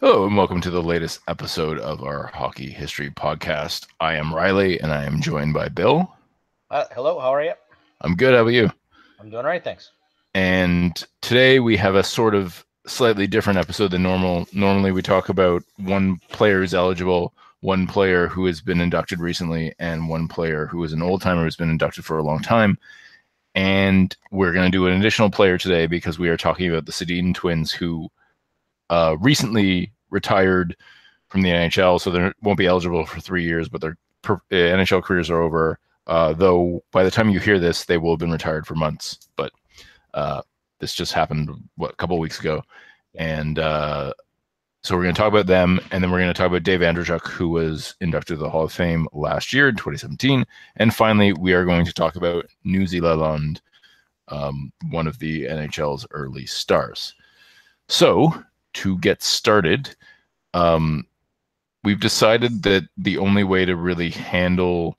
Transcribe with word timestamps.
Hello, 0.00 0.26
and 0.26 0.36
welcome 0.36 0.60
to 0.60 0.70
the 0.70 0.82
latest 0.82 1.20
episode 1.28 1.78
of 1.78 2.02
our 2.02 2.26
hockey 2.34 2.68
history 2.68 3.10
podcast. 3.10 3.86
I 4.00 4.14
am 4.16 4.34
Riley, 4.34 4.80
and 4.80 4.92
I 4.92 5.04
am 5.04 5.22
joined 5.22 5.54
by 5.54 5.68
Bill. 5.68 6.12
Uh, 6.68 6.86
hello, 6.92 7.20
how 7.20 7.32
are 7.32 7.44
you? 7.44 7.52
I'm 8.00 8.16
good. 8.16 8.34
How 8.34 8.40
about 8.40 8.54
you? 8.54 8.72
I'm 9.20 9.30
doing 9.30 9.44
all 9.44 9.50
right, 9.50 9.62
thanks. 9.62 9.92
And 10.34 11.00
today 11.20 11.60
we 11.60 11.76
have 11.76 11.94
a 11.94 12.02
sort 12.02 12.34
of 12.34 12.66
slightly 12.88 13.28
different 13.28 13.60
episode 13.60 13.92
than 13.92 14.02
normal. 14.02 14.48
Normally, 14.52 14.90
we 14.90 15.00
talk 15.00 15.28
about 15.28 15.62
one 15.76 16.16
player 16.30 16.58
who's 16.58 16.74
eligible, 16.74 17.32
one 17.60 17.86
player 17.86 18.26
who 18.26 18.46
has 18.46 18.60
been 18.60 18.80
inducted 18.80 19.20
recently, 19.20 19.74
and 19.78 20.08
one 20.08 20.26
player 20.26 20.66
who 20.66 20.82
is 20.82 20.92
an 20.92 21.02
old 21.02 21.22
timer 21.22 21.44
who's 21.44 21.56
been 21.56 21.70
inducted 21.70 22.04
for 22.04 22.18
a 22.18 22.24
long 22.24 22.40
time. 22.40 22.78
And 23.54 24.14
we're 24.32 24.52
going 24.52 24.66
to 24.66 24.76
do 24.76 24.88
an 24.88 24.98
additional 24.98 25.30
player 25.30 25.56
today 25.56 25.86
because 25.86 26.18
we 26.18 26.30
are 26.30 26.36
talking 26.36 26.68
about 26.68 26.86
the 26.86 26.92
Sedin 26.92 27.32
twins 27.32 27.70
who 27.70 28.10
uh, 28.90 29.16
recently 29.20 29.92
retired 30.10 30.76
from 31.28 31.42
the 31.42 31.50
NHL, 31.50 32.00
so 32.00 32.10
they 32.10 32.32
won't 32.42 32.58
be 32.58 32.66
eligible 32.66 33.04
for 33.06 33.20
three 33.20 33.44
years, 33.44 33.68
but 33.68 33.80
their 33.80 33.96
per- 34.22 34.34
uh, 34.34 34.54
NHL 34.54 35.02
careers 35.02 35.30
are 35.30 35.42
over. 35.42 35.78
Uh, 36.06 36.32
though 36.34 36.84
by 36.92 37.02
the 37.02 37.10
time 37.10 37.30
you 37.30 37.40
hear 37.40 37.58
this, 37.58 37.86
they 37.86 37.96
will 37.96 38.12
have 38.12 38.18
been 38.18 38.30
retired 38.30 38.66
for 38.66 38.74
months. 38.74 39.28
But 39.36 39.52
uh, 40.12 40.42
this 40.78 40.94
just 40.94 41.12
happened 41.12 41.50
what 41.76 41.92
a 41.92 41.96
couple 41.96 42.18
weeks 42.18 42.38
ago, 42.38 42.62
and 43.14 43.58
uh, 43.58 44.12
so 44.82 44.94
we're 44.94 45.02
going 45.02 45.14
to 45.14 45.20
talk 45.20 45.32
about 45.32 45.46
them, 45.46 45.80
and 45.90 46.04
then 46.04 46.10
we're 46.10 46.20
going 46.20 46.32
to 46.32 46.34
talk 46.34 46.48
about 46.48 46.62
Dave 46.62 46.80
Andreychuk, 46.80 47.26
who 47.26 47.48
was 47.48 47.94
inducted 48.00 48.36
to 48.36 48.42
the 48.42 48.50
Hall 48.50 48.64
of 48.64 48.72
Fame 48.72 49.08
last 49.12 49.52
year 49.52 49.68
in 49.68 49.76
2017, 49.76 50.44
and 50.76 50.94
finally 50.94 51.32
we 51.32 51.54
are 51.54 51.64
going 51.64 51.86
to 51.86 51.92
talk 51.92 52.16
about 52.16 52.44
Newsy 52.64 53.00
Lalonde, 53.00 53.60
um, 54.28 54.70
one 54.90 55.06
of 55.06 55.18
the 55.18 55.44
NHL's 55.44 56.06
early 56.10 56.44
stars. 56.44 57.14
So 57.88 58.34
to 58.74 58.98
get 58.98 59.22
started, 59.22 59.94
um, 60.52 61.06
we've 61.82 62.00
decided 62.00 62.62
that 62.64 62.84
the 62.96 63.18
only 63.18 63.44
way 63.44 63.64
to 63.64 63.76
really 63.76 64.10
handle 64.10 64.96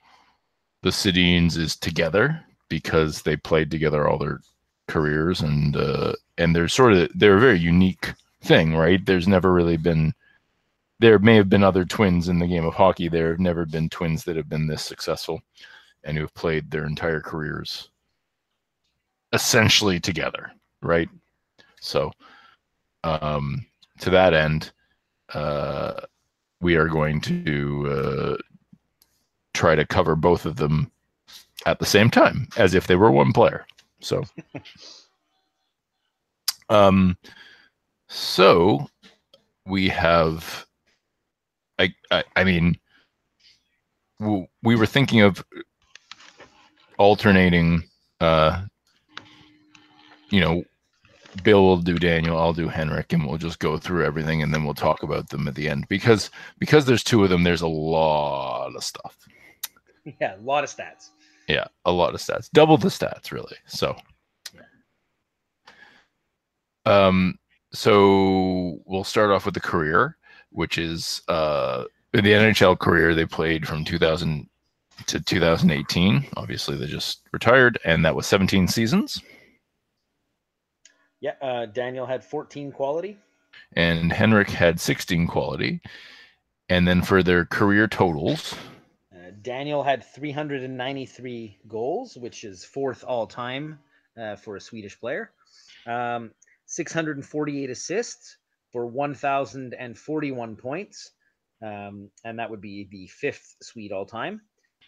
the 0.81 0.89
Sedins 0.89 1.58
is 1.58 1.75
together 1.75 2.44
because 2.69 3.22
they 3.22 3.35
played 3.35 3.72
together 3.72 4.08
all 4.08 4.17
their 4.17 4.39
careers 4.88 5.41
and 5.41 5.75
uh, 5.75 6.13
and 6.38 6.55
they're 6.55 6.67
sort 6.67 6.94
of 6.94 7.09
they're 7.16 7.38
a 7.38 7.39
very 7.39 7.59
unique 7.59 8.13
thing, 8.41 8.75
right? 8.75 9.05
There's 9.05 9.27
never 9.27 9.52
really 9.53 9.78
been 9.78 10.13
there 11.00 11.19
may 11.19 11.35
have 11.35 11.50
been 11.50 11.63
other 11.63 11.85
twins 11.85 12.30
in 12.30 12.39
the 12.39 12.47
game 12.47 12.66
of 12.66 12.73
hockey. 12.73 13.09
There 13.09 13.30
have 13.30 13.39
never 13.39 13.66
been 13.66 13.89
twins 13.89 14.23
that 14.23 14.38
have 14.38 14.47
been 14.47 14.67
this 14.67 14.83
successful 14.83 15.41
and 16.03 16.16
who 16.17 16.23
have 16.23 16.33
played 16.35 16.69
their 16.72 16.85
entire 16.85 17.19
careers 17.19 17.89
essentially 19.33 20.00
together, 20.00 20.52
right? 20.81 21.09
So 21.81 22.11
um, 23.06 23.66
to 24.00 24.09
that 24.09 24.34
end, 24.34 24.72
uh, 25.34 25.94
we 26.59 26.75
are 26.75 26.88
going 26.88 27.22
to 27.22 27.88
uh, 27.88 28.38
try 29.53 29.75
to 29.75 29.86
cover 29.86 30.16
both 30.16 30.45
of 30.45 30.58
them 30.58 30.92
at 31.66 31.80
the 31.80 31.86
same 31.86 32.09
time, 32.09 32.47
as 32.58 32.73
if 32.73 32.88
they 32.88 32.95
were 32.95 33.12
one 33.12 33.31
player. 33.31 33.66
So, 34.02 34.23
um, 36.70 37.17
so 38.08 38.89
we 39.66 39.88
have, 39.90 40.66
I, 41.80 41.94
I, 42.12 42.23
I 42.36 42.44
mean, 42.44 42.78
we 44.19 44.75
were 44.75 44.86
thinking 44.86 45.22
of 45.22 45.44
alternating, 46.97 47.84
uh, 48.22 48.64
you 50.30 50.40
know, 50.40 50.64
Bill 51.44 51.64
will 51.64 51.78
do 51.78 51.97
Daniel, 51.97 52.38
I'll 52.38 52.53
do 52.53 52.67
Henrik, 52.67 53.14
and 53.14 53.25
we'll 53.25 53.38
just 53.38 53.59
go 53.59 53.78
through 53.78 54.05
everything, 54.05 54.41
and 54.41 54.53
then 54.53 54.64
we'll 54.64 54.73
talk 54.73 55.03
about 55.03 55.30
them 55.30 55.47
at 55.47 55.55
the 55.55 55.69
end 55.69 55.88
because 55.88 56.30
because 56.59 56.86
there's 56.86 57.03
two 57.03 57.23
of 57.23 57.30
them. 57.30 57.44
There's 57.44 57.61
a 57.61 57.67
lot 57.67 58.75
of 58.75 58.83
stuff. 58.83 59.17
Yeah, 60.22 60.35
a 60.35 60.41
lot 60.41 60.63
of 60.63 60.69
stats. 60.69 61.09
Yeah, 61.47 61.66
a 61.85 61.91
lot 61.91 62.13
of 62.13 62.22
stats, 62.22 62.50
double 62.51 62.78
the 62.78 62.90
stats, 62.90 63.31
really. 63.31 63.56
So, 63.66 63.96
um, 66.85 67.38
so 67.72 68.79
we'll 68.85 69.03
start 69.03 69.31
off 69.31 69.46
with 69.46 69.53
the 69.53 69.59
career, 69.59 70.17
which 70.52 70.78
is 70.78 71.22
uh 71.28 71.85
the 72.12 72.22
NHL 72.22 72.79
career. 72.79 73.13
They 73.13 73.25
played 73.25 73.67
from 73.67 73.84
2000 73.84 74.47
to 75.07 75.19
2018. 75.19 76.25
Obviously, 76.38 76.78
they 76.78 76.88
just 76.88 77.22
retired, 77.31 77.79
and 77.85 78.06
that 78.06 78.16
was 78.16 78.28
17 78.28 78.67
seasons. 78.67 79.22
Yeah, 81.25 81.34
uh, 81.41 81.66
Daniel 81.66 82.06
had 82.06 82.24
14 82.24 82.72
quality. 82.72 83.18
And 83.75 84.13
Henrik 84.13 84.47
had 84.47 84.80
16 84.80 85.25
quality. 85.25 85.81
And 86.69 86.88
then 86.88 87.02
for 87.02 87.24
their 87.24 87.46
career 87.46 87.88
totals, 87.88 88.53
uh, 89.12 89.31
Daniel 89.41 89.81
had 89.81 90.03
393 90.03 91.58
goals, 91.68 92.16
which 92.16 92.44
is 92.44 92.64
fourth 92.64 93.03
all 93.03 93.25
time 93.25 93.80
uh, 94.16 94.35
for 94.35 94.56
a 94.56 94.62
Swedish 94.62 95.00
player. 95.00 95.31
Um, 95.88 96.30
648 96.68 97.72
assists 97.72 98.38
for 98.72 98.85
1,041 98.85 100.56
points. 100.56 101.09
Um, 101.64 102.12
and 102.24 102.38
that 102.38 102.52
would 102.52 102.62
be 102.62 102.88
the 102.91 103.08
fifth 103.08 103.56
Swede 103.64 103.91
all 103.91 104.06
time, 104.06 104.41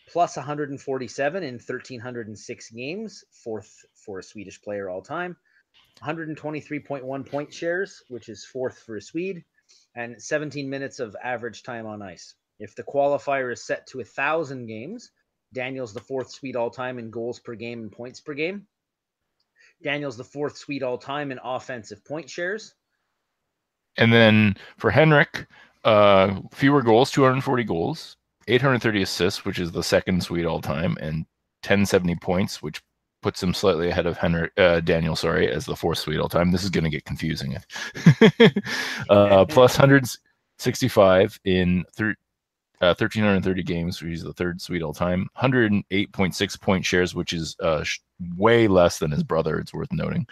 plus 0.08 0.38
147 0.38 1.44
in 1.44 1.56
1,306 1.56 2.70
games, 2.70 3.24
fourth 3.31 3.86
for 3.96 4.20
a 4.20 4.24
Swedish 4.24 4.62
player 4.62 4.88
all 4.88 5.02
time. 5.02 5.36
123.1 6.03 7.30
point 7.30 7.53
shares, 7.53 8.03
which 8.09 8.30
is 8.30 8.46
fourth 8.46 8.80
for 8.80 8.97
a 8.97 9.02
Swede, 9.02 9.44
and 9.96 10.22
17 10.22 10.69
minutes 10.69 11.00
of 11.00 11.16
average 11.24 11.63
time 11.63 11.85
on 11.85 12.02
ice. 12.02 12.35
If 12.59 12.75
the 12.75 12.84
qualifier 12.84 13.52
is 13.52 13.66
set 13.66 13.88
to 13.88 14.00
a 14.00 14.06
thousand 14.06 14.68
games, 14.68 15.12
Daniel's 15.53 15.94
the 15.94 16.00
fourth 16.00 16.31
Swede 16.31 16.56
all 16.56 16.69
time 16.69 17.00
in 17.00 17.09
goals 17.09 17.40
per 17.40 17.56
game 17.56 17.81
and 17.81 17.91
points 17.91 18.19
per 18.19 18.34
game. 18.34 18.68
Daniel's 19.84 20.18
the 20.18 20.24
fourth 20.24 20.58
Swede 20.58 20.84
all 20.84 20.97
time 20.97 21.31
in 21.31 21.40
offensive 21.44 22.03
point 22.06 22.29
shares. 22.29 22.74
And 23.97 24.12
then 24.12 24.56
for 24.78 24.91
Henrik, 24.91 25.47
uh, 25.84 26.41
fewer 26.52 26.81
goals, 26.81 27.12
240 27.12 27.64
goals, 27.64 28.18
830 28.47 29.02
assists, 29.02 29.46
which 29.46 29.59
is 29.59 29.72
the 29.72 29.84
second 29.84 30.24
Swede 30.24 30.46
all 30.46 30.62
time, 30.62 30.97
and 31.00 31.25
1070 31.64 32.16
points, 32.16 32.62
which 32.62 32.81
puts 33.28 33.44
him 33.44 33.54
slightly 33.54 33.90
ahead 33.90 34.06
of 34.06 34.16
Henry 34.16 34.50
uh, 34.56 34.80
Daniel, 34.80 35.14
sorry, 35.14 35.52
as 35.52 35.66
the 35.66 35.76
fourth 35.76 35.98
Swede 35.98 36.22
all 36.22 36.30
time. 36.30 36.50
This 36.50 36.64
is 36.64 36.70
going 36.70 36.86
to 36.86 36.90
get 36.90 37.04
confusing. 37.04 37.58
uh, 39.10 39.44
plus 39.44 39.78
165 39.78 41.38
in 41.44 41.84
thir- 41.92 42.16
uh, 42.80 42.96
1330 42.98 43.64
games, 43.64 44.02
which 44.02 44.14
is 44.14 44.24
the 44.24 44.32
third 44.32 44.62
Swede 44.62 44.82
all 44.82 44.94
time. 44.94 45.28
108.6 45.38 46.62
point 46.62 46.86
shares, 46.86 47.16
which 47.16 47.34
is 47.34 47.58
uh, 47.62 47.84
sh- 47.84 48.00
way 48.38 48.70
less 48.70 48.98
than 48.98 49.12
his 49.12 49.24
brother. 49.24 49.59
It's 49.59 49.74
worth 49.74 49.92
noting. 49.92 50.26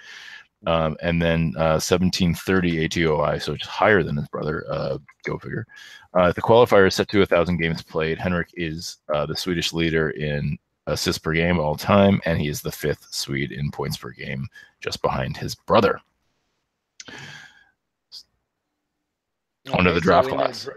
Um, 0.66 0.96
and 1.02 1.22
then 1.22 1.52
uh, 1.58 1.84
1730 1.84 2.88
ATOI, 2.88 3.42
so 3.42 3.52
it's 3.52 3.68
higher 3.68 4.04
than 4.04 4.16
his 4.16 4.30
brother. 4.30 4.64
Uh, 4.72 5.00
go 5.26 5.38
figure. 5.38 5.68
Uh, 6.14 6.32
the 6.32 6.42
qualifier 6.42 6.88
is 6.88 6.96
set 6.96 7.10
to 7.10 7.24
a 7.24 7.26
thousand 7.26 7.58
games 7.58 7.82
played. 7.84 8.20
Henrik 8.20 8.52
is 8.54 9.00
uh, 9.14 9.26
the 9.26 9.36
Swedish 9.36 9.74
leader 9.74 10.12
in 10.12 10.58
assists 10.88 11.20
per 11.20 11.34
game 11.34 11.60
all 11.60 11.76
time, 11.76 12.22
and 12.26 12.40
he 12.40 12.48
is 12.48 12.62
the 12.62 12.72
fifth 12.72 13.08
Swede 13.12 13.52
in 13.52 13.72
points 13.72 13.98
per 13.98 14.12
game, 14.12 14.48
just 14.80 15.02
behind 15.02 15.38
his 15.38 15.56
brother. 15.56 16.00
Okay, 19.68 19.78
Onto 19.78 19.94
the 19.94 20.02
draft 20.02 20.30
so 20.30 20.36
class. 20.36 20.70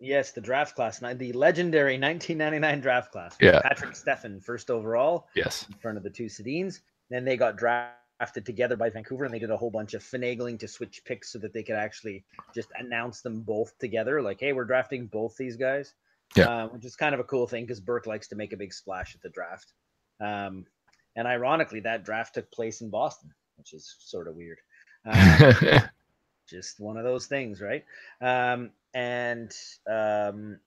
Yes, 0.00 0.32
the 0.32 0.40
draft 0.40 0.74
class, 0.74 0.98
the 0.98 1.32
legendary 1.32 1.98
1999 1.98 2.80
draft 2.80 3.12
class. 3.12 3.36
Yeah, 3.40 3.60
Patrik 3.62 3.94
Stefan, 3.94 4.40
first 4.40 4.70
overall. 4.70 5.28
Yes, 5.34 5.66
in 5.70 5.78
front 5.78 5.96
of 5.96 6.02
the 6.02 6.10
two 6.10 6.26
Sedins. 6.26 6.80
Then 7.10 7.24
they 7.24 7.36
got 7.36 7.56
drafted 7.56 8.46
together 8.46 8.76
by 8.76 8.88
Vancouver, 8.88 9.24
and 9.24 9.34
they 9.34 9.38
did 9.38 9.50
a 9.50 9.56
whole 9.56 9.70
bunch 9.70 9.94
of 9.94 10.02
finagling 10.02 10.58
to 10.60 10.68
switch 10.68 11.04
picks 11.04 11.30
so 11.30 11.38
that 11.40 11.52
they 11.52 11.62
could 11.62 11.76
actually 11.76 12.24
just 12.54 12.70
announce 12.78 13.20
them 13.20 13.42
both 13.42 13.78
together. 13.78 14.22
Like, 14.22 14.40
hey, 14.40 14.52
we're 14.54 14.64
drafting 14.64 15.06
both 15.06 15.36
these 15.36 15.56
guys 15.56 15.94
yeah. 16.36 16.48
Uh, 16.48 16.68
which 16.68 16.84
is 16.84 16.96
kind 16.96 17.14
of 17.14 17.20
a 17.20 17.24
cool 17.24 17.46
thing 17.46 17.64
because 17.64 17.80
Burke 17.80 18.06
likes 18.06 18.28
to 18.28 18.36
make 18.36 18.52
a 18.52 18.56
big 18.56 18.72
splash 18.72 19.14
at 19.14 19.22
the 19.22 19.28
draft. 19.28 19.72
Um, 20.20 20.66
and 21.16 21.26
ironically, 21.26 21.80
that 21.80 22.04
draft 22.04 22.34
took 22.34 22.50
place 22.50 22.80
in 22.80 22.90
Boston, 22.90 23.30
which 23.56 23.72
is 23.72 23.96
sort 24.00 24.28
of 24.28 24.36
weird. 24.36 24.58
Um, 25.04 25.80
just 26.48 26.80
one 26.80 26.96
of 26.96 27.04
those 27.04 27.26
things, 27.26 27.60
right? 27.60 27.84
Um, 28.20 28.70
and 28.94 29.52
um, 29.90 30.58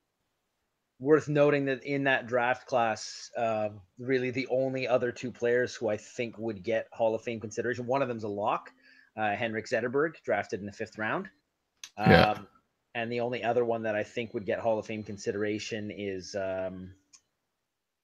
worth 1.00 1.28
noting 1.28 1.66
that 1.66 1.84
in 1.84 2.04
that 2.06 2.28
draft 2.28 2.68
class, 2.68 3.32
uh, 3.38 3.70
really 3.98 4.32
the 4.32 4.48
only 4.48 4.88
other 4.88 5.12
two 5.12 5.32
players 5.32 5.76
who 5.76 5.90
I 5.90 5.98
think 5.98 6.38
would 6.38 6.64
get 6.64 6.88
Hall 6.92 7.16
of 7.16 7.22
Fame 7.22 7.40
consideration. 7.40 7.88
One 7.88 8.02
of 8.02 8.08
them's 8.08 8.24
a 8.24 8.30
lock, 8.30 8.72
uh, 9.18 9.36
Henrik 9.36 9.68
Zetterberg, 9.68 10.14
drafted 10.24 10.60
in 10.60 10.66
the 10.66 10.72
fifth 10.72 10.98
round. 10.98 11.30
yeah. 11.98 12.38
And 12.96 13.12
the 13.12 13.20
only 13.20 13.44
other 13.44 13.66
one 13.66 13.84
that 13.84 13.94
I 13.94 14.04
think 14.04 14.34
would 14.34 14.46
get 14.46 14.60
Hall 14.60 14.80
of 14.80 14.86
Fame 14.86 15.04
consideration 15.04 15.92
is 15.92 16.34
um, 16.34 16.92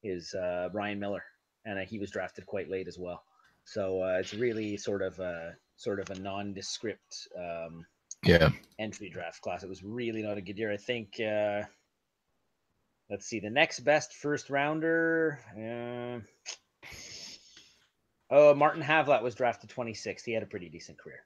is 0.04 0.34
uh, 0.36 0.68
Ryan 0.74 1.00
Miller, 1.00 1.24
and 1.66 1.80
uh, 1.80 1.84
he 1.86 1.98
was 1.98 2.12
drafted 2.12 2.46
quite 2.46 2.70
late 2.70 2.90
as 2.90 3.00
well. 3.00 3.24
So 3.64 4.04
uh, 4.04 4.18
it's 4.20 4.34
really 4.34 4.76
sort 4.76 5.02
of 5.02 5.18
a 5.20 5.56
sort 5.78 6.02
of 6.02 6.10
a 6.10 6.20
nondescript 6.20 7.30
um, 7.38 7.86
Yeah. 8.26 8.50
entry 8.80 9.10
draft 9.10 9.42
class. 9.42 9.64
It 9.64 9.70
was 9.70 9.82
really 9.82 10.22
not 10.24 10.38
a 10.38 10.42
good 10.42 10.58
year. 10.60 10.72
I 10.74 10.78
think. 10.78 11.20
Uh, 11.20 11.64
let's 13.10 13.26
see. 13.26 13.40
The 13.40 13.50
next 13.50 13.80
best 13.80 14.14
first 14.14 14.50
rounder. 14.50 15.40
Uh, 15.58 16.20
oh, 18.30 18.54
Martin 18.56 18.84
Havlat 18.84 19.24
was 19.24 19.36
drafted 19.36 19.70
26th. 19.70 20.26
He 20.26 20.34
had 20.34 20.44
a 20.44 20.48
pretty 20.48 20.68
decent 20.68 20.98
career. 20.98 21.24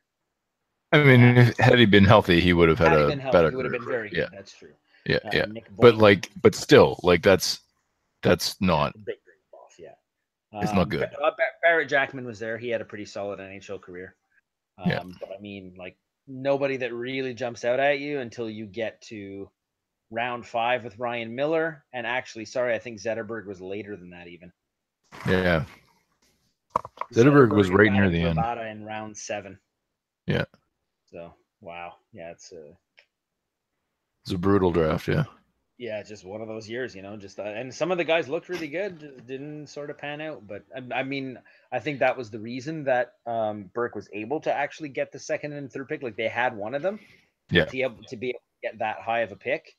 I 1.01 1.03
mean, 1.03 1.37
if, 1.37 1.57
had 1.57 1.79
he 1.79 1.85
been 1.85 2.05
healthy, 2.05 2.39
he 2.41 2.53
would 2.53 2.69
have 2.69 2.79
had 2.79 2.91
Had 2.91 2.99
a 2.99 3.15
healthy, 3.21 3.31
better. 3.31 3.49
he 3.49 3.55
would 3.55 3.65
have 3.65 3.71
been 3.71 3.85
very 3.85 4.09
good. 4.09 4.17
Yeah, 4.17 4.25
That's 4.31 4.53
true. 4.53 4.73
yeah, 5.05 5.17
Uh, 5.25 5.29
yeah. 5.33 5.45
But 5.77 5.95
like, 5.95 6.29
but 6.41 6.55
still, 6.55 6.99
like 7.03 7.21
that's 7.21 7.59
that's 8.23 8.59
not. 8.61 8.93
big 9.05 9.15
off. 9.53 9.75
Yeah, 9.77 9.89
It's 10.61 10.71
not 10.73 10.83
Um, 10.83 10.89
good. 10.89 11.09
Uh, 11.23 11.31
Barrett 11.63 11.89
Jackman 11.89 12.25
was 12.25 12.39
there. 12.39 12.57
He 12.57 12.69
had 12.69 12.81
a 12.81 12.85
pretty 12.85 13.05
solid 13.05 13.39
NHL 13.39 13.81
career. 13.81 14.15
Um, 14.77 14.89
Yeah. 14.89 15.03
But 15.19 15.29
I 15.37 15.41
mean, 15.41 15.73
like 15.77 15.97
nobody 16.27 16.77
that 16.77 16.93
really 16.93 17.33
jumps 17.33 17.63
out 17.65 17.79
at 17.79 17.99
you 17.99 18.19
until 18.19 18.49
you 18.49 18.65
get 18.65 18.99
to 19.03 19.49
round 20.11 20.45
five 20.45 20.83
with 20.83 20.97
Ryan 20.99 21.35
Miller. 21.35 21.83
And 21.93 22.05
actually, 22.07 22.45
sorry, 22.45 22.73
I 22.73 22.79
think 22.79 22.99
Zetterberg 22.99 23.45
was 23.45 23.61
later 23.61 23.95
than 23.95 24.09
that 24.11 24.27
even. 24.27 24.51
Yeah, 25.27 25.63
Zetterberg 27.13 27.55
was 27.55 27.69
right 27.69 27.91
near 27.91 28.09
the 28.09 28.21
end. 28.21 28.39
In 28.39 28.85
round 28.85 29.15
seven. 29.17 29.59
Yeah. 30.27 30.45
So 31.15 31.33
wow, 31.61 31.93
yeah, 32.11 32.31
it's 32.31 32.51
a 32.51 32.75
it's 34.25 34.33
a 34.33 34.37
brutal 34.37 34.73
draft. 34.73 35.07
Yeah, 35.07 35.23
yeah, 35.77 36.03
just 36.03 36.25
one 36.25 36.41
of 36.41 36.49
those 36.49 36.67
years, 36.67 36.93
you 36.93 37.01
know. 37.01 37.15
Just 37.15 37.39
uh, 37.39 37.43
and 37.43 37.73
some 37.73 37.89
of 37.93 37.97
the 37.97 38.03
guys 38.03 38.27
looked 38.27 38.49
really 38.49 38.67
good, 38.67 39.25
didn't 39.25 39.67
sort 39.67 39.89
of 39.91 39.97
pan 39.97 40.19
out. 40.19 40.45
But 40.45 40.65
I, 40.75 40.99
I 40.99 41.03
mean, 41.03 41.39
I 41.71 41.79
think 41.79 41.99
that 41.99 42.17
was 42.17 42.31
the 42.31 42.39
reason 42.39 42.83
that 42.83 43.13
um, 43.25 43.71
Burke 43.73 43.95
was 43.95 44.09
able 44.11 44.41
to 44.41 44.53
actually 44.53 44.89
get 44.89 45.13
the 45.13 45.19
second 45.19 45.53
and 45.53 45.71
third 45.71 45.87
pick. 45.87 46.03
Like 46.03 46.17
they 46.17 46.27
had 46.27 46.57
one 46.57 46.75
of 46.75 46.81
them. 46.81 46.99
Yeah. 47.49 47.63
To 47.63 47.71
be 47.71 47.83
able 47.83 48.03
to 48.09 48.17
be 48.17 48.29
able 48.31 48.39
to 48.39 48.67
get 48.69 48.79
that 48.79 48.97
high 48.99 49.21
of 49.21 49.31
a 49.31 49.37
pick, 49.37 49.77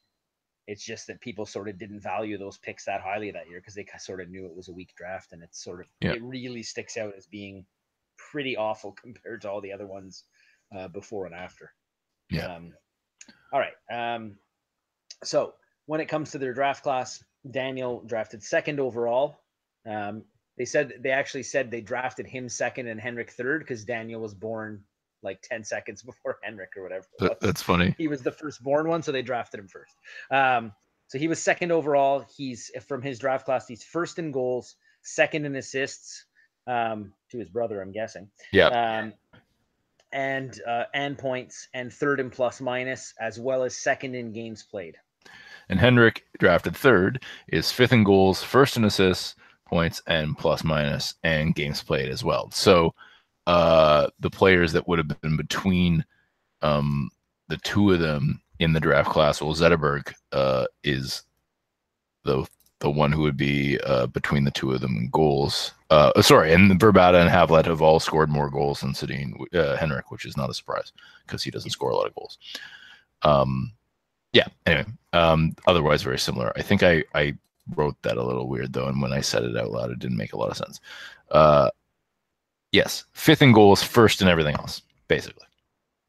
it's 0.67 0.83
just 0.83 1.09
that 1.09 1.21
people 1.21 1.45
sort 1.45 1.69
of 1.69 1.79
didn't 1.79 2.01
value 2.01 2.39
those 2.39 2.57
picks 2.57 2.87
that 2.87 3.03
highly 3.03 3.31
that 3.33 3.51
year 3.51 3.61
because 3.61 3.75
they 3.75 3.87
sort 3.99 4.23
of 4.23 4.31
knew 4.31 4.47
it 4.47 4.57
was 4.57 4.69
a 4.69 4.73
weak 4.73 4.95
draft, 4.97 5.33
and 5.33 5.43
it's 5.43 5.63
sort 5.63 5.81
of 5.81 5.87
Yeah. 6.01 6.15
it 6.15 6.23
really 6.23 6.63
sticks 6.63 6.97
out 6.97 7.13
as 7.15 7.27
being 7.27 7.67
pretty 8.17 8.57
awful 8.57 8.93
compared 9.03 9.43
to 9.43 9.51
all 9.51 9.61
the 9.61 9.73
other 9.75 9.87
ones 9.87 10.25
uh, 10.75 10.89
before 10.89 11.27
and 11.27 11.35
after. 11.35 11.73
Yeah. 12.31 12.55
Um, 12.55 12.73
all 13.53 13.61
right. 13.61 13.75
Um, 13.91 14.37
so 15.25 15.55
when 15.87 16.01
it 16.01 16.07
comes 16.07 16.33
to 16.33 16.39
their 16.39 16.55
draft 16.55 16.83
class, 16.83 17.23
Daniel 17.51 18.03
drafted 18.07 18.43
second 18.43 18.81
overall. 18.81 19.41
Um, 19.89 20.25
they 20.59 20.65
said 20.65 20.95
they 21.01 21.11
actually 21.11 21.43
said 21.43 21.71
they 21.71 21.81
drafted 21.81 22.27
him 22.27 22.49
second 22.49 22.89
and 22.89 23.01
Henrik 23.01 23.31
third 23.31 23.61
because 23.61 23.85
Daniel 23.85 24.21
was 24.21 24.35
born 24.35 24.83
like 25.23 25.41
10 25.43 25.65
seconds 25.65 26.03
before 26.05 26.39
Henrik 26.43 26.71
or 26.77 26.83
whatever. 26.83 27.07
it 27.19 27.23
that, 27.23 27.31
was. 27.31 27.39
that's 27.41 27.63
funny. 27.63 27.95
He 27.99 28.09
was 28.09 28.23
the 28.23 28.33
firstborn 28.33 28.89
one, 28.89 29.03
so 29.03 29.13
they 29.13 29.23
drafted 29.23 29.61
him 29.61 29.69
first. 29.69 29.95
Um, 30.31 30.73
so 31.09 31.19
he 31.19 31.29
was 31.29 31.41
second 31.41 31.71
overall. 31.71 32.25
He's 32.37 32.71
from 32.89 33.01
his 33.03 33.19
draft 33.19 33.45
class. 33.45 33.69
He's 33.69 33.85
first 33.85 34.19
in 34.19 34.33
goals, 34.33 34.75
second 35.03 35.47
in 35.47 35.55
assists 35.55 36.27
um, 36.67 37.13
to 37.31 37.39
his 37.39 37.49
brother, 37.49 37.81
I'm 37.81 37.93
guessing. 37.93 38.29
Yeah, 38.53 38.69
Um, 38.69 39.13
and 40.17 40.61
uh, 40.67 40.85
and 40.95 41.17
points, 41.17 41.69
and 41.75 41.93
third 41.93 42.19
in 42.19 42.31
plus 42.31 42.61
minus, 42.61 43.13
as 43.21 43.39
well 43.39 43.63
as 43.63 43.77
second 43.77 44.15
in 44.17 44.33
games 44.33 44.63
played. 44.65 44.97
and 45.69 45.79
Henrik 45.79 46.25
drafted 46.39 46.75
third 46.75 47.23
is 47.49 47.71
fifth 47.71 47.93
in 47.93 48.03
goals, 48.03 48.43
first 48.43 48.77
in 48.77 48.85
assists, 48.85 49.37
points, 49.67 50.03
and 50.07 50.37
plus 50.37 50.65
minus, 50.65 51.15
and 51.23 51.55
games 51.55 51.83
played 51.83 52.11
as 52.11 52.25
well. 52.25 52.51
So, 52.51 52.95
uh, 53.47 54.09
the 54.19 54.31
players 54.31 54.73
that 54.73 54.89
would 54.89 54.99
have 54.99 55.21
been 55.21 55.37
between 55.37 56.05
um, 56.63 57.11
the 57.49 57.59
two 57.59 57.93
of 57.93 58.01
them 58.01 58.41
in 58.59 58.73
the 58.73 58.81
draft 58.81 59.11
class, 59.11 59.43
well, 59.43 59.55
Zetterberg 59.55 60.13
uh, 60.33 60.67
is 60.83 61.23
the 62.25 62.47
the 62.81 62.91
one 62.91 63.13
who 63.13 63.23
would 63.23 63.37
be 63.37 63.79
uh, 63.85 64.07
between 64.07 64.45
the 64.45 64.51
two 64.51 64.73
of 64.73 64.81
them 64.81 64.97
in 64.97 65.09
goals. 65.11 65.73
Uh, 65.91 66.21
sorry, 66.21 66.53
and 66.53 66.79
Vrbata 66.79 67.21
and 67.21 67.31
Havlat 67.31 67.65
have 67.65 67.81
all 67.81 68.01
scored 68.01 68.29
more 68.29 68.51
goals 68.51 68.81
than 68.81 68.93
Sedin 68.93 69.35
uh, 69.55 69.77
Henrik, 69.77 70.11
which 70.11 70.27
is 70.27 70.37
not 70.37 70.51
a 70.51 70.55
surprise 70.55 70.93
because 71.27 71.43
he 71.43 71.51
doesn't 71.51 71.71
score 71.71 71.91
a 71.91 71.97
lot 71.97 72.07
of 72.07 72.15
goals. 72.15 72.39
Um, 73.23 73.73
yeah. 74.33 74.47
Anyway, 74.67 74.87
um, 75.13 75.57
otherwise 75.67 76.03
very 76.03 76.19
similar. 76.19 76.53
I 76.57 76.63
think 76.63 76.83
I 76.83 77.05
I 77.15 77.35
wrote 77.75 77.97
that 78.03 78.19
a 78.19 78.23
little 78.23 78.49
weird 78.49 78.73
though, 78.73 78.87
and 78.87 79.01
when 79.01 79.13
I 79.13 79.21
said 79.21 79.45
it 79.45 79.57
out 79.57 79.71
loud, 79.71 79.91
it 79.91 79.99
didn't 79.99 80.19
make 80.19 80.35
a 80.35 80.39
lot 80.39 80.51
of 80.51 80.57
sense. 80.57 80.81
Uh, 81.31 81.71
yes, 82.73 83.05
fifth 83.13 83.43
in 83.43 83.53
goals, 83.53 83.83
first 83.83 84.21
in 84.21 84.29
everything 84.29 84.55
else, 84.57 84.83
basically. 85.09 85.47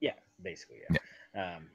Yeah, 0.01 0.13
basically. 0.41 0.77
Yeah. 0.89 1.55
Um, 1.55 1.69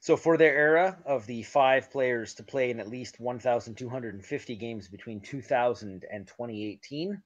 so 0.00 0.16
for 0.16 0.38
their 0.38 0.56
era 0.56 0.98
of 1.04 1.26
the 1.26 1.42
five 1.42 1.90
players 1.90 2.34
to 2.34 2.42
play 2.42 2.70
in 2.70 2.80
at 2.80 2.88
least 2.88 3.20
1,250 3.20 4.56
games 4.56 4.88
between 4.88 5.20
2000 5.20 6.04
and 6.10 6.26
2018, 6.26 7.22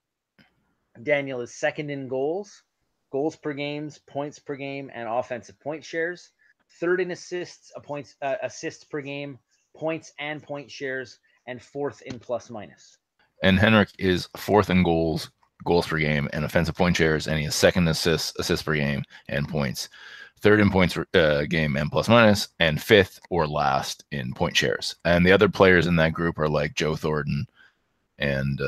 Daniel 1.01 1.39
is 1.41 1.53
second 1.53 1.89
in 1.89 2.09
goals, 2.09 2.63
goals 3.11 3.37
per 3.37 3.53
games, 3.53 3.99
points 3.99 4.39
per 4.39 4.55
game, 4.55 4.91
and 4.93 5.07
offensive 5.07 5.59
point 5.61 5.85
shares. 5.85 6.31
Third 6.79 6.99
in 6.99 7.11
assists, 7.11 7.71
points 7.83 8.15
uh, 8.21 8.35
assists 8.43 8.83
per 8.83 8.99
game, 8.99 9.39
points 9.75 10.11
and 10.19 10.43
point 10.43 10.69
shares, 10.69 11.19
and 11.47 11.61
fourth 11.61 12.01
in 12.01 12.19
plus 12.19 12.49
minus. 12.49 12.97
And 13.41 13.57
Henrik 13.57 13.89
is 13.99 14.27
fourth 14.35 14.69
in 14.69 14.83
goals, 14.83 15.29
goals 15.65 15.87
per 15.87 15.99
game, 15.99 16.29
and 16.33 16.45
offensive 16.45 16.75
point 16.75 16.95
shares, 16.97 17.27
and 17.27 17.37
he 17.37 17.45
has 17.45 17.55
second 17.55 17.87
assists, 17.87 18.37
assists 18.39 18.63
per 18.63 18.75
game, 18.75 19.03
and 19.27 19.49
points. 19.49 19.89
Third 20.39 20.59
in 20.59 20.69
points 20.69 20.93
per 20.93 21.05
uh, 21.13 21.45
game 21.45 21.75
and 21.75 21.91
plus 21.91 22.07
minus, 22.07 22.49
and 22.59 22.81
fifth 22.81 23.19
or 23.29 23.47
last 23.47 24.05
in 24.11 24.33
point 24.33 24.55
shares. 24.55 24.95
And 25.03 25.25
the 25.25 25.31
other 25.31 25.49
players 25.49 25.87
in 25.87 25.95
that 25.97 26.13
group 26.13 26.37
are 26.37 26.49
like 26.49 26.75
Joe 26.75 26.95
Thornton 26.95 27.47
and 28.17 28.61
uh, 28.61 28.63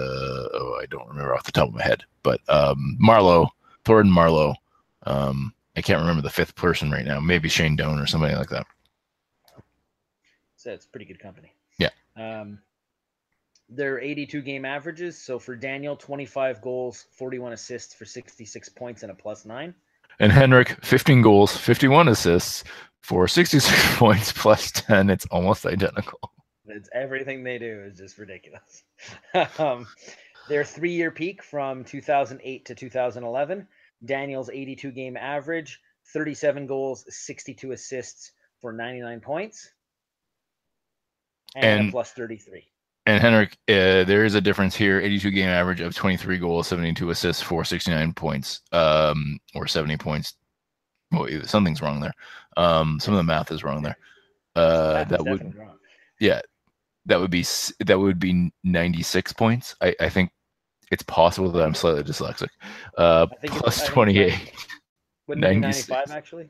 oh, 0.54 0.80
I 0.82 0.86
don't 0.88 1.08
remember 1.08 1.36
off 1.36 1.44
the 1.44 1.52
top 1.52 1.70
of 1.70 1.76
my 1.76 1.84
head, 1.84 2.04
but 2.24 2.42
um, 2.50 2.98
Marleau, 3.02 3.48
Thornton 3.86 4.14
Marleau. 4.14 4.56
Um, 5.04 5.54
I 5.76 5.82
can't 5.82 6.02
remember 6.02 6.22
the 6.22 6.30
fifth 6.30 6.56
person 6.56 6.92
right 6.92 7.06
now. 7.06 7.20
Maybe 7.20 7.48
Shane 7.48 7.76
Doan 7.76 8.00
or 8.00 8.08
somebody 8.08 8.36
like 8.36 8.50
that. 8.50 8.66
So 10.56 10.72
it's 10.72 10.86
pretty 10.86 11.06
good 11.06 11.20
company. 11.20 11.54
Yeah. 11.78 11.92
Um, 12.16 12.60
their 13.70 14.00
82 14.00 14.42
game 14.42 14.66
averages. 14.66 15.18
So 15.18 15.40
for 15.40 15.56
Daniel, 15.56 15.96
25 15.96 16.62
goals, 16.62 17.06
41 17.12 17.54
assists 17.54 17.94
for 17.94 18.06
66 18.06 18.70
points 18.70 19.04
and 19.04 19.12
a 19.12 19.16
plus 19.16 19.46
nine. 19.46 19.74
And 20.20 20.32
Henrik, 20.32 20.84
15 20.84 21.22
goals, 21.22 21.56
51 21.56 22.08
assists 22.08 22.64
for 23.02 23.28
66 23.28 23.96
points 23.98 24.32
plus 24.32 24.72
10. 24.72 25.10
It's 25.10 25.26
almost 25.28 25.66
identical. 25.66 26.32
It's 26.66 26.90
everything 26.94 27.44
they 27.44 27.60
do 27.60 27.84
is 27.86 27.98
just 27.98 28.18
ridiculous. 28.18 28.84
um, 29.60 29.88
their 30.50 30.64
three 30.64 30.94
year 30.94 31.12
peak 31.12 31.44
from 31.44 31.84
2008 31.84 32.66
to 32.66 32.76
2011. 32.76 33.68
Daniel's 34.04 34.50
82 34.50 34.92
game 34.92 35.18
average, 35.18 35.80
37 36.14 36.68
goals, 36.68 37.06
62 37.10 37.72
assists 37.72 38.32
for 38.62 38.72
99 38.74 39.20
points, 39.22 39.70
and, 41.56 41.80
And- 41.82 41.90
a 41.90 41.92
plus 41.92 42.12
33. 42.12 42.68
And 43.08 43.22
Henrik, 43.22 43.54
uh, 43.70 44.04
there 44.04 44.26
is 44.26 44.36
a 44.36 44.42
difference 44.42 44.76
here 44.76 45.00
82 45.00 45.32
game 45.32 45.48
average 45.48 45.80
of 45.80 45.96
23 45.96 46.38
goals, 46.40 46.68
72 46.68 47.10
assists 47.10 47.42
for 47.42 47.64
69 47.64 48.14
points, 48.14 48.62
um, 48.74 49.40
or 49.56 49.66
70 49.66 49.96
points. 49.98 50.34
Well, 51.12 51.28
something's 51.46 51.82
wrong 51.82 52.02
there. 52.02 52.14
Um, 52.58 53.00
some 53.00 53.14
of 53.14 53.18
the 53.18 53.24
math 53.24 53.50
is 53.52 53.64
wrong 53.64 53.82
there. 53.82 53.98
Uh, 54.58 55.06
that 55.06 55.24
would 55.24 55.56
wrong. 55.58 55.78
yeah 56.20 56.42
that 57.06 57.20
would 57.20 57.30
be 57.32 57.46
that 57.86 57.98
would 57.98 58.18
be 58.20 58.52
96 58.64 59.32
points 59.34 59.76
i, 59.82 59.96
I 60.00 60.10
think 60.10 60.32
it's 60.92 61.04
possible 61.04 61.52
that 61.52 61.64
i'm 61.64 61.76
slightly 61.76 62.02
dyslexic 62.02 62.48
uh 62.98 63.28
I 63.32 63.36
think 63.36 63.54
it's- 63.54 63.62
plus 63.62 63.78
I 63.78 63.82
think 63.82 63.90
it's 63.90 63.94
28 63.94 64.52
Wouldn't 65.28 65.42
96. 65.44 65.90
95 65.90 66.18
actually? 66.18 66.50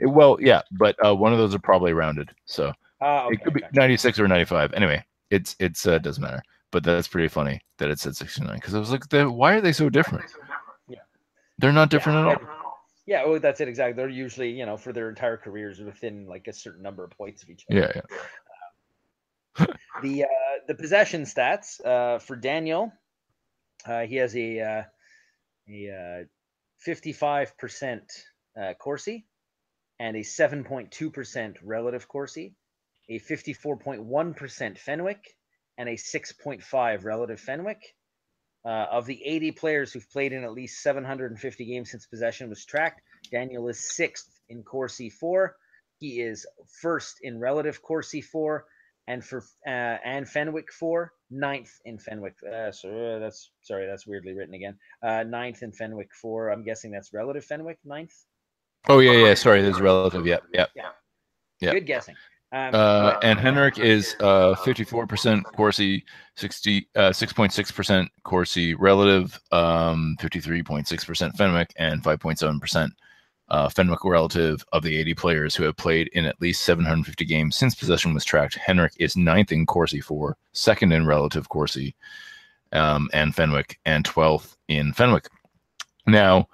It- 0.00 0.06
well 0.06 0.38
yeah 0.40 0.62
but 0.78 0.94
uh 1.04 1.12
one 1.14 1.32
of 1.32 1.38
those 1.40 1.56
are 1.56 1.58
probably 1.58 1.92
rounded 1.92 2.30
so 2.44 2.72
Ah, 3.00 3.24
okay, 3.26 3.34
it 3.34 3.42
could 3.44 3.52
be 3.54 3.60
gotcha. 3.62 3.74
96 3.74 4.20
or 4.20 4.28
95 4.28 4.72
anyway 4.74 5.04
it's 5.30 5.56
it's 5.60 5.86
uh 5.86 5.98
doesn't 5.98 6.22
matter 6.22 6.42
but 6.70 6.82
that's 6.82 7.08
pretty 7.08 7.28
funny 7.28 7.60
that 7.78 7.90
it 7.90 7.98
said 7.98 8.16
69 8.16 8.54
because 8.56 8.74
i 8.74 8.78
was 8.78 8.90
like 8.90 9.08
the, 9.08 9.30
why 9.30 9.54
are 9.54 9.60
they 9.60 9.72
so 9.72 9.88
different 9.88 10.24
Yeah. 10.88 10.98
they're 11.58 11.72
not 11.72 11.90
different 11.90 12.26
Yeah, 12.26 12.32
at 12.32 12.42
all 12.42 12.78
Yeah, 13.06 13.26
well, 13.26 13.38
that's 13.38 13.60
it 13.60 13.68
exactly. 13.68 13.92
They're 13.92 14.08
usually, 14.08 14.50
you 14.50 14.64
know, 14.64 14.78
for 14.78 14.92
their 14.92 15.10
entire 15.10 15.36
careers 15.36 15.78
within 15.78 16.26
like 16.26 16.48
a 16.48 16.52
certain 16.54 16.82
number 16.82 17.04
of 17.04 17.10
points 17.10 17.42
of 17.42 17.50
each 17.50 17.66
other. 17.70 17.80
yeah 17.80 17.92
yeah 17.94 19.66
The 20.02 20.24
uh, 20.24 20.26
the 20.66 20.74
possession 20.74 21.22
stats 21.22 21.84
uh, 21.84 22.18
for 22.18 22.34
Daniel, 22.34 22.92
uh, 23.86 24.00
he 24.02 24.16
has 24.16 24.34
a 24.36 24.60
uh, 24.60 24.82
a 25.68 26.24
fifty 26.78 27.12
five 27.12 27.56
percent 27.58 28.10
uh, 28.60 28.72
Corsi 28.74 29.26
and 30.00 30.16
a 30.16 30.22
seven 30.22 30.64
point 30.64 30.90
two 30.90 31.10
percent 31.10 31.58
relative 31.62 32.08
Corsi, 32.08 32.54
a 33.08 33.18
fifty 33.18 33.52
four 33.52 33.76
point 33.76 34.02
one 34.02 34.34
percent 34.34 34.78
Fenwick, 34.78 35.36
and 35.78 35.88
a 35.88 35.96
six 35.96 36.32
point 36.32 36.62
five 36.62 37.04
relative 37.04 37.40
Fenwick. 37.40 37.80
Uh, 38.66 38.86
of 38.90 39.04
the 39.04 39.22
80 39.22 39.52
players 39.52 39.92
who've 39.92 40.08
played 40.10 40.32
in 40.32 40.42
at 40.42 40.54
least 40.54 40.82
750 40.82 41.66
games 41.66 41.90
since 41.90 42.06
possession 42.06 42.48
was 42.48 42.64
tracked, 42.64 43.02
Daniel 43.30 43.68
is 43.68 43.94
sixth 43.94 44.40
in 44.48 44.62
Corsi 44.62 45.10
4. 45.10 45.54
He 45.98 46.22
is 46.22 46.46
first 46.80 47.18
in 47.20 47.38
relative 47.38 47.82
Corsi 47.82 48.22
4, 48.22 48.64
and 49.06 49.24
for 49.24 49.44
uh, 49.66 49.70
and 50.04 50.28
Fenwick 50.28 50.72
4, 50.72 51.12
ninth 51.30 51.70
in 51.84 51.98
Fenwick. 51.98 52.36
Uh, 52.42 52.72
so 52.72 52.88
uh, 52.88 53.18
that's 53.18 53.50
sorry, 53.62 53.86
that's 53.86 54.06
weirdly 54.06 54.34
written 54.34 54.54
again. 54.54 54.78
Uh, 55.02 55.24
ninth 55.24 55.62
in 55.62 55.72
Fenwick 55.72 56.10
4. 56.14 56.48
I'm 56.48 56.64
guessing 56.64 56.90
that's 56.90 57.12
relative 57.12 57.44
Fenwick, 57.44 57.78
ninth. 57.84 58.14
Oh 58.88 58.98
yeah, 58.98 59.12
yeah. 59.12 59.34
Sorry, 59.34 59.62
there's 59.62 59.80
relative. 59.80 60.26
Yep, 60.26 60.44
yep. 60.52 60.70
Yeah. 60.74 60.90
Yeah. 61.60 61.72
Good 61.72 61.86
guessing. 61.86 62.16
Um, 62.54 62.70
Uh, 62.72 63.18
and 63.22 63.38
Henrik 63.40 63.80
is 63.80 64.14
uh, 64.20 64.54
54% 64.54 65.42
Corsi, 65.42 66.04
60, 66.36 66.88
uh, 66.94 67.10
6.6% 67.10 68.08
Corsi 68.22 68.74
relative, 68.74 69.40
um, 69.50 70.16
53.6% 70.20 71.36
Fenwick, 71.36 71.72
and 71.76 72.02
5.7% 72.02 72.90
uh, 73.48 73.68
Fenwick 73.68 74.04
relative 74.04 74.64
of 74.72 74.84
the 74.84 74.96
80 74.96 75.14
players 75.14 75.56
who 75.56 75.64
have 75.64 75.76
played 75.76 76.08
in 76.12 76.26
at 76.26 76.40
least 76.40 76.62
750 76.62 77.24
games 77.24 77.56
since 77.56 77.74
possession 77.74 78.14
was 78.14 78.24
tracked. 78.24 78.54
Henrik 78.54 78.92
is 79.00 79.16
ninth 79.16 79.50
in 79.50 79.66
Corsi 79.66 80.00
4, 80.00 80.36
second 80.52 80.92
in 80.92 81.06
relative 81.06 81.48
Corsi 81.48 81.96
um, 82.72 83.10
and 83.12 83.34
Fenwick, 83.34 83.80
and 83.84 84.04
12th 84.04 84.56
in 84.68 84.92
Fenwick. 84.92 85.26
Now, 86.06 86.48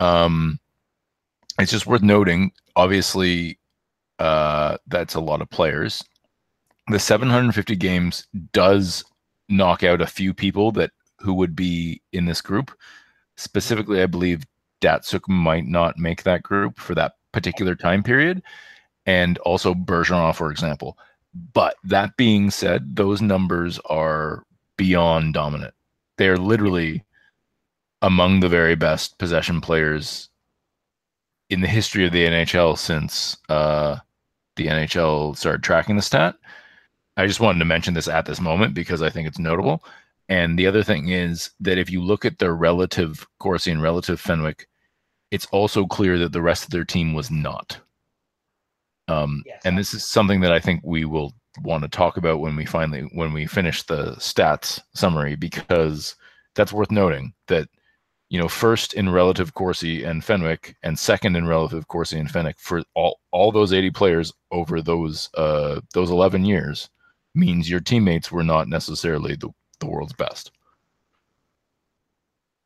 um, 0.00 0.58
it's 1.58 1.72
just 1.72 1.86
worth 1.86 2.02
noting, 2.02 2.52
obviously, 2.74 3.58
uh, 4.18 4.78
that's 4.86 5.14
a 5.14 5.20
lot 5.20 5.42
of 5.42 5.50
players. 5.50 6.04
The 6.88 6.98
750 6.98 7.76
games 7.76 8.26
does 8.52 9.04
knock 9.48 9.82
out 9.82 10.00
a 10.00 10.06
few 10.06 10.32
people 10.34 10.72
that 10.72 10.90
who 11.20 11.34
would 11.34 11.56
be 11.56 12.02
in 12.12 12.26
this 12.26 12.40
group. 12.40 12.76
Specifically, 13.36 14.02
I 14.02 14.06
believe 14.06 14.44
Datsyuk 14.80 15.28
might 15.28 15.66
not 15.66 15.98
make 15.98 16.22
that 16.22 16.42
group 16.42 16.78
for 16.78 16.94
that 16.94 17.14
particular 17.32 17.74
time 17.74 18.02
period, 18.02 18.42
and 19.06 19.38
also 19.38 19.74
Bergeron, 19.74 20.34
for 20.34 20.50
example. 20.50 20.98
But 21.52 21.76
that 21.84 22.16
being 22.16 22.50
said, 22.50 22.96
those 22.96 23.20
numbers 23.20 23.78
are 23.86 24.44
beyond 24.76 25.34
dominant. 25.34 25.74
They're 26.18 26.38
literally 26.38 27.04
among 28.02 28.40
the 28.40 28.48
very 28.48 28.74
best 28.74 29.18
possession 29.18 29.60
players 29.60 30.28
in 31.50 31.60
the 31.60 31.68
history 31.68 32.06
of 32.06 32.12
the 32.12 32.24
NHL 32.24 32.76
since 32.78 33.36
uh, 33.48 33.98
the 34.56 34.66
NHL 34.66 35.36
started 35.36 35.62
tracking 35.62 35.96
the 35.96 36.02
stat. 36.02 36.36
I 37.16 37.26
just 37.26 37.40
wanted 37.40 37.60
to 37.60 37.64
mention 37.64 37.94
this 37.94 38.08
at 38.08 38.26
this 38.26 38.40
moment 38.40 38.74
because 38.74 39.02
I 39.02 39.10
think 39.10 39.26
it's 39.26 39.38
notable. 39.38 39.84
And 40.28 40.58
the 40.58 40.66
other 40.66 40.82
thing 40.82 41.08
is 41.08 41.50
that 41.60 41.78
if 41.78 41.90
you 41.90 42.02
look 42.02 42.24
at 42.24 42.38
their 42.38 42.54
relative 42.54 43.26
Corsi 43.38 43.70
and 43.70 43.80
relative 43.80 44.20
Fenwick, 44.20 44.68
it's 45.30 45.46
also 45.46 45.86
clear 45.86 46.18
that 46.18 46.32
the 46.32 46.42
rest 46.42 46.64
of 46.64 46.70
their 46.70 46.84
team 46.84 47.14
was 47.14 47.30
not. 47.30 47.78
Um, 49.08 49.42
Yes. 49.46 49.62
And 49.64 49.78
this 49.78 49.94
is 49.94 50.04
something 50.04 50.40
that 50.40 50.52
I 50.52 50.60
think 50.60 50.80
we 50.84 51.04
will 51.04 51.32
want 51.62 51.82
to 51.82 51.88
talk 51.88 52.16
about 52.16 52.40
when 52.40 52.54
we 52.56 52.66
finally 52.66 53.02
when 53.12 53.32
we 53.32 53.46
finish 53.46 53.82
the 53.84 54.12
stats 54.16 54.80
summary 54.94 55.36
because 55.36 56.16
that's 56.54 56.72
worth 56.72 56.90
noting 56.90 57.32
that 57.46 57.68
you 58.28 58.40
know 58.40 58.48
first 58.48 58.94
in 58.94 59.08
relative 59.10 59.54
Corsi 59.54 60.04
and 60.04 60.24
Fenwick 60.24 60.76
and 60.82 60.98
second 60.98 61.36
in 61.36 61.46
relative 61.46 61.86
Corsi 61.88 62.18
and 62.18 62.30
Fenwick 62.30 62.58
for 62.58 62.82
all 62.94 63.20
all 63.30 63.52
those 63.52 63.72
80 63.72 63.90
players 63.90 64.32
over 64.50 64.82
those 64.82 65.30
uh 65.34 65.80
those 65.94 66.10
11 66.10 66.44
years 66.44 66.90
means 67.34 67.70
your 67.70 67.80
teammates 67.80 68.32
were 68.32 68.42
not 68.42 68.68
necessarily 68.68 69.36
the, 69.36 69.50
the 69.80 69.86
world's 69.86 70.14
best. 70.14 70.50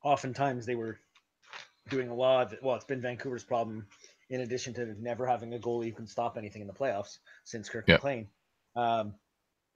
oftentimes 0.02 0.64
they 0.64 0.76
were 0.76 0.98
doing 1.88 2.08
a 2.08 2.14
lot. 2.14 2.52
Of, 2.52 2.58
well, 2.62 2.76
it's 2.76 2.84
been 2.84 3.00
Vancouver's 3.00 3.44
problem. 3.44 3.86
In 4.30 4.42
addition 4.42 4.72
to 4.74 4.94
never 5.02 5.26
having 5.26 5.54
a 5.54 5.58
goalie 5.58 5.88
who 5.88 5.92
can 5.92 6.06
stop 6.06 6.38
anything 6.38 6.62
in 6.62 6.68
the 6.68 6.72
playoffs 6.72 7.18
since 7.44 7.68
Kirk 7.68 7.84
Yeah. 7.88 7.96
McLean, 7.96 8.28
um, 8.76 9.14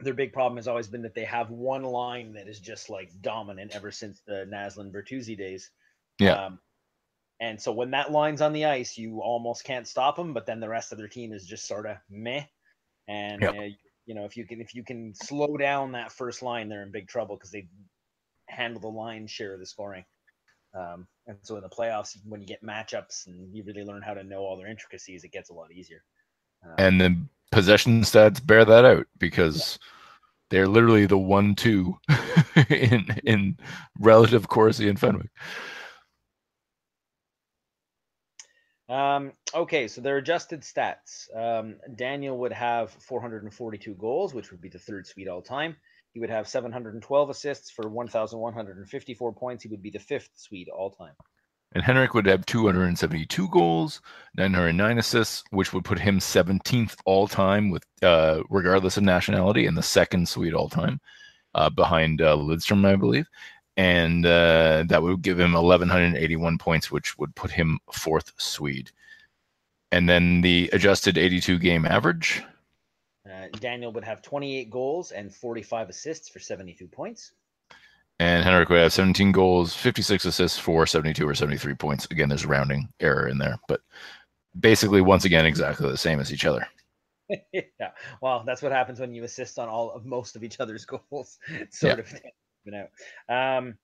their 0.00 0.14
big 0.14 0.32
problem 0.32 0.56
has 0.56 0.68
always 0.68 0.88
been 0.88 1.02
that 1.02 1.14
they 1.14 1.24
have 1.24 1.50
one 1.50 1.84
line 1.84 2.34
that 2.34 2.48
is 2.48 2.60
just 2.60 2.90
like 2.90 3.10
dominant 3.20 3.72
ever 3.74 3.90
since 3.90 4.20
the 4.26 4.46
Naslund 4.50 4.92
Bertuzzi 4.92 5.36
days. 5.36 5.70
Yeah. 6.18 6.46
Um, 6.46 6.58
and 7.40 7.60
so 7.60 7.72
when 7.72 7.90
that 7.92 8.12
line's 8.12 8.40
on 8.40 8.52
the 8.52 8.66
ice, 8.66 8.96
you 8.96 9.20
almost 9.20 9.64
can't 9.64 9.88
stop 9.88 10.16
them. 10.16 10.34
But 10.34 10.46
then 10.46 10.60
the 10.60 10.68
rest 10.68 10.92
of 10.92 10.98
their 10.98 11.08
team 11.08 11.32
is 11.32 11.46
just 11.46 11.66
sort 11.66 11.86
of 11.86 11.96
meh. 12.10 12.44
And 13.08 13.42
Yep. 13.42 13.54
uh, 13.54 13.62
you 14.06 14.14
know 14.14 14.24
if 14.24 14.36
you 14.36 14.46
can 14.46 14.60
if 14.60 14.74
you 14.74 14.84
can 14.84 15.14
slow 15.14 15.56
down 15.56 15.92
that 15.92 16.12
first 16.12 16.42
line, 16.42 16.68
they're 16.68 16.82
in 16.82 16.92
big 16.92 17.08
trouble 17.08 17.36
because 17.36 17.50
they 17.50 17.68
handle 18.48 18.80
the 18.80 18.88
line 18.88 19.26
share 19.26 19.54
of 19.54 19.60
the 19.60 19.66
scoring. 19.66 20.04
Um, 20.74 21.06
and 21.26 21.38
so 21.42 21.56
in 21.56 21.62
the 21.62 21.68
playoffs, 21.68 22.16
when 22.26 22.40
you 22.40 22.46
get 22.46 22.62
matchups 22.62 23.26
and 23.26 23.54
you 23.54 23.62
really 23.64 23.84
learn 23.84 24.02
how 24.02 24.14
to 24.14 24.24
know 24.24 24.40
all 24.40 24.56
their 24.56 24.66
intricacies, 24.66 25.24
it 25.24 25.32
gets 25.32 25.50
a 25.50 25.54
lot 25.54 25.72
easier. 25.72 26.02
Um, 26.64 26.74
And 26.78 27.00
the 27.00 27.16
possession 27.52 28.02
stats 28.02 28.44
bear 28.44 28.64
that 28.64 28.84
out 28.84 29.06
because 29.18 29.78
they're 30.50 30.68
literally 30.68 31.06
the 31.06 31.18
one 31.18 31.54
two 31.54 31.96
in 32.68 33.06
in 33.24 33.56
relative 33.98 34.48
Corsi 34.48 34.88
and 34.88 34.98
Fenwick. 34.98 35.30
Um, 38.88 39.32
okay, 39.54 39.88
so 39.88 40.00
their 40.00 40.18
adjusted 40.18 40.60
stats. 40.60 41.34
Um, 41.34 41.76
Daniel 41.96 42.36
would 42.38 42.52
have 42.52 42.90
442 42.90 43.94
goals, 43.94 44.34
which 44.34 44.50
would 44.50 44.60
be 44.60 44.68
the 44.68 44.78
third 44.78 45.06
Swede 45.06 45.28
all 45.28 45.42
time. 45.42 45.76
He 46.12 46.20
would 46.20 46.30
have 46.30 46.46
712 46.46 47.30
assists 47.30 47.70
for 47.70 47.88
1,154 47.88 49.32
points. 49.32 49.64
He 49.64 49.68
would 49.70 49.82
be 49.82 49.90
the 49.90 49.98
fifth 49.98 50.30
Swede 50.36 50.68
all 50.68 50.90
time. 50.90 51.14
And 51.74 51.82
Henrik 51.82 52.14
would 52.14 52.26
have 52.26 52.46
272 52.46 53.48
goals, 53.48 54.00
909 54.36 54.98
assists, 54.98 55.42
which 55.50 55.72
would 55.72 55.84
put 55.84 55.98
him 55.98 56.20
17th 56.20 56.96
all 57.04 57.26
time 57.26 57.70
with 57.70 57.84
uh, 58.02 58.42
regardless 58.48 58.96
of 58.96 59.02
nationality 59.02 59.66
and 59.66 59.76
the 59.76 59.82
second 59.82 60.28
Swede 60.28 60.54
all 60.54 60.68
time, 60.68 61.00
uh, 61.56 61.68
behind 61.70 62.22
uh, 62.22 62.36
Lidstrom, 62.36 62.86
I 62.86 62.94
believe. 62.94 63.26
And 63.76 64.24
uh, 64.24 64.84
that 64.86 65.02
would 65.02 65.22
give 65.22 65.40
him 65.40 65.54
1181 65.54 66.58
points, 66.58 66.92
which 66.92 67.18
would 67.18 67.34
put 67.34 67.50
him 67.50 67.80
fourth 67.92 68.32
Swede. 68.36 68.92
And 69.90 70.08
then 70.08 70.42
the 70.42 70.70
adjusted 70.72 71.18
82 71.18 71.58
game 71.58 71.86
average. 71.86 72.40
Uh, 73.28 73.46
Daniel 73.58 73.92
would 73.92 74.04
have 74.04 74.22
28 74.22 74.70
goals 74.70 75.10
and 75.10 75.34
45 75.34 75.88
assists 75.88 76.28
for 76.28 76.38
72 76.38 76.86
points. 76.86 77.32
And 78.20 78.44
Henrik 78.44 78.68
would 78.68 78.78
have 78.78 78.92
17 78.92 79.32
goals, 79.32 79.74
56 79.74 80.24
assists 80.24 80.58
for 80.58 80.86
72 80.86 81.26
or 81.26 81.34
73 81.34 81.74
points. 81.74 82.06
Again, 82.10 82.28
there's 82.28 82.44
a 82.44 82.48
rounding 82.48 82.88
error 83.00 83.28
in 83.28 83.38
there, 83.38 83.58
but 83.66 83.80
basically, 84.58 85.00
once 85.00 85.24
again, 85.24 85.46
exactly 85.46 85.88
the 85.88 85.96
same 85.96 86.20
as 86.20 86.32
each 86.32 86.46
other. 86.46 86.66
yeah, 87.52 87.90
well, 88.20 88.44
that's 88.46 88.62
what 88.62 88.70
happens 88.70 89.00
when 89.00 89.14
you 89.14 89.24
assist 89.24 89.58
on 89.58 89.68
all 89.68 89.90
of 89.90 90.04
most 90.04 90.36
of 90.36 90.44
each 90.44 90.60
other's 90.60 90.84
goals. 91.10 91.38
Sort 91.70 91.98
of 91.98 92.14
been 92.64 92.86
out. 93.28 93.58
Um, 93.58 93.74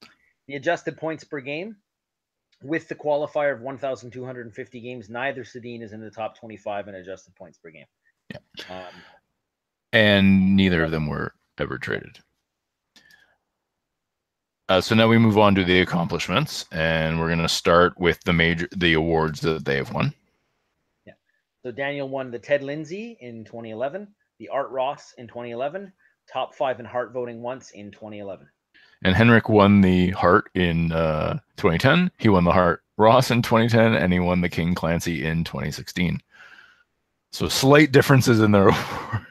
the 0.46 0.56
adjusted 0.56 0.96
points 0.96 1.24
per 1.24 1.40
game, 1.40 1.76
with 2.62 2.88
the 2.88 2.94
qualifier 2.94 3.54
of 3.54 3.62
1,250 3.62 4.80
games, 4.80 5.08
neither 5.08 5.44
Sedin 5.44 5.82
is 5.82 5.92
in 5.92 6.00
the 6.00 6.10
top 6.10 6.38
25 6.38 6.88
in 6.88 6.94
adjusted 6.94 7.34
points 7.34 7.58
per 7.58 7.70
game. 7.70 7.86
Yeah. 8.30 8.38
Um, 8.68 8.94
and 9.92 10.56
neither 10.56 10.84
of 10.84 10.90
them 10.90 11.06
were 11.06 11.34
ever 11.58 11.78
traded. 11.78 12.18
Uh, 14.70 14.80
so 14.80 14.94
now 14.94 15.08
we 15.08 15.18
move 15.18 15.36
on 15.36 15.52
to 15.52 15.64
the 15.64 15.80
accomplishments, 15.80 16.64
and 16.70 17.18
we're 17.18 17.26
going 17.26 17.40
to 17.40 17.48
start 17.48 17.98
with 17.98 18.22
the 18.22 18.32
major 18.32 18.68
the 18.76 18.92
awards 18.92 19.40
that 19.40 19.64
they 19.64 19.74
have 19.74 19.92
won. 19.92 20.14
Yeah. 21.04 21.14
So 21.64 21.72
Daniel 21.72 22.08
won 22.08 22.30
the 22.30 22.38
Ted 22.38 22.62
Lindsay 22.62 23.18
in 23.20 23.44
2011, 23.44 24.06
the 24.38 24.48
Art 24.48 24.70
Ross 24.70 25.12
in 25.18 25.26
2011, 25.26 25.92
top 26.32 26.54
five 26.54 26.78
in 26.78 26.86
Hart 26.86 27.12
voting 27.12 27.42
once 27.42 27.72
in 27.72 27.90
2011. 27.90 28.48
And 29.02 29.16
Henrik 29.16 29.48
won 29.48 29.80
the 29.80 30.10
Hart 30.10 30.48
in 30.54 30.92
uh, 30.92 31.40
2010. 31.56 32.12
He 32.18 32.28
won 32.28 32.44
the 32.44 32.52
Art 32.52 32.84
Ross 32.96 33.32
in 33.32 33.42
2010, 33.42 34.00
and 34.00 34.12
he 34.12 34.20
won 34.20 34.40
the 34.40 34.48
King 34.48 34.76
Clancy 34.76 35.26
in 35.26 35.42
2016. 35.42 36.20
So 37.32 37.48
slight 37.48 37.90
differences 37.90 38.40
in 38.40 38.52
their 38.52 38.68
award. 38.68 39.26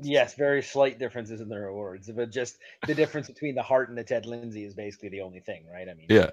Yes, 0.00 0.34
very 0.34 0.62
slight 0.62 0.98
differences 0.98 1.40
in 1.40 1.48
their 1.48 1.66
awards, 1.66 2.08
but 2.10 2.30
just 2.30 2.58
the 2.86 2.94
difference 2.94 3.26
between 3.26 3.54
the 3.54 3.62
Hart 3.62 3.88
and 3.88 3.98
the 3.98 4.04
Ted 4.04 4.26
Lindsay 4.26 4.64
is 4.64 4.74
basically 4.74 5.08
the 5.08 5.22
only 5.22 5.40
thing, 5.40 5.66
right? 5.72 5.88
I 5.88 5.94
mean, 5.94 6.06
Yeah. 6.08 6.30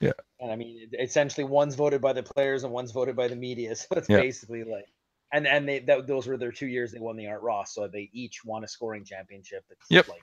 Yeah. 0.00 0.12
And 0.40 0.52
I 0.52 0.56
mean, 0.56 0.90
essentially, 0.98 1.44
one's 1.44 1.74
voted 1.74 2.00
by 2.00 2.12
the 2.12 2.22
players 2.22 2.64
and 2.64 2.72
one's 2.72 2.92
voted 2.92 3.16
by 3.16 3.26
the 3.28 3.36
media, 3.36 3.74
so 3.76 3.86
it's 3.92 4.08
Yeah. 4.08 4.18
basically 4.18 4.64
like, 4.64 4.86
and 5.32 5.46
and 5.46 5.68
they 5.68 5.80
that, 5.80 6.06
those 6.06 6.26
were 6.26 6.36
their 6.36 6.52
two 6.52 6.66
years 6.66 6.92
they 6.92 7.00
won 7.00 7.16
the 7.16 7.26
Art 7.26 7.42
Ross, 7.42 7.74
so 7.74 7.88
they 7.88 8.08
each 8.12 8.44
won 8.44 8.64
a 8.64 8.68
scoring 8.68 9.04
championship. 9.04 9.64
It's 9.70 9.90
Yep. 9.90 10.08
like, 10.08 10.22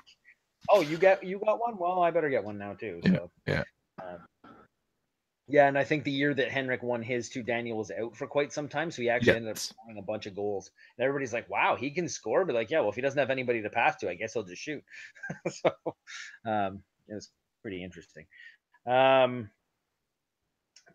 oh, 0.70 0.82
you 0.82 0.98
get 0.98 1.24
you 1.24 1.40
got 1.40 1.60
one, 1.60 1.78
well, 1.78 2.02
I 2.02 2.12
better 2.12 2.30
get 2.30 2.44
one 2.44 2.58
now 2.58 2.74
too. 2.74 3.02
Yeah, 3.04 3.28
yeah. 3.46 3.64
um, 4.02 4.20
yeah, 5.48 5.68
and 5.68 5.78
I 5.78 5.84
think 5.84 6.04
the 6.04 6.12
year 6.12 6.34
that 6.34 6.50
Henrik 6.52 6.82
won 6.82 7.04
his 7.04 7.30
two, 7.30 7.44
Daniel 7.44 7.78
was 7.78 7.92
out 7.92 8.16
for 8.16 8.26
quite 8.26 8.52
some 8.52 8.68
time, 8.68 8.90
so 8.90 9.02
he 9.04 9.10
actually 9.10 9.36
ended 9.36 9.52
up 9.52 9.60
scoring 9.60 9.98
a 10.00 10.02
bunch 10.02 10.26
of 10.26 10.36
goals. 10.36 10.72
And 10.98 11.06
everybody's 11.06 11.34
like, 11.34 11.50
"Wow, 11.50 11.76
he 11.76 11.92
can 11.92 12.08
score!" 12.10 12.46
But 12.46 12.56
like, 12.56 12.72
yeah, 12.72 12.80
well, 12.80 12.90
if 12.90 12.96
he 12.96 13.02
doesn't 13.02 13.20
have 13.20 13.30
anybody 13.30 13.62
to 13.62 13.70
pass 13.70 13.96
to, 13.98 14.10
I 14.10 14.16
guess 14.16 14.34
he'll 14.34 14.44
just 14.44 14.62
shoot. 14.62 14.84
so 15.50 15.72
um, 16.46 16.84
it 17.08 17.14
was 17.14 17.30
pretty 17.62 17.84
interesting. 17.84 18.26
Um, 18.88 19.52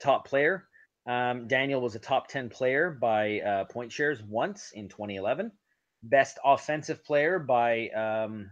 top 0.01 0.27
player, 0.27 0.67
Um, 1.07 1.47
Daniel 1.49 1.81
was 1.81 1.95
a 1.95 2.01
top 2.01 2.29
10 2.29 2.51
player 2.51 2.91
by 2.91 3.41
uh, 3.41 3.65
point 3.67 3.93
shares 3.93 4.23
once 4.23 4.73
in 4.73 4.89
2011. 4.89 5.53
Best 6.03 6.39
offensive 6.45 7.05
player 7.05 7.39
by 7.39 7.89
um, 7.91 8.51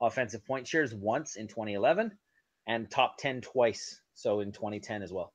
offensive 0.00 0.44
point 0.44 0.66
shares 0.66 0.94
once 0.94 1.36
in 1.36 1.48
2011, 1.48 2.18
and 2.66 2.90
top 2.90 3.16
10 3.18 3.40
twice. 3.40 4.00
So 4.14 4.40
in 4.40 4.52
2010 4.52 5.02
as 5.02 5.12
well. 5.12 5.32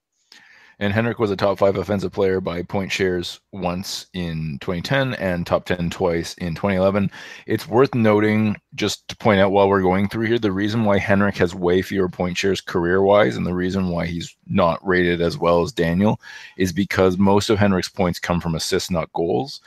And 0.79 0.91
Henrik 0.91 1.19
was 1.19 1.31
a 1.31 1.35
top 1.35 1.59
five 1.59 1.77
offensive 1.77 2.11
player 2.11 2.41
by 2.41 2.63
point 2.63 2.91
shares 2.91 3.39
once 3.51 4.07
in 4.13 4.57
2010 4.61 5.13
and 5.15 5.45
top 5.45 5.65
10 5.65 5.89
twice 5.89 6.33
in 6.35 6.55
2011. 6.55 7.11
It's 7.45 7.67
worth 7.67 7.93
noting, 7.93 8.55
just 8.75 9.07
to 9.09 9.15
point 9.17 9.39
out 9.39 9.51
while 9.51 9.69
we're 9.69 9.81
going 9.81 10.09
through 10.09 10.27
here, 10.27 10.39
the 10.39 10.51
reason 10.51 10.83
why 10.83 10.97
Henrik 10.97 11.37
has 11.37 11.53
way 11.53 11.81
fewer 11.81 12.09
point 12.09 12.37
shares 12.37 12.61
career 12.61 13.01
wise 13.03 13.37
and 13.37 13.45
the 13.45 13.53
reason 13.53 13.89
why 13.89 14.05
he's 14.05 14.35
not 14.47 14.85
rated 14.85 15.21
as 15.21 15.37
well 15.37 15.61
as 15.61 15.71
Daniel 15.71 16.19
is 16.57 16.73
because 16.73 17.17
most 17.17 17.49
of 17.49 17.59
Henrik's 17.59 17.89
points 17.89 18.19
come 18.19 18.41
from 18.41 18.55
assists, 18.55 18.89
not 18.89 19.11
goals. 19.13 19.61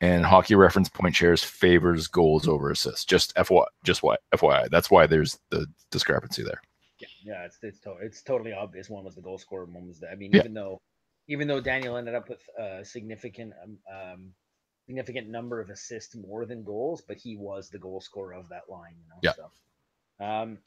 And 0.00 0.24
hockey 0.24 0.54
reference 0.54 0.88
point 0.88 1.16
shares 1.16 1.42
favors 1.42 2.08
goals 2.08 2.46
over 2.46 2.70
assists. 2.70 3.04
Just 3.04 3.32
FY, 3.36 3.64
just 3.84 4.02
why 4.02 4.16
FYI. 4.34 4.68
That's 4.70 4.90
why 4.90 5.06
there's 5.06 5.38
the 5.50 5.66
discrepancy 5.90 6.42
there. 6.42 6.60
Yeah, 7.24 7.44
it's 7.44 7.58
it's, 7.62 7.80
to- 7.80 7.96
it's 8.02 8.22
totally 8.22 8.52
obvious. 8.52 8.90
One 8.90 9.04
was 9.04 9.14
the 9.14 9.22
goal 9.22 9.38
scorer, 9.38 9.64
one 9.64 9.88
was 9.88 9.98
the. 10.00 10.10
I 10.10 10.14
mean, 10.14 10.30
Yeah. 10.32 10.40
even 10.40 10.54
though, 10.54 10.80
even 11.26 11.48
though 11.48 11.60
Daniel 11.60 11.96
ended 11.96 12.14
up 12.14 12.28
with 12.28 12.42
a 12.58 12.84
significant, 12.84 13.54
um, 13.62 13.78
um, 13.92 14.34
significant 14.86 15.28
number 15.28 15.60
of 15.60 15.70
assists 15.70 16.14
more 16.14 16.44
than 16.44 16.62
goals, 16.62 17.00
but 17.00 17.16
he 17.16 17.36
was 17.36 17.70
the 17.70 17.78
goal 17.78 18.00
scorer 18.00 18.34
of 18.34 18.48
that 18.50 18.68
line. 18.68 18.94
You 18.98 19.08
know. 19.08 19.18
Yeah. 19.22 19.32
So, 20.18 20.24
um, 20.24 20.58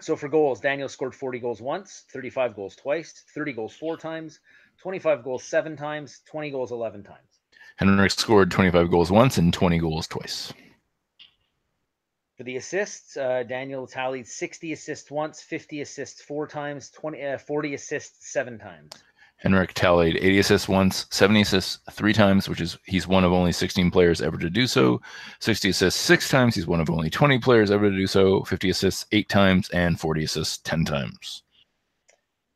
so 0.00 0.16
for 0.16 0.28
goals, 0.28 0.60
Daniel 0.60 0.88
scored 0.88 1.14
40 1.14 1.38
goals 1.38 1.60
once, 1.62 2.04
35 2.12 2.56
goals 2.56 2.74
twice, 2.76 3.24
30 3.34 3.52
goals 3.52 3.74
four 3.74 3.96
times, 3.96 4.40
25 4.80 5.22
goals 5.22 5.44
seven 5.44 5.76
times, 5.76 6.20
20 6.26 6.50
goals 6.50 6.72
11 6.72 7.04
times. 7.04 7.40
Henrik 7.76 8.10
scored 8.10 8.50
25 8.50 8.90
goals 8.90 9.10
once 9.12 9.38
and 9.38 9.52
20 9.52 9.78
goals 9.78 10.06
twice. 10.08 10.52
For 12.42 12.46
the 12.46 12.56
assists, 12.56 13.16
uh, 13.16 13.44
Daniel 13.44 13.86
tallied 13.86 14.26
60 14.26 14.72
assists 14.72 15.12
once, 15.12 15.40
50 15.42 15.80
assists 15.80 16.20
four 16.22 16.48
times, 16.48 16.90
20, 16.90 17.24
uh, 17.24 17.38
40 17.38 17.74
assists 17.74 18.32
seven 18.32 18.58
times. 18.58 18.90
Henrik 19.36 19.72
tallied 19.74 20.16
80 20.16 20.38
assists 20.40 20.68
once, 20.68 21.06
70 21.10 21.42
assists 21.42 21.78
three 21.92 22.12
times, 22.12 22.48
which 22.48 22.60
is 22.60 22.78
he's 22.84 23.06
one 23.06 23.22
of 23.22 23.32
only 23.32 23.52
16 23.52 23.92
players 23.92 24.20
ever 24.20 24.36
to 24.38 24.50
do 24.50 24.66
so. 24.66 25.00
60 25.38 25.68
assists 25.68 26.00
six 26.00 26.28
times, 26.28 26.56
he's 26.56 26.66
one 26.66 26.80
of 26.80 26.90
only 26.90 27.08
20 27.08 27.38
players 27.38 27.70
ever 27.70 27.88
to 27.88 27.96
do 27.96 28.08
so. 28.08 28.42
50 28.42 28.70
assists 28.70 29.06
eight 29.12 29.28
times, 29.28 29.70
and 29.70 30.00
40 30.00 30.24
assists 30.24 30.58
10 30.64 30.84
times. 30.84 31.44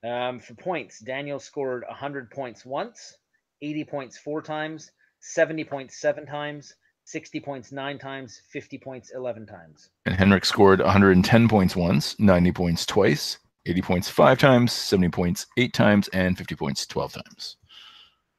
Um, 0.02 0.40
for 0.40 0.54
points, 0.54 0.98
Daniel 0.98 1.38
scored 1.38 1.84
100 1.86 2.32
points 2.32 2.66
once, 2.66 3.18
80 3.62 3.84
points 3.84 4.18
four 4.18 4.42
times, 4.42 4.90
70 5.20 5.62
points 5.62 6.00
seven 6.00 6.26
times, 6.26 6.74
60 7.06 7.38
points 7.38 7.70
nine 7.70 7.98
times, 8.00 8.42
50 8.50 8.78
points 8.78 9.12
11 9.14 9.46
times. 9.46 9.90
And 10.06 10.14
Henrik 10.16 10.44
scored 10.44 10.80
110 10.80 11.48
points 11.48 11.76
once, 11.76 12.18
90 12.18 12.50
points 12.50 12.84
twice, 12.84 13.38
80 13.64 13.82
points 13.82 14.10
five 14.10 14.38
times, 14.38 14.72
70 14.72 15.10
points 15.10 15.46
eight 15.56 15.72
times, 15.72 16.08
and 16.08 16.36
50 16.36 16.56
points 16.56 16.84
12 16.84 17.12
times. 17.12 17.56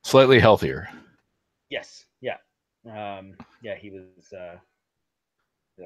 Slightly 0.03 0.39
healthier. 0.39 0.89
Yes, 1.69 2.05
yeah, 2.21 2.37
um, 2.85 3.35
yeah. 3.61 3.75
He 3.75 3.89
was 3.89 4.33
uh, 4.33 4.57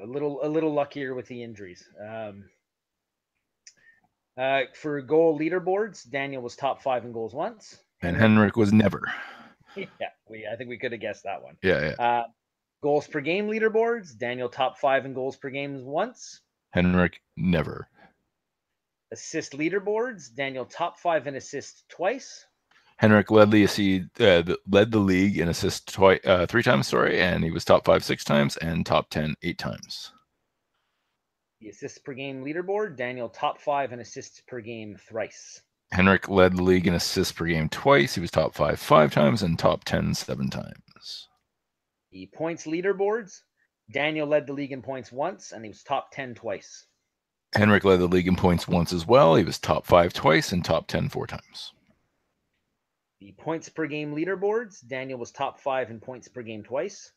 a 0.00 0.06
little 0.06 0.40
a 0.44 0.48
little 0.48 0.72
luckier 0.72 1.14
with 1.14 1.26
the 1.26 1.42
injuries. 1.42 1.88
Um, 2.00 2.44
uh, 4.36 4.62
for 4.74 5.00
goal 5.02 5.38
leaderboards, 5.38 6.08
Daniel 6.08 6.42
was 6.42 6.56
top 6.56 6.82
five 6.82 7.04
in 7.04 7.12
goals 7.12 7.34
once. 7.34 7.78
And 8.02 8.16
Henrik 8.16 8.56
was 8.56 8.72
never. 8.72 9.02
yeah, 9.76 9.86
we 10.28 10.46
I 10.52 10.56
think 10.56 10.68
we 10.70 10.78
could 10.78 10.92
have 10.92 11.00
guessed 11.00 11.24
that 11.24 11.42
one. 11.42 11.56
Yeah, 11.62 11.94
yeah. 11.98 12.04
Uh, 12.04 12.24
goals 12.82 13.06
per 13.06 13.20
game 13.20 13.48
leaderboards, 13.48 14.16
Daniel 14.16 14.48
top 14.48 14.78
five 14.78 15.06
in 15.06 15.14
goals 15.14 15.36
per 15.36 15.50
game 15.50 15.84
once. 15.84 16.40
Henrik 16.72 17.20
never. 17.36 17.88
Assist 19.12 19.52
leaderboards, 19.52 20.34
Daniel 20.34 20.64
top 20.64 20.98
five 20.98 21.26
in 21.26 21.36
assists 21.36 21.84
twice. 21.88 22.46
Henrik 22.98 23.30
led 23.30 23.50
the 23.50 23.64
uh, 24.20 24.54
led 24.70 24.90
the 24.90 24.98
league 24.98 25.38
in 25.38 25.48
assists 25.48 25.92
twi- 25.92 26.20
uh, 26.24 26.46
three 26.46 26.62
times, 26.62 26.86
sorry, 26.86 27.20
and 27.20 27.42
he 27.42 27.50
was 27.50 27.64
top 27.64 27.84
five 27.84 28.04
six 28.04 28.24
times 28.24 28.56
and 28.58 28.86
top 28.86 29.10
ten 29.10 29.34
eight 29.42 29.58
times. 29.58 30.12
The 31.60 31.68
assists 31.68 31.98
per 31.98 32.12
game 32.12 32.44
leaderboard, 32.44 32.96
Daniel 32.96 33.28
top 33.28 33.60
five 33.60 33.92
in 33.92 34.00
assists 34.00 34.40
per 34.46 34.60
game 34.60 34.96
thrice. 34.96 35.62
Henrik 35.92 36.28
led 36.28 36.56
the 36.56 36.62
league 36.62 36.86
in 36.86 36.94
assists 36.94 37.32
per 37.32 37.46
game 37.46 37.68
twice. 37.68 38.14
He 38.14 38.20
was 38.20 38.30
top 38.30 38.54
five 38.54 38.78
five 38.78 39.12
times 39.12 39.42
and 39.42 39.58
top 39.58 39.84
ten 39.84 40.14
seven 40.14 40.48
times. 40.48 41.28
The 42.12 42.26
points 42.32 42.66
leaderboards, 42.66 43.40
Daniel 43.90 44.28
led 44.28 44.46
the 44.46 44.52
league 44.52 44.72
in 44.72 44.82
points 44.82 45.10
once 45.10 45.52
and 45.52 45.64
he 45.64 45.68
was 45.68 45.82
top 45.82 46.12
10 46.12 46.34
twice. 46.36 46.86
Henrik 47.54 47.84
led 47.84 48.00
the 48.00 48.06
league 48.06 48.28
in 48.28 48.36
points 48.36 48.66
once 48.66 48.92
as 48.92 49.06
well. 49.06 49.34
He 49.34 49.44
was 49.44 49.58
top 49.58 49.86
five 49.86 50.12
twice 50.12 50.52
and 50.52 50.64
top 50.64 50.86
ten 50.86 51.08
four 51.08 51.26
times. 51.26 51.74
The 53.20 53.32
points 53.32 53.68
per 53.68 53.86
game 53.86 54.14
leaderboards, 54.14 54.86
Daniel 54.86 55.18
was 55.18 55.30
top 55.30 55.60
five 55.60 55.90
in 55.90 56.00
points 56.00 56.28
per 56.28 56.42
game 56.42 56.64
twice. 56.64 57.12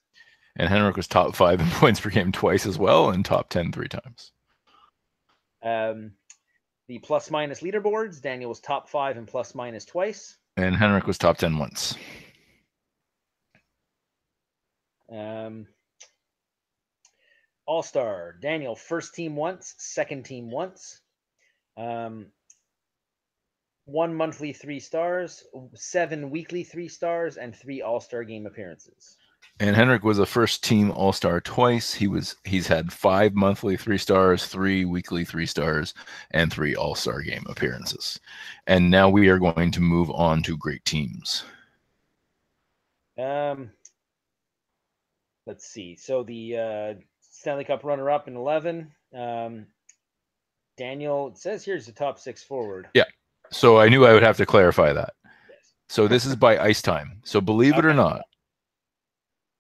And 0.57 0.69
Henrik 0.69 0.97
was 0.97 1.07
top 1.07 1.35
five 1.35 1.59
in 1.61 1.67
points 1.71 1.99
per 1.99 2.09
game 2.09 2.31
twice 2.31 2.65
as 2.65 2.77
well 2.77 3.09
and 3.09 3.23
top 3.23 3.49
ten 3.49 3.71
three 3.71 3.87
times. 3.87 4.31
Um, 5.63 6.11
the 6.87 6.99
plus 6.99 7.31
minus 7.31 7.61
leaderboards, 7.61 8.21
Daniel 8.21 8.49
was 8.49 8.59
top 8.59 8.89
five 8.89 9.17
in 9.17 9.25
plus 9.25 9.55
minus 9.55 9.85
twice. 9.85 10.37
And 10.57 10.75
Henrik 10.75 11.07
was 11.07 11.17
top 11.17 11.37
ten 11.37 11.57
once. 11.57 11.95
Um, 15.11 15.67
All 17.65 17.83
star, 17.83 18.35
Daniel, 18.41 18.75
first 18.75 19.15
team 19.15 19.35
once, 19.35 19.75
second 19.77 20.23
team 20.23 20.51
once. 20.51 21.01
Um, 21.77 22.27
one 23.85 24.15
monthly 24.15 24.51
three 24.51 24.79
stars, 24.79 25.43
seven 25.75 26.29
weekly 26.29 26.63
three 26.63 26.87
stars, 26.87 27.37
and 27.37 27.55
three 27.55 27.81
All 27.81 27.99
Star 27.99 28.23
game 28.23 28.45
appearances. 28.45 29.17
And 29.59 29.75
Henrik 29.75 30.03
was 30.03 30.19
a 30.19 30.25
first 30.25 30.63
team 30.63 30.91
All 30.91 31.13
Star 31.13 31.39
twice. 31.39 31.93
He 31.93 32.07
was 32.07 32.35
he's 32.43 32.67
had 32.67 32.91
five 32.91 33.35
monthly 33.35 33.77
three 33.77 33.97
stars, 33.97 34.47
three 34.47 34.85
weekly 34.85 35.23
three 35.23 35.45
stars, 35.45 35.93
and 36.31 36.51
three 36.51 36.75
All 36.75 36.95
Star 36.95 37.21
game 37.21 37.45
appearances. 37.47 38.19
And 38.67 38.89
now 38.89 39.09
we 39.09 39.29
are 39.29 39.39
going 39.39 39.71
to 39.71 39.81
move 39.81 40.09
on 40.11 40.41
to 40.43 40.57
great 40.57 40.83
teams. 40.83 41.43
Um, 43.17 43.69
let's 45.45 45.65
see. 45.67 45.95
So 45.95 46.23
the 46.23 46.57
uh, 46.57 46.93
Stanley 47.21 47.65
Cup 47.65 47.83
runner-up 47.83 48.27
in 48.27 48.35
eleven. 48.35 48.91
Um, 49.15 49.67
Daniel 50.77 51.29
it 51.29 51.37
says 51.37 51.63
here's 51.63 51.85
the 51.85 51.91
top 51.93 52.19
six 52.19 52.43
forward. 52.43 52.89
Yeah. 52.93 53.05
So 53.51 53.77
I 53.77 53.87
knew 53.87 54.05
I 54.05 54.13
would 54.13 54.23
have 54.23 54.37
to 54.37 54.45
clarify 54.45 54.91
that. 54.91 55.13
Yes. 55.23 55.73
So 55.87 56.07
this 56.07 56.25
is 56.25 56.35
by 56.35 56.57
ice 56.57 56.81
time. 56.81 57.21
So 57.23 57.39
believe 57.39 57.77
it 57.77 57.85
or 57.85 57.93
not, 57.93 58.23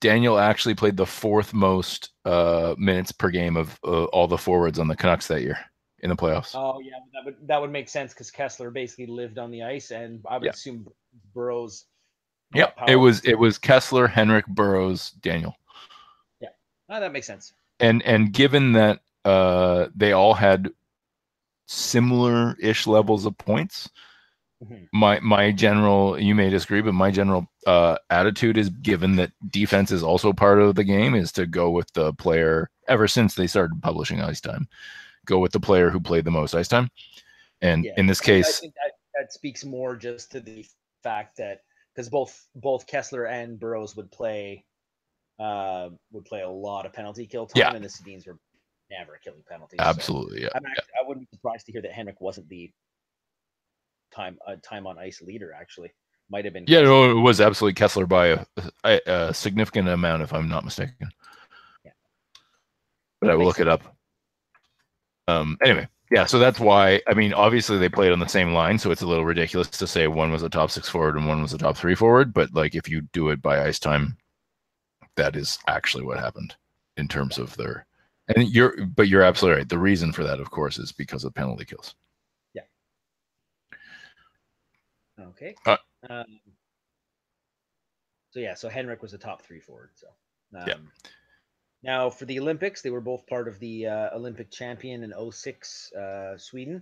Daniel 0.01 0.37
actually 0.37 0.75
played 0.75 0.97
the 0.97 1.05
fourth 1.05 1.53
most 1.53 2.09
uh, 2.25 2.75
minutes 2.77 3.11
per 3.11 3.29
game 3.29 3.55
of 3.55 3.79
uh, 3.85 4.05
all 4.05 4.27
the 4.27 4.37
forwards 4.37 4.77
on 4.77 4.87
the 4.87 4.95
Canucks 4.95 5.27
that 5.27 5.41
year 5.41 5.57
in 5.99 6.09
the 6.09 6.15
playoffs. 6.15 6.53
Oh 6.53 6.79
yeah, 6.81 6.95
that 7.13 7.23
would 7.23 7.35
that 7.47 7.61
would 7.61 7.71
make 7.71 7.87
sense 7.87 8.13
because 8.13 8.29
Kesler 8.29 8.73
basically 8.73 9.07
lived 9.07 9.37
on 9.37 9.51
the 9.51 9.63
ice, 9.63 9.91
and 9.91 10.23
I 10.29 10.37
would 10.37 10.45
Yeah. 10.45 10.51
assume 10.51 10.87
Burrows. 11.33 11.85
Yep, 12.53 12.77
got 12.77 12.89
it 12.89 12.95
was 12.97 13.21
it 13.23 13.35
was 13.35 13.57
Kesler, 13.57 14.09
Henrik, 14.09 14.45
Burrows, 14.47 15.11
Daniel. 15.11 15.55
Oh, 16.89 16.99
that 16.99 17.11
makes 17.11 17.27
sense. 17.27 17.53
and 17.79 18.01
and 18.03 18.31
given 18.31 18.73
that 18.73 18.99
uh 19.25 19.87
they 19.95 20.11
all 20.13 20.33
had 20.33 20.69
similar 21.67 22.55
ish 22.59 22.85
levels 22.87 23.25
of 23.25 23.37
points 23.37 23.89
Mhm. 24.63 24.87
my 24.93 25.19
my 25.19 25.51
general 25.51 26.17
you 26.17 26.33
may 26.33 26.49
disagree 26.49 26.81
but 26.81 26.93
my 26.93 27.11
general 27.11 27.45
uh 27.67 27.97
attitude 28.09 28.57
is 28.57 28.69
given 28.69 29.17
that 29.17 29.31
defense 29.49 29.91
is 29.91 30.01
also 30.03 30.31
part 30.31 30.61
of 30.61 30.75
the 30.75 30.83
game 30.83 31.13
is 31.15 31.31
to 31.33 31.45
go 31.45 31.69
with 31.69 31.91
the 31.93 32.13
player 32.13 32.69
ever 32.87 33.07
since 33.07 33.35
they 33.35 33.47
started 33.47 33.81
publishing 33.81 34.21
ice 34.21 34.39
time 34.39 34.67
go 35.25 35.39
with 35.39 35.51
the 35.51 35.59
player 35.59 35.89
who 35.89 35.99
played 35.99 36.23
the 36.23 36.31
most 36.31 36.53
ice 36.55 36.69
time 36.69 36.89
and 37.61 37.83
Yeah, 37.83 37.93
in 37.97 38.05
this 38.07 38.21
case 38.21 38.59
think 38.61 38.75
that, 38.75 38.93
that 39.19 39.33
speaks 39.33 39.65
more 39.65 39.97
just 39.97 40.31
to 40.31 40.39
the 40.39 40.65
fact 41.03 41.35
that 41.37 41.63
because 41.93 42.09
both 42.09 42.47
both 42.55 42.87
Kesler 42.87 43.29
and 43.29 43.59
Burrows 43.59 43.95
would 43.97 44.11
play 44.11 44.63
uh, 45.39 45.89
would 46.11 46.25
play 46.25 46.41
a 46.41 46.49
lot 46.49 46.85
of 46.85 46.93
penalty 46.93 47.25
kill 47.27 47.45
time, 47.47 47.61
Yeah. 47.61 47.73
and 47.75 47.83
the 47.83 47.89
Sedins 47.89 48.25
were 48.27 48.37
never 48.91 49.19
killing 49.23 49.43
penalties. 49.49 49.77
so 49.79 49.85
absolutely 49.85 50.43
yeah, 50.43 50.49
I'm 50.55 50.61
yeah. 50.63 50.81
I 51.03 51.07
wouldn't 51.07 51.29
be 51.29 51.35
surprised 51.35 51.65
to 51.65 51.71
hear 51.71 51.81
that 51.81 51.91
Henrik 51.91 52.21
wasn't 52.21 52.47
the 52.49 52.71
time 54.13 54.37
uh, 54.47 54.55
time 54.63 54.87
on 54.87 54.97
ice 54.97 55.21
leader. 55.21 55.53
Actually, 55.59 55.91
might 56.29 56.45
have 56.45 56.53
been. 56.53 56.65
Yeah, 56.67 56.81
no, 56.81 57.09
it 57.11 57.21
was 57.21 57.41
absolutely 57.41 57.79
Kesler 57.79 58.07
by 58.07 58.27
a, 58.27 58.45
a, 58.85 58.99
a 59.07 59.33
significant 59.33 59.87
amount, 59.89 60.21
if 60.23 60.33
I'm 60.33 60.47
not 60.47 60.63
mistaken. 60.63 61.09
Yeah. 61.83 61.91
But 63.21 63.31
I 63.31 63.35
will 63.35 63.45
look 63.45 63.59
it 63.59 63.67
up. 63.67 63.83
Um. 65.27 65.57
Anyway, 65.63 65.87
Yeah, 66.11 66.25
so 66.25 66.37
that's 66.39 66.59
why. 66.59 67.01
I 67.07 67.13
mean, 67.15 67.33
obviously 67.33 67.77
they 67.79 67.89
played 67.89 68.11
on 68.11 68.19
the 68.19 68.27
same 68.27 68.53
line, 68.53 68.77
so 68.77 68.91
it's 68.91 69.01
a 69.01 69.07
little 69.07 69.25
ridiculous 69.25 69.67
to 69.69 69.87
say 69.87 70.07
one 70.07 70.31
was 70.31 70.43
a 70.43 70.49
top 70.49 70.69
six 70.71 70.87
forward 70.87 71.15
and 71.17 71.27
one 71.27 71.41
was 71.41 71.53
a 71.53 71.57
top 71.57 71.75
three 71.75 71.95
forward. 71.95 72.33
But 72.33 72.53
like, 72.53 72.75
if 72.75 72.87
you 72.87 73.01
do 73.11 73.29
it 73.29 73.41
by 73.41 73.65
ice 73.65 73.79
time, 73.79 74.15
that 75.15 75.35
is 75.35 75.59
actually 75.67 76.03
what 76.03 76.19
happened 76.19 76.55
in 76.97 77.07
terms 77.07 77.37
of 77.37 77.55
their. 77.57 77.85
And 78.35 78.49
you're, 78.49 78.85
but 78.85 79.07
you're 79.07 79.21
absolutely 79.21 79.59
right. 79.59 79.69
The 79.69 79.77
reason 79.77 80.11
for 80.11 80.23
that, 80.23 80.39
of 80.39 80.49
course, 80.49 80.79
is 80.79 80.91
because 80.91 81.23
of 81.23 81.33
penalty 81.33 81.65
kills. 81.65 81.93
Yeah. 82.53 82.63
Okay. 85.19 85.55
Uh, 85.65 85.77
um, 86.09 86.39
so 88.31 88.39
yeah, 88.39 88.55
so 88.55 88.67
Henrik 88.67 89.01
was 89.01 89.13
a 89.13 89.17
top 89.17 89.43
three 89.43 89.59
forward. 89.59 89.91
So 89.95 90.07
um, 90.57 90.67
Yeah. 90.67 90.75
Now 91.83 92.09
for 92.09 92.25
the 92.25 92.39
Olympics, 92.39 92.81
they 92.81 92.89
were 92.89 92.99
both 93.01 93.27
part 93.27 93.47
of 93.47 93.59
the 93.59 93.85
uh, 93.85 94.09
Olympic 94.15 94.49
champion 94.49 95.03
in 95.03 95.31
06 95.31 95.93
uh, 95.93 96.35
Sweden. 96.35 96.81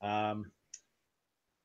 Um, 0.00 0.52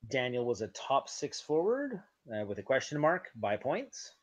Daniel 0.07 0.45
was 0.45 0.61
a 0.61 0.69
top 0.69 1.07
six 1.07 1.39
forward 1.39 2.01
uh, 2.33 2.45
with 2.45 2.57
a 2.57 2.63
question 2.63 2.99
mark 2.99 3.29
by 3.35 3.57
points. 3.57 4.13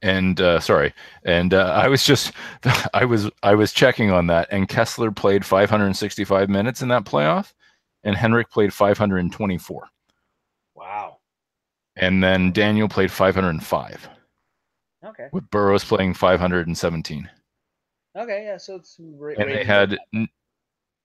And 0.00 0.40
uh, 0.40 0.60
sorry, 0.60 0.94
and 1.24 1.52
uh, 1.52 1.72
I 1.74 1.88
was 1.88 2.04
just, 2.04 2.32
I 2.94 3.04
was, 3.04 3.28
I 3.42 3.54
was 3.56 3.72
checking 3.72 4.12
on 4.12 4.28
that, 4.28 4.46
and 4.52 4.68
Kesler 4.68 5.14
played 5.14 5.44
565 5.44 6.48
minutes 6.48 6.82
in 6.82 6.88
that 6.88 7.04
playoff, 7.04 7.52
and 8.04 8.14
Henrik 8.14 8.48
played 8.48 8.72
524, 8.72 9.88
Wow. 10.76 11.16
and 11.96 12.22
then 12.22 12.52
Daniel 12.52 12.88
played 12.88 13.10
505, 13.10 14.08
Okay. 15.04 15.26
with 15.32 15.50
Burrows 15.50 15.82
playing 15.84 16.14
517. 16.14 17.28
Okay. 18.16 18.44
Yeah. 18.44 18.56
So 18.56 18.76
it's 18.76 18.96
ra- 19.00 19.34
and 19.36 19.50
they 19.50 19.64
had 19.64 19.98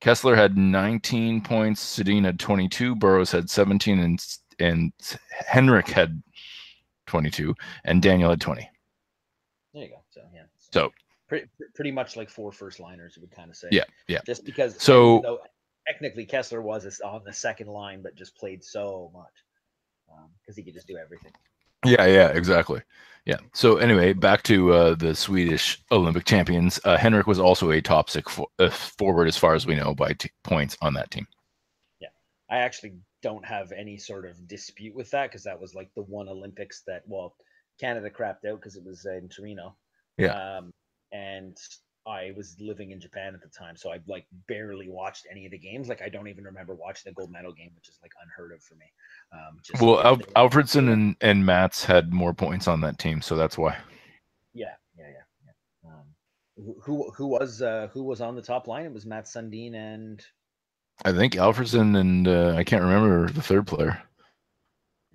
Kesler 0.02 0.36
had 0.36 0.56
19 0.56 1.42
points, 1.42 1.98
Sedin 1.98 2.26
had 2.26 2.40
22, 2.40 2.96
Burrows 2.96 3.32
had 3.32 3.50
17, 3.50 3.98
and 4.00 4.24
and 4.60 4.94
Henrik 5.48 5.88
had 5.90 6.22
22, 7.08 7.56
and 7.86 8.02
Daniel 8.04 8.30
had 8.30 8.40
20. 8.42 8.62
that. 8.62 8.70
There 9.74 9.84
you 9.84 9.90
go. 9.90 10.04
So 10.12 10.22
yeah. 10.34 10.42
So 10.74 10.92
pretty, 11.28 11.48
pretty 11.76 11.92
much 11.92 12.18
like 12.18 12.30
four 12.30 12.52
first 12.52 12.80
liners, 12.80 13.14
you 13.16 13.22
would 13.22 13.32
kind 13.32 13.50
of 13.50 13.56
say. 13.56 13.68
Yeah, 13.72 13.84
yeah. 14.08 14.20
Just 14.26 14.44
because. 14.44 14.82
So- 14.82 15.22
though 15.24 15.40
technically 15.88 16.26
Kesler 16.26 16.62
was 16.62 17.02
on 17.02 17.22
the 17.26 17.34
second 17.34 17.68
line, 17.68 18.02
but 18.02 18.16
just 18.16 18.38
played 18.38 18.64
so 18.64 19.12
much 19.14 19.34
because 20.42 20.56
he 20.56 20.64
could 20.64 20.74
just 20.74 20.88
do 20.88 20.98
everything. 20.98 21.32
yeah, 21.86 22.06
yeah, 22.06 22.30
exactly. 22.30 22.82
Yeah. 23.26 23.38
So 23.54 23.78
anyway, 23.78 24.14
back 24.14 24.44
to 24.44 24.74
uh, 24.74 24.96
the 24.96 25.16
Swedish 25.16 25.82
Olympic 25.92 26.26
champions. 26.26 26.80
Uh, 26.84 26.98
Henrik 26.98 27.28
was 27.28 27.40
also 27.40 27.72
a 27.72 27.82
top 27.82 28.10
six 28.10 28.34
fo- 28.34 28.52
uh, 28.60 28.70
forward, 28.70 29.28
as 29.28 29.38
far 29.38 29.56
as 29.56 29.66
we 29.66 29.76
know, 29.76 29.94
by 29.94 30.14
t- 30.14 30.30
points 30.44 30.78
on 30.82 30.94
that 30.94 31.10
team. 31.12 31.28
Yeah, 32.00 32.10
I 32.50 32.58
actually 32.58 32.94
don't 33.22 33.46
have 33.46 33.72
any 33.72 33.98
sort 33.98 34.26
of 34.26 34.48
dispute 34.48 34.94
with 34.96 35.10
that 35.12 35.30
because 35.30 35.44
that 35.44 35.60
was 35.60 35.74
like 35.74 35.90
the 35.96 36.04
one 36.04 36.28
Olympics 36.30 36.84
that 36.88 37.04
well 37.08 37.36
Canada 37.80 38.10
crapped 38.10 38.46
out 38.50 38.60
because 38.60 38.76
it 38.76 38.84
was 38.86 39.06
in 39.06 39.30
Torino. 39.30 39.76
Yeah. 40.18 40.58
Um, 40.58 40.72
and 41.12 41.58
I 42.06 42.32
was 42.36 42.56
living 42.60 42.92
in 42.92 43.00
Japan 43.00 43.34
at 43.34 43.42
the 43.42 43.48
time, 43.48 43.78
so 43.78 43.92
I 43.92 44.00
like 44.08 44.26
barely 44.48 44.90
watched 44.90 45.26
any 45.32 45.46
of 45.46 45.52
the 45.52 45.58
games. 45.58 45.88
Like 45.88 46.02
I 46.02 46.10
don't 46.10 46.28
even 46.28 46.44
remember 46.44 46.76
watching 46.76 47.10
the 47.12 47.14
gold 47.14 47.32
medal 47.32 47.54
game, 47.54 47.72
which 47.76 47.88
is 47.88 47.98
like 48.02 48.12
unheard 48.22 48.52
of 48.52 48.62
for 48.62 48.76
me. 48.76 48.86
Um, 49.32 49.60
just 49.64 49.82
Well, 49.82 50.02
Al- 50.02 50.50
Alfredsson 50.50 50.92
and 50.92 51.16
and 51.22 51.46
Mats 51.46 51.86
had 51.86 52.12
more 52.12 52.34
points 52.34 52.68
on 52.68 52.82
that 52.82 53.00
team, 53.00 53.22
so 53.22 53.36
that's 53.36 53.58
why. 53.58 53.78
Yeah, 54.54 54.74
yeah, 54.98 55.08
yeah, 55.08 55.52
yeah. 55.86 55.90
Um, 55.92 56.06
who- 56.58 56.82
who 56.84 57.12
who 57.12 57.28
was 57.28 57.62
uh, 57.62 57.88
who 57.94 58.04
was 58.04 58.20
on 58.22 58.36
the 58.36 58.42
top 58.42 58.68
line? 58.68 58.86
It 58.86 58.94
was 58.94 59.06
Matt 59.06 59.26
Sundin 59.26 59.74
and 59.76 60.24
I 61.06 61.12
think 61.12 61.34
Alfredsson 61.34 61.98
and 61.98 62.28
uh, 62.28 62.54
I 62.58 62.64
can't 62.64 62.84
remember 62.84 63.30
the 63.30 63.42
third 63.42 63.66
player 63.66 64.02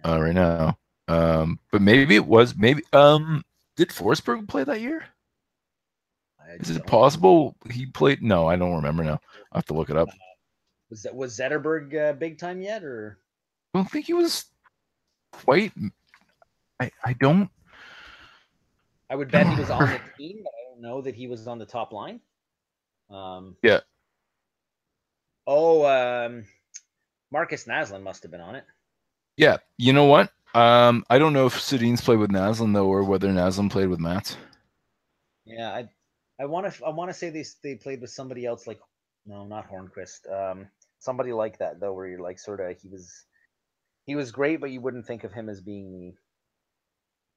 uh, 0.05 0.21
right 0.21 0.35
now. 0.35 0.79
Um, 1.07 1.59
but 1.71 1.81
maybe 1.83 2.17
it 2.17 2.27
was 2.27 2.57
maybe. 2.57 2.83
Um, 2.93 3.45
did 3.79 3.91
Forsberg 3.91 4.49
play 4.49 4.65
that 4.65 4.81
year? 4.81 5.05
Is 6.59 6.71
it 6.71 6.85
possible 6.87 7.55
he 7.71 7.87
played? 7.87 8.23
No, 8.23 8.49
I 8.49 8.57
don't 8.57 8.75
remember 8.75 9.05
now. 9.05 9.21
I 9.53 9.59
have 9.59 9.67
to 9.67 9.75
look 9.75 9.89
it 9.89 9.97
up. 9.97 10.09
Was 10.91 11.03
that 11.05 11.15
was 11.15 11.39
Zetterberg 11.39 11.95
uh, 11.95 12.13
big 12.15 12.39
time 12.39 12.61
yet 12.61 12.83
or? 12.83 13.19
I 13.73 13.79
don't 13.79 13.91
think 13.91 14.07
he 14.07 14.15
was 14.15 14.47
quite. 15.33 15.73
I 16.81 16.91
I 17.05 17.13
don't. 17.13 17.49
I 19.09 19.15
would 19.15 19.31
bet 19.31 19.47
he 19.47 19.55
was 19.55 19.71
on 19.71 19.89
the 19.89 20.01
team, 20.19 20.41
but 20.43 20.51
I 20.51 20.73
don't 20.73 20.83
know 20.83 21.01
that 21.01 21.15
he 21.15 21.29
was 21.29 21.47
on 21.47 21.59
the 21.59 21.67
top 21.67 21.93
line. 21.93 22.21
Um, 23.11 23.57
Yeah. 23.63 23.81
Oh, 25.47 25.87
um, 25.87 26.45
Markus 27.31 27.65
Naslund 27.65 28.03
must 28.03 28.23
have 28.23 28.33
been 28.33 28.41
on 28.41 28.55
it. 28.55 28.65
Yeah, 29.37 29.59
you 29.77 29.93
know 29.93 30.07
what? 30.07 30.33
Um, 30.55 31.05
I 31.11 31.19
don't 31.19 31.33
know 31.33 31.47
if 31.47 31.55
Sedin's 31.55 32.01
played 32.01 32.19
with 32.19 32.31
Naslund 32.31 32.75
though, 32.75 32.87
or 32.87 33.05
whether 33.05 33.29
Naslund 33.29 33.71
played 33.71 33.89
with 33.89 34.01
Mats. 34.01 34.37
Yeah, 35.45 35.71
I, 35.71 35.89
I 36.41 36.47
want 36.47 36.73
to, 36.73 36.85
I 36.85 36.91
want 36.91 37.11
to 37.11 37.15
say 37.15 37.31
they 37.31 37.45
they 37.63 37.75
played 37.77 38.01
with 38.01 38.11
somebody 38.11 38.47
else, 38.47 38.67
like 38.67 38.81
no, 39.27 39.45
not 39.45 39.71
Hornqvist. 39.71 40.31
Um, 40.33 40.69
somebody 40.99 41.33
like 41.33 41.59
that 41.59 41.81
though, 41.81 41.93
where 41.93 42.07
you're 42.07 42.21
like 42.21 42.39
sort 42.39 42.61
of 42.61 42.77
he 42.81 42.89
was, 42.89 43.25
he 44.07 44.17
was 44.17 44.33
great, 44.33 44.61
but 44.61 44.71
you 44.71 44.81
wouldn't 44.81 45.07
think 45.07 45.25
of 45.25 45.33
him 45.33 45.49
as 45.49 45.61
being 45.61 45.93
the, 45.93 46.15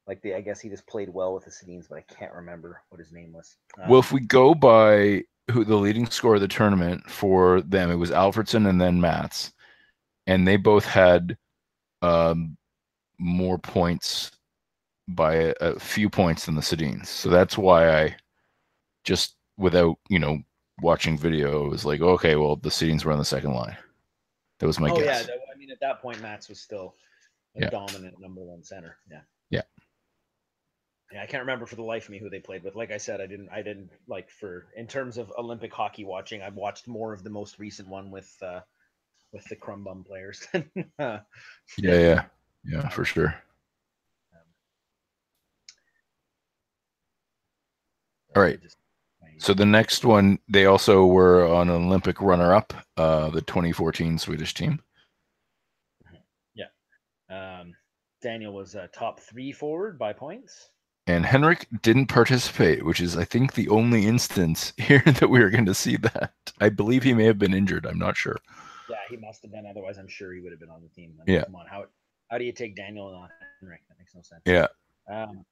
like 0.08 0.22
the. 0.22 0.34
I 0.34 0.42
guess 0.42 0.60
he 0.62 0.70
just 0.70 0.88
played 0.88 1.10
well 1.10 1.34
with 1.34 1.46
the 1.46 1.52
Sedins, 1.52 1.88
but 1.90 1.98
I 1.98 2.14
can't 2.14 2.34
remember 2.34 2.82
what 2.90 3.00
his 3.00 3.12
name 3.12 3.34
was. 3.34 3.58
Um, 3.82 3.90
Well, 3.90 4.00
if 4.00 4.12
we 4.12 4.22
go 4.22 4.56
by 4.56 5.24
who 5.52 5.66
the 5.66 5.76
leading 5.76 6.06
scorer 6.06 6.36
of 6.36 6.42
the 6.42 6.48
tournament 6.48 7.10
for 7.10 7.62
them, 7.62 7.92
it 7.92 7.96
was 7.96 8.12
Alfredsson 8.12 8.70
and 8.70 8.80
then 8.80 9.02
Mats, 9.02 9.52
and 10.28 10.48
they 10.48 10.56
both 10.56 10.86
had 10.86 11.38
um, 12.02 12.58
more 13.22 13.58
points 13.60 14.32
by 15.08 15.36
a, 15.36 15.54
a 15.62 15.80
few 15.80 16.10
points 16.10 16.46
than 16.48 16.56
the 16.56 16.62
Sedins. 16.62 17.06
So 17.08 17.30
that's 17.30 17.58
why 17.58 17.90
I 18.04 18.16
just 19.04 19.36
without 19.58 19.96
you 20.10 20.18
know 20.20 20.40
watching 20.82 21.18
video 21.18 21.66
it 21.66 21.70
was 21.70 21.86
like, 21.86 22.02
okay, 22.02 22.36
well 22.36 22.56
the 22.56 22.70
Sedins 22.70 23.06
were 23.06 23.12
on 23.12 23.20
the 23.20 23.26
second 23.26 23.54
line. 23.54 23.78
That 24.60 24.68
was 24.68 24.80
my 24.80 24.90
guess. 24.90 24.98
oh 24.98 25.02
yeah, 25.02 25.06
guess. 25.06 25.26
that- 25.28 25.38
I 25.54 25.58
mean 25.58 25.70
at 25.72 25.80
that 25.82 26.02
point, 26.02 26.20
Mats 26.22 26.50
was 26.50 26.60
still 26.60 26.96
a 27.56 27.62
Yeah. 27.62 27.70
dominant 27.70 28.20
number 28.20 28.42
one 28.42 28.64
center. 28.64 28.98
Yeah. 29.10 29.22
Yeah. 29.52 29.62
Yeah, 31.14 31.22
I 31.22 31.26
can't 31.26 31.42
remember 31.42 31.66
for 31.66 31.76
the 31.76 31.84
life 31.84 32.06
of 32.06 32.10
me 32.12 32.20
who 32.20 32.30
they 32.30 32.40
played 32.40 32.64
with. 32.64 32.76
Like 32.76 32.90
I 32.92 32.98
said, 32.98 33.20
I 33.22 33.28
didn't. 33.28 33.50
I 33.50 33.62
didn't 33.62 33.92
like 34.08 34.30
for 34.32 34.68
in 34.78 34.88
terms 34.88 35.18
of 35.18 35.32
Olympic 35.38 35.72
hockey 35.74 36.06
watching. 36.06 36.42
I've 36.42 36.56
watched 36.56 36.88
more 36.88 37.12
of 37.14 37.24
the 37.24 37.30
most 37.30 37.60
recent 37.60 37.88
one 37.90 38.10
with 38.12 38.34
uh 38.42 38.62
with 39.34 39.44
the 39.46 39.56
Crumbum 39.58 40.06
players. 40.06 40.48
than, 40.54 40.72
uh, 41.00 41.20
Yeah, 41.78 42.00
yeah, 42.00 42.24
yeah, 42.64 42.90
for 42.90 43.06
sure. 43.06 43.36
All 48.36 48.42
right. 48.42 48.60
So 49.38 49.54
the 49.54 49.66
next 49.66 50.06
one, 50.06 50.38
they 50.48 50.66
also 50.66 51.06
were 51.06 51.48
on 51.48 51.70
an 51.70 51.88
Olympic 51.88 52.22
runner-up, 52.22 52.74
uh, 52.96 53.30
the 53.32 53.42
2014 53.42 54.20
Swedish 54.20 54.54
team. 54.54 54.80
Yeah. 56.54 56.68
Um, 57.30 57.74
Daniel 58.22 58.54
was 58.54 58.76
a 58.76 58.88
top 58.90 59.20
three 59.20 59.52
forward 59.52 59.98
by 59.98 60.14
points. 60.14 60.70
And 61.08 61.26
Henrik 61.26 61.68
didn't 61.82 62.06
participate, 62.06 62.86
which 62.86 63.02
is, 63.02 63.18
I 63.18 63.26
think, 63.26 63.54
the 63.54 63.68
only 63.70 64.06
instance 64.06 64.74
here 64.78 65.04
that 65.06 65.30
we 65.30 65.42
are 65.42 65.50
going 65.50 65.66
to 65.66 65.74
see 65.74 65.98
that. 65.98 66.34
I 66.60 66.70
believe 66.70 67.02
he 67.02 67.16
may 67.16 67.26
have 67.26 67.40
been 67.40 67.56
injured. 67.56 67.88
I'm 67.88 67.98
not 67.98 68.16
sure. 68.16 68.38
Yeah, 68.90 68.98
he 69.10 69.18
must 69.18 69.42
have 69.42 69.52
been. 69.52 69.66
Otherwise, 69.66 69.98
I'm 69.98 70.08
sure 70.08 70.34
he 70.34 70.42
would 70.42 70.52
have 70.52 70.60
been 70.60 70.70
on 70.70 70.84
the 70.84 70.90
team. 70.90 71.16
I 71.20 71.26
mean, 71.26 71.36
Yeah. 71.36 71.46
Come 71.46 71.56
on, 71.56 71.66
how 71.66 71.86
how 72.32 72.38
do 72.38 72.46
you 72.46 72.54
take 72.54 72.76
Daniel 72.76 73.10
and 73.10 73.20
not 73.20 73.30
Henrik? 73.60 73.82
That 73.90 74.00
makes 74.00 74.16
no 74.16 74.22
sense. 74.22 74.42
Yeah. 74.46 74.68
Um, 75.08 75.46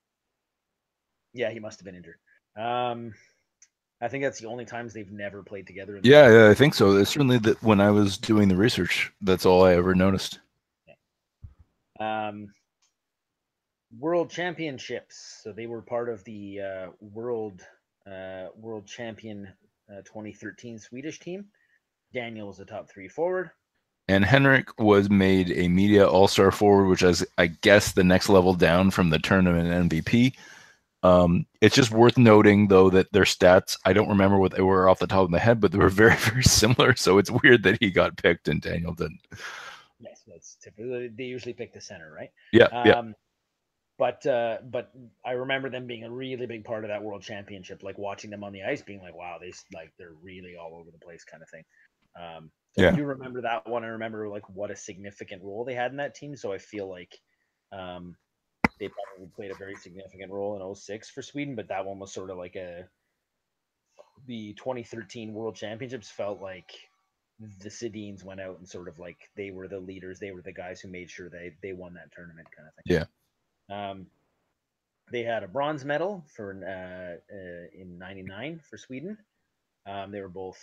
yeah, 1.34 1.52
he 1.52 1.60
must 1.60 1.78
have 1.80 1.86
been 1.86 1.96
injured. 1.96 2.16
Um, 2.58 3.14
I 4.02 4.08
think 4.08 4.24
that's 4.24 4.40
the 4.40 4.48
only 4.48 4.64
times 4.64 4.94
they've 4.94 5.12
never 5.12 5.44
played 5.44 5.68
together. 5.68 5.98
in 5.98 6.02
the- 6.04 6.10
Yeah, 6.10 6.30
yeah, 6.32 6.50
I 6.50 6.54
think 6.54 6.74
so. 6.74 6.96
It's 6.96 7.12
certainly 7.12 7.38
that 7.40 7.62
when 7.62 7.82
I 7.82 7.92
was 7.92 8.18
doing 8.18 8.48
the 8.48 8.56
research, 8.56 9.12
that's 9.22 9.46
all 9.46 9.64
I 9.66 9.74
ever 9.76 9.94
noticed. 9.94 10.40
Um, 12.00 12.54
World 14.00 14.30
Championships. 14.32 15.42
So 15.44 15.52
they 15.52 15.68
were 15.68 15.82
part 15.82 16.08
of 16.08 16.24
the 16.24 16.62
uh, 16.62 16.88
World 17.02 17.62
uh, 18.08 18.48
World 18.56 18.88
Champion 18.88 19.50
uh, 19.92 20.02
2013 20.06 20.80
Swedish 20.80 21.20
team. 21.20 21.46
Daniel 22.14 22.48
was 22.48 22.62
a 22.62 22.66
top 22.66 22.90
three 22.90 23.10
forward. 23.10 23.52
And 24.10 24.26
Henrik 24.26 24.72
was 24.80 25.08
made 25.08 25.52
a 25.52 25.68
media 25.68 26.08
all-star 26.08 26.52
forward, 26.52 26.88
which 26.88 27.04
is, 27.04 27.24
I 27.38 27.46
guess, 27.46 27.92
the 27.92 28.04
next 28.04 28.28
level 28.28 28.56
down 28.56 28.90
from 28.90 29.12
the 29.12 29.20
tournament 29.20 29.92
MVP. 29.92 30.34
Um, 31.04 31.46
it's 31.62 31.76
just 31.76 31.92
worth 31.92 32.18
noting, 32.18 32.70
though, 32.70 32.90
that 32.90 33.12
their 33.14 33.24
stats, 33.24 33.78
I 33.86 33.94
don't 33.94 34.10
remember 34.10 34.40
what 34.40 34.52
they 34.52 34.64
were 34.64 34.90
off 34.90 34.98
the 34.98 35.06
top 35.06 35.26
of 35.26 35.30
my 35.30 35.38
head, 35.38 35.62
but 35.62 35.72
they 35.72 35.78
were 35.78 35.90
very, 36.04 36.16
very 36.16 36.42
similar. 36.42 36.96
So 36.96 37.20
it's 37.20 37.30
weird 37.30 37.62
that 37.62 37.78
he 37.80 37.92
got 37.92 38.18
picked 38.18 38.48
and 38.48 38.60
Daniel 38.60 38.96
didn't. 38.96 39.20
Yes, 40.00 40.24
that's 40.26 40.56
typically 40.56 41.10
they 41.10 41.26
usually 41.26 41.54
pick 41.54 41.72
the 41.72 41.80
center, 41.80 42.12
right? 42.12 42.32
Yeah, 42.52 42.68
yeah. 42.86 42.94
Um, 42.94 43.14
but 44.00 44.26
uh, 44.26 44.58
but 44.72 44.92
I 45.24 45.34
remember 45.34 45.70
them 45.70 45.86
being 45.86 46.06
a 46.06 46.10
really 46.10 46.48
big 46.48 46.64
part 46.64 46.84
of 46.84 46.88
that 46.88 47.04
world 47.04 47.22
championship. 47.22 47.84
Like 47.84 48.00
watching 48.00 48.32
them 48.32 48.44
on 48.44 48.54
the 48.54 48.64
ice, 48.64 48.82
being 48.82 49.02
like, 49.02 49.16
wow, 49.16 49.38
they 49.40 49.54
like 49.72 49.94
they're 50.00 50.16
really 50.24 50.56
all 50.56 50.74
over 50.74 50.90
the 50.90 50.98
place, 50.98 51.24
kind 51.24 51.44
of 51.44 51.50
thing. 51.50 51.64
Um, 52.20 52.50
so 52.72 52.84
Yeah. 52.84 52.90
I 52.90 52.96
do 52.96 53.04
remember 53.06 53.42
that 53.42 53.68
one. 53.68 53.84
I 53.84 53.88
remember 53.88 54.28
like 54.30 54.48
what 54.50 54.72
a 54.72 54.76
significant 54.76 55.44
role 55.44 55.66
they 55.66 55.76
had 55.76 55.92
in 55.92 55.98
that 55.98 56.16
team. 56.16 56.36
So 56.36 56.54
I 56.54 56.58
feel 56.58 56.90
like 56.90 57.20
um, 57.72 58.16
they 58.80 58.90
probably 58.90 59.32
played 59.36 59.52
a 59.52 59.56
very 59.56 59.76
significant 59.76 60.32
role 60.32 60.56
in 60.56 60.76
06 60.76 61.10
for 61.10 61.22
Sweden, 61.22 61.56
but 61.56 61.68
that 61.70 61.86
one 61.86 62.00
was 62.00 62.14
sort 62.14 62.30
of 62.30 62.38
like 62.38 62.56
a 62.56 62.88
the 64.28 64.54
2013 64.54 65.34
World 65.34 65.56
Championships 65.56 66.10
felt 66.10 66.42
like 66.42 66.72
the 67.40 67.70
Sedins 67.70 68.24
went 68.24 68.42
out 68.42 68.58
and 68.60 68.68
sort 68.68 68.88
of 68.88 69.00
like 69.00 69.18
they 69.36 69.52
were 69.52 69.68
the 69.68 69.80
leaders, 69.80 70.20
they 70.20 70.32
were 70.32 70.42
the 70.42 70.52
guys 70.52 70.82
who 70.82 70.90
made 70.90 71.10
sure 71.10 71.30
they 71.30 71.54
they 71.62 71.74
won 71.74 71.94
that 71.94 72.12
tournament 72.12 72.48
kind 72.56 72.68
of 72.68 72.74
thing. 72.76 73.08
Yeah. 73.70 73.90
Um, 73.90 74.08
they 75.12 75.24
had 75.24 75.44
a 75.44 75.48
bronze 75.48 75.86
medal 75.86 76.26
for 76.36 76.52
uh, 76.64 77.34
uh, 77.34 77.68
in 77.74 77.98
'99 77.98 78.60
for 78.70 78.78
Sweden. 78.78 79.18
Um, 79.86 80.12
they 80.12 80.22
were 80.22 80.30
both 80.30 80.60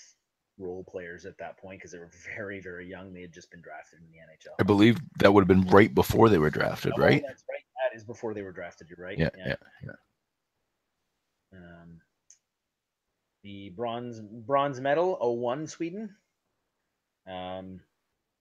role 0.58 0.84
players 0.84 1.26
at 1.26 1.36
that 1.38 1.58
point 1.58 1.78
because 1.78 1.92
they 1.92 1.98
were 1.98 2.10
very 2.36 2.60
very 2.60 2.88
young. 2.88 3.12
They 3.12 3.22
had 3.22 3.32
just 3.32 3.50
been 3.50 3.60
drafted 3.60 4.00
in 4.00 4.06
the 4.06 4.18
NHL. 4.18 4.54
I 4.58 4.62
believe 4.62 4.98
that 5.18 5.32
would 5.32 5.42
have 5.42 5.48
been 5.48 5.70
right 5.70 5.94
before 5.94 6.28
they 6.28 6.38
were 6.38 6.50
drafted, 6.50 6.92
Oh, 6.96 7.00
right? 7.00 7.22
That's 7.26 7.44
right. 7.50 7.62
That 7.90 7.96
is 7.96 8.04
before 8.04 8.34
they 8.34 8.42
were 8.42 8.52
drafted. 8.52 8.88
You're 8.88 9.04
right. 9.04 9.18
Yeah, 9.18 9.30
yeah, 9.36 9.54
yeah. 9.84 9.90
Um, 11.52 12.00
the 13.42 13.70
bronze 13.70 14.20
bronze 14.20 14.80
medal 14.80 15.16
01 15.20 15.66
Sweden. 15.68 16.16
Um, 17.28 17.80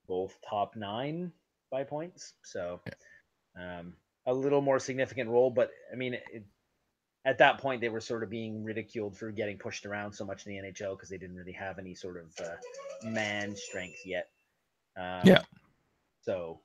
both 0.08 0.38
top 0.47 0.75
nine 0.75 1.32
by 1.71 1.84
points. 1.84 2.34
So 2.43 2.82
um, 3.60 3.93
a 4.25 4.34
little 4.34 4.62
more 4.62 4.80
significant 4.80 5.30
role, 5.30 5.49
but 5.49 5.71
I 5.91 5.95
mean, 5.95 6.13
it, 6.13 6.45
at 7.26 7.40
that 7.40 7.58
point 7.58 7.82
they 7.82 7.90
were 7.90 8.00
sort 8.00 8.24
of 8.24 8.30
being 8.30 8.64
ridiculed 8.64 9.18
for 9.18 9.32
getting 9.32 9.58
pushed 9.58 9.86
around 9.86 10.14
so 10.14 10.24
much 10.24 10.46
in 10.46 10.54
the 10.54 10.60
NHL 10.60 10.92
because 10.92 11.10
they 11.10 11.18
didn't 11.18 11.36
really 11.36 11.52
have 11.52 11.80
any 11.80 11.96
sort 11.96 12.18
of 12.18 12.46
uh, 12.46 12.56
man 13.10 13.56
strength 13.56 14.00
yet. 14.06 14.30
Um, 14.96 15.22
Yeah. 15.26 15.42
So, 16.22 16.62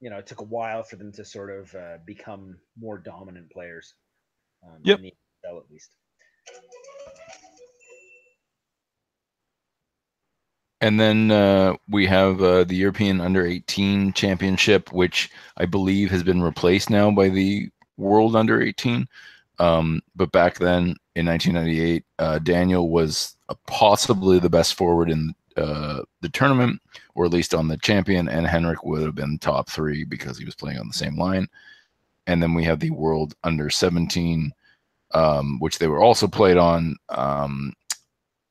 you 0.00 0.10
know, 0.10 0.18
it 0.18 0.26
took 0.26 0.40
a 0.40 0.44
while 0.44 0.82
for 0.82 0.96
them 0.96 1.12
to 1.12 1.24
sort 1.24 1.50
of 1.50 1.74
uh, 1.74 1.98
become 2.04 2.56
more 2.78 2.98
dominant 2.98 3.50
players. 3.50 3.94
Um, 4.64 4.78
Yep. 4.82 4.98
In 4.98 5.04
the 5.04 5.14
NHL, 5.46 5.58
at 5.58 5.70
least. 5.70 5.90
And 10.80 10.98
then 10.98 11.30
uh, 11.30 11.74
we 11.88 12.06
have 12.06 12.40
uh, 12.40 12.64
the 12.64 12.76
European 12.76 13.20
Under 13.20 13.44
18 13.44 14.12
Championship, 14.12 14.92
which 14.92 15.30
I 15.56 15.66
believe 15.66 16.10
has 16.12 16.22
been 16.22 16.40
replaced 16.40 16.88
now 16.88 17.10
by 17.10 17.28
the 17.30 17.68
World 17.96 18.36
Under 18.36 18.62
18. 18.62 19.08
Um, 19.58 20.00
but 20.14 20.32
back 20.32 20.58
then 20.58 20.94
in 21.16 21.26
1998, 21.26 22.04
uh, 22.18 22.38
Daniel 22.38 22.90
was 22.90 23.36
possibly 23.66 24.38
the 24.38 24.50
best 24.50 24.74
forward 24.74 25.10
in 25.10 25.34
uh, 25.56 26.02
the 26.20 26.28
tournament, 26.28 26.80
or 27.14 27.24
at 27.24 27.32
least 27.32 27.54
on 27.54 27.68
the 27.68 27.76
champion, 27.78 28.28
and 28.28 28.46
Henrik 28.46 28.84
would 28.84 29.02
have 29.02 29.14
been 29.14 29.38
top 29.38 29.68
three 29.68 30.04
because 30.04 30.38
he 30.38 30.44
was 30.44 30.54
playing 30.54 30.78
on 30.78 30.86
the 30.86 30.94
same 30.94 31.18
line. 31.18 31.48
And 32.26 32.42
then 32.42 32.54
we 32.54 32.62
have 32.64 32.78
the 32.78 32.90
World 32.90 33.34
Under 33.42 33.70
17, 33.70 34.52
um, 35.14 35.58
which 35.58 35.78
they 35.78 35.88
were 35.88 36.02
also 36.02 36.28
played 36.28 36.56
on. 36.58 36.94
Um, 37.08 37.72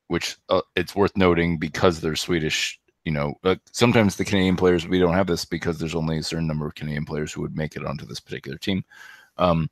which 0.08 0.38
uh, 0.50 0.62
it's 0.76 0.96
worth 0.96 1.16
noting 1.18 1.58
because 1.58 2.00
they're 2.00 2.16
Swedish. 2.16 2.80
You 3.06 3.14
know, 3.14 3.36
uh, 3.44 3.56
sometimes 3.72 4.16
the 4.16 4.26
Canadian 4.26 4.58
players 4.58 4.88
we 4.88 5.00
don't 5.00 5.14
have 5.14 5.28
this 5.28 5.46
because 5.46 5.78
there's 5.78 5.96
only 5.96 6.18
a 6.18 6.24
certain 6.24 6.48
number 6.48 6.68
of 6.68 6.76
Canadian 6.76 7.06
players 7.06 7.32
who 7.32 7.42
would 7.42 7.56
make 7.56 7.76
it 7.76 7.86
onto 7.86 8.06
this 8.06 8.20
particular 8.20 8.58
team. 8.58 8.84
Um, 9.38 9.70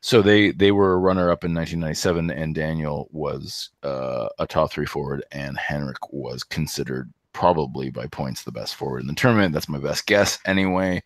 so 0.00 0.22
they 0.22 0.52
they 0.52 0.70
were 0.70 0.94
a 0.94 0.98
runner 0.98 1.30
up 1.30 1.44
in 1.44 1.54
1997, 1.54 2.30
and 2.30 2.54
Daniel 2.54 3.08
was 3.10 3.70
uh, 3.82 4.28
a 4.38 4.46
top 4.46 4.70
three 4.72 4.86
forward, 4.86 5.24
and 5.32 5.58
Henrik 5.58 6.12
was 6.12 6.44
considered 6.44 7.12
probably 7.32 7.90
by 7.90 8.06
points 8.06 8.44
the 8.44 8.52
best 8.52 8.74
forward 8.76 9.00
in 9.00 9.06
the 9.08 9.14
tournament. 9.14 9.52
That's 9.52 9.68
my 9.68 9.78
best 9.78 10.06
guess, 10.06 10.38
anyway. 10.44 11.02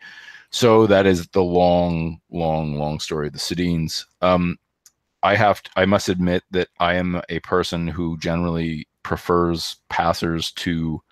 So 0.51 0.87
that 0.87 1.07
is 1.07 1.27
the 1.29 1.43
long, 1.43 2.21
long, 2.31 2.77
long 2.79 3.01
story 3.01 3.29
of 3.29 3.33
the 3.33 3.39
Sedins. 3.39 4.05
Um, 4.21 4.59
I 5.23 5.37
have 5.37 5.63
to, 5.63 5.71
I 5.77 5.87
must 5.87 6.09
admit 6.11 6.43
that 6.51 6.69
I 6.79 6.95
am 6.95 7.23
a 7.31 7.41
person 7.41 7.87
who 7.89 8.19
generally 8.19 8.87
prefers 9.03 9.77
passers 9.89 10.53
to 10.53 11.03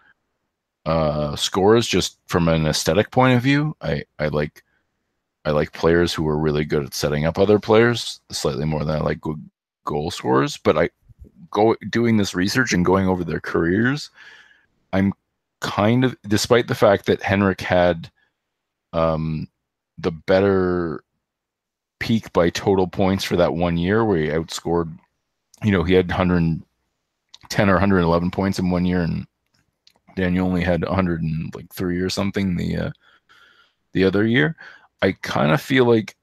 uh 0.87 1.37
scores 1.37 1.87
just 1.87 2.19
from 2.27 2.49
an 2.49 2.66
aesthetic 2.66 3.11
point 3.11 3.37
of 3.37 3.43
view. 3.43 3.77
I 3.81 4.05
I 4.19 4.29
like 4.29 4.62
I 5.44 5.50
like 5.50 5.72
players 5.72 6.12
who 6.12 6.29
are 6.29 6.38
really 6.38 6.64
good 6.64 6.85
at 6.85 6.94
setting 6.94 7.24
up 7.24 7.38
other 7.38 7.59
players 7.59 8.20
slightly 8.31 8.66
more 8.66 8.85
than 8.85 8.96
I 8.96 9.00
like 9.00 9.20
good 9.20 9.50
goal 9.85 10.11
scorers, 10.11 10.57
but 10.59 10.76
I 10.76 10.90
go 11.50 11.74
doing 11.88 12.16
this 12.16 12.35
research 12.35 12.72
and 12.72 12.85
going 12.85 13.09
over 13.09 13.24
their 13.24 13.40
careers, 13.40 14.11
I'm 14.92 15.12
kind 15.61 16.05
of 16.05 16.16
despite 16.26 16.68
the 16.68 16.74
fact 16.74 17.07
that 17.07 17.22
Henrik 17.22 17.61
had 17.61 18.11
um 18.92 19.46
the 19.98 20.11
better 20.11 21.05
peak 21.98 22.33
by 22.33 22.50
total 22.50 22.87
points 22.87 23.24
for 23.24 23.37
that 23.37 23.55
one 23.55 23.76
year 23.76 24.05
where 24.05 24.16
he 24.18 24.29
outscored 24.29 24.98
you 25.62 25.70
know 25.70 25.85
he 25.85 25.92
had 25.92 26.09
110 26.09 27.68
or 27.68 27.74
111 27.74 28.31
points 28.31 28.59
in 28.59 28.70
one 28.70 28.87
year 28.87 29.03
and 29.03 29.26
daniel 30.16 30.46
only 30.46 30.62
had 30.62 30.83
103 30.83 32.00
or 32.00 32.09
something 32.09 32.57
the 32.57 32.76
uh 32.76 32.90
the 33.92 34.03
other 34.03 34.26
year 34.26 34.57
i 35.03 35.13
kind 35.13 35.53
of 35.53 35.61
feel 35.61 35.85
like 35.85 36.15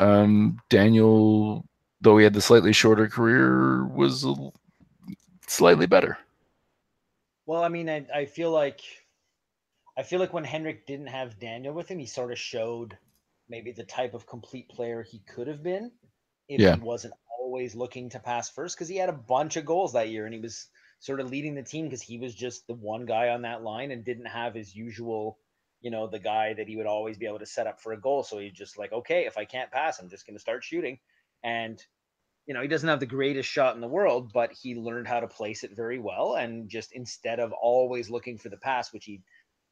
um 0.00 0.58
daniel 0.70 1.64
though 2.02 2.18
he 2.18 2.24
had 2.24 2.34
the 2.34 2.42
slightly 2.42 2.74
shorter 2.74 3.08
career 3.08 3.86
was 3.86 4.24
l- 4.24 4.54
slightly 5.48 5.86
better 5.86 6.18
Well, 7.44 7.62
I 7.62 7.68
mean, 7.68 7.90
I, 7.90 8.06
I 8.14 8.24
feel 8.24 8.50
like 8.50 8.80
I 9.96 10.02
feel 10.02 10.18
like 10.20 10.32
when 10.32 10.42
Henrik 10.44 10.86
didn't 10.86 11.06
have 11.08 11.38
Daniel 11.38 11.74
with 11.74 11.88
him, 11.88 12.00
he 12.00 12.06
sort 12.06 12.32
of 12.32 12.38
showed 12.40 12.98
maybe 13.48 13.72
the 13.72 13.84
type 13.84 14.14
of 14.14 14.26
complete 14.26 14.68
player 14.68 15.02
he 15.04 15.20
could 15.20 15.46
have 15.46 15.62
been 15.62 15.92
if 16.48 16.62
Yeah. 16.62 16.76
he 16.76 16.80
wasn't 16.80 17.14
always 17.38 17.76
looking 17.76 18.08
to 18.10 18.20
pass 18.20 18.50
first 18.50 18.76
because 18.76 18.88
he 18.88 18.96
had 18.96 19.08
a 19.08 19.12
bunch 19.12 19.56
of 19.56 19.64
goals 19.66 19.92
that 19.92 20.08
year 20.08 20.24
and 20.26 20.34
he 20.34 20.40
was 20.40 20.68
sort 21.00 21.20
of 21.20 21.30
leading 21.30 21.54
the 21.54 21.62
team 21.62 21.86
because 21.86 22.02
he 22.02 22.18
was 22.18 22.34
just 22.34 22.66
the 22.66 22.74
one 22.74 23.06
guy 23.06 23.28
on 23.30 23.42
that 23.42 23.62
line 23.62 23.92
and 23.92 24.04
didn't 24.04 24.26
have 24.26 24.54
his 24.54 24.74
usual, 24.74 25.38
you 25.80 25.90
know, 25.90 26.06
the 26.06 26.18
guy 26.18 26.54
that 26.54 26.68
he 26.68 26.76
would 26.76 26.86
always 26.86 27.18
be 27.18 27.26
able 27.26 27.38
to 27.38 27.46
set 27.46 27.66
up 27.66 27.80
for 27.80 27.92
a 27.92 28.00
goal. 28.00 28.22
So 28.22 28.38
he 28.38 28.50
just 28.50 28.78
like, 28.78 28.92
okay, 28.92 29.26
if 29.26 29.38
I 29.38 29.44
can't 29.44 29.70
pass, 29.70 29.98
I'm 29.98 30.10
just 30.10 30.26
going 30.26 30.36
to 30.36 30.40
start 30.40 30.64
shooting. 30.64 30.98
And 31.42 31.82
you 32.46 32.54
know, 32.54 32.62
he 32.62 32.68
doesn't 32.68 32.88
have 32.88 33.00
the 33.00 33.06
greatest 33.06 33.48
shot 33.48 33.74
in 33.74 33.80
the 33.80 33.86
world, 33.86 34.32
but 34.32 34.50
he 34.52 34.74
learned 34.74 35.06
how 35.06 35.20
to 35.20 35.28
place 35.28 35.62
it 35.62 35.76
very 35.76 35.98
well. 35.98 36.34
And 36.34 36.68
just 36.68 36.92
instead 36.92 37.38
of 37.38 37.52
always 37.52 38.10
looking 38.10 38.38
for 38.38 38.48
the 38.48 38.56
pass, 38.56 38.92
which 38.92 39.04
he 39.04 39.22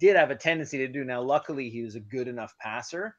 did 0.00 0.16
have 0.16 0.30
a 0.30 0.36
tendency 0.36 0.78
to 0.78 0.88
do. 0.88 1.04
Now, 1.04 1.22
luckily, 1.22 1.70
he 1.70 1.82
was 1.82 1.94
a 1.94 2.00
good 2.00 2.28
enough 2.28 2.54
passer 2.58 3.16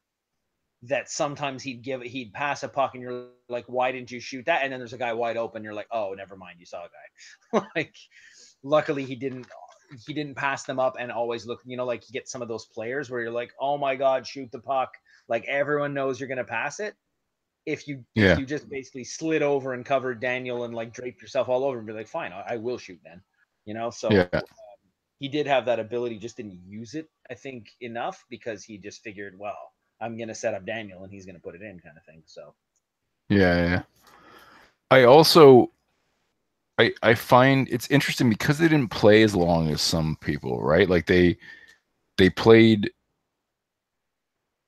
that 0.83 1.09
sometimes 1.09 1.61
he'd 1.61 1.83
give 1.83 2.01
he'd 2.01 2.33
pass 2.33 2.63
a 2.63 2.69
puck 2.69 2.93
and 2.93 3.03
you're 3.03 3.27
like, 3.49 3.65
why 3.67 3.91
didn't 3.91 4.11
you 4.11 4.19
shoot 4.19 4.45
that? 4.45 4.63
And 4.63 4.71
then 4.71 4.79
there's 4.79 4.93
a 4.93 4.97
guy 4.97 5.13
wide 5.13 5.35
open. 5.35 5.63
You're 5.63 5.73
like, 5.73 5.89
oh, 5.91 6.13
never 6.17 6.37
mind, 6.37 6.59
you 6.59 6.65
saw 6.65 6.85
a 6.85 7.59
guy. 7.59 7.65
like, 7.75 7.95
luckily 8.63 9.03
he 9.03 9.15
didn't 9.15 9.47
he 10.05 10.13
didn't 10.13 10.35
pass 10.35 10.63
them 10.63 10.79
up 10.79 10.95
and 10.99 11.11
always 11.11 11.45
look. 11.45 11.61
You 11.65 11.77
know, 11.77 11.85
like 11.85 12.07
you 12.07 12.13
get 12.13 12.27
some 12.27 12.41
of 12.41 12.47
those 12.47 12.65
players 12.65 13.09
where 13.09 13.21
you're 13.21 13.31
like, 13.31 13.53
oh 13.59 13.77
my 13.77 13.95
god, 13.95 14.25
shoot 14.25 14.51
the 14.51 14.59
puck. 14.59 14.93
Like 15.27 15.45
everyone 15.45 15.93
knows 15.93 16.19
you're 16.19 16.29
gonna 16.29 16.43
pass 16.43 16.79
it. 16.79 16.95
If 17.65 17.87
you 17.87 18.03
Yeah. 18.15 18.33
if 18.33 18.39
you 18.39 18.45
just 18.45 18.69
basically 18.69 19.03
slid 19.03 19.41
over 19.41 19.73
and 19.73 19.85
covered 19.85 20.19
Daniel 20.19 20.63
and 20.63 20.73
like 20.73 20.93
draped 20.93 21.21
yourself 21.21 21.49
all 21.49 21.63
over 21.63 21.77
and 21.77 21.87
be 21.87 21.93
like, 21.93 22.07
fine, 22.07 22.31
I, 22.31 22.53
I 22.53 22.57
will 22.57 22.77
shoot 22.77 22.99
then. 23.03 23.21
You 23.65 23.73
know, 23.73 23.89
so 23.89 24.09
yeah 24.11 24.27
um, 24.33 24.41
he 25.19 25.27
did 25.27 25.45
have 25.47 25.65
that 25.65 25.79
ability, 25.79 26.17
just 26.17 26.37
didn't 26.37 26.59
use 26.65 26.95
it, 26.95 27.09
I 27.29 27.33
think, 27.33 27.67
enough 27.81 28.25
because 28.29 28.63
he 28.63 28.77
just 28.77 29.03
figured, 29.03 29.37
well, 29.37 29.73
I'm 30.01 30.17
gonna 30.17 30.33
set 30.35 30.53
up 30.53 30.65
Daniel 30.65 31.03
and 31.03 31.11
he's 31.11 31.25
gonna 31.25 31.39
put 31.39 31.55
it 31.55 31.61
in, 31.61 31.79
kind 31.79 31.97
of 31.97 32.05
thing. 32.05 32.23
So 32.25 32.53
Yeah, 33.27 33.65
yeah. 33.65 33.81
I 34.89 35.03
also 35.03 35.71
I 36.79 36.93
I 37.03 37.13
find 37.13 37.67
it's 37.69 37.91
interesting 37.91 38.29
because 38.29 38.57
they 38.57 38.67
didn't 38.69 38.89
play 38.89 39.21
as 39.23 39.35
long 39.35 39.69
as 39.69 39.81
some 39.81 40.17
people, 40.21 40.63
right? 40.63 40.89
Like 40.89 41.05
they 41.07 41.37
they 42.17 42.29
played 42.29 42.91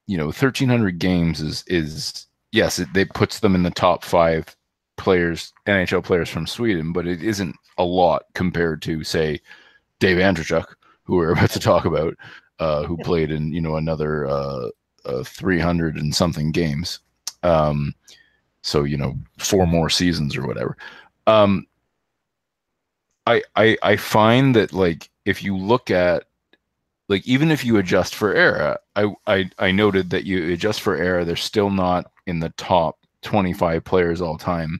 you 0.08 0.17
know 0.17 0.26
1300 0.26 1.00
games 1.00 1.41
is 1.41 1.63
is 1.67 2.28
yes, 2.52 2.80
it, 2.80 2.89
it 2.95 3.13
puts 3.13 3.39
them 3.39 3.56
in 3.56 3.63
the 3.63 3.71
top 3.71 4.04
5 4.04 4.56
players 4.97 5.54
NHL 5.67 6.04
players 6.04 6.30
from 6.30 6.45
Sweden, 6.45 6.91
but 6.93 7.08
it 7.08 7.24
isn't 7.24 7.56
a 7.78 7.84
lot 7.84 8.24
compared 8.36 8.82
to 8.84 9.04
say 9.04 9.39
Dave 10.00 10.17
Andreychuk, 10.17 10.65
who 11.04 11.15
we're 11.15 11.32
about 11.34 11.50
to 11.52 11.60
talk 11.60 11.86
about, 11.86 12.15
uh, 12.60 12.84
who 12.84 12.97
played 12.97 13.32
in, 13.32 13.52
you 13.54 13.62
know, 13.62 13.78
another 13.78 14.28
uh, 14.28 14.69
uh 15.06 15.24
300 15.24 15.95
and 15.97 16.13
something 16.15 16.52
games. 16.52 17.00
Um 17.43 17.95
so 18.63 18.84
you 18.84 18.97
know 18.97 19.17
four 19.39 19.65
more 19.65 19.89
seasons 19.89 20.38
or 20.38 20.45
whatever 20.45 20.78
um 21.26 21.65
I, 23.32 23.44
I 23.56 23.78
i 23.84 23.96
find 23.96 24.56
that 24.56 24.74
like 24.74 25.10
if 25.26 25.44
you 25.44 25.58
look 25.58 25.89
at 25.91 26.26
like 27.10 27.28
even 27.28 27.52
if 27.52 27.63
you 27.65 27.78
adjust 27.78 28.15
for 28.15 28.34
era 28.34 28.80
i 28.96 29.12
i, 29.28 29.50
I 29.60 29.72
noted 29.72 30.10
that 30.12 30.26
you 30.26 30.52
adjust 30.52 30.82
for 30.82 30.96
era 30.96 31.26
they're 31.26 31.36
still 31.36 31.70
not 31.70 32.12
in 32.28 32.39
the 32.39 32.50
top 32.58 32.98
25 33.22 33.84
players 33.84 34.22
all 34.22 34.38
time 34.38 34.80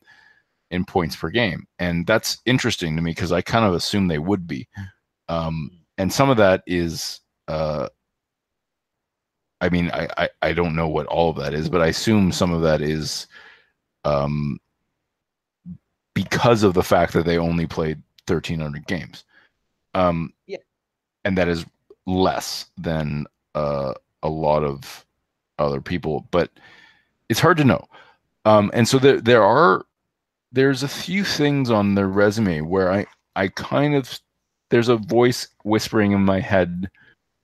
in 0.72 0.86
points 0.86 1.16
per 1.16 1.30
game. 1.30 1.68
And 1.78 2.08
that's 2.08 2.40
interesting 2.46 2.96
to 2.96 3.02
me 3.02 3.12
because 3.12 3.32
I 3.32 3.42
kind 3.42 3.66
of 3.66 3.74
assume 3.74 4.08
they 4.08 4.18
would 4.18 4.48
be. 4.48 4.68
Um, 5.28 5.70
and 5.98 6.12
some 6.12 6.30
of 6.30 6.38
that 6.38 6.64
is, 6.66 7.20
uh, 7.48 7.90
I 9.60 9.70
mean, 9.70 9.92
I, 9.92 10.08
I, 10.18 10.30
I, 10.42 10.54
don't 10.54 10.76
know 10.76 10.88
what 10.88 11.06
all 11.06 11.30
of 11.30 11.36
that 11.38 11.54
is, 11.54 11.70
but 11.70 11.82
I 11.82 11.88
assume 11.88 12.32
some 12.32 12.52
of 12.52 12.64
that 12.64 12.82
is 12.82 13.28
um, 14.04 14.60
because 16.16 16.64
of 16.64 16.74
the 16.74 16.84
fact 16.84 17.14
that 17.14 17.26
they 17.26 17.38
only 17.38 17.68
played 17.68 18.02
1,300 18.28 18.88
games. 18.88 19.24
Um, 19.94 20.34
yeah. 20.48 20.58
And 21.26 21.38
that 21.38 21.48
is 21.48 21.66
less 22.06 22.66
than 22.78 23.26
uh, 23.56 23.94
a 24.24 24.30
lot 24.30 24.64
of 24.64 25.06
other 25.60 25.82
people, 25.82 26.28
but 26.32 26.50
it's 27.30 27.40
hard 27.40 27.58
to 27.58 27.64
know. 27.64 27.88
Um, 28.46 28.72
and 28.74 28.88
so 28.88 28.98
there, 28.98 29.22
there 29.22 29.44
are 29.44 29.86
there's 30.52 30.84
a 30.84 30.88
few 30.88 31.24
things 31.24 31.70
on 31.70 31.96
their 31.96 32.08
resume 32.08 32.62
where 32.62 32.92
I 32.92 33.06
I 33.36 33.48
kind 33.50 33.96
of 33.96 34.20
there's 34.70 34.90
a 34.90 34.98
voice 34.98 35.48
whispering 35.64 36.12
in 36.12 36.26
my 36.26 36.40
head, 36.40 36.90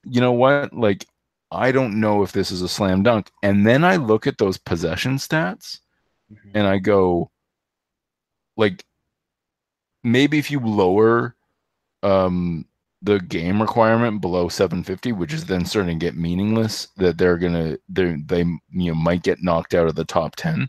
you 0.04 0.22
know 0.22 0.32
what? 0.32 0.74
Like 0.74 1.06
I 1.52 1.72
don't 1.72 2.00
know 2.00 2.24
if 2.24 2.32
this 2.32 2.52
is 2.52 2.62
a 2.62 2.68
slam 2.68 3.04
dunk. 3.04 3.32
And 3.44 3.66
then 3.66 3.84
I 3.84 3.96
look 3.96 4.28
at 4.28 4.38
those 4.38 4.58
possession 4.58 5.18
stats 5.18 5.80
mm-hmm. 6.32 6.50
and 6.54 6.68
I 6.68 6.80
go 6.80 7.32
like 8.58 8.84
maybe 10.12 10.38
if 10.38 10.50
you 10.50 10.60
lower 10.60 11.36
um 12.04 12.65
the 13.02 13.20
game 13.20 13.62
requirement 13.62 14.22
below 14.22 14.50
750 14.50 15.12
which 15.12 15.34
is 15.34 15.46
then 15.46 15.65
starting 15.65 16.00
to 16.00 16.06
get 16.06 16.15
meaningless 16.15 16.88
that 16.98 17.17
they're 17.17 17.38
gonna 17.38 17.78
they 17.89 18.15
they 18.26 18.39
you 18.39 18.91
know 18.91 18.96
might 18.96 19.24
get 19.24 19.43
knocked 19.43 19.74
out 19.74 19.88
of 19.88 19.96
the 19.96 20.06
top 20.06 20.36
10 20.36 20.67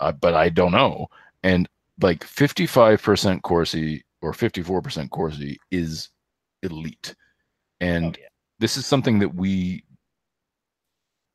uh, 0.00 0.12
but 0.12 0.34
i 0.34 0.48
don't 0.48 0.72
know 0.72 1.08
and 1.42 1.68
like 2.02 2.24
55% 2.24 3.42
Corsi 3.42 4.04
or 4.22 4.32
54% 4.32 5.10
Corsi 5.10 5.58
is 5.70 6.08
elite. 6.62 7.14
And 7.80 8.16
oh, 8.16 8.20
yeah. 8.20 8.28
this 8.58 8.76
is 8.76 8.86
something 8.86 9.18
that 9.18 9.34
we 9.34 9.84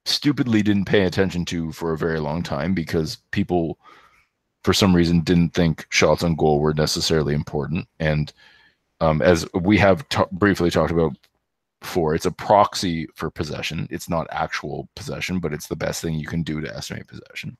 stupidly 0.05 0.61
didn't 0.61 0.85
pay 0.85 1.03
attention 1.03 1.45
to 1.45 1.71
for 1.71 1.93
a 1.93 1.97
very 1.97 2.19
long 2.19 2.43
time 2.43 2.73
because 2.73 3.17
people 3.31 3.79
for 4.65 4.73
some 4.73 4.95
reason 4.95 5.21
didn't 5.21 5.53
think 5.53 5.85
shots 5.89 6.23
on 6.23 6.35
goal 6.35 6.59
were 6.59 6.73
necessarily 6.73 7.33
important 7.33 7.87
and 7.99 8.33
um, 9.01 9.21
as 9.21 9.45
we 9.53 9.77
have 9.77 10.07
t- 10.09 10.23
briefly 10.31 10.71
talked 10.71 10.91
about 10.91 11.15
before 11.81 12.15
it's 12.15 12.25
a 12.25 12.31
proxy 12.31 13.07
for 13.13 13.29
possession 13.29 13.87
it's 13.91 14.09
not 14.09 14.27
actual 14.31 14.89
possession 14.95 15.39
but 15.39 15.53
it's 15.53 15.67
the 15.67 15.75
best 15.75 16.01
thing 16.01 16.15
you 16.15 16.27
can 16.27 16.43
do 16.43 16.59
to 16.59 16.75
estimate 16.75 17.07
possession 17.07 17.57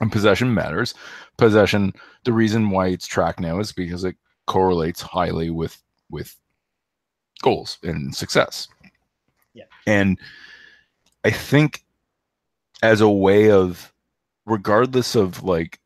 and 0.00 0.10
possession 0.10 0.54
matters. 0.54 0.94
Possession, 1.36 1.92
the 2.24 2.32
reason 2.32 2.70
why 2.70 2.88
it's 2.88 3.06
tracked 3.06 3.40
now 3.40 3.58
is 3.60 3.72
because 3.72 4.04
it 4.04 4.16
correlates 4.46 5.00
highly 5.00 5.50
with 5.50 5.80
with 6.10 6.36
goals 7.42 7.78
and 7.82 8.14
success. 8.14 8.68
Yeah. 9.54 9.64
And 9.86 10.18
I 11.24 11.30
think 11.30 11.84
as 12.82 13.00
a 13.00 13.08
way 13.08 13.50
of 13.50 13.92
regardless 14.46 15.14
of 15.14 15.42
like 15.42 15.80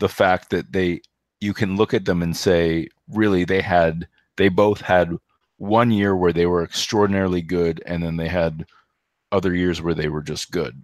the 0.00 0.08
fact 0.08 0.50
that 0.50 0.72
they 0.72 1.00
you 1.40 1.54
can 1.54 1.76
look 1.76 1.94
at 1.94 2.04
them 2.04 2.22
and 2.22 2.36
say 2.36 2.88
really 3.08 3.44
they 3.44 3.60
had 3.60 4.08
they 4.36 4.48
both 4.48 4.80
had 4.80 5.16
one 5.58 5.90
year 5.90 6.16
where 6.16 6.32
they 6.32 6.46
were 6.46 6.62
extraordinarily 6.62 7.42
good 7.42 7.82
and 7.86 8.02
then 8.02 8.16
they 8.16 8.28
had 8.28 8.66
other 9.30 9.54
years 9.54 9.80
where 9.80 9.94
they 9.94 10.08
were 10.08 10.22
just 10.22 10.50
good. 10.50 10.82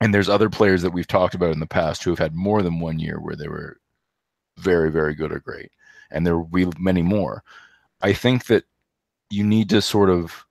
And 0.00 0.12
there's 0.12 0.28
other 0.28 0.50
players 0.50 0.82
that 0.82 0.92
we've 0.92 1.06
talked 1.06 1.34
about 1.34 1.52
in 1.52 1.60
the 1.60 1.66
past 1.66 2.02
who 2.02 2.10
have 2.10 2.18
had 2.18 2.34
more 2.34 2.62
than 2.62 2.80
one 2.80 2.98
year 2.98 3.20
where 3.20 3.36
they 3.36 3.48
were 3.48 3.78
very 4.58 4.90
very 4.90 5.14
good 5.14 5.32
or 5.32 5.40
great. 5.40 5.70
And 6.10 6.26
there 6.26 6.38
will 6.38 6.70
be 6.70 6.78
many 6.78 7.02
more. 7.02 7.42
I 8.02 8.12
think 8.12 8.46
that 8.46 8.64
you 9.30 9.44
need 9.44 9.70
to 9.70 9.80
sort 9.80 10.10
of 10.10 10.44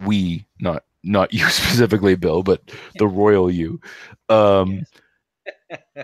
we 0.00 0.46
not 0.60 0.84
not 1.02 1.32
you 1.32 1.48
specifically 1.50 2.14
bill 2.14 2.42
but 2.42 2.62
the 2.98 3.06
royal 3.06 3.50
you 3.50 3.80
um 4.28 4.84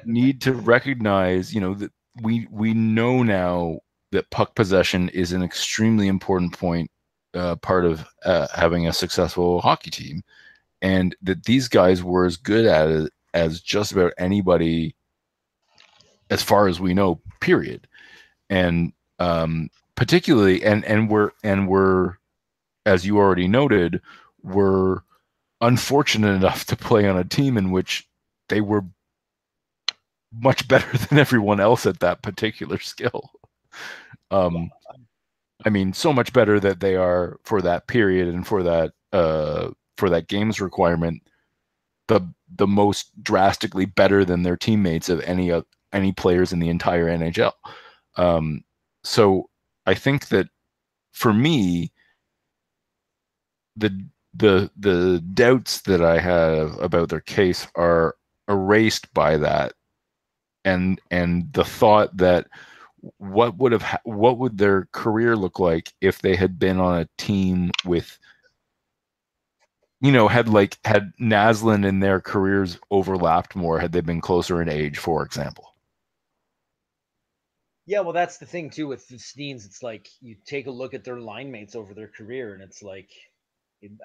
need 0.04 0.40
to 0.40 0.52
recognize 0.52 1.54
you 1.54 1.60
know 1.60 1.74
that 1.74 1.92
we 2.22 2.46
we 2.50 2.74
know 2.74 3.22
now 3.22 3.78
that 4.12 4.30
puck 4.30 4.54
possession 4.54 5.08
is 5.10 5.32
an 5.32 5.42
extremely 5.42 6.08
important 6.08 6.56
point 6.58 6.90
uh, 7.34 7.56
part 7.56 7.84
of 7.84 8.04
uh, 8.24 8.48
having 8.54 8.86
a 8.86 8.92
successful 8.92 9.60
hockey 9.60 9.90
team. 9.90 10.22
And 10.82 11.14
that 11.22 11.44
these 11.44 11.68
guys 11.68 12.02
were 12.02 12.24
as 12.24 12.36
good 12.36 12.64
at 12.64 12.88
it 12.88 13.12
as 13.34 13.60
just 13.60 13.92
about 13.92 14.12
anybody 14.18 14.96
as 16.30 16.42
far 16.42 16.68
as 16.68 16.80
we 16.80 16.94
know 16.94 17.20
period. 17.40 17.86
And 18.48 18.92
um, 19.18 19.70
particularly 19.94 20.64
and 20.64 20.84
and 20.84 21.10
we're 21.10 21.32
and 21.44 21.68
we're 21.68 22.14
as 22.86 23.04
you 23.04 23.18
already 23.18 23.46
noted 23.46 24.00
were 24.42 25.04
unfortunate 25.60 26.34
enough 26.34 26.64
to 26.66 26.76
play 26.76 27.06
on 27.06 27.18
a 27.18 27.24
team 27.24 27.58
in 27.58 27.70
which 27.70 28.08
they 28.48 28.60
were 28.60 28.84
much 30.32 30.66
better 30.68 30.96
than 31.08 31.18
everyone 31.18 31.60
else 31.60 31.86
at 31.86 32.00
that 32.00 32.22
particular 32.22 32.78
skill 32.78 33.30
um, 34.30 34.70
i 35.64 35.68
mean 35.70 35.92
so 35.92 36.12
much 36.12 36.32
better 36.32 36.60
that 36.60 36.80
they 36.80 36.96
are 36.96 37.38
for 37.44 37.62
that 37.62 37.86
period 37.86 38.28
and 38.28 38.46
for 38.46 38.62
that 38.62 38.92
uh, 39.12 39.70
for 39.96 40.08
that 40.10 40.28
games 40.28 40.60
requirement 40.60 41.22
the 42.10 42.20
the 42.56 42.66
most 42.66 43.10
drastically 43.22 43.86
better 43.86 44.24
than 44.24 44.42
their 44.42 44.56
teammates 44.56 45.08
of 45.08 45.20
any 45.20 45.48
of 45.50 45.64
any 45.92 46.12
players 46.12 46.52
in 46.52 46.58
the 46.58 46.68
entire 46.68 47.06
NHL. 47.06 47.52
Um, 48.16 48.64
so 49.04 49.48
I 49.86 49.94
think 49.94 50.28
that 50.28 50.48
for 51.12 51.32
me, 51.32 51.92
the 53.76 53.90
the 54.34 54.70
the 54.76 55.22
doubts 55.34 55.82
that 55.82 56.02
I 56.02 56.18
have 56.18 56.78
about 56.80 57.08
their 57.08 57.20
case 57.20 57.66
are 57.76 58.16
erased 58.48 59.12
by 59.14 59.36
that, 59.36 59.74
and 60.64 61.00
and 61.10 61.52
the 61.52 61.64
thought 61.64 62.16
that 62.16 62.46
what 63.18 63.56
would 63.56 63.72
have 63.72 63.82
ha- 63.82 64.00
what 64.04 64.38
would 64.38 64.58
their 64.58 64.86
career 64.92 65.36
look 65.36 65.58
like 65.58 65.92
if 66.00 66.20
they 66.20 66.36
had 66.36 66.58
been 66.58 66.78
on 66.78 67.00
a 67.00 67.08
team 67.16 67.70
with 67.84 68.18
you 70.00 70.12
know, 70.12 70.28
had 70.28 70.48
like 70.48 70.78
had 70.84 71.12
Naslund 71.20 71.86
and 71.86 72.02
their 72.02 72.20
careers 72.20 72.78
overlapped 72.90 73.54
more, 73.54 73.78
had 73.78 73.92
they 73.92 74.00
been 74.00 74.20
closer 74.20 74.62
in 74.62 74.68
age, 74.68 74.98
for 74.98 75.22
example. 75.22 75.74
Yeah, 77.86 78.00
well, 78.00 78.12
that's 78.12 78.38
the 78.38 78.46
thing 78.46 78.70
too 78.70 78.86
with 78.86 79.06
the 79.08 79.16
Sedins. 79.16 79.66
It's 79.66 79.82
like 79.82 80.08
you 80.20 80.36
take 80.46 80.66
a 80.66 80.70
look 80.70 80.94
at 80.94 81.04
their 81.04 81.18
line 81.18 81.50
mates 81.50 81.74
over 81.74 81.92
their 81.92 82.08
career, 82.08 82.54
and 82.54 82.62
it's 82.62 82.82
like 82.82 83.10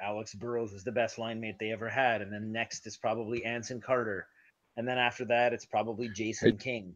Alex 0.02 0.34
Burrows 0.34 0.74
is 0.74 0.84
the 0.84 0.92
best 0.92 1.18
line 1.18 1.40
mate 1.40 1.58
they 1.60 1.72
ever 1.72 1.88
had, 1.88 2.22
and 2.22 2.32
then 2.32 2.52
next 2.52 2.88
is 2.88 2.98
probably 2.98 3.46
Anson 3.46 3.80
Carter, 3.80 4.28
and 4.78 4.88
then 4.88 4.98
after 4.98 5.26
that 5.26 5.54
it's 5.54 5.66
probably 5.66 6.10
Jason 6.10 6.58
King, 6.58 6.96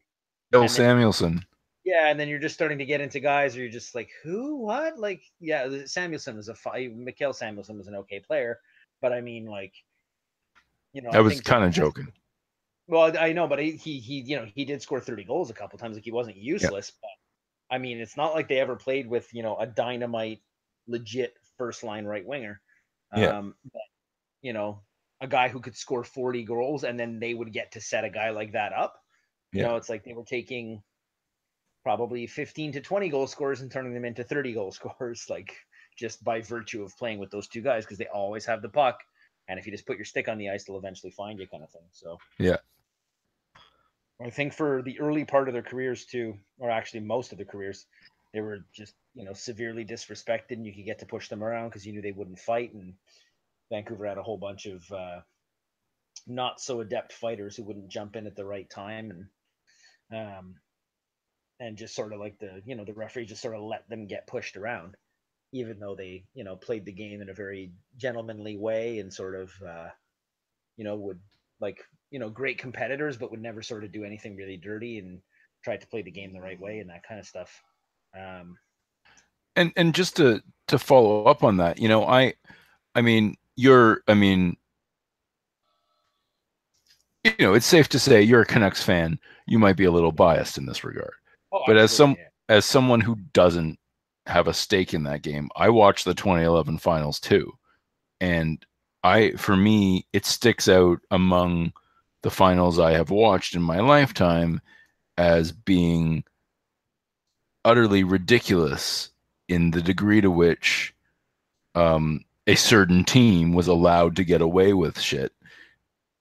Bill 0.51 0.67
Samuelsson. 0.67 1.43
Yeah, 1.85 2.07
and 2.07 2.19
then 2.19 2.27
you're 2.27 2.39
just 2.39 2.55
starting 2.55 2.77
to 2.77 2.85
get 2.85 3.01
into 3.01 3.19
guys, 3.19 3.55
or 3.55 3.61
you're 3.61 3.71
just 3.71 3.95
like, 3.95 4.11
who, 4.23 4.57
what? 4.57 4.99
Like, 4.99 5.21
yeah, 5.39 5.67
Samuelsson 5.85 6.35
was 6.35 6.49
a 6.49 6.53
five. 6.53 6.91
Mikael 6.91 7.33
Samuelsson 7.33 7.77
was 7.77 7.87
an 7.87 7.95
okay 7.95 8.19
player, 8.19 8.59
but 9.01 9.11
I 9.11 9.21
mean, 9.21 9.45
like, 9.45 9.73
you 10.93 11.01
know, 11.01 11.09
I, 11.11 11.17
I 11.17 11.21
was 11.21 11.41
kind 11.41 11.63
of 11.63 11.71
joking. 11.71 12.11
Well, 12.87 13.15
I 13.17 13.33
know, 13.33 13.47
but 13.47 13.59
he, 13.59 13.71
he, 13.71 13.99
he, 13.99 14.21
you 14.21 14.35
know, 14.35 14.45
he 14.53 14.65
did 14.65 14.81
score 14.81 14.99
30 14.99 15.23
goals 15.23 15.49
a 15.49 15.53
couple 15.53 15.77
times. 15.77 15.95
Like 15.95 16.03
he 16.03 16.11
wasn't 16.11 16.37
useless, 16.37 16.91
yeah. 16.91 17.09
but 17.69 17.75
I 17.75 17.77
mean, 17.77 17.99
it's 17.99 18.17
not 18.17 18.33
like 18.33 18.47
they 18.47 18.59
ever 18.59 18.75
played 18.75 19.07
with, 19.07 19.31
you 19.33 19.43
know, 19.43 19.55
a 19.57 19.67
dynamite, 19.67 20.41
legit 20.87 21.35
first 21.57 21.83
line 21.83 22.05
right 22.05 22.25
winger. 22.25 22.61
Yeah. 23.15 23.37
Um, 23.37 23.55
but, 23.71 23.81
you 24.41 24.53
know, 24.53 24.81
a 25.21 25.27
guy 25.27 25.49
who 25.49 25.60
could 25.60 25.75
score 25.75 26.03
40 26.03 26.43
goals 26.43 26.84
and 26.84 26.99
then 26.99 27.19
they 27.19 27.34
would 27.34 27.51
get 27.51 27.73
to 27.73 27.82
set 27.82 28.05
a 28.05 28.10
guy 28.10 28.29
like 28.29 28.53
that 28.53 28.73
up. 28.73 28.95
You 29.51 29.63
know, 29.63 29.77
it's 29.77 29.89
like 29.89 30.03
they 30.03 30.13
were 30.13 30.23
taking 30.23 30.84
probably 31.84 32.27
15 32.27 32.74
to 32.74 32.82
20 32.82 33.09
goal 33.09 33.26
scorers 33.26 33.61
and 33.61 33.72
turning 33.72 33.93
them 33.93 34.05
into 34.05 34.24
30 34.24 34.53
goal 34.53 34.72
scorers. 34.72 35.26
Like, 35.30 35.55
just 35.99 36.24
by 36.24 36.41
virtue 36.41 36.82
of 36.84 36.97
playing 36.97 37.20
with 37.20 37.30
those 37.30 37.47
two 37.47 37.61
guys 37.61 37.84
because 37.84 37.97
they 37.97 38.07
always 38.07 38.45
have 38.45 38.61
the 38.61 38.70
puck. 38.70 38.99
And 39.47 39.59
if 39.59 39.65
you 39.65 39.72
just 39.72 39.86
put 39.86 39.97
your 39.97 40.05
stick 40.05 40.30
on 40.30 40.38
the 40.38 40.49
ice, 40.49 40.63
they'll 40.63 40.78
eventually 40.78 41.11
find 41.11 41.39
you, 41.39 41.47
kind 41.47 41.63
of 41.63 41.70
thing. 41.72 41.82
So, 41.91 42.17
yeah. 42.38 42.57
I 44.22 44.30
think 44.30 44.53
for 44.53 44.82
the 44.82 44.99
early 44.99 45.26
part 45.26 45.47
of 45.47 45.53
their 45.53 45.63
careers, 45.63 46.05
too, 46.05 46.38
or 46.59 46.70
actually 46.70 47.01
most 47.01 47.32
of 47.32 47.38
their 47.38 47.45
careers, 47.45 47.86
they 48.34 48.41
were 48.41 48.59
just, 48.74 48.93
you 49.15 49.26
know, 49.26 49.34
severely 49.34 49.84
disrespected 49.84 50.51
and 50.51 50.65
you 50.65 50.74
could 50.74 50.86
get 50.86 50.99
to 50.99 51.05
push 51.05 51.30
them 51.30 51.43
around 51.43 51.70
because 51.70 51.86
you 51.86 51.93
knew 51.93 52.01
they 52.01 52.11
wouldn't 52.11 52.39
fight. 52.39 52.74
And 52.74 52.93
Vancouver 53.72 54.07
had 54.07 54.17
a 54.17 54.24
whole 54.24 54.38
bunch 54.38 54.65
of 54.65 54.84
uh, 54.91 55.20
not 56.28 56.59
so 56.59 56.82
adept 56.82 57.13
fighters 57.13 57.55
who 57.55 57.63
wouldn't 57.63 57.91
jump 57.91 58.15
in 58.15 58.28
at 58.28 58.36
the 58.36 58.45
right 58.45 58.70
time. 58.70 59.28
And, 60.11 60.28
um, 60.38 60.55
and 61.59 61.78
just 61.78 61.95
sort 61.95 62.13
of 62.13 62.20
like 62.20 62.39
the, 62.39 62.61
you 62.65 62.76
know, 62.76 62.86
the 62.86 62.93
referee 62.93 63.26
just 63.26 63.41
sort 63.41 63.55
of 63.55 63.61
let 63.61 63.88
them 63.89 64.07
get 64.07 64.28
pushed 64.28 64.55
around 64.57 64.95
even 65.51 65.80
though 65.80 65.95
they 65.95 66.24
you 66.34 66.43
know 66.43 66.55
played 66.55 66.86
the 66.86 66.91
game 66.91 67.22
in 67.22 67.30
a 67.30 67.34
very 67.34 67.72
gentlemanly 67.97 68.57
way 68.57 68.99
and 68.99 69.13
sort 69.13 69.36
of 69.36 69.51
uh, 69.67 69.88
you 70.78 70.84
know 70.84 70.95
would 70.95 71.20
like 71.59 71.84
you 72.11 72.20
know 72.20 72.30
great 72.30 72.57
competitors, 72.57 73.17
but 73.17 73.32
would 73.32 73.41
never 73.41 73.61
sort 73.61 73.84
of 73.84 73.91
do 73.91 74.03
anything 74.03 74.36
really 74.36 74.57
dirty 74.57 74.99
and 74.99 75.20
tried 75.63 75.82
to 75.82 75.88
play 75.88 76.01
the 76.01 76.11
game 76.11 76.34
the 76.34 76.41
right 76.41 76.59
way 76.59 76.80
and 76.80 76.89
that 76.89 77.03
kind 77.07 77.20
of 77.20 77.26
stuff. 77.26 77.61
Um, 78.17 78.57
and 79.55 79.72
and 79.76 79.93
just 79.93 80.15
to 80.17 80.41
to 80.67 80.80
follow 80.80 81.26
up 81.26 81.43
on 81.43 81.57
that, 81.57 81.80
you 81.80 81.88
know, 81.88 82.05
I 82.05 82.34
I 82.95 83.01
mean, 83.01 83.36
you're 83.60 84.01
I 84.07 84.14
mean, 84.14 84.55
you 87.26 87.34
know, 87.39 87.53
it's 87.53 87.66
safe 87.66 87.89
to 87.89 87.99
say 87.99 88.22
you're 88.22 88.41
a 88.41 88.45
Canucks 88.45 88.82
fan. 88.82 89.20
You 89.47 89.60
might 89.60 89.76
be 89.76 89.84
a 89.84 89.91
little 89.91 90.14
biased 90.14 90.57
in 90.57 90.66
this 90.66 90.86
regard. 90.86 91.12
Oh, 91.51 91.62
but 91.68 91.76
as 91.76 91.91
some 91.91 92.12
yeah. 92.18 92.28
as 92.47 92.64
someone 92.66 93.01
who 93.01 93.16
doesn't 93.34 93.78
have 94.28 94.47
a 94.47 94.53
stake 94.53 94.93
in 94.93 95.03
that 95.03 95.24
game, 95.24 95.49
I 95.57 95.70
watched 95.70 96.05
the 96.05 96.14
2011 96.14 96.78
finals 96.78 97.20
too. 97.20 97.51
And 98.22 98.66
I 99.03 99.32
for 99.32 99.57
me, 99.57 100.07
it 100.14 100.26
sticks 100.26 100.70
out 100.70 100.99
among 101.12 101.74
the 102.24 102.32
finals 102.32 102.80
I 102.80 102.93
have 102.93 103.10
watched 103.10 103.55
in 103.55 103.62
my 103.62 103.82
lifetime 103.82 104.62
as 105.18 105.51
being 105.51 106.24
utterly 107.66 108.05
ridiculous 108.05 109.10
in 109.49 109.72
the 109.72 109.82
degree 109.82 110.22
to 110.22 110.32
which 110.32 110.93
um, 111.76 112.24
a 112.50 112.56
certain 112.56 113.04
team 113.04 113.54
was 113.54 113.68
allowed 113.68 114.16
to 114.16 114.24
get 114.26 114.41
away 114.41 114.74
with 114.74 115.00
shit 115.00 115.32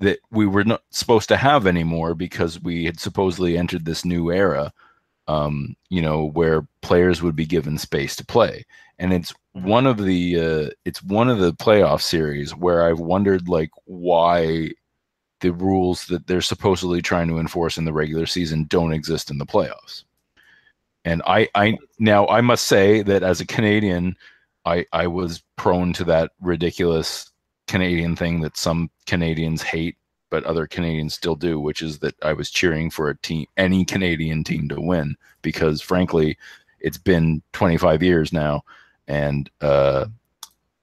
that 0.00 0.18
we 0.30 0.46
were 0.46 0.64
not 0.64 0.82
supposed 0.90 1.28
to 1.28 1.36
have 1.36 1.66
anymore 1.66 2.14
because 2.14 2.60
we 2.60 2.84
had 2.84 3.00
supposedly 3.00 3.58
entered 3.58 3.84
this 3.84 4.04
new 4.04 4.30
era 4.30 4.72
um, 5.26 5.76
you 5.90 6.00
know 6.00 6.30
where 6.30 6.66
players 6.82 7.22
would 7.22 7.36
be 7.36 7.46
given 7.46 7.78
space 7.78 8.16
to 8.16 8.24
play. 8.24 8.64
And 8.98 9.12
it's 9.12 9.32
one 9.52 9.86
of 9.86 9.98
the 9.98 10.40
uh, 10.40 10.70
it's 10.84 11.02
one 11.02 11.28
of 11.28 11.38
the 11.38 11.52
playoff 11.52 12.00
series 12.00 12.54
where 12.54 12.84
i've 12.84 13.00
wondered 13.00 13.48
like 13.48 13.70
why 13.84 14.70
the 15.40 15.52
rules 15.52 16.06
that 16.06 16.26
they're 16.26 16.40
supposedly 16.40 17.00
trying 17.02 17.28
to 17.28 17.38
enforce 17.38 17.78
in 17.78 17.84
the 17.84 17.92
regular 17.92 18.26
season 18.26 18.64
don't 18.64 18.92
exist 18.92 19.30
in 19.30 19.38
the 19.38 19.46
playoffs. 19.46 20.04
And 21.04 21.22
I, 21.26 21.48
I 21.54 21.78
now 21.98 22.26
I 22.26 22.40
must 22.40 22.64
say 22.66 23.02
that 23.02 23.22
as 23.22 23.40
a 23.40 23.46
Canadian, 23.46 24.16
I, 24.68 24.84
I 24.92 25.06
was 25.06 25.42
prone 25.56 25.94
to 25.94 26.04
that 26.04 26.32
ridiculous 26.42 27.30
Canadian 27.68 28.16
thing 28.16 28.42
that 28.42 28.58
some 28.58 28.90
Canadians 29.06 29.62
hate, 29.62 29.96
but 30.28 30.44
other 30.44 30.66
Canadians 30.66 31.14
still 31.14 31.36
do, 31.36 31.58
which 31.58 31.80
is 31.80 32.00
that 32.00 32.14
I 32.22 32.34
was 32.34 32.50
cheering 32.50 32.90
for 32.90 33.08
a 33.08 33.16
team, 33.16 33.46
any 33.56 33.86
Canadian 33.86 34.44
team 34.44 34.68
to 34.68 34.78
win, 34.78 35.16
because 35.40 35.80
frankly, 35.80 36.36
it's 36.80 36.98
been 36.98 37.42
25 37.54 38.02
years 38.02 38.30
now, 38.30 38.62
and 39.06 39.50
uh, 39.62 40.04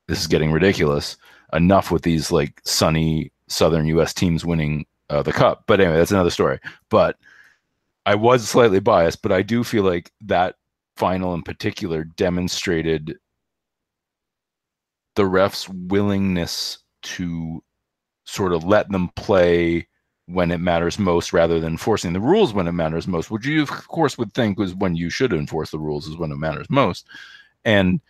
this 0.08 0.20
is 0.20 0.28
getting 0.28 0.52
ridiculous. 0.52 1.16
Enough 1.54 1.92
with 1.92 2.02
these 2.02 2.32
like 2.32 2.60
sunny 2.64 3.32
Southern 3.48 3.86
U.S. 3.86 4.16
teams 4.16 4.44
winning 4.44 4.88
uh, 5.12 5.22
the 5.22 5.32
cup, 5.32 5.66
but 5.68 5.80
anyway, 5.80 5.98
that's 5.98 6.12
another 6.12 6.32
story. 6.32 6.60
But 6.90 7.18
I 8.08 8.16
was 8.16 8.50
slightly 8.50 8.80
biased, 8.80 9.22
but 9.22 9.32
I 9.32 9.44
do 9.44 9.64
feel 9.64 9.84
like 9.84 10.12
that 10.22 10.56
final 10.98 11.36
in 11.36 11.44
particular 11.44 12.04
demonstrated 12.04 13.20
the 15.16 15.24
refs' 15.24 15.70
willingness 15.90 16.80
to 17.04 17.64
sort 18.26 18.54
of 18.54 18.64
let 18.64 18.90
them 18.92 19.10
play 19.16 19.88
when 20.28 20.52
it 20.52 20.60
matters 20.60 20.98
most 20.98 21.34
rather 21.34 21.60
than 21.60 21.78
forcing 21.78 22.14
the 22.14 22.20
rules 22.20 22.54
when 22.54 22.68
it 22.68 22.72
matters 22.72 23.08
most, 23.08 23.30
which 23.30 23.46
you 23.46 23.62
of 23.62 23.70
course 23.88 24.18
would 24.18 24.34
think 24.34 24.58
was 24.58 24.74
when 24.74 24.96
you 24.96 25.10
should 25.10 25.32
enforce 25.34 25.72
the 25.72 25.80
rules 25.80 26.08
is 26.08 26.18
when 26.18 26.32
it 26.32 26.38
matters 26.38 26.68
most. 26.70 27.06
And 27.64 28.02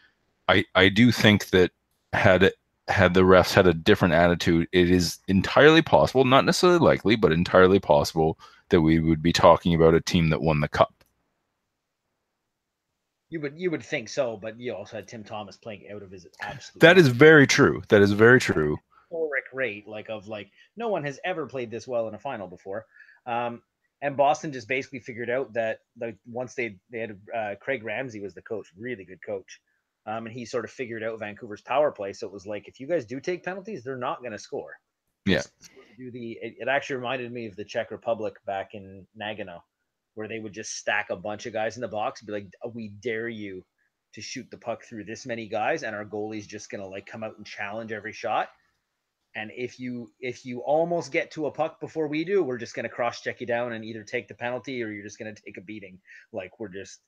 I 0.47 0.65
I 0.75 0.89
do 0.89 1.11
think 1.11 1.49
that 1.49 1.71
had 2.13 2.43
it 2.43 2.55
had 2.87 3.13
the 3.13 3.21
refs 3.21 3.53
had 3.53 3.67
a 3.67 3.73
different 3.73 4.13
attitude, 4.13 4.67
it 4.71 4.89
is 4.89 5.19
entirely 5.27 5.81
possible, 5.81 6.23
not 6.23 6.45
necessarily 6.45 6.79
likely, 6.79 7.15
but 7.15 7.31
entirely 7.31 7.79
possible 7.79 8.39
that 8.69 8.81
we 8.81 8.99
would 8.99 9.21
be 9.21 9.33
talking 9.33 9.73
about 9.73 9.95
a 9.95 10.01
team 10.01 10.29
that 10.29 10.41
won 10.41 10.59
the 10.59 10.67
cup. 10.67 11.03
You 13.35 13.41
would 13.41 13.59
you 13.59 13.69
would 13.69 13.83
think 13.83 14.07
so, 14.07 14.37
but 14.37 14.57
you 14.57 14.73
also 14.73 14.95
had 14.95 15.09
Tim 15.09 15.21
Thomas 15.21 15.57
playing 15.57 15.89
out 15.93 16.01
of 16.01 16.09
his 16.09 16.25
absolute. 16.39 16.79
That 16.79 16.97
is 16.97 17.09
very 17.09 17.45
true. 17.45 17.83
That 17.89 18.01
is 18.01 18.13
very 18.13 18.39
true. 18.39 18.77
Historic 19.11 19.43
rate, 19.51 19.85
like 19.85 20.09
of 20.09 20.29
like 20.29 20.49
no 20.77 20.87
one 20.87 21.03
has 21.03 21.19
ever 21.25 21.45
played 21.45 21.69
this 21.69 21.85
well 21.85 22.07
in 22.07 22.15
a 22.15 22.17
final 22.17 22.47
before. 22.47 22.85
Um, 23.25 23.61
and 24.01 24.15
Boston 24.15 24.53
just 24.53 24.69
basically 24.69 25.01
figured 25.01 25.29
out 25.29 25.51
that 25.51 25.79
like 25.99 26.15
once 26.25 26.55
they 26.55 26.77
they 26.89 26.99
had 26.99 27.19
uh, 27.35 27.55
Craig 27.59 27.83
Ramsay 27.83 28.21
was 28.21 28.33
the 28.33 28.41
coach, 28.41 28.67
really 28.77 29.03
good 29.03 29.21
coach, 29.21 29.59
um, 30.05 30.27
and 30.27 30.33
he 30.33 30.45
sort 30.45 30.63
of 30.63 30.71
figured 30.71 31.03
out 31.03 31.19
Vancouver's 31.19 31.61
power 31.61 31.91
play. 31.91 32.13
So 32.13 32.27
it 32.27 32.31
was 32.31 32.47
like 32.47 32.69
if 32.69 32.79
you 32.79 32.87
guys 32.87 33.03
do 33.03 33.19
take 33.19 33.43
penalties, 33.43 33.83
they're 33.83 33.97
not 33.97 34.21
going 34.21 34.31
to 34.31 34.39
score. 34.39 34.79
Yeah. 35.25 35.41
Do 35.97 36.09
the 36.09 36.37
it, 36.41 36.55
it, 36.59 36.67
actually 36.69 36.95
reminded 36.95 37.33
me 37.33 37.47
of 37.47 37.57
the 37.57 37.65
Czech 37.65 37.91
Republic 37.91 38.35
back 38.45 38.75
in 38.75 39.05
Nagano, 39.19 39.59
where 40.15 40.27
they 40.27 40.39
would 40.39 40.53
just 40.53 40.77
stack 40.77 41.09
a 41.09 41.15
bunch 41.15 41.45
of 41.45 41.53
guys 41.53 41.77
in 41.77 41.81
the 41.81 41.87
box, 41.87 42.21
be 42.21 42.31
like, 42.31 42.47
"We 42.73 42.89
dare 42.89 43.29
you 43.29 43.63
to 44.13 44.21
shoot 44.21 44.49
the 44.49 44.57
puck 44.57 44.83
through 44.83 45.03
this 45.05 45.25
many 45.25 45.47
guys, 45.47 45.83
and 45.83 45.95
our 45.95 46.05
goalie's 46.05 46.47
just 46.47 46.69
gonna 46.69 46.87
like 46.87 47.05
come 47.05 47.23
out 47.23 47.37
and 47.37 47.45
challenge 47.45 47.91
every 47.91 48.13
shot." 48.13 48.49
And 49.35 49.51
if 49.55 49.79
you 49.79 50.11
if 50.19 50.45
you 50.45 50.59
almost 50.59 51.11
get 51.11 51.29
to 51.31 51.47
a 51.47 51.51
puck 51.51 51.79
before 51.81 52.07
we 52.07 52.23
do, 52.23 52.41
we're 52.41 52.57
just 52.57 52.73
gonna 52.73 52.89
cross 52.89 53.21
check 53.21 53.41
you 53.41 53.47
down 53.47 53.73
and 53.73 53.83
either 53.83 54.03
take 54.03 54.27
the 54.27 54.33
penalty 54.33 54.81
or 54.81 54.89
you're 54.89 55.03
just 55.03 55.19
gonna 55.19 55.35
take 55.35 55.57
a 55.57 55.61
beating. 55.61 55.99
Like 56.31 56.59
we're 56.59 56.69
just 56.69 57.01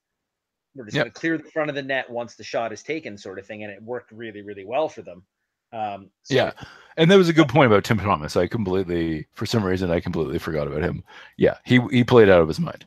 we're 0.75 0.85
just 0.85 0.95
yep. 0.95 1.05
gonna 1.05 1.13
clear 1.13 1.37
the 1.37 1.49
front 1.51 1.69
of 1.69 1.75
the 1.75 1.81
net 1.81 2.09
once 2.09 2.35
the 2.35 2.43
shot 2.43 2.73
is 2.73 2.83
taken, 2.83 3.17
sort 3.17 3.39
of 3.39 3.47
thing. 3.47 3.63
And 3.63 3.71
it 3.71 3.81
worked 3.81 4.11
really 4.11 4.41
really 4.41 4.65
well 4.65 4.89
for 4.89 5.01
them. 5.01 5.23
Um, 5.73 6.09
so 6.23 6.35
yeah, 6.35 6.51
and 6.95 7.11
that 7.11 7.17
was 7.17 7.29
a 7.29 7.33
good 7.33 7.49
point 7.49 7.67
about 7.67 7.83
Tim 7.83 7.97
Thomas. 7.97 8.37
I 8.37 8.47
completely, 8.47 9.27
for 9.33 9.45
some 9.45 9.63
reason, 9.63 9.91
I 9.91 9.99
completely 9.99 10.39
forgot 10.39 10.67
about 10.67 10.81
him. 10.81 11.03
Yeah, 11.37 11.57
he 11.65 11.79
he 11.91 12.03
played 12.03 12.29
out 12.29 12.41
of 12.41 12.47
his 12.47 12.59
mind. 12.59 12.85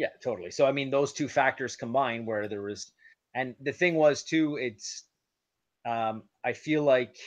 Yeah, 0.00 0.08
totally. 0.24 0.50
So 0.50 0.64
I 0.64 0.72
mean, 0.72 0.90
those 0.90 1.12
two 1.12 1.28
factors 1.28 1.76
combined, 1.76 2.26
where 2.26 2.48
there 2.48 2.62
was, 2.62 2.90
and 3.34 3.54
the 3.60 3.72
thing 3.72 3.96
was 3.96 4.24
too, 4.24 4.56
it's, 4.56 5.04
um, 5.86 6.22
I 6.42 6.54
feel 6.54 6.82
like, 6.82 7.18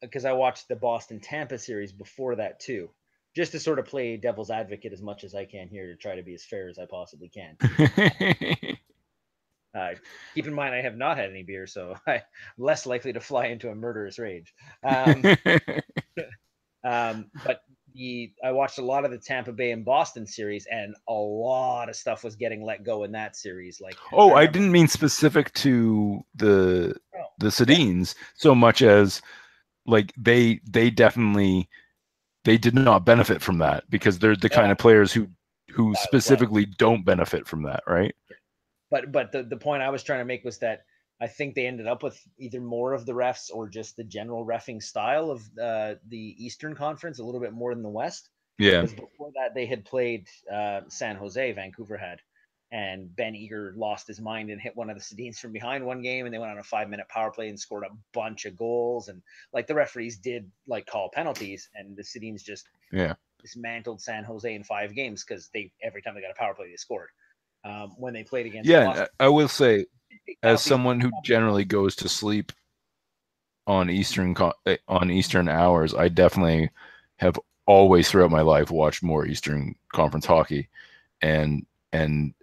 because 0.00 0.24
I 0.24 0.34
watched 0.34 0.68
the 0.68 0.76
Boston 0.76 1.18
Tampa 1.18 1.58
series 1.58 1.90
before 1.90 2.36
that 2.36 2.60
too, 2.60 2.90
just 3.34 3.50
to 3.50 3.58
sort 3.58 3.80
of 3.80 3.86
play 3.86 4.16
devil's 4.16 4.52
advocate 4.52 4.92
as 4.92 5.02
much 5.02 5.24
as 5.24 5.34
I 5.34 5.44
can 5.44 5.66
here 5.66 5.88
to 5.88 5.96
try 5.96 6.14
to 6.14 6.22
be 6.22 6.34
as 6.34 6.44
fair 6.44 6.68
as 6.68 6.78
I 6.78 6.86
possibly 6.88 7.28
can. 7.28 7.56
Uh, 9.74 9.90
keep 10.34 10.46
in 10.46 10.54
mind, 10.54 10.74
I 10.74 10.80
have 10.80 10.96
not 10.96 11.18
had 11.18 11.28
any 11.28 11.42
beer, 11.42 11.66
so 11.66 11.94
I'm 12.06 12.22
less 12.56 12.86
likely 12.86 13.12
to 13.12 13.20
fly 13.20 13.46
into 13.46 13.68
a 13.68 13.74
murderous 13.74 14.18
rage. 14.18 14.52
Um, 14.82 15.22
um, 16.82 17.30
but 17.44 17.60
I 18.44 18.52
watched 18.52 18.78
a 18.78 18.84
lot 18.84 19.04
of 19.04 19.10
the 19.10 19.18
Tampa 19.18 19.52
Bay 19.52 19.72
and 19.72 19.84
Boston 19.84 20.26
series, 20.26 20.66
and 20.70 20.94
a 21.08 21.12
lot 21.12 21.88
of 21.88 21.96
stuff 21.96 22.22
was 22.22 22.36
getting 22.36 22.62
let 22.62 22.84
go 22.84 23.04
in 23.04 23.12
that 23.12 23.34
series. 23.34 23.80
Like, 23.80 23.96
oh, 24.12 24.32
I, 24.32 24.42
I 24.42 24.46
didn't 24.46 24.70
mean 24.70 24.88
specific 24.88 25.52
to 25.54 26.24
the 26.34 26.94
oh, 27.16 27.24
the 27.38 27.48
Sedins 27.48 28.14
yeah. 28.14 28.22
so 28.36 28.54
much 28.54 28.82
as 28.82 29.20
like 29.86 30.12
they 30.16 30.60
they 30.68 30.90
definitely 30.90 31.68
they 32.44 32.56
did 32.56 32.74
not 32.74 33.04
benefit 33.04 33.42
from 33.42 33.58
that 33.58 33.88
because 33.90 34.18
they're 34.18 34.36
the 34.36 34.48
yeah. 34.50 34.56
kind 34.56 34.70
of 34.70 34.78
players 34.78 35.12
who 35.12 35.28
who 35.72 35.94
specifically 35.96 36.66
don't 36.66 37.04
benefit 37.04 37.46
from 37.46 37.62
that, 37.64 37.82
right? 37.86 38.14
But 38.90 39.10
but 39.10 39.32
the, 39.32 39.42
the 39.42 39.56
point 39.56 39.82
I 39.82 39.90
was 39.90 40.02
trying 40.02 40.20
to 40.20 40.24
make 40.24 40.44
was 40.44 40.58
that 40.58 40.84
I 41.20 41.26
think 41.26 41.54
they 41.54 41.66
ended 41.66 41.86
up 41.86 42.02
with 42.02 42.20
either 42.38 42.60
more 42.60 42.92
of 42.92 43.04
the 43.04 43.12
refs 43.12 43.50
or 43.52 43.68
just 43.68 43.96
the 43.96 44.04
general 44.04 44.46
refing 44.46 44.82
style 44.82 45.30
of 45.30 45.42
uh, 45.60 45.94
the 46.08 46.36
Eastern 46.38 46.74
Conference 46.74 47.18
a 47.18 47.24
little 47.24 47.40
bit 47.40 47.52
more 47.52 47.74
than 47.74 47.82
the 47.82 47.88
West. 47.88 48.28
Yeah. 48.58 48.82
Because 48.82 48.94
before 48.94 49.32
that, 49.34 49.54
they 49.54 49.66
had 49.66 49.84
played 49.84 50.28
uh, 50.52 50.82
San 50.88 51.16
Jose, 51.16 51.52
Vancouver 51.52 51.96
had, 51.96 52.20
and 52.70 53.14
Ben 53.14 53.34
Eager 53.34 53.72
lost 53.76 54.06
his 54.06 54.20
mind 54.20 54.50
and 54.50 54.60
hit 54.60 54.76
one 54.76 54.90
of 54.90 54.96
the 54.96 55.02
Sedins 55.02 55.38
from 55.38 55.52
behind 55.52 55.84
one 55.84 56.02
game, 56.02 56.24
and 56.24 56.34
they 56.34 56.38
went 56.38 56.52
on 56.52 56.58
a 56.58 56.62
five 56.64 56.88
minute 56.88 57.08
power 57.08 57.30
play 57.30 57.48
and 57.48 57.58
scored 57.58 57.84
a 57.84 57.94
bunch 58.12 58.44
of 58.44 58.56
goals. 58.56 59.08
And 59.08 59.22
like 59.52 59.66
the 59.66 59.74
referees 59.74 60.18
did 60.18 60.50
like 60.66 60.86
call 60.86 61.10
penalties, 61.12 61.68
and 61.74 61.96
the 61.96 62.02
Sedins 62.02 62.44
just 62.44 62.68
yeah 62.92 63.14
dismantled 63.40 64.00
San 64.00 64.24
Jose 64.24 64.52
in 64.52 64.64
five 64.64 64.94
games 64.94 65.24
because 65.24 65.48
they 65.54 65.72
every 65.82 66.02
time 66.02 66.14
they 66.14 66.20
got 66.20 66.30
a 66.30 66.38
power 66.38 66.54
play 66.54 66.68
they 66.68 66.76
scored 66.76 67.08
um, 67.64 67.94
when 67.96 68.12
they 68.12 68.22
played 68.22 68.46
against. 68.46 68.68
Yeah, 68.68 68.84
Boston. 68.84 69.06
I 69.20 69.28
will 69.28 69.48
say, 69.48 69.86
as 70.42 70.62
someone 70.62 71.00
who 71.00 71.10
generally 71.24 71.64
goes 71.64 71.96
to 71.96 72.08
sleep 72.08 72.52
on 73.66 73.90
Eastern 73.90 74.34
eh, 74.66 74.76
on 74.88 75.10
Eastern 75.10 75.48
hours, 75.48 75.94
I 75.94 76.08
definitely 76.08 76.70
have 77.16 77.38
always 77.66 78.10
throughout 78.10 78.30
my 78.30 78.40
life 78.40 78.70
watched 78.70 79.02
more 79.02 79.26
Eastern 79.26 79.74
Conference 79.92 80.26
hockey, 80.26 80.68
and 81.22 81.66
and 81.92 82.34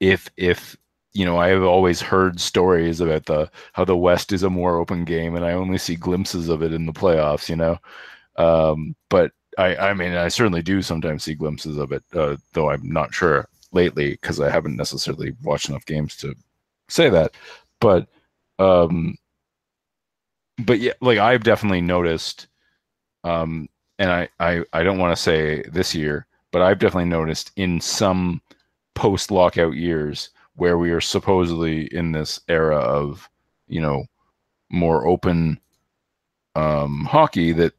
if 0.00 0.30
if 0.36 0.76
you 1.12 1.24
know 1.24 1.38
I 1.38 1.48
have 1.48 1.62
always 1.62 2.00
heard 2.00 2.40
stories 2.40 3.00
about 3.00 3.26
the 3.26 3.50
how 3.72 3.84
the 3.84 3.96
West 3.96 4.32
is 4.32 4.42
a 4.42 4.50
more 4.50 4.76
open 4.78 5.04
game, 5.04 5.34
and 5.34 5.44
I 5.44 5.52
only 5.52 5.78
see 5.78 5.96
glimpses 5.96 6.48
of 6.48 6.62
it 6.62 6.72
in 6.72 6.86
the 6.86 6.92
playoffs. 6.92 7.48
You 7.48 7.56
know, 7.56 7.78
um, 8.36 8.94
but 9.08 9.32
I 9.58 9.76
I 9.76 9.94
mean 9.94 10.12
I 10.14 10.28
certainly 10.28 10.62
do 10.62 10.82
sometimes 10.82 11.24
see 11.24 11.34
glimpses 11.34 11.78
of 11.78 11.92
it, 11.92 12.02
uh, 12.14 12.36
though 12.52 12.70
I'm 12.70 12.88
not 12.90 13.14
sure 13.14 13.48
lately 13.72 14.12
because 14.12 14.40
I 14.40 14.50
haven't 14.50 14.76
necessarily 14.76 15.34
watched 15.42 15.68
enough 15.68 15.84
games 15.86 16.16
to 16.18 16.34
say 16.88 17.10
that. 17.10 17.32
But 17.80 18.08
um 18.58 19.16
but 20.58 20.80
yeah, 20.80 20.94
like 21.00 21.18
I've 21.18 21.44
definitely 21.44 21.80
noticed 21.80 22.48
um 23.24 23.68
and 23.98 24.10
I, 24.10 24.28
I, 24.38 24.62
I 24.72 24.82
don't 24.82 24.98
want 24.98 25.16
to 25.16 25.22
say 25.22 25.62
this 25.62 25.94
year, 25.94 26.26
but 26.52 26.62
I've 26.62 26.78
definitely 26.78 27.10
noticed 27.10 27.50
in 27.56 27.80
some 27.80 28.40
post 28.94 29.30
lockout 29.30 29.74
years 29.74 30.30
where 30.54 30.78
we 30.78 30.90
are 30.90 31.00
supposedly 31.00 31.86
in 31.94 32.12
this 32.12 32.40
era 32.48 32.78
of, 32.78 33.28
you 33.66 33.80
know, 33.80 34.04
more 34.70 35.06
open 35.06 35.58
um, 36.54 37.04
hockey 37.04 37.52
that 37.52 37.72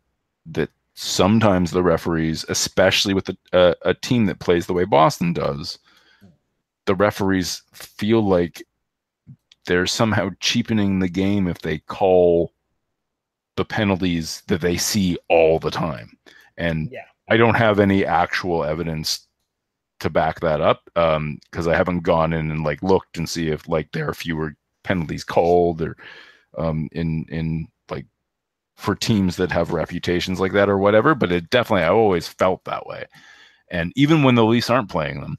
that 0.47 0.69
sometimes 0.93 1.71
the 1.71 1.83
referees, 1.83 2.45
especially 2.49 3.13
with 3.13 3.29
a, 3.29 3.37
a, 3.53 3.75
a 3.83 3.93
team 3.93 4.25
that 4.25 4.39
plays 4.39 4.65
the 4.65 4.73
way 4.73 4.83
Boston 4.85 5.33
does, 5.33 5.79
the 6.85 6.95
referees 6.95 7.61
feel 7.73 8.21
like 8.21 8.63
they're 9.69 9.85
somehow 9.85 10.31
cheapening 10.39 10.97
the 10.97 11.07
game 11.07 11.47
if 11.47 11.59
they 11.59 11.77
call 11.77 12.51
the 13.55 13.63
penalties 13.63 14.41
that 14.47 14.61
they 14.61 14.77
see 14.77 15.15
all 15.29 15.59
the 15.59 15.69
time. 15.69 16.17
And 16.57 16.89
Yeah. 16.91 17.05
I 17.29 17.37
don't 17.37 17.53
have 17.55 17.79
any 17.79 18.03
actual 18.03 18.63
evidence 18.63 19.27
to 19.99 20.09
back 20.09 20.39
that 20.39 20.59
up 20.59 20.85
because 20.95 21.67
um, 21.67 21.69
I 21.69 21.75
haven't 21.75 21.99
gone 21.99 22.33
in 22.33 22.49
and 22.49 22.63
like 22.63 22.81
looked 22.81 23.19
and 23.19 23.29
see 23.29 23.49
if 23.49 23.69
like 23.69 23.91
there 23.91 24.09
are 24.09 24.13
fewer 24.15 24.55
penalties 24.83 25.23
called 25.23 25.83
or 25.83 25.95
um, 26.57 26.89
in 26.91 27.25
in 27.29 27.67
like 27.91 28.07
for 28.75 28.95
teams 28.95 29.35
that 29.35 29.51
have 29.51 29.71
reputations 29.71 30.39
like 30.39 30.53
that 30.53 30.67
or 30.67 30.79
whatever. 30.79 31.13
But 31.13 31.31
it 31.31 31.51
definitely 31.51 31.83
I 31.83 31.89
always 31.89 32.27
felt 32.27 32.65
that 32.65 32.87
way, 32.87 33.05
and 33.69 33.93
even 33.95 34.23
when 34.23 34.33
the 34.33 34.45
Leafs 34.45 34.71
aren't 34.71 34.89
playing 34.89 35.21
them, 35.21 35.37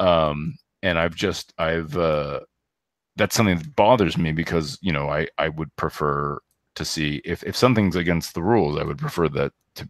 um, 0.00 0.58
and 0.82 0.98
I've 0.98 1.14
just 1.14 1.54
I've 1.58 1.96
uh, 1.96 2.40
that's 3.18 3.36
something 3.36 3.58
that 3.58 3.76
bothers 3.76 4.16
me 4.16 4.32
because 4.32 4.78
you 4.80 4.92
know 4.92 5.08
I 5.10 5.28
I 5.36 5.50
would 5.50 5.74
prefer 5.76 6.38
to 6.76 6.84
see 6.84 7.20
if 7.24 7.42
if 7.44 7.56
something's 7.56 7.96
against 7.96 8.34
the 8.34 8.42
rules 8.42 8.78
I 8.78 8.84
would 8.84 8.98
prefer 8.98 9.28
that 9.30 9.52
to 9.74 9.88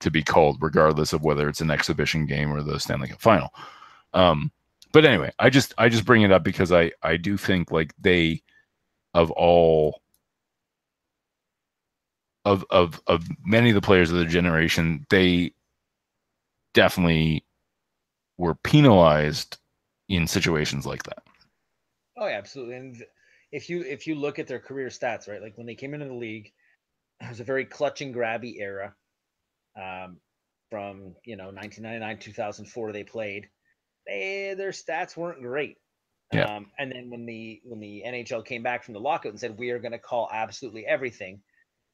to 0.00 0.10
be 0.10 0.22
called 0.22 0.58
regardless 0.60 1.12
of 1.12 1.22
whether 1.22 1.48
it's 1.48 1.60
an 1.60 1.70
exhibition 1.70 2.26
game 2.26 2.52
or 2.52 2.62
the 2.62 2.78
Stanley 2.78 3.08
Cup 3.08 3.20
final. 3.20 3.50
Um, 4.12 4.52
but 4.92 5.04
anyway, 5.04 5.32
I 5.38 5.50
just 5.50 5.74
I 5.78 5.88
just 5.88 6.04
bring 6.04 6.22
it 6.22 6.32
up 6.32 6.44
because 6.44 6.72
I 6.72 6.92
I 7.02 7.16
do 7.16 7.36
think 7.36 7.70
like 7.70 7.94
they 7.98 8.42
of 9.14 9.30
all 9.32 10.02
of 12.44 12.64
of 12.70 13.00
of 13.06 13.26
many 13.44 13.70
of 13.70 13.74
the 13.74 13.80
players 13.80 14.10
of 14.10 14.18
the 14.18 14.24
generation, 14.26 15.06
they 15.10 15.52
definitely 16.74 17.44
were 18.36 18.54
penalized 18.56 19.58
in 20.08 20.26
situations 20.26 20.86
like 20.86 21.04
that. 21.04 21.22
Oh, 22.16 22.26
yeah, 22.26 22.38
absolutely. 22.38 22.76
And 22.76 23.04
if 23.52 23.68
you 23.68 23.82
if 23.82 24.06
you 24.06 24.14
look 24.14 24.38
at 24.38 24.46
their 24.46 24.60
career 24.60 24.88
stats, 24.88 25.28
right, 25.28 25.42
like 25.42 25.56
when 25.56 25.66
they 25.66 25.74
came 25.74 25.94
into 25.94 26.06
the 26.06 26.14
league, 26.14 26.52
it 27.20 27.28
was 27.28 27.40
a 27.40 27.44
very 27.44 27.64
clutch 27.64 28.00
and 28.00 28.14
grabby 28.14 28.56
era. 28.58 28.94
Um, 29.80 30.18
from 30.70 31.14
you 31.24 31.36
know 31.36 31.46
1999 31.46 32.18
2004 32.18 32.92
they 32.92 33.04
played. 33.04 33.48
They 34.06 34.54
their 34.56 34.70
stats 34.70 35.16
weren't 35.16 35.40
great. 35.40 35.76
Yeah. 36.32 36.56
Um, 36.56 36.66
and 36.78 36.90
then 36.90 37.10
when 37.10 37.26
the 37.26 37.60
when 37.64 37.80
the 37.80 38.02
NHL 38.04 38.44
came 38.44 38.62
back 38.62 38.82
from 38.82 38.94
the 38.94 39.00
lockout 39.00 39.30
and 39.30 39.40
said 39.40 39.56
we 39.56 39.70
are 39.70 39.78
going 39.78 39.92
to 39.92 39.98
call 39.98 40.28
absolutely 40.32 40.84
everything, 40.84 41.42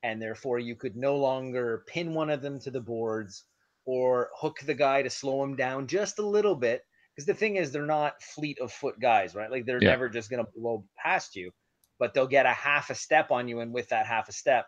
and 0.03 0.21
therefore 0.21 0.59
you 0.59 0.77
could 0.77 0.97
no 0.97 1.17
longer 1.17 1.85
pin 1.87 2.15
one 2.15 2.31
of 2.31 2.41
them 2.41 2.59
to 2.61 2.71
the 2.71 2.81
boards 2.81 3.45
or 3.85 4.31
hook 4.39 4.61
the 4.65 4.75
guy 4.75 5.03
to 5.03 5.11
slow 5.11 5.43
him 5.45 5.57
down 5.57 5.87
just 5.87 6.19
a 6.19 6.27
little 6.27 6.55
bit. 6.55 6.83
Because 7.21 7.37
the 7.37 7.39
thing 7.39 7.57
is, 7.57 7.71
they're 7.71 7.85
not 7.85 8.23
fleet 8.23 8.59
of 8.61 8.73
foot 8.73 8.99
guys, 8.99 9.35
right? 9.35 9.51
Like 9.51 9.67
they're 9.67 9.79
Yeah. 9.79 9.91
never 9.91 10.09
just 10.09 10.31
going 10.31 10.43
to 10.43 10.51
blow 10.53 10.87
past 10.97 11.37
you, 11.37 11.53
but 11.99 12.15
they'll 12.15 12.27
get 12.27 12.47
a 12.47 12.53
half 12.53 12.89
a 12.89 12.95
step 12.95 13.31
on 13.31 13.47
you, 13.47 13.61
and 13.61 13.75
with 13.75 13.91
that 13.91 14.07
half 14.07 14.31
a 14.31 14.33
step, 14.33 14.67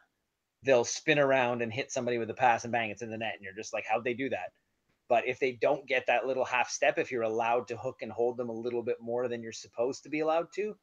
they'll 0.62 0.84
spin 0.84 1.18
around 1.18 1.62
and 1.62 1.72
hit 1.72 1.90
somebody 1.90 2.18
with 2.18 2.28
a 2.28 2.34
pass 2.34 2.64
and 2.64 2.72
bang, 2.72 2.90
it's 2.90 3.00
in 3.00 3.10
the 3.10 3.16
net, 3.16 3.36
and 3.36 3.42
you're 3.42 3.54
just 3.54 3.72
like, 3.72 3.86
how'd 3.86 4.04
they 4.04 4.12
do 4.12 4.28
that? 4.28 4.52
But 5.08 5.26
if 5.26 5.38
they 5.38 5.52
don't 5.52 5.86
get 5.86 6.06
that 6.08 6.26
little 6.26 6.44
half 6.44 6.68
step, 6.68 6.98
if 6.98 7.10
you're 7.10 7.22
allowed 7.22 7.68
to 7.68 7.76
hook 7.78 8.02
and 8.02 8.12
hold 8.12 8.36
them 8.36 8.50
a 8.50 8.52
little 8.52 8.82
bit 8.82 9.00
more 9.00 9.28
than 9.28 9.42
you're 9.42 9.52
supposed 9.52 10.02
to 10.02 10.10
be 10.10 10.20
allowed 10.20 10.48
to, 10.56 10.76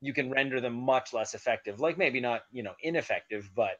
you 0.00 0.14
can 0.14 0.30
render 0.30 0.62
them 0.62 0.74
much 0.74 1.12
less 1.12 1.34
effective. 1.34 1.78
Like 1.80 1.98
maybe 1.98 2.20
not, 2.20 2.44
you 2.52 2.62
know, 2.62 2.74
ineffective, 2.80 3.50
but 3.54 3.76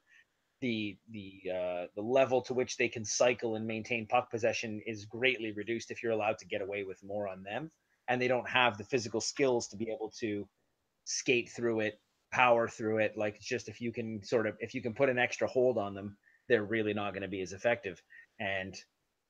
the 0.62 0.96
the 1.10 1.42
uh, 1.50 1.86
the 1.94 2.00
level 2.00 2.40
to 2.42 2.54
which 2.54 2.78
they 2.78 2.88
can 2.88 3.04
cycle 3.04 3.56
and 3.56 3.66
maintain 3.66 4.06
puck 4.06 4.30
possession 4.30 4.80
is 4.86 5.04
greatly 5.04 5.52
reduced 5.52 5.90
if 5.90 6.02
you're 6.02 6.12
allowed 6.12 6.38
to 6.38 6.46
get 6.46 6.62
away 6.62 6.84
with 6.84 7.02
more 7.04 7.28
on 7.28 7.42
them, 7.42 7.70
and 8.08 8.22
they 8.22 8.28
don't 8.28 8.48
have 8.48 8.78
the 8.78 8.84
physical 8.84 9.20
skills 9.20 9.68
to 9.68 9.76
be 9.76 9.90
able 9.90 10.10
to 10.20 10.48
skate 11.04 11.50
through 11.50 11.80
it, 11.80 12.00
power 12.32 12.68
through 12.68 12.98
it. 12.98 13.18
Like 13.18 13.36
it's 13.36 13.46
just 13.46 13.68
if 13.68 13.80
you 13.80 13.92
can 13.92 14.22
sort 14.24 14.46
of 14.46 14.56
if 14.60 14.72
you 14.72 14.80
can 14.80 14.94
put 14.94 15.10
an 15.10 15.18
extra 15.18 15.48
hold 15.48 15.76
on 15.76 15.94
them, 15.94 16.16
they're 16.48 16.64
really 16.64 16.94
not 16.94 17.12
going 17.12 17.22
to 17.22 17.28
be 17.28 17.42
as 17.42 17.52
effective. 17.52 18.00
And 18.38 18.74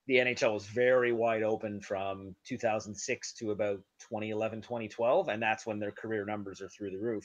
the 0.07 0.17
NHL 0.17 0.53
was 0.53 0.67
very 0.67 1.13
wide 1.13 1.43
open 1.43 1.81
from 1.81 2.37
2006 2.47 3.33
to 3.35 3.53
about 3.53 3.81
2011, 4.01 4.61
2012, 4.61 5.29
and 5.29 5.43
that's 5.43 5.65
when 5.65 5.79
their 5.79 5.93
career 5.93 6.27
numbers 6.27 6.61
are 6.61 6.69
through 6.69 6.91
the 6.91 6.99
roof. 6.99 7.25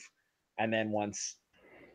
And 0.58 0.72
then 0.72 0.90
once, 0.90 1.36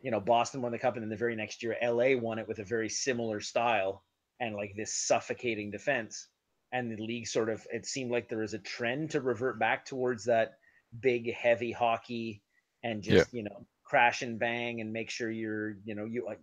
you 0.04 0.10
know, 0.10 0.20
Boston 0.20 0.60
won 0.60 0.70
the 0.70 0.78
cup, 0.78 0.96
and 0.96 1.02
then 1.02 1.08
the 1.08 1.16
very 1.16 1.34
next 1.34 1.62
year, 1.62 1.78
LA 1.82 2.14
won 2.14 2.38
it 2.38 2.46
with 2.46 2.58
a 2.58 2.64
very 2.64 2.90
similar 2.90 3.40
style 3.40 4.04
and 4.38 4.54
like 4.54 4.74
this 4.76 4.94
suffocating 4.94 5.70
defense. 5.70 6.28
And 6.72 6.92
the 6.92 7.02
league 7.02 7.26
sort 7.26 7.48
of, 7.48 7.66
it 7.72 7.86
seemed 7.86 8.10
like 8.10 8.28
there 8.28 8.40
was 8.40 8.52
a 8.52 8.58
trend 8.58 9.12
to 9.12 9.22
revert 9.22 9.58
back 9.58 9.86
towards 9.86 10.26
that 10.26 10.58
big, 11.00 11.32
heavy 11.32 11.72
hockey 11.72 12.42
and 12.82 13.02
just, 13.02 13.32
you 13.32 13.44
know, 13.44 13.66
crash 13.82 14.20
and 14.20 14.38
bang 14.38 14.82
and 14.82 14.92
make 14.92 15.08
sure 15.08 15.30
you're, 15.30 15.76
you 15.84 15.94
know, 15.94 16.04
you 16.04 16.26
like 16.26 16.40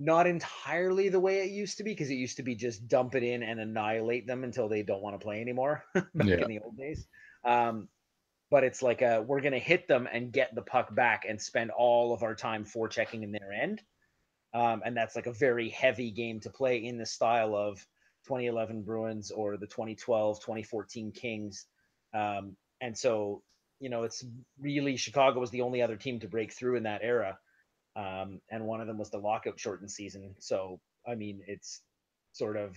not 0.00 0.26
entirely 0.26 1.08
the 1.08 1.20
way 1.20 1.44
it 1.44 1.50
used 1.52 1.78
to 1.78 1.84
be 1.84 1.92
because 1.92 2.10
it 2.10 2.14
used 2.14 2.38
to 2.38 2.42
be 2.42 2.56
just 2.56 2.88
dump 2.88 3.14
it 3.14 3.22
in 3.22 3.44
and 3.44 3.60
annihilate 3.60 4.26
them 4.26 4.42
until 4.42 4.68
they 4.68 4.82
don't 4.82 5.02
want 5.02 5.14
to 5.14 5.24
play 5.24 5.40
anymore 5.40 5.84
back 6.16 6.26
Yeah. 6.26 6.36
in 6.40 6.48
the 6.48 6.58
old 6.58 6.76
days. 6.76 7.06
Um, 7.44 7.88
but 8.52 8.64
it's 8.64 8.82
like 8.82 9.02
a, 9.02 9.24
we're 9.26 9.40
going 9.40 9.54
to 9.54 9.58
hit 9.58 9.88
them 9.88 10.08
and 10.12 10.32
get 10.32 10.54
the 10.54 10.62
puck 10.62 10.94
back 10.94 11.24
and 11.28 11.42
spend 11.42 11.72
all 11.72 12.14
of 12.14 12.22
our 12.22 12.36
time 12.36 12.64
forechecking 12.64 13.24
in 13.24 13.32
their 13.32 13.52
end. 13.52 13.82
Um, 14.54 14.82
and 14.84 14.96
that's 14.96 15.16
like 15.16 15.26
a 15.26 15.32
very 15.32 15.70
heavy 15.70 16.12
game 16.12 16.40
to 16.40 16.50
play 16.50 16.84
in 16.84 16.98
the 16.98 17.06
style 17.06 17.56
of 17.56 17.78
2011 18.26 18.82
Bruins 18.82 19.30
or 19.30 19.56
the 19.56 19.66
2012, 19.66 20.40
2014 20.40 21.12
Kings. 21.12 21.66
Um, 22.14 22.56
and 22.80 22.96
so, 22.96 23.42
you 23.80 23.88
know, 23.88 24.04
it's 24.04 24.24
really 24.60 24.96
Chicago 24.96 25.40
was 25.40 25.50
the 25.50 25.62
only 25.62 25.82
other 25.82 25.96
team 25.96 26.20
to 26.20 26.28
break 26.28 26.52
through 26.52 26.76
in 26.76 26.84
that 26.84 27.00
era 27.02 27.38
um, 27.96 28.40
and 28.50 28.66
one 28.66 28.80
of 28.80 28.86
them 28.86 28.98
was 28.98 29.10
the 29.10 29.18
lockout 29.18 29.58
shortened 29.58 29.90
season. 29.90 30.34
So 30.40 30.80
I 31.06 31.14
mean, 31.14 31.42
it's 31.46 31.80
sort 32.32 32.56
of, 32.56 32.76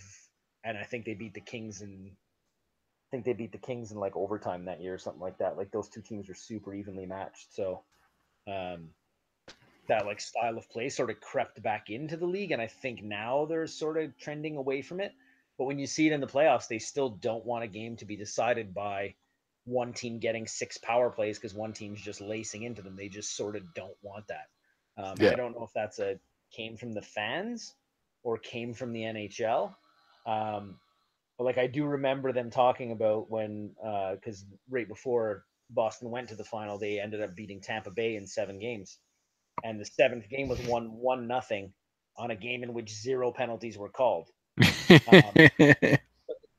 and 0.63 0.77
I 0.77 0.83
think 0.83 1.05
they 1.05 1.13
beat 1.13 1.33
the 1.33 1.41
Kings 1.41 1.81
in, 1.81 2.11
I 3.07 3.11
think 3.11 3.25
they 3.25 3.33
beat 3.33 3.51
the 3.51 3.57
Kings 3.57 3.91
in 3.91 3.99
like 3.99 4.15
overtime 4.15 4.65
that 4.65 4.81
year 4.81 4.93
or 4.93 4.97
something 4.97 5.21
like 5.21 5.37
that. 5.37 5.57
Like 5.57 5.71
those 5.71 5.89
two 5.89 6.01
teams 6.01 6.27
were 6.27 6.35
super 6.35 6.73
evenly 6.73 7.05
matched. 7.05 7.53
So 7.53 7.83
um, 8.47 8.89
that 9.87 10.05
like 10.05 10.19
style 10.19 10.57
of 10.57 10.69
play 10.69 10.89
sort 10.89 11.09
of 11.09 11.21
crept 11.21 11.61
back 11.61 11.89
into 11.89 12.17
the 12.17 12.25
league, 12.25 12.51
and 12.51 12.61
I 12.61 12.67
think 12.67 13.03
now 13.03 13.45
they're 13.45 13.67
sort 13.67 13.97
of 13.97 14.17
trending 14.17 14.57
away 14.57 14.81
from 14.81 14.99
it. 14.99 15.13
But 15.57 15.65
when 15.65 15.79
you 15.79 15.87
see 15.87 16.07
it 16.07 16.13
in 16.13 16.19
the 16.19 16.27
playoffs, 16.27 16.67
they 16.67 16.79
still 16.79 17.09
don't 17.09 17.45
want 17.45 17.63
a 17.63 17.67
game 17.67 17.95
to 17.97 18.05
be 18.05 18.15
decided 18.15 18.73
by 18.73 19.15
one 19.65 19.93
team 19.93 20.19
getting 20.19 20.47
six 20.47 20.77
power 20.77 21.09
plays 21.09 21.37
because 21.37 21.53
one 21.53 21.73
team's 21.73 22.01
just 22.01 22.21
lacing 22.21 22.63
into 22.63 22.81
them. 22.81 22.95
They 22.95 23.07
just 23.07 23.35
sort 23.35 23.55
of 23.55 23.73
don't 23.73 23.95
want 24.01 24.27
that. 24.27 24.49
Um, 24.97 25.15
Yeah. 25.19 25.31
I 25.31 25.35
don't 25.35 25.53
know 25.53 25.63
if 25.63 25.73
that's 25.73 25.99
a 25.99 26.19
came 26.51 26.77
from 26.77 26.93
the 26.93 27.01
fans 27.01 27.73
or 28.23 28.37
came 28.37 28.73
from 28.73 28.93
the 28.93 29.01
NHL. 29.01 29.75
Um, 30.25 30.79
but 31.37 31.43
like 31.43 31.57
I 31.57 31.67
do 31.67 31.85
remember 31.85 32.31
them 32.31 32.49
talking 32.49 32.91
about 32.91 33.29
when 33.29 33.71
because 34.13 34.45
right 34.69 34.87
before 34.87 35.45
Boston 35.69 36.11
went 36.11 36.29
to 36.29 36.35
the 36.35 36.43
final, 36.43 36.77
they 36.77 36.99
ended 36.99 37.21
up 37.21 37.35
beating 37.35 37.61
Tampa 37.61 37.91
Bay 37.91 38.15
in 38.15 38.27
seven 38.27 38.59
games, 38.59 38.97
and 39.63 39.79
the 39.79 39.85
seventh 39.85 40.29
game 40.29 40.47
was 40.47 40.59
won 40.61 40.91
one 40.91 41.27
nothing 41.27 41.73
on 42.17 42.31
a 42.31 42.35
game 42.35 42.63
in 42.63 42.73
which 42.73 42.93
zero 42.93 43.31
penalties 43.31 43.77
were 43.77 43.89
called. 43.89 44.29
Um, 45.11 45.21
but 45.35 45.49
the 45.79 45.99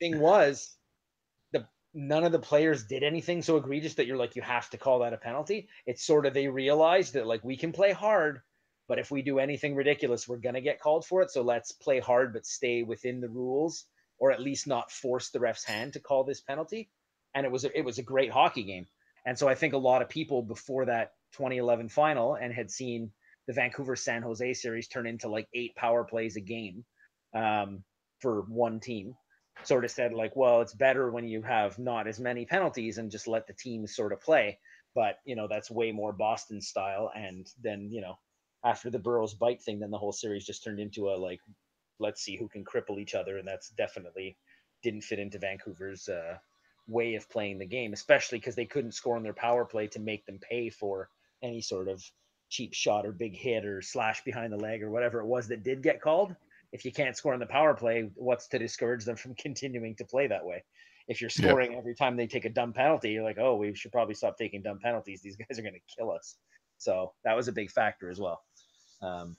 thing 0.00 0.18
was 0.18 0.76
the 1.52 1.66
none 1.94 2.24
of 2.24 2.32
the 2.32 2.38
players 2.38 2.84
did 2.84 3.02
anything 3.02 3.40
so 3.40 3.56
egregious 3.56 3.94
that 3.94 4.06
you're 4.06 4.18
like 4.18 4.36
you 4.36 4.42
have 4.42 4.68
to 4.70 4.76
call 4.76 4.98
that 4.98 5.14
a 5.14 5.16
penalty. 5.16 5.68
It's 5.86 6.04
sort 6.04 6.26
of 6.26 6.34
they 6.34 6.48
realized 6.48 7.14
that 7.14 7.26
like 7.26 7.42
we 7.42 7.56
can 7.56 7.72
play 7.72 7.92
hard 7.92 8.40
but 8.88 8.98
if 8.98 9.10
we 9.10 9.22
do 9.22 9.38
anything 9.38 9.74
ridiculous 9.74 10.28
we're 10.28 10.36
to 10.36 10.60
get 10.60 10.80
called 10.80 11.06
for 11.06 11.22
it. 11.22 11.30
So 11.30 11.42
let's 11.42 11.72
play 11.72 11.98
hard 11.98 12.34
but 12.34 12.44
stay 12.44 12.82
within 12.82 13.20
the 13.20 13.28
rules 13.28 13.86
or 14.18 14.32
at 14.32 14.40
least 14.40 14.66
not 14.66 14.90
force 14.90 15.30
the 15.30 15.40
ref's 15.40 15.64
hand 15.64 15.92
to 15.92 16.00
call 16.00 16.24
this 16.24 16.40
penalty. 16.40 16.88
And 17.34 17.44
it 17.44 17.52
was 17.52 17.64
a, 17.64 17.78
it 17.78 17.84
was 17.84 17.98
a 17.98 18.02
great 18.02 18.30
hockey 18.30 18.64
game. 18.64 18.86
And 19.24 19.38
so 19.38 19.48
i 19.48 19.54
think 19.54 19.74
a 19.74 19.78
lot 19.78 20.02
of 20.02 20.08
people 20.08 20.42
before 20.42 20.84
that 20.86 21.12
2011 21.32 21.88
final 21.88 22.34
and 22.34 22.52
had 22.52 22.70
seen 22.70 23.10
the 23.48 23.52
vancouver 23.52 23.96
san 23.96 24.22
jose 24.22 24.54
series 24.54 24.86
turn 24.86 25.06
into 25.06 25.28
like 25.28 25.48
eight 25.52 25.74
power 25.74 26.04
plays 26.04 26.36
a 26.36 26.40
game 26.40 26.84
um, 27.34 27.82
for 28.20 28.42
one 28.42 28.78
team 28.78 29.14
sort 29.64 29.84
of 29.84 29.90
said 29.90 30.12
like 30.12 30.36
well 30.36 30.60
it's 30.60 30.74
better 30.74 31.10
when 31.10 31.26
you 31.26 31.42
have 31.42 31.78
not 31.78 32.06
as 32.06 32.20
many 32.20 32.44
penalties 32.44 32.98
and 32.98 33.10
just 33.10 33.26
let 33.26 33.46
the 33.46 33.54
teams 33.54 33.94
sort 33.94 34.12
of 34.12 34.20
play. 34.20 34.58
But 34.94 35.16
you 35.24 35.36
know 35.36 35.48
that's 35.48 35.70
way 35.70 35.92
more 35.92 36.12
boston 36.12 36.60
style. 36.60 37.10
And 37.14 37.46
then 37.62 37.90
you 37.90 38.00
know 38.00 38.18
after 38.64 38.90
the 38.90 38.98
burrows 38.98 39.34
bite 39.34 39.62
thing 39.62 39.80
then 39.80 39.90
the 39.90 39.98
whole 39.98 40.12
series 40.12 40.46
just 40.46 40.64
turned 40.64 40.80
into 40.80 41.08
a 41.08 41.16
like 41.16 41.40
let's 41.98 42.22
see 42.22 42.36
who 42.36 42.48
can 42.48 42.64
cripple 42.64 42.98
each 42.98 43.14
other, 43.14 43.38
and 43.38 43.46
that's 43.46 43.70
definitely 43.70 44.36
didn't 44.82 45.02
fit 45.02 45.18
into 45.18 45.38
Vancouver's 45.38 46.08
uh, 46.08 46.36
way 46.88 47.14
of 47.14 47.28
playing 47.28 47.58
the 47.58 47.66
game, 47.66 47.92
especially 47.92 48.38
because 48.38 48.54
they 48.54 48.66
couldn't 48.66 48.92
score 48.92 49.16
on 49.16 49.22
their 49.22 49.32
power 49.32 49.64
play 49.64 49.86
to 49.88 50.00
make 50.00 50.24
them 50.26 50.38
pay 50.38 50.70
for 50.70 51.08
any 51.42 51.60
sort 51.60 51.88
of 51.88 52.02
cheap 52.48 52.72
shot 52.74 53.04
or 53.04 53.12
big 53.12 53.36
hit 53.36 53.64
or 53.64 53.82
slash 53.82 54.22
behind 54.24 54.52
the 54.52 54.56
leg 54.56 54.82
or 54.82 54.90
whatever 54.90 55.20
it 55.20 55.26
was 55.26 55.48
that 55.48 55.64
did 55.64 55.82
get 55.82 56.00
called. 56.00 56.34
If 56.72 56.84
you 56.84 56.92
can't 56.92 57.16
score 57.16 57.34
on 57.34 57.40
the 57.40 57.46
power 57.46 57.74
play, 57.74 58.10
what's 58.14 58.48
to 58.48 58.58
discourage 58.58 59.04
them 59.04 59.16
from 59.16 59.34
continuing 59.38 59.96
to 59.96 60.04
play 60.04 60.26
that 60.28 60.44
way? 60.44 60.64
If 61.08 61.20
you're 61.20 61.30
scoring 61.30 61.76
every 61.76 61.94
time 61.94 62.16
they 62.16 62.26
take 62.26 62.44
a 62.44 62.50
dumb 62.50 62.72
penalty, 62.72 63.12
you're 63.12 63.22
like, 63.22 63.38
oh, 63.38 63.54
we 63.54 63.74
should 63.74 63.92
probably 63.92 64.14
stop 64.14 64.36
taking 64.36 64.62
dumb 64.62 64.80
penalties. 64.80 65.22
These 65.22 65.36
guys 65.48 65.58
are 65.58 65.62
going 65.62 65.74
to 65.74 65.96
kill 65.96 66.10
us. 66.10 66.36
So 66.78 67.12
that 67.24 67.36
was 67.36 67.48
a 67.48 67.52
big 67.52 67.70
factor 67.70 68.10
as 68.10 68.20
well. 68.20 68.42
Um, 69.02 69.36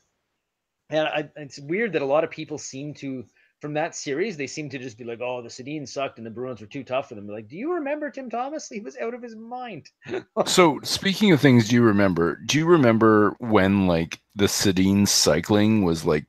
and 0.90 1.08
I, 1.08 1.30
it's 1.36 1.60
weird 1.60 1.94
that 1.94 2.02
a 2.02 2.06
lot 2.06 2.24
of 2.24 2.30
people 2.30 2.58
seem 2.58 2.94
to 2.96 3.26
from 3.60 3.74
that 3.74 3.96
series, 3.96 4.38
they 4.38 4.46
seem 4.48 4.70
to 4.70 4.78
just 4.78 4.98
be 4.98 5.04
like, 5.04 5.20
"Oh, 5.22 5.42
the 5.42 5.50
Sedins 5.50 5.90
sucked 5.90 6.18
and 6.18 6.26
the 6.26 6.32
Bruins 6.32 6.62
were 6.62 6.68
too 6.68 6.84
tough 6.84 7.10
for 7.10 7.16
them." 7.16 7.28
Like, 7.28 7.48
do 7.48 7.58
you 7.58 7.74
remember 7.74 8.10
Tim 8.10 8.30
Thomas? 8.30 8.70
He 8.70 8.80
was 8.80 8.98
out 8.98 9.14
of 9.14 9.22
his 9.22 9.36
mind. 9.36 9.90
so, 10.46 10.80
speaking 10.84 11.32
of 11.32 11.42
things, 11.42 11.68
do 11.68 11.76
you 11.76 11.82
remember? 11.82 12.40
Do 12.46 12.58
you 12.58 12.66
remember 12.66 13.36
when 13.40 13.88
like 13.88 14.20
the 14.36 14.46
Sedins 14.46 15.10
cycling 15.10 15.84
was 15.84 16.06
like, 16.06 16.26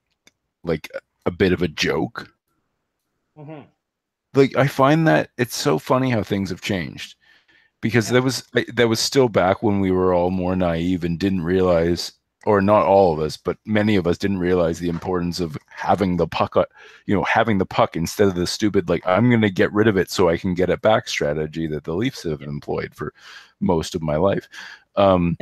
like 0.64 0.88
a 1.26 1.30
bit 1.30 1.52
of 1.52 1.62
a 1.62 1.68
joke? 1.68 2.32
Mm-hmm. 3.36 3.62
Like, 4.34 4.56
I 4.56 4.66
find 4.66 5.06
that 5.06 5.30
it's 5.36 5.56
so 5.56 5.78
funny 5.78 6.10
how 6.10 6.22
things 6.22 6.50
have 6.50 6.60
changed 6.60 7.16
because 7.80 8.08
yeah. 8.08 8.14
that 8.14 8.22
was 8.22 8.48
that 8.74 8.88
was 8.88 9.00
still 9.00 9.28
back 9.28 9.62
when 9.62 9.80
we 9.80 9.90
were 9.90 10.14
all 10.14 10.30
more 10.30 10.56
naive 10.56 11.04
and 11.04 11.18
didn't 11.18 11.42
realize 11.42 12.12
or 12.46 12.60
not 12.60 12.86
all 12.86 13.12
of 13.12 13.20
us, 13.20 13.36
but 13.36 13.58
many 13.66 13.96
of 13.96 14.06
us 14.06 14.16
didn't 14.16 14.38
realize 14.38 14.78
the 14.78 14.88
importance 14.88 15.40
of 15.40 15.58
having 15.68 16.16
the 16.16 16.26
puck, 16.26 16.56
uh, 16.56 16.64
you 17.06 17.14
know, 17.14 17.24
having 17.24 17.58
the 17.58 17.66
puck 17.66 17.96
instead 17.96 18.28
of 18.28 18.34
the 18.34 18.46
stupid 18.46 18.88
like 18.88 19.06
I'm 19.06 19.28
going 19.28 19.42
to 19.42 19.50
get 19.50 19.72
rid 19.72 19.88
of 19.88 19.96
it 19.96 20.10
so 20.10 20.28
I 20.28 20.36
can 20.36 20.54
get 20.54 20.70
it 20.70 20.80
back 20.80 21.08
strategy 21.08 21.66
that 21.66 21.84
the 21.84 21.94
Leafs 21.94 22.22
have 22.22 22.42
employed 22.42 22.94
for 22.94 23.12
most 23.60 23.94
of 23.94 24.02
my 24.02 24.16
life. 24.16 24.48
Um, 24.96 25.36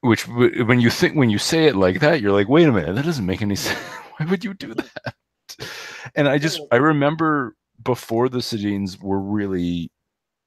which 0.00 0.26
when 0.26 0.80
you 0.80 0.90
think 0.90 1.14
when 1.14 1.30
you 1.30 1.38
say 1.38 1.66
it 1.66 1.76
like 1.76 2.00
that, 2.00 2.20
you're 2.20 2.32
like, 2.32 2.48
wait 2.48 2.66
a 2.68 2.72
minute, 2.72 2.94
that 2.94 3.04
doesn't 3.04 3.26
make 3.26 3.42
any 3.42 3.54
sense. 3.56 3.78
Why 4.16 4.26
would 4.26 4.44
you 4.44 4.54
do 4.54 4.74
that? 4.74 5.14
And 6.14 6.28
I 6.28 6.38
just 6.38 6.60
I 6.72 6.76
remember 6.76 7.54
before 7.82 8.28
the 8.28 8.38
Sedins 8.38 9.00
were 9.02 9.20
really 9.20 9.90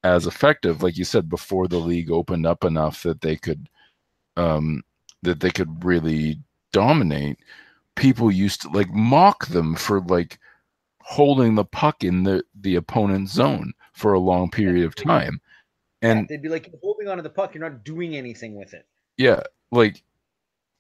as 0.04 0.28
effective, 0.28 0.84
like 0.84 0.98
you 0.98 1.06
said, 1.06 1.30
before 1.30 1.68
the 1.68 1.78
league 1.78 2.12
opened 2.12 2.46
up 2.46 2.64
enough 2.64 3.04
that 3.04 3.22
they 3.22 3.36
could 3.36 3.70
um, 4.38 4.84
that 5.22 5.40
they 5.40 5.52
could 5.52 5.84
really 5.84 6.40
dominate, 6.72 7.38
people 7.96 8.32
used 8.32 8.62
to 8.62 8.70
like 8.70 8.92
mock 8.92 9.48
them 9.48 9.76
for 9.76 10.02
like 10.02 10.40
holding 11.02 11.56
the 11.56 11.66
puck 11.66 12.04
in 12.04 12.24
the 12.24 12.44
the 12.60 12.76
opponent's 12.76 13.34
zone 13.34 13.74
for 13.94 14.14
a 14.14 14.20
long 14.20 14.50
period 14.50 14.86
of 14.86 14.96
time. 14.96 15.40
And 16.02 16.22
yeah, 16.22 16.26
they'd 16.30 16.42
be 16.42 16.50
like, 16.50 16.70
holding 16.82 17.08
onto 17.08 17.24
the 17.24 17.30
puck, 17.30 17.54
you're 17.54 17.64
not 17.64 17.84
doing 17.84 18.16
anything 18.16 18.56
with 18.56 18.74
it. 18.74 18.86
Yeah, 19.18 19.42
like, 19.72 20.04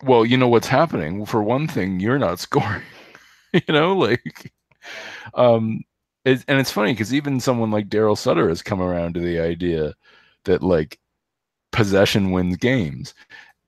well, 0.04 0.26
you 0.26 0.36
know 0.36 0.50
what's 0.50 0.68
happening. 0.68 1.26
For 1.26 1.42
one 1.42 1.68
thing, 1.68 2.00
you're 2.00 2.20
not 2.20 2.40
scoring. 2.40 2.82
you 3.54 3.62
know, 3.74 3.96
like, 3.96 4.52
um, 5.34 5.84
it, 6.26 6.44
and 6.48 6.60
it's 6.60 6.72
funny 6.72 6.92
because 6.92 7.14
even 7.14 7.40
someone 7.40 7.72
like 7.72 7.90
Daryl 7.90 8.18
Sutter 8.18 8.50
has 8.50 8.62
come 8.62 8.82
around 8.82 9.14
to 9.14 9.22
the 9.22 9.40
idea 9.40 9.94
that 10.44 10.62
like 10.62 11.00
possession 11.74 12.32
wins 12.32 12.56
games 12.58 13.14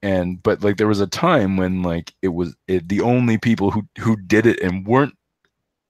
and 0.06 0.42
but 0.44 0.64
like 0.64 0.78
there 0.78 0.88
was 0.88 1.02
a 1.02 1.08
time 1.08 1.58
when 1.58 1.82
like 1.82 2.14
it 2.22 2.28
was 2.30 2.56
it, 2.68 2.88
the 2.90 3.02
only 3.02 3.38
people 3.38 3.72
who 3.72 3.88
who 4.00 4.16
did 4.16 4.46
it 4.46 4.60
and 4.62 4.86
weren't 4.86 5.18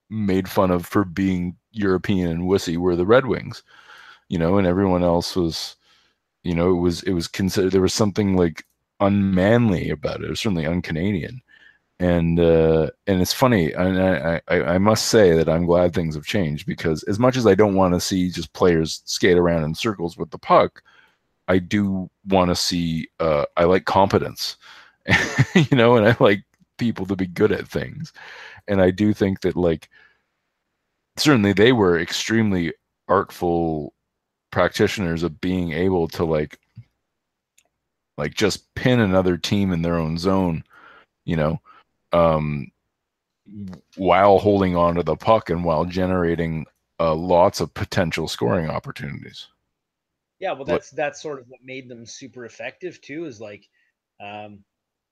made 0.10 0.50
fun 0.50 0.72
of 0.72 0.86
for 0.86 1.04
being 1.04 1.56
European 1.72 2.32
and 2.32 2.44
wussy 2.44 2.78
were 2.78 2.96
the 2.96 3.06
Red 3.06 3.26
Wings, 3.26 3.64
you 4.30 4.40
know, 4.40 4.58
and 4.58 4.68
everyone 4.68 5.04
else 5.04 5.36
was, 5.36 5.76
you 6.44 6.54
know, 6.56 6.72
it 6.72 6.80
was 6.80 7.04
it 7.04 7.12
was 7.14 7.28
considered 7.28 7.72
there 7.74 7.82
was 7.82 7.94
something 7.94 8.38
like 8.38 8.64
unmanly 9.02 9.90
about 9.90 10.22
it. 10.22 10.26
It 10.28 10.30
was 10.30 10.40
certainly 10.40 10.66
un-Canadian, 10.66 11.42
and 12.00 12.40
uh, 12.40 12.92
and 13.08 13.22
it's 13.22 13.34
funny. 13.34 13.74
And 13.74 14.02
I, 14.02 14.42
I 14.48 14.62
I 14.76 14.78
must 14.78 15.08
say 15.08 15.34
that 15.36 15.50
I'm 15.50 15.66
glad 15.66 15.94
things 15.94 16.16
have 16.16 16.26
changed 16.26 16.68
because 16.68 17.04
as 17.04 17.20
much 17.20 17.38
as 17.38 17.48
I 17.48 17.56
don't 17.56 17.76
want 17.76 17.94
to 17.94 18.00
see 18.00 18.30
just 18.32 18.54
players 18.54 19.02
skate 19.06 19.38
around 19.38 19.64
in 19.66 19.76
circles 19.76 20.18
with 20.18 20.32
the 20.32 20.38
puck, 20.40 20.84
I 21.48 21.60
do 21.60 22.10
want 22.28 22.50
to 22.50 22.56
see. 22.56 23.10
Uh, 23.20 23.46
I 23.58 23.66
like 23.66 23.86
competence, 23.86 24.58
you 25.56 25.78
know, 25.78 25.96
and 25.96 26.08
I 26.08 26.16
like 26.20 26.44
people 26.78 27.06
to 27.08 27.16
be 27.16 27.28
good 27.28 27.52
at 27.52 27.68
things, 27.68 28.14
and 28.68 28.82
I 28.82 28.92
do 28.92 29.14
think 29.14 29.42
that 29.42 29.56
like 29.56 29.90
certainly 31.18 31.54
they 31.54 31.72
were 31.72 32.00
extremely 32.00 32.74
artful 33.08 33.94
practitioners 34.52 35.24
of 35.24 35.42
being 35.42 35.74
able 35.74 36.08
to 36.08 36.26
like 36.26 36.60
like 38.18 38.34
just 38.34 38.74
pin 38.76 39.00
another 39.00 39.38
team 39.38 39.72
in 39.72 39.82
their 39.82 39.96
own 39.96 40.18
zone, 40.18 40.64
you 41.26 41.36
know, 41.36 41.60
um, 42.14 42.72
while 43.98 44.40
holding 44.40 44.76
on 44.76 44.96
to 44.96 45.04
the 45.04 45.16
puck 45.16 45.50
and 45.50 45.64
while 45.64 45.86
generating 45.86 46.66
uh, 47.00 47.14
lots 47.14 47.60
of 47.60 47.74
potential 47.74 48.28
scoring 48.28 48.70
opportunities. 48.70 49.48
Yeah, 50.40 50.54
well, 50.54 50.66
that's 50.66 50.92
what? 50.92 50.98
that's 50.98 51.22
sort 51.22 51.40
of 51.40 51.46
what 51.48 51.62
made 51.64 51.90
them 51.90 52.06
super 52.06 52.46
effective 52.46 53.02
too. 53.02 53.26
Is 53.26 53.40
like, 53.40 53.66
um, 54.22 54.64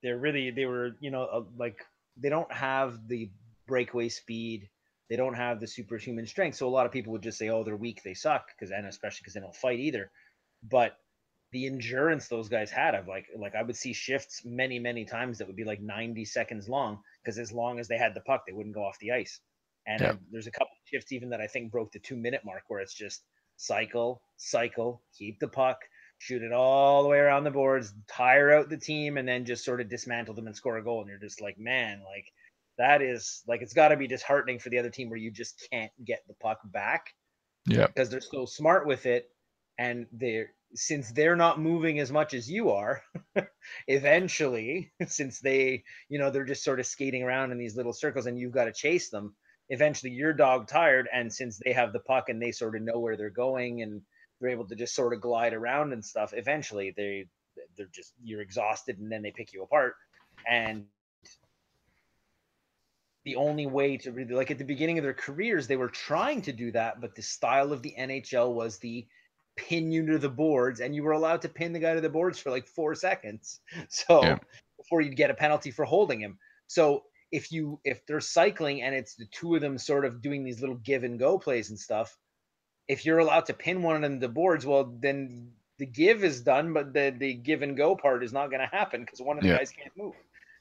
they're 0.02 0.18
really 0.18 0.52
they 0.52 0.66
were 0.66 0.92
you 1.00 1.12
know 1.12 1.24
uh, 1.24 1.44
like 1.58 1.78
they 2.18 2.30
don't 2.30 2.52
have 2.52 3.08
the 3.08 3.32
breakaway 3.68 4.10
speed, 4.10 4.70
they 5.10 5.16
don't 5.16 5.36
have 5.36 5.60
the 5.60 5.68
superhuman 5.68 6.28
strength. 6.28 6.58
So 6.58 6.68
a 6.68 6.70
lot 6.70 6.86
of 6.86 6.92
people 6.92 7.14
would 7.14 7.24
just 7.24 7.38
say, 7.38 7.50
oh, 7.50 7.64
they're 7.64 7.78
weak, 7.78 8.02
they 8.04 8.14
suck, 8.14 8.48
because 8.48 8.72
and 8.72 8.86
especially 8.86 9.20
because 9.22 9.34
they 9.34 9.40
don't 9.40 9.56
fight 9.56 9.80
either. 9.80 10.12
But 10.70 10.98
the 11.54 11.68
endurance 11.68 12.28
those 12.28 12.50
guys 12.50 12.72
had 12.72 12.96
of 12.96 13.08
like 13.08 13.28
like 13.38 13.56
I 13.56 13.62
would 13.62 13.78
see 13.78 13.94
shifts 13.94 14.42
many 14.44 14.80
many 14.80 15.06
times 15.06 15.38
that 15.38 15.48
would 15.48 15.56
be 15.56 15.64
like 15.64 15.80
90 15.80 16.26
seconds 16.26 16.68
long 16.68 17.00
because 17.24 17.38
as 17.38 17.52
long 17.52 17.80
as 17.80 17.88
they 17.88 17.98
had 17.98 18.16
the 18.16 18.22
puck 18.22 18.46
they 18.46 18.54
wouldn't 18.54 18.74
go 18.74 18.84
off 18.84 18.98
the 19.00 19.12
ice 19.12 19.40
and 19.86 20.02
yeah. 20.02 20.14
there's 20.32 20.48
a 20.48 20.52
couple 20.52 20.74
shifts 20.86 21.12
even 21.12 21.30
that 21.30 21.42
I 21.42 21.48
think 21.48 21.72
broke 21.72 21.92
the 21.92 22.00
2 22.00 22.16
minute 22.16 22.42
mark 22.44 22.64
where 22.68 22.82
it's 22.82 22.96
just 22.96 23.24
cycle, 23.58 24.22
cycle, 24.38 25.02
keep 25.18 25.40
the 25.40 25.48
puck, 25.48 25.80
shoot 26.18 26.42
it 26.42 26.52
all 26.52 27.04
the 27.04 27.10
way 27.10 27.18
around 27.18 27.44
the 27.44 27.52
boards, 27.52 27.94
tire 28.08 28.52
out 28.52 28.70
the 28.70 28.78
team, 28.78 29.18
and 29.18 29.28
then 29.28 29.46
just 29.46 29.66
sort 29.66 29.82
of 29.82 29.90
dismantle 29.90 30.36
them 30.36 30.48
and 30.48 30.56
score 30.56 30.78
a 30.78 30.84
goal. 30.84 31.02
And 31.02 31.10
you're 31.10 31.20
just 31.20 31.42
like, 31.42 31.58
man, 31.58 32.02
like 32.06 32.26
that 32.78 33.02
is 33.02 33.44
like 33.48 33.62
it's 33.62 33.74
got 33.74 33.90
to 33.90 33.98
be 33.98 34.08
disheartening 34.08 34.60
for 34.60 34.70
the 34.70 34.80
other 34.80 34.90
team 34.90 35.10
where 35.10 35.20
you 35.20 35.32
just 35.32 35.68
can't 35.72 35.92
get 36.06 36.24
the 36.28 36.34
puck 36.36 36.60
back. 36.66 37.08
Yeah, 37.66 37.88
because 37.88 38.10
they're 38.10 38.22
so 38.22 38.46
smart 38.46 38.86
with 38.86 39.06
it, 39.06 39.30
and 39.78 40.06
they're 40.12 40.50
since 40.76 41.12
they're 41.12 41.36
not 41.36 41.60
moving 41.60 42.00
as 42.00 42.12
much 42.12 42.34
as 42.34 42.50
you 42.50 42.72
are, 42.72 43.04
eventually, 43.88 44.92
since 45.08 45.40
they, 45.40 45.84
you 46.10 46.20
know, 46.20 46.30
they're 46.30 46.46
just 46.46 46.64
sort 46.64 46.80
of 46.80 46.86
skating 46.86 47.24
around 47.24 47.52
in 47.52 47.58
these 47.58 47.76
little 47.76 47.94
circles 47.94 48.26
and 48.26 48.40
you've 48.40 48.54
got 48.54 48.66
to 48.66 48.74
chase 48.74 49.10
them, 49.10 49.36
eventually 49.70 50.12
you're 50.12 50.34
dog 50.34 50.68
tired 50.68 51.08
and 51.14 51.32
since 51.32 51.60
they 51.64 51.74
have 51.74 51.94
the 51.94 52.00
puck 52.00 52.30
and 52.30 52.42
they 52.42 52.52
sort 52.52 52.76
of 52.76 52.82
know 52.82 53.00
where 53.00 53.16
they're 53.16 53.30
going 53.30 53.82
and 53.82 54.02
they're 54.40 54.50
able 54.50 54.68
to 54.68 54.76
just 54.76 54.96
sort 54.96 55.14
of 55.14 55.22
glide 55.22 55.54
around 55.54 55.94
and 55.94 56.04
stuff 56.04 56.34
eventually 56.36 56.94
they 56.96 57.26
they're 57.78 57.90
just 57.92 58.14
you're 58.24 58.42
exhausted 58.42 59.00
and 59.00 59.12
then 59.12 59.22
they 59.22 59.32
pick 59.32 59.54
you 59.54 59.64
apart. 59.64 59.96
And 60.50 60.86
the 63.26 63.36
only 63.38 63.68
way 63.68 63.98
to 63.98 64.12
really 64.12 64.34
like 64.34 64.52
at 64.52 64.58
the 64.58 64.66
beginning 64.66 64.98
of 64.98 65.04
their 65.04 65.14
careers 65.14 65.66
they 65.66 65.78
were 65.78 65.90
trying 65.90 66.42
to 66.42 66.52
do 66.52 66.72
that 66.72 67.00
but 67.00 67.16
the 67.16 67.22
style 67.22 67.72
of 67.72 67.82
the 67.82 67.96
NHL 67.98 68.54
was 68.54 68.80
the 68.80 69.08
pin 69.56 69.92
you 69.92 70.06
to 70.08 70.18
the 70.18 70.30
boards 70.30 70.82
and 70.82 70.94
you 70.94 71.04
were 71.04 71.12
allowed 71.12 71.42
to 71.42 71.50
pin 71.50 71.72
the 71.72 71.80
guy 71.80 71.94
to 71.94 72.02
the 72.02 72.10
boards 72.10 72.40
for 72.40 72.50
like 72.50 72.68
4 72.68 72.96
seconds. 72.96 73.62
So 73.90 74.24
yeah. 74.24 74.38
before 74.78 75.02
you'd 75.02 75.16
get 75.16 75.30
a 75.30 75.36
penalty 75.36 75.72
for 75.72 75.86
holding 75.86 76.20
him. 76.20 76.38
So 76.68 77.04
if 77.34 77.52
you 77.52 77.80
if 77.84 78.06
they're 78.06 78.22
cycling 78.22 78.84
and 78.84 78.94
it's 78.94 79.16
the 79.16 79.26
two 79.26 79.56
of 79.56 79.62
them 79.62 79.80
sort 79.80 80.06
of 80.06 80.22
doing 80.22 80.44
these 80.44 80.62
little 80.62 80.76
give 80.76 81.04
and 81.04 81.18
go 81.18 81.40
plays 81.40 81.72
and 81.72 81.80
stuff, 81.80 82.16
if 82.88 83.06
you're 83.06 83.18
allowed 83.18 83.48
to 83.48 83.54
pin 83.54 83.82
one 83.82 83.96
of 83.96 84.02
them 84.04 84.20
to 84.20 84.28
the 84.28 84.34
boards, 84.34 84.66
well 84.66 84.96
then 85.02 85.52
the 85.80 85.88
give 85.88 86.24
is 86.24 86.42
done, 86.42 86.74
but 86.74 86.94
the 86.94 87.14
the 87.18 87.34
give 87.34 87.64
and 87.64 87.76
go 87.76 87.96
part 87.96 88.24
is 88.24 88.32
not 88.32 88.52
going 88.52 88.62
to 88.62 88.68
happen 88.68 89.02
because 89.02 89.20
one 89.20 89.38
of 89.38 89.44
the 89.44 89.50
yeah. 89.50 89.58
guys 89.58 89.72
can't 89.72 89.98
move. 89.98 90.14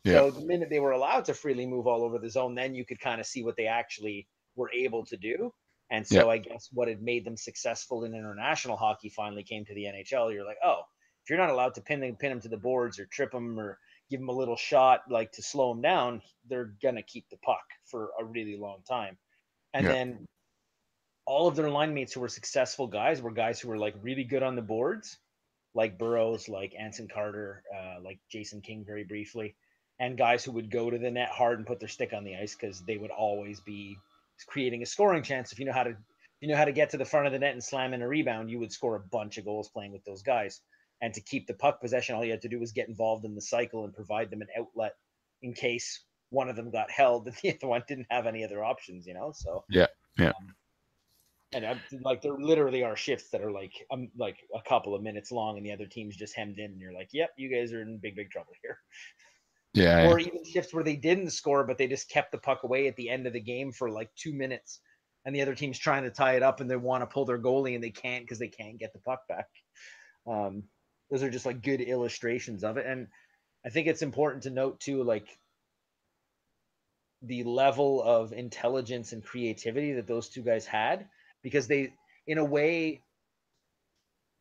Yeah. 0.03 0.15
So 0.15 0.31
the 0.31 0.47
minute 0.47 0.71
they 0.71 0.81
were 0.81 0.93
allowed 0.93 1.27
to 1.27 1.35
freely 1.35 1.67
move 1.67 1.87
all 1.87 2.03
over 2.03 2.19
the 2.19 2.31
zone, 2.31 2.55
then 2.55 2.75
you 2.75 2.87
could 2.87 2.99
kind 2.99 3.21
of 3.21 3.27
see 3.27 3.45
what 3.45 3.57
they 3.57 3.67
actually 3.67 4.27
were 4.57 4.71
able 4.73 5.05
to 5.07 5.17
do. 5.19 5.53
And 5.91 6.07
so 6.07 6.27
yeah. 6.27 6.33
I 6.33 6.39
guess 6.39 6.71
what 6.73 6.89
had 6.89 7.03
made 7.03 7.27
them 7.27 7.37
successful 7.37 8.05
in 8.05 8.15
international 8.15 8.79
hockey 8.79 9.11
finally 9.11 9.43
came 9.43 9.67
to 9.67 9.75
the 9.75 9.85
NHL. 9.85 10.33
You're 10.33 10.47
like, 10.47 10.57
oh, 10.65 10.81
if 11.23 11.29
you're 11.29 11.39
not 11.39 11.51
allowed 11.51 11.75
to 11.75 11.83
pin 11.83 12.01
them, 12.01 12.17
pin 12.17 12.31
them 12.31 12.41
to 12.41 12.49
the 12.49 12.57
boards 12.57 12.99
or 12.99 13.05
trip 13.05 13.31
them 13.31 13.61
or 13.61 13.79
give 14.13 14.21
them 14.21 14.29
a 14.29 14.41
little 14.43 14.61
shot 14.71 15.01
like 15.19 15.33
to 15.33 15.43
slow 15.43 15.73
them 15.73 15.83
down, 15.83 16.23
they're 16.49 16.73
gonna 16.83 17.03
keep 17.03 17.27
the 17.31 17.37
puck 17.39 17.67
for 17.91 18.11
a 18.21 18.25
really 18.25 18.57
long 18.57 18.81
time. 18.89 19.15
And 19.75 19.85
yeah. 19.87 19.93
then 19.93 20.09
all 21.25 21.47
of 21.49 21.57
their 21.57 21.71
line 21.71 21.93
mates 21.95 22.13
who 22.13 22.21
were 22.21 22.29
successful 22.29 22.87
guys 22.87 23.23
were 23.23 23.33
guys 23.45 23.61
who 23.61 23.69
were 23.69 23.79
like 23.87 23.95
really 24.03 24.25
good 24.25 24.43
on 24.43 24.55
the 24.57 24.69
boards, 24.75 25.19
like 25.75 25.99
Burrows, 25.99 26.49
like 26.49 26.73
Anson 26.79 27.09
Carter, 27.09 27.63
uh, 27.77 27.97
like 28.03 28.19
Jason 28.31 28.61
King 28.61 28.85
very 28.85 29.05
briefly. 29.05 29.57
and 30.03 30.19
guys 30.19 30.45
who 30.45 30.53
would 30.53 30.71
go 30.71 30.91
to 30.91 30.99
the 30.99 31.11
net 31.11 31.29
hard 31.29 31.59
and 31.59 31.67
put 31.67 31.79
their 31.79 31.89
stick 31.89 32.13
on 32.13 32.25
the 32.25 32.37
ice 32.37 32.57
because 32.57 32.83
they 32.83 32.97
would 32.97 33.11
always 33.11 33.61
be 33.61 33.97
creating 34.49 34.83
a 34.83 34.87
scoring 34.87 35.23
chance. 35.23 35.53
If 35.53 35.61
you 35.61 35.65
know 35.65 35.73
how 35.73 35.85
to, 35.85 35.97
you 36.41 36.49
know 36.49 36.57
how 36.57 36.65
to 36.65 36.73
get 36.73 36.91
to 36.91 36.97
the 36.97 37.05
front 37.05 37.27
of 37.27 37.33
the 37.33 37.39
net 37.39 37.53
and 37.53 37.63
slam 37.63 37.95
in 37.95 38.03
a 38.03 38.09
rebound, 38.09 38.51
you 38.51 38.59
would 38.59 38.73
score 38.73 38.97
a 38.97 39.01
bunch 39.01 39.39
of 39.39 39.45
goals 39.45 39.69
playing 39.69 39.93
with 39.93 40.05
those 40.05 40.23
guys. 40.23 40.61
And 41.03 41.13
to 41.15 41.21
keep 41.21 41.47
the 41.47 41.55
puck 41.55 41.81
possession, 41.81 42.15
all 42.15 42.25
you 42.25 42.31
had 42.31 42.43
to 42.43 42.49
do 42.49 42.61
was 42.61 42.73
get 42.73 42.89
involved 42.89 43.25
in 43.25 43.35
the 43.35 43.43
cycle 43.43 43.85
and 43.85 43.93
provide 43.93 44.31
them 44.31 44.41
an 44.41 44.49
outlet 44.57 44.95
in 45.43 45.53
case 45.53 46.05
one 46.31 46.49
of 46.49 46.57
them 46.57 46.71
got 46.71 46.91
held 46.91 47.27
and 47.27 47.37
the 47.43 47.55
other 47.55 47.67
one 47.67 47.83
didn't 47.87 48.07
have 48.09 48.27
any 48.27 48.45
other 48.45 48.65
options. 48.65 49.07
You 49.07 49.15
know, 49.15 49.33
so 49.35 49.65
yeah, 49.69 49.89
yeah. 50.19 50.29
Um, 50.29 50.55
and 51.55 51.67
I'm, 51.67 51.81
like 52.03 52.23
there 52.23 52.33
literally 52.39 52.83
are 52.83 52.97
shifts 52.97 53.29
that 53.31 53.43
are 53.43 53.51
like 53.53 53.73
um 53.91 54.09
like 54.17 54.39
a 54.55 54.63
couple 54.67 54.95
of 54.95 55.03
minutes 55.03 55.31
long, 55.31 55.59
and 55.59 55.67
the 55.67 55.73
other 55.73 55.87
team's 55.87 56.17
just 56.17 56.35
hemmed 56.35 56.59
in, 56.59 56.73
and 56.73 56.81
you're 56.81 56.95
like, 56.95 57.11
"Yep, 57.13 57.31
you 57.37 57.55
guys 57.55 57.73
are 57.73 57.83
in 57.83 57.99
big 57.99 58.17
big 58.17 58.31
trouble 58.31 58.53
here." 58.63 58.79
Yeah. 59.75 60.07
Or 60.07 60.19
even 60.19 60.45
shifts 60.45 60.75
where 60.75 60.85
they 60.85 60.97
didn't 60.97 61.31
score, 61.31 61.65
but 61.65 61.79
they 61.79 61.89
just 61.89 62.11
kept 62.11 62.31
the 62.31 62.37
puck 62.37 62.63
away 62.63 62.89
at 62.89 62.97
the 62.97 63.09
end 63.09 63.27
of 63.27 63.33
the 63.33 63.41
game 63.41 63.73
for 63.73 63.91
like 63.91 64.11
two 64.17 64.35
minutes, 64.35 64.81
and 65.25 65.35
the 65.35 65.41
other 65.41 65.55
team's 65.55 65.79
trying 65.79 66.03
to 66.03 66.11
tie 66.11 66.37
it 66.37 66.43
up, 66.43 66.61
and 66.61 66.71
they 66.71 66.77
want 66.77 67.01
to 67.01 67.07
pull 67.07 67.25
their 67.25 67.39
goalie, 67.39 67.75
and 67.75 67.83
they 67.83 67.89
can't 67.89 68.23
because 68.23 68.39
they 68.39 68.49
can't 68.49 68.79
get 68.79 68.93
the 68.93 68.99
puck 68.99 69.27
back. 69.29 69.47
Um, 70.27 70.65
those 71.13 71.23
are 71.23 71.31
just 71.31 71.47
like 71.47 71.63
good 71.63 71.83
illustrations 71.83 72.65
of 72.65 72.79
it, 72.79 72.87
and 72.87 73.07
I 73.65 73.69
think 73.69 73.87
it's 73.87 74.03
important 74.03 74.45
to 74.45 74.51
note 74.51 74.81
too, 74.81 75.05
like 75.05 75.29
the 77.23 77.45
level 77.45 78.03
of 78.03 78.33
intelligence 78.33 79.13
and 79.13 79.23
creativity 79.23 79.93
that 79.93 80.07
those 80.07 80.29
two 80.31 80.43
guys 80.43 80.67
had, 80.67 81.07
because 81.43 81.69
they, 81.69 81.93
in 82.27 82.39
a 82.39 82.45
way, 82.45 83.03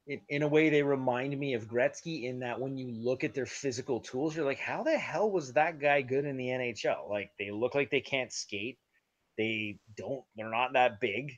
in, 0.08 0.22
in 0.30 0.44
a 0.44 0.48
way 0.48 0.70
they 0.70 0.82
remind 0.82 1.38
me 1.38 1.54
of 1.54 1.68
Gretzky 1.68 2.24
in 2.24 2.40
that 2.40 2.60
when 2.60 2.78
you 2.78 2.88
look 2.92 3.24
at 3.24 3.34
their 3.34 3.46
physical 3.46 4.00
tools, 4.00 4.36
you're 4.36 4.46
like, 4.46 4.60
how 4.60 4.84
the 4.84 4.98
hell 4.98 5.30
was 5.30 5.54
that 5.54 5.80
guy 5.80 6.02
good 6.02 6.26
in 6.26 6.38
the 6.38 6.48
NHL? 6.48 7.10
Like 7.10 7.32
they 7.38 7.52
look 7.52 7.76
like 7.76 7.92
they 7.92 8.02
can't 8.02 8.34
skate. 8.34 8.80
They 9.38 9.78
don't, 9.96 10.24
they're 10.36 10.50
not 10.50 10.74
that 10.74 11.00
big. 11.00 11.38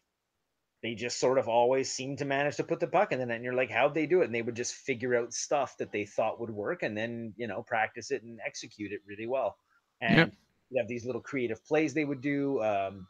They 0.83 0.95
just 0.95 1.19
sort 1.19 1.39
of 1.39 1.47
always 1.47 1.89
seem 1.91 2.17
to 2.17 2.25
manage 2.25 2.57
to 2.57 2.63
put 2.63 2.79
the 2.79 2.87
puck 2.87 3.11
in 3.11 3.19
the 3.19 3.25
net. 3.25 3.37
And 3.37 3.45
you're 3.45 3.55
like, 3.55 3.71
how'd 3.71 3.93
they 3.93 4.05
do 4.05 4.21
it? 4.21 4.25
And 4.25 4.35
they 4.35 4.41
would 4.41 4.55
just 4.55 4.75
figure 4.75 5.15
out 5.15 5.33
stuff 5.33 5.77
that 5.77 5.91
they 5.91 6.05
thought 6.05 6.41
would 6.41 6.49
work 6.49 6.83
and 6.83 6.95
then, 6.95 7.33
you 7.37 7.47
know, 7.47 7.63
practice 7.63 8.11
it 8.11 8.21
and 8.23 8.39
execute 8.45 8.91
it 8.91 8.99
really 9.07 9.25
well. 9.25 9.55
And 10.01 10.17
yep. 10.17 10.33
you 10.69 10.81
have 10.81 10.89
these 10.89 11.05
little 11.05 11.21
creative 11.21 11.65
plays 11.65 11.93
they 11.93 12.03
would 12.03 12.21
do. 12.21 12.61
Um, 12.61 13.07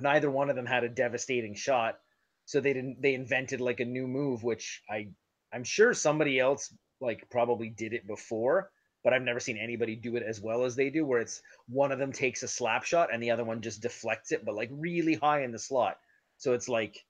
neither 0.00 0.30
one 0.30 0.50
of 0.50 0.56
them 0.56 0.66
had 0.66 0.84
a 0.84 0.88
devastating 0.88 1.54
shot 1.54 1.98
so 2.44 2.60
they 2.60 2.72
didn't 2.72 3.00
they 3.00 3.14
invented 3.14 3.60
like 3.60 3.80
a 3.80 3.84
new 3.84 4.06
move 4.06 4.42
which 4.42 4.82
i 4.90 5.08
i'm 5.52 5.64
sure 5.64 5.94
somebody 5.94 6.38
else 6.38 6.74
like 7.00 7.28
probably 7.30 7.68
did 7.68 7.92
it 7.92 8.06
before 8.06 8.70
but 9.04 9.12
i've 9.12 9.22
never 9.22 9.40
seen 9.40 9.56
anybody 9.56 9.96
do 9.96 10.16
it 10.16 10.22
as 10.22 10.40
well 10.40 10.64
as 10.64 10.74
they 10.76 10.90
do 10.90 11.04
where 11.04 11.20
it's 11.20 11.42
one 11.68 11.92
of 11.92 11.98
them 11.98 12.12
takes 12.12 12.42
a 12.42 12.48
slap 12.48 12.84
shot 12.84 13.12
and 13.12 13.22
the 13.22 13.30
other 13.30 13.44
one 13.44 13.60
just 13.60 13.82
deflects 13.82 14.32
it 14.32 14.44
but 14.44 14.54
like 14.54 14.70
really 14.72 15.14
high 15.14 15.42
in 15.42 15.52
the 15.52 15.58
slot 15.58 15.98
so 16.40 16.52
it's 16.52 16.68
like 16.68 17.04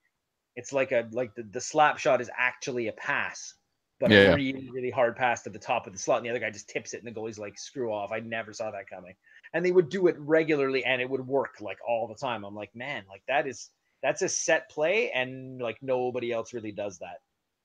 it's 0.57 0.73
like 0.73 0.93
a 0.93 1.09
like 1.13 1.35
the, 1.35 1.43
the 1.43 1.61
slap 1.61 1.99
shot 1.99 2.21
is 2.21 2.31
actually 2.37 2.89
a 2.89 2.93
pass 2.93 3.55
but 3.99 4.11
yeah. 4.11 4.33
a 4.33 4.37
really 4.37 4.69
really 4.71 4.91
hard 4.91 5.17
pass 5.17 5.43
to 5.43 5.51
the 5.51 5.59
top 5.59 5.87
of 5.87 5.93
the 5.93 5.99
slot 5.99 6.19
and 6.19 6.27
the 6.27 6.31
other 6.31 6.39
guy 6.39 6.51
just 6.51 6.69
tips 6.69 6.93
it 6.93 7.03
and 7.03 7.07
the 7.07 7.19
goalie's 7.19 7.39
like 7.39 7.59
screw 7.59 7.93
off 7.93 8.13
i 8.13 8.21
never 8.21 8.53
saw 8.53 8.71
that 8.71 8.89
coming 8.89 9.15
and 9.55 9.65
they 9.65 9.73
would 9.73 9.89
do 9.89 10.07
it 10.07 10.17
regularly 10.19 10.85
and 10.85 11.01
it 11.01 11.09
would 11.09 11.27
work 11.27 11.57
like 11.61 11.79
all 11.89 12.07
the 12.07 12.15
time 12.15 12.45
i'm 12.45 12.55
like 12.55 12.75
man 12.75 13.03
like 13.09 13.23
that 13.27 13.47
is 13.47 13.71
that's 14.03 14.23
a 14.23 14.29
set 14.29 14.71
play, 14.71 15.11
and 15.11 15.61
like 15.61 15.79
nobody 15.83 16.33
else 16.33 16.55
really 16.55 16.73
does 16.73 16.99
that. 16.99 17.21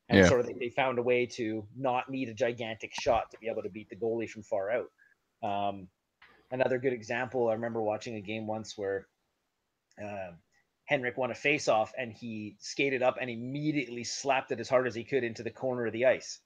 And 0.09 0.20
yeah. 0.20 0.28
sort 0.28 0.41
of 0.41 0.49
they 0.59 0.70
found 0.70 0.99
a 0.99 1.03
way 1.03 1.26
to 1.26 1.66
not 1.76 2.09
need 2.09 2.30
a 2.30 2.34
gigantic 2.34 2.93
shot 2.99 3.32
to 3.32 3.38
be 3.39 3.47
able 3.47 3.63
to 3.63 3.70
beat 3.70 3.89
the 3.89 3.95
goalie 3.95 4.30
from 4.30 4.43
far 4.43 4.72
out. 4.72 4.89
Um, 5.43 5.88
another 6.51 6.78
good 6.78 6.93
example, 6.93 7.49
I 7.49 7.53
remember 7.53 7.82
watching 7.82 8.16
a 8.16 8.22
game 8.22 8.45
once 8.45 8.78
where 8.78 9.07
uh, 10.01 10.32
Henrik 10.86 11.17
won 11.17 11.31
a 11.31 11.36
face-off 11.36 11.93
and 11.97 12.13
he 12.13 12.57
skated 12.59 13.01
up 13.01 13.17
and 13.19 13.29
immediately 13.29 14.03
slapped 14.03 14.51
it 14.51 14.59
as 14.59 14.69
hard 14.69 14.88
as 14.88 14.95
he 14.95 15.03
could 15.03 15.23
into 15.23 15.43
the 15.43 15.51
corner 15.51 15.86
of 15.86 15.93
the 15.93 16.05
ice. 16.05 16.39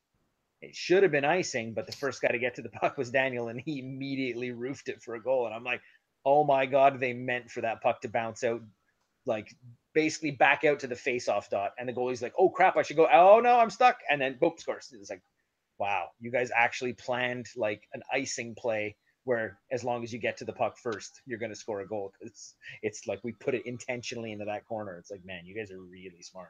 It 0.62 0.76
should 0.76 1.04
have 1.04 1.12
been 1.12 1.26
icing, 1.26 1.74
but 1.74 1.86
the 1.86 1.94
first 1.94 2.22
guy 2.22 2.30
to 2.30 2.40
get 2.40 2.56
to 2.56 2.62
the 2.62 2.70
puck 2.82 2.98
was 2.98 3.12
Daniel, 3.12 3.48
and 3.50 3.62
he 3.62 3.80
immediately 3.80 4.52
roofed 4.52 4.90
it 4.90 5.02
for 5.02 5.16
a 5.16 5.22
goal. 5.22 5.46
And 5.46 5.56
I'm 5.56 5.64
like, 5.64 5.82
oh 6.26 6.44
my 6.44 6.66
god, 6.66 7.00
they 7.00 7.14
meant 7.14 7.50
for 7.50 7.62
that 7.62 7.82
puck 7.82 8.02
to 8.02 8.10
bounce 8.10 8.44
out 8.44 8.62
like 9.26 9.54
basically 9.94 10.32
back 10.32 10.64
out 10.64 10.80
to 10.80 10.88
the 10.88 10.96
face-off 10.96 11.50
dot, 11.50 11.72
and 11.78 11.88
the 11.88 11.94
goalie's 11.94 12.22
like, 12.22 12.34
"Oh 12.38 12.50
crap, 12.50 12.78
I 12.78 12.84
should 12.84 12.98
go." 12.98 13.08
Oh 13.12 13.40
no, 13.42 13.60
I'm 13.60 13.70
stuck, 13.70 14.00
and 14.10 14.22
then 14.22 14.38
boop 14.42 14.60
scores. 14.60 14.94
It's 14.94 15.10
like, 15.10 15.22
wow, 15.78 16.10
you 16.20 16.32
guys 16.32 16.52
actually 16.56 16.94
planned 16.94 17.48
like 17.56 17.84
an 17.94 18.02
icing 18.12 18.56
play 18.58 18.96
where 19.26 19.60
as 19.72 19.84
long 19.84 20.04
as 20.04 20.14
you 20.14 20.20
get 20.20 20.38
to 20.38 20.46
the 20.46 20.54
puck 20.54 20.78
first, 20.78 21.22
you're 21.26 21.40
going 21.40 21.52
to 21.52 21.56
score 21.56 21.82
a 21.82 21.88
goal. 21.88 22.14
It's 22.22 22.56
it's 22.82 23.08
like 23.08 23.20
we 23.24 23.34
put 23.34 23.56
it 23.56 23.66
intentionally 23.66 24.32
into 24.32 24.46
that 24.46 24.66
corner. 24.68 24.98
It's 24.98 25.12
like, 25.12 25.26
man, 25.26 25.46
you 25.46 25.56
guys 25.56 25.72
are 25.72 25.82
really 25.82 26.22
smart, 26.22 26.50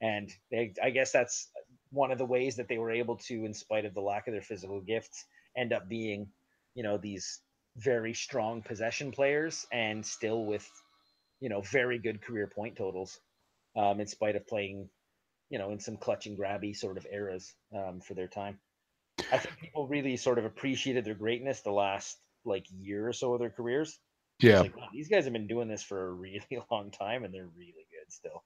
and 0.00 0.30
they, 0.50 0.74
I 0.82 0.90
guess 0.90 1.12
that's 1.12 1.48
one 1.90 2.10
of 2.10 2.18
the 2.18 2.26
ways 2.26 2.56
that 2.56 2.68
they 2.68 2.78
were 2.78 2.90
able 2.90 3.16
to, 3.16 3.44
in 3.44 3.54
spite 3.54 3.84
of 3.84 3.94
the 3.94 4.00
lack 4.00 4.26
of 4.28 4.32
their 4.32 4.42
physical 4.42 4.80
gifts, 4.80 5.24
end 5.56 5.72
up 5.72 5.88
being, 5.88 6.28
you 6.74 6.82
know, 6.82 6.98
these 6.98 7.40
very 7.76 8.14
strong 8.14 8.62
possession 8.62 9.12
players 9.12 9.66
and 9.72 10.04
still 10.04 10.44
with 10.44 10.68
you 11.40 11.48
know, 11.48 11.60
very 11.60 11.98
good 11.98 12.20
career 12.22 12.46
point 12.46 12.76
totals, 12.76 13.20
um, 13.76 14.00
in 14.00 14.06
spite 14.06 14.36
of 14.36 14.46
playing, 14.46 14.88
you 15.50 15.58
know, 15.58 15.70
in 15.70 15.78
some 15.78 15.96
clutch 15.96 16.26
and 16.26 16.38
grabby 16.38 16.74
sort 16.74 16.96
of 16.96 17.06
eras 17.12 17.54
um, 17.74 18.00
for 18.00 18.14
their 18.14 18.28
time. 18.28 18.58
I 19.32 19.38
think 19.38 19.58
people 19.58 19.86
really 19.86 20.16
sort 20.16 20.38
of 20.38 20.44
appreciated 20.44 21.04
their 21.04 21.14
greatness 21.14 21.60
the 21.60 21.70
last 21.70 22.18
like 22.44 22.66
year 22.70 23.08
or 23.08 23.12
so 23.12 23.34
of 23.34 23.40
their 23.40 23.50
careers. 23.50 23.98
Yeah, 24.40 24.60
like, 24.60 24.74
these 24.92 25.08
guys 25.08 25.24
have 25.24 25.32
been 25.32 25.48
doing 25.48 25.68
this 25.68 25.82
for 25.82 26.08
a 26.08 26.12
really 26.12 26.42
long 26.70 26.90
time, 26.90 27.24
and 27.24 27.34
they're 27.34 27.48
really 27.56 27.86
good 27.90 28.12
still. 28.12 28.44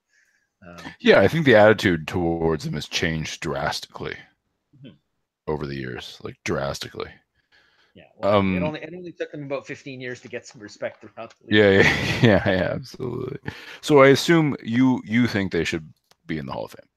Um, 0.66 0.92
yeah, 1.00 1.20
I 1.20 1.28
think 1.28 1.44
the 1.44 1.56
attitude 1.56 2.06
towards 2.06 2.64
them 2.64 2.74
has 2.74 2.86
changed 2.86 3.40
drastically 3.40 4.16
mm-hmm. 4.76 4.94
over 5.46 5.66
the 5.66 5.74
years, 5.74 6.18
like 6.22 6.36
drastically. 6.44 7.10
Yeah. 7.94 8.04
Well, 8.16 8.38
um, 8.38 8.56
it 8.56 8.62
only 8.62 8.80
it 8.80 8.94
only 8.96 9.12
took 9.12 9.32
them 9.32 9.44
about 9.44 9.66
15 9.66 10.00
years 10.00 10.20
to 10.20 10.28
get 10.28 10.46
some 10.46 10.62
respect 10.62 11.04
around 11.04 11.32
the 11.40 11.46
league. 11.46 11.56
Yeah, 11.56 11.70
yeah, 11.70 12.20
yeah, 12.22 12.50
yeah, 12.50 12.70
absolutely. 12.74 13.38
So 13.80 14.02
I 14.02 14.08
assume 14.08 14.56
you 14.62 15.02
you 15.04 15.26
think 15.26 15.52
they 15.52 15.64
should 15.64 15.92
be 16.26 16.38
in 16.38 16.46
the 16.46 16.52
Hall 16.52 16.64
of 16.64 16.70
Fame. 16.70 16.88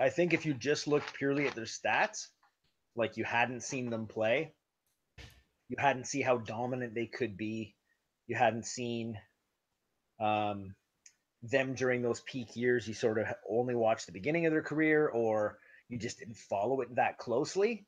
I 0.00 0.08
think 0.08 0.32
if 0.32 0.46
you 0.46 0.54
just 0.54 0.88
looked 0.88 1.12
purely 1.12 1.46
at 1.46 1.54
their 1.54 1.66
stats, 1.66 2.28
like 2.96 3.18
you 3.18 3.24
hadn't 3.24 3.62
seen 3.62 3.90
them 3.90 4.06
play, 4.06 4.54
you 5.68 5.76
hadn't 5.78 6.06
seen 6.06 6.24
how 6.24 6.38
dominant 6.38 6.94
they 6.94 7.06
could 7.06 7.36
be, 7.36 7.74
you 8.26 8.34
hadn't 8.34 8.64
seen 8.64 9.18
um, 10.18 10.74
them 11.42 11.74
during 11.74 12.00
those 12.00 12.20
peak 12.22 12.56
years. 12.56 12.88
You 12.88 12.94
sort 12.94 13.18
of 13.18 13.26
only 13.48 13.74
watched 13.74 14.06
the 14.06 14.12
beginning 14.12 14.46
of 14.46 14.52
their 14.52 14.62
career, 14.62 15.08
or 15.08 15.58
you 15.88 15.98
just 15.98 16.18
didn't 16.18 16.36
follow 16.36 16.80
it 16.80 16.94
that 16.96 17.18
closely 17.18 17.86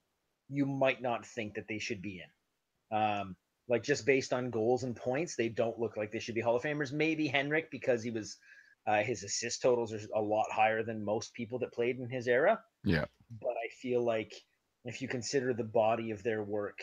you 0.48 0.66
might 0.66 1.00
not 1.00 1.24
think 1.24 1.54
that 1.54 1.66
they 1.66 1.78
should 1.78 2.02
be 2.02 2.20
in. 2.20 2.96
Um, 2.96 3.36
like 3.68 3.82
just 3.82 4.04
based 4.04 4.34
on 4.34 4.50
goals 4.50 4.82
and 4.82 4.94
points, 4.94 5.34
they 5.34 5.48
don't 5.48 5.78
look 5.78 5.96
like 5.96 6.12
they 6.12 6.18
should 6.18 6.34
be 6.34 6.42
Hall 6.42 6.56
of 6.56 6.62
Famers. 6.62 6.92
Maybe 6.92 7.26
Henrik 7.26 7.70
because 7.70 8.02
he 8.02 8.10
was 8.10 8.36
uh, 8.86 9.02
his 9.02 9.22
assist 9.22 9.62
totals 9.62 9.92
are 9.92 10.00
a 10.14 10.20
lot 10.20 10.46
higher 10.50 10.82
than 10.82 11.04
most 11.04 11.34
people 11.34 11.58
that 11.60 11.72
played 11.72 11.98
in 11.98 12.08
his 12.08 12.26
era. 12.26 12.60
Yeah, 12.84 13.04
but 13.40 13.50
I 13.50 13.68
feel 13.80 14.04
like 14.04 14.32
if 14.84 15.00
you 15.00 15.08
consider 15.08 15.54
the 15.54 15.64
body 15.64 16.10
of 16.10 16.22
their 16.22 16.42
work, 16.42 16.78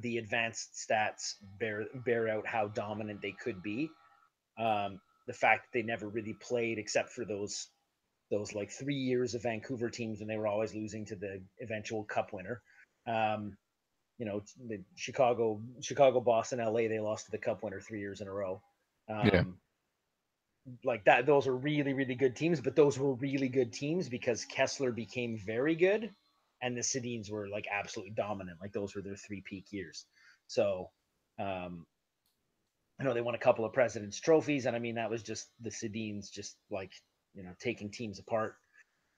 the 0.00 0.18
advanced 0.18 0.70
stats 0.74 1.34
bear 1.58 1.84
bear 2.04 2.28
out 2.28 2.46
how 2.46 2.68
dominant 2.68 3.20
they 3.22 3.32
could 3.32 3.62
be. 3.62 3.90
Um, 4.58 5.00
the 5.26 5.32
fact 5.32 5.66
that 5.66 5.78
they 5.78 5.82
never 5.82 6.08
really 6.08 6.34
played 6.34 6.78
except 6.78 7.10
for 7.10 7.24
those 7.24 7.68
those 8.30 8.54
like 8.54 8.70
three 8.70 8.96
years 8.96 9.34
of 9.34 9.42
Vancouver 9.42 9.88
teams 9.88 10.18
when 10.18 10.28
they 10.28 10.36
were 10.36 10.46
always 10.46 10.74
losing 10.74 11.04
to 11.06 11.16
the 11.16 11.40
eventual 11.60 12.04
cup 12.04 12.32
winner. 12.32 12.60
Um, 13.06 13.56
you 14.18 14.26
know, 14.26 14.42
the 14.68 14.82
Chicago, 14.94 15.60
Chicago, 15.80 16.20
Boston, 16.20 16.58
LA, 16.58 16.88
they 16.88 16.98
lost 16.98 17.26
to 17.26 17.30
the 17.30 17.38
cup 17.38 17.62
winner 17.62 17.80
three 17.80 18.00
years 18.00 18.20
in 18.20 18.28
a 18.28 18.32
row. 18.32 18.60
Um, 19.08 19.26
yeah. 19.26 19.42
Like 20.84 21.04
that, 21.04 21.26
those 21.26 21.46
are 21.46 21.56
really, 21.56 21.92
really 21.92 22.14
good 22.14 22.34
teams, 22.34 22.60
but 22.60 22.74
those 22.74 22.98
were 22.98 23.14
really 23.14 23.48
good 23.48 23.72
teams 23.72 24.08
because 24.08 24.44
Kesler 24.44 24.94
became 24.94 25.38
very 25.38 25.74
good 25.74 26.10
and 26.62 26.76
the 26.76 26.80
Sedins 26.80 27.30
were 27.30 27.48
like 27.48 27.66
absolutely 27.70 28.14
dominant. 28.14 28.58
Like 28.60 28.72
those 28.72 28.94
were 28.94 29.02
their 29.02 29.16
three 29.16 29.42
peak 29.42 29.66
years. 29.70 30.06
So, 30.48 30.90
um, 31.38 31.86
I 32.98 33.04
know 33.04 33.12
they 33.12 33.20
won 33.20 33.34
a 33.34 33.38
couple 33.38 33.64
of 33.64 33.74
President's 33.74 34.18
trophies, 34.18 34.64
and 34.64 34.74
I 34.74 34.78
mean 34.78 34.94
that 34.94 35.10
was 35.10 35.22
just 35.22 35.48
the 35.60 35.70
Sedins 35.70 36.30
just 36.30 36.56
like 36.70 36.92
you 37.36 37.44
know, 37.44 37.52
taking 37.60 37.90
teams 37.90 38.18
apart. 38.18 38.56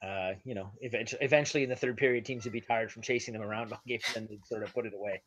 Uh, 0.03 0.32
you 0.44 0.55
know, 0.55 0.70
eventually, 0.80 1.22
eventually 1.22 1.62
in 1.62 1.70
the 1.70 1.76
third 1.76 1.96
period, 1.96 2.24
teams 2.24 2.44
would 2.44 2.53
be 2.53 2.61
tired 2.61 2.92
from 2.92 3.03
chasing 3.03 3.32
them 3.32 3.42
around 3.42 3.72
all 3.72 3.80
game, 3.86 4.01
and 4.16 4.28
they'd 4.28 4.44
sort 4.46 4.62
of 4.62 4.74
put 4.74 4.86
it 4.86 4.92
away. 4.94 5.22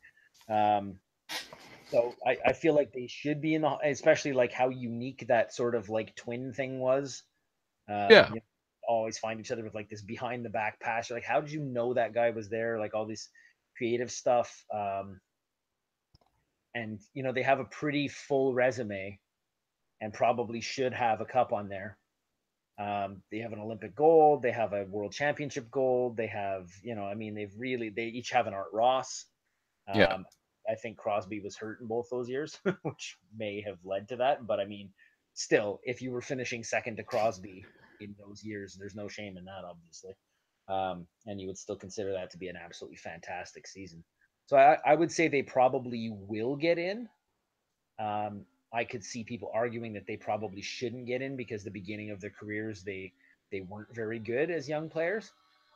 Um, 0.48 0.96
so 1.92 2.14
I, 2.26 2.38
I 2.46 2.52
feel 2.54 2.74
like 2.74 2.92
they 2.92 3.06
should 3.06 3.42
be 3.42 3.54
in 3.54 3.62
the, 3.62 3.76
especially 3.84 4.32
like 4.32 4.50
how 4.50 4.70
unique 4.70 5.26
that 5.28 5.52
sort 5.54 5.74
of 5.74 5.90
like 5.90 6.16
twin 6.16 6.52
thing 6.52 6.80
was. 6.80 7.22
Uh, 7.88 8.08
yeah. 8.10 8.28
You 8.28 8.36
know, 8.36 8.40
always 8.88 9.18
find 9.18 9.38
each 9.38 9.50
other 9.50 9.62
with 9.62 9.74
like 9.74 9.90
this 9.90 10.00
behind 10.02 10.44
the 10.44 10.50
back 10.50 10.80
pass. 10.80 11.10
You're 11.10 11.18
like, 11.18 11.26
how 11.26 11.42
did 11.42 11.52
you 11.52 11.60
know 11.60 11.92
that 11.94 12.14
guy 12.14 12.30
was 12.30 12.48
there? 12.48 12.78
Like 12.78 12.94
all 12.94 13.06
this 13.06 13.28
creative 13.76 14.10
stuff. 14.10 14.64
Um, 14.74 15.20
and 16.74 16.98
you 17.12 17.22
know 17.22 17.32
they 17.32 17.42
have 17.42 17.60
a 17.60 17.64
pretty 17.64 18.08
full 18.08 18.54
resume, 18.54 19.18
and 20.00 20.14
probably 20.14 20.62
should 20.62 20.94
have 20.94 21.20
a 21.20 21.26
cup 21.26 21.52
on 21.52 21.68
there. 21.68 21.98
Um, 22.78 23.22
they 23.30 23.40
have 23.40 23.52
an 23.52 23.60
Olympic 23.60 23.94
gold, 23.94 24.40
they 24.40 24.50
have 24.50 24.72
a 24.72 24.84
World 24.84 25.12
Championship 25.12 25.70
gold, 25.70 26.16
they 26.16 26.28
have 26.28 26.70
you 26.82 26.94
know 26.94 27.04
I 27.04 27.14
mean 27.14 27.34
they've 27.34 27.52
really 27.58 27.90
they 27.90 28.04
each 28.04 28.30
have 28.30 28.46
an 28.46 28.54
Art 28.54 28.72
Ross. 28.72 29.26
Um, 29.86 30.00
yeah. 30.00 30.16
I 30.70 30.74
think 30.74 30.96
Crosby 30.96 31.40
was 31.40 31.56
hurt 31.56 31.80
in 31.80 31.86
both 31.86 32.08
those 32.10 32.28
years, 32.28 32.58
which 32.82 33.16
may 33.36 33.60
have 33.62 33.78
led 33.84 34.08
to 34.08 34.16
that. 34.16 34.46
But 34.46 34.60
I 34.60 34.64
mean, 34.64 34.90
still, 35.34 35.80
if 35.84 36.02
you 36.02 36.10
were 36.10 36.20
finishing 36.20 36.62
second 36.62 36.96
to 36.96 37.02
Crosby 37.02 37.64
in 38.00 38.14
those 38.18 38.44
years, 38.44 38.76
there's 38.78 38.94
no 38.94 39.08
shame 39.08 39.36
in 39.36 39.44
that, 39.44 39.64
obviously. 39.68 40.12
Um, 40.68 41.06
and 41.26 41.40
you 41.40 41.48
would 41.48 41.58
still 41.58 41.76
consider 41.76 42.12
that 42.12 42.30
to 42.30 42.38
be 42.38 42.48
an 42.48 42.56
absolutely 42.56 42.96
fantastic 42.96 43.66
season. 43.66 44.04
So 44.46 44.56
I, 44.56 44.78
I 44.84 44.94
would 44.94 45.10
say 45.10 45.28
they 45.28 45.42
probably 45.42 46.10
will 46.12 46.56
get 46.56 46.78
in. 46.78 47.08
Um, 47.98 48.44
I 48.72 48.84
could 48.84 49.04
see 49.04 49.22
people 49.22 49.50
arguing 49.54 49.92
that 49.94 50.06
they 50.06 50.16
probably 50.16 50.62
shouldn't 50.62 51.06
get 51.06 51.22
in 51.22 51.36
because 51.36 51.62
the 51.62 51.70
beginning 51.70 52.10
of 52.10 52.20
their 52.20 52.30
careers 52.30 52.82
they 52.82 53.12
they 53.50 53.60
weren't 53.60 53.94
very 53.94 54.18
good 54.18 54.50
as 54.50 54.68
young 54.68 54.88
players. 54.88 55.30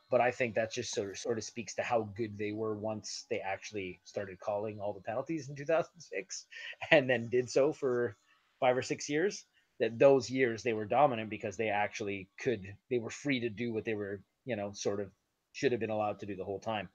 But 0.09 0.21
I 0.21 0.31
think 0.31 0.55
that 0.55 0.71
just 0.71 0.93
sort 0.93 1.09
of, 1.11 1.17
sort 1.17 1.37
of 1.37 1.43
speaks 1.43 1.75
to 1.75 1.83
how 1.83 2.09
good 2.15 2.37
they 2.37 2.53
were 2.53 2.75
once 2.75 3.25
they 3.29 3.39
actually 3.39 3.99
started 4.05 4.39
calling 4.39 4.79
all 4.79 4.93
the 4.93 5.01
penalties 5.01 5.49
in 5.49 5.55
2006 5.55 6.45
and 6.91 7.09
then 7.09 7.29
did 7.29 7.49
so 7.49 7.73
for 7.73 8.15
five 8.59 8.77
or 8.77 8.81
six 8.81 9.09
years. 9.09 9.45
That 9.79 9.99
those 9.99 10.27
years 10.27 10.63
they 10.63 10.73
were 10.73 10.85
dominant 10.85 11.29
because 11.29 11.55
they 11.55 11.69
actually 11.69 12.29
could, 12.39 12.65
they 12.89 12.97
were 12.97 13.11
free 13.11 13.41
to 13.41 13.49
do 13.49 13.71
what 13.71 13.85
they 13.85 13.93
were, 13.93 14.23
you 14.43 14.55
know, 14.55 14.71
sort 14.73 14.99
of 14.99 15.11
should 15.51 15.71
have 15.71 15.81
been 15.81 15.91
allowed 15.91 16.19
to 16.21 16.25
do 16.25 16.35
the 16.35 16.43
whole 16.43 16.59
time. 16.59 16.89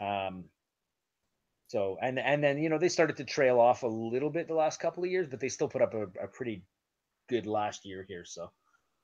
Um, 0.00 0.46
so 1.68 1.98
and 2.00 2.18
and 2.18 2.42
then 2.42 2.58
you 2.58 2.68
know 2.68 2.78
they 2.78 2.88
started 2.88 3.16
to 3.16 3.24
trail 3.24 3.58
off 3.58 3.82
a 3.82 3.88
little 3.88 4.30
bit 4.30 4.48
the 4.48 4.54
last 4.54 4.80
couple 4.80 5.02
of 5.02 5.10
years, 5.10 5.26
but 5.26 5.40
they 5.40 5.48
still 5.48 5.68
put 5.68 5.82
up 5.82 5.94
a, 5.94 6.02
a 6.22 6.28
pretty 6.28 6.62
good 7.28 7.46
last 7.46 7.84
year 7.84 8.04
here. 8.06 8.24
So, 8.24 8.50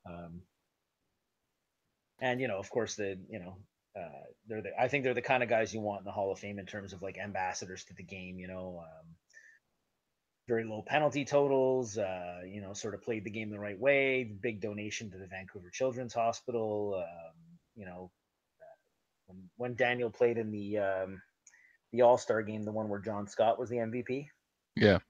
um, 0.07 0.43
and 2.21 2.41
you 2.41 2.49
know, 2.49 2.59
of 2.59 2.71
course, 2.71 2.97
the 2.97 3.19
you 3.29 3.39
know 3.39 3.57
uh, 3.99 4.25
they're 4.47 4.63
the 4.63 4.71
I 4.79 4.89
think 4.89 5.05
they're 5.05 5.15
the 5.15 5.23
kind 5.23 5.43
of 5.43 5.49
guys 5.49 5.75
you 5.75 5.81
want 5.81 6.01
in 6.01 6.05
the 6.05 6.13
Hall 6.13 6.33
of 6.33 6.39
Fame 6.39 6.59
in 6.59 6.67
terms 6.67 6.93
of 6.93 7.03
like 7.03 7.19
ambassadors 7.19 7.85
to 7.85 7.95
the 7.95 8.03
game. 8.03 8.39
You 8.39 8.49
know, 8.49 8.83
um, 8.83 9.07
very 10.49 10.65
low 10.65 10.83
penalty 10.87 11.25
totals. 11.25 11.99
Uh, 11.99 12.41
you 12.47 12.61
know, 12.61 12.73
sort 12.73 12.95
of 12.95 13.03
played 13.03 13.25
the 13.25 13.31
game 13.31 13.51
the 13.51 13.59
right 13.59 13.79
way. 13.79 14.25
Big 14.25 14.61
donation 14.61 15.11
to 15.11 15.19
the 15.19 15.27
Vancouver 15.27 15.71
Children's 15.71 16.15
Hospital. 16.15 17.03
Um, 17.03 17.59
you 17.75 17.87
know, 17.87 18.11
uh, 18.61 18.77
when, 19.27 19.51
when 19.57 19.75
Daniel 19.75 20.11
played 20.11 20.39
in 20.39 20.51
the 20.51 20.79
um, 20.79 21.23
the 21.93 22.03
All 22.03 22.19
Star 22.19 22.43
game, 22.43 22.65
the 22.65 22.73
one 22.73 22.89
where 22.89 23.01
John 23.01 23.27
Scott 23.27 23.59
was 23.59 23.71
the 23.71 23.77
MVP. 23.77 24.27
Yeah. 24.77 24.95
Um, 24.95 25.01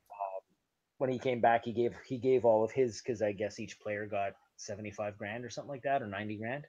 when 0.99 1.11
he 1.11 1.19
came 1.19 1.41
back, 1.41 1.65
he 1.65 1.73
gave 1.73 1.95
he 2.07 2.19
gave 2.19 2.45
all 2.45 2.65
of 2.65 2.71
his 2.71 3.03
because 3.03 3.21
I 3.21 3.33
guess 3.33 3.61
each 3.61 3.79
player 3.81 4.07
got 4.07 4.33
seventy 4.57 4.91
five 4.91 5.19
grand 5.19 5.45
or 5.45 5.51
something 5.51 5.71
like 5.71 5.83
that, 5.83 6.03
or 6.03 6.07
ninety 6.07 6.37
grand. 6.37 6.67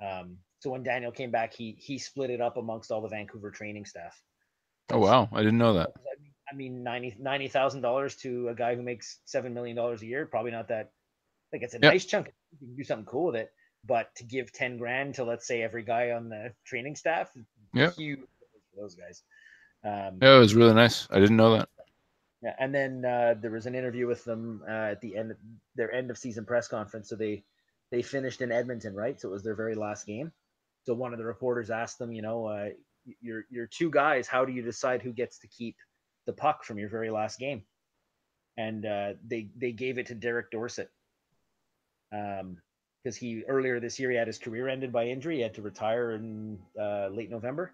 Um, 0.00 0.38
so 0.60 0.70
when 0.70 0.82
Daniel 0.82 1.12
came 1.12 1.30
back, 1.30 1.54
he 1.54 1.76
he 1.78 1.98
split 1.98 2.30
it 2.30 2.40
up 2.40 2.56
amongst 2.56 2.90
all 2.90 3.00
the 3.00 3.08
Vancouver 3.08 3.50
training 3.50 3.86
staff. 3.86 4.20
Oh 4.90 4.98
wow, 4.98 5.28
I 5.32 5.38
didn't 5.38 5.58
know 5.58 5.74
that. 5.74 5.90
I 6.50 6.54
mean, 6.54 6.82
ninety 6.82 7.16
ninety 7.18 7.48
thousand 7.48 7.80
dollars 7.80 8.16
to 8.16 8.48
a 8.48 8.54
guy 8.54 8.74
who 8.74 8.82
makes 8.82 9.20
seven 9.24 9.54
million 9.54 9.76
dollars 9.76 10.02
a 10.02 10.06
year, 10.06 10.26
probably 10.26 10.50
not 10.50 10.68
that. 10.68 10.90
Like 11.52 11.62
it's 11.62 11.74
a 11.74 11.78
yep. 11.82 11.92
nice 11.92 12.04
chunk. 12.04 12.32
You 12.60 12.68
can 12.68 12.76
do 12.76 12.84
something 12.84 13.06
cool 13.06 13.26
with 13.26 13.36
it, 13.36 13.52
but 13.86 14.14
to 14.16 14.24
give 14.24 14.52
ten 14.52 14.76
grand 14.76 15.14
to 15.14 15.24
let's 15.24 15.46
say 15.46 15.62
every 15.62 15.82
guy 15.82 16.10
on 16.10 16.28
the 16.28 16.52
training 16.64 16.96
staff, 16.96 17.30
yeah, 17.72 17.90
huge 17.90 18.20
for 18.20 18.82
those 18.82 18.94
guys. 18.94 19.22
Um, 19.84 20.18
yeah, 20.20 20.36
it 20.36 20.40
was 20.40 20.54
really 20.54 20.74
nice. 20.74 21.08
I 21.10 21.20
didn't 21.20 21.36
know 21.36 21.56
that. 21.56 21.68
Yeah, 22.42 22.54
and 22.58 22.74
then 22.74 23.04
uh, 23.04 23.34
there 23.40 23.50
was 23.50 23.66
an 23.66 23.74
interview 23.74 24.06
with 24.06 24.24
them 24.24 24.62
uh, 24.66 24.92
at 24.92 25.00
the 25.00 25.16
end, 25.16 25.30
of 25.30 25.36
their 25.76 25.92
end 25.92 26.10
of 26.10 26.18
season 26.18 26.46
press 26.46 26.68
conference. 26.68 27.08
So 27.08 27.16
they 27.16 27.44
they 27.90 28.02
finished 28.02 28.40
in 28.40 28.52
Edmonton, 28.52 28.94
right? 28.94 29.20
So 29.20 29.28
it 29.28 29.32
was 29.32 29.42
their 29.42 29.54
very 29.54 29.74
last 29.74 30.06
game. 30.06 30.32
So 30.86 30.94
one 30.94 31.12
of 31.12 31.18
the 31.18 31.24
reporters 31.24 31.70
asked 31.70 31.98
them, 31.98 32.12
you 32.12 32.22
know, 32.22 32.46
uh, 32.46 32.68
you're 33.20 33.44
you're 33.50 33.66
two 33.66 33.90
guys. 33.90 34.26
How 34.26 34.44
do 34.44 34.52
you 34.52 34.62
decide 34.62 35.02
who 35.02 35.12
gets 35.12 35.38
to 35.40 35.48
keep 35.48 35.76
the 36.26 36.32
puck 36.32 36.64
from 36.64 36.78
your 36.78 36.88
very 36.88 37.10
last 37.10 37.38
game? 37.38 37.62
And 38.56 38.84
uh, 38.86 39.12
they 39.26 39.48
they 39.56 39.72
gave 39.72 39.98
it 39.98 40.06
to 40.06 40.14
Derek 40.14 40.50
Dorsett. 40.50 40.90
Um, 42.12 42.58
because 43.02 43.16
he 43.16 43.44
earlier 43.48 43.80
this 43.80 43.98
year 43.98 44.10
he 44.10 44.16
had 44.16 44.26
his 44.26 44.38
career 44.38 44.68
ended 44.68 44.92
by 44.92 45.06
injury. 45.06 45.36
He 45.36 45.42
had 45.42 45.54
to 45.54 45.62
retire 45.62 46.12
in 46.12 46.58
uh, 46.78 47.08
late 47.08 47.30
November 47.30 47.72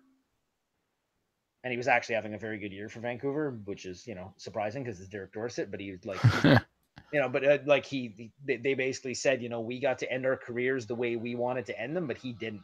and 1.66 1.72
he 1.72 1.76
was 1.76 1.88
actually 1.88 2.14
having 2.14 2.32
a 2.32 2.38
very 2.38 2.58
good 2.58 2.72
year 2.72 2.88
for 2.88 3.00
Vancouver, 3.00 3.58
which 3.64 3.86
is 3.86 4.06
you 4.06 4.14
know 4.14 4.32
surprising 4.36 4.84
because 4.84 5.00
it's 5.00 5.08
Derek 5.08 5.32
Dorsett, 5.32 5.68
but 5.68 5.80
he 5.80 5.90
was 5.90 6.04
like, 6.06 6.20
you 7.16 7.22
know, 7.22 7.30
but 7.30 7.44
uh, 7.44 7.58
like 7.64 7.86
he, 7.86 8.30
they, 8.44 8.58
they 8.58 8.74
basically 8.74 9.14
said, 9.14 9.42
you 9.42 9.48
know, 9.48 9.60
we 9.60 9.80
got 9.80 9.98
to 10.00 10.12
end 10.12 10.26
our 10.26 10.36
careers 10.36 10.84
the 10.84 10.94
way 10.94 11.16
we 11.16 11.34
wanted 11.34 11.64
to 11.64 11.80
end 11.80 11.96
them, 11.96 12.06
but 12.06 12.18
he 12.18 12.34
didn't, 12.34 12.60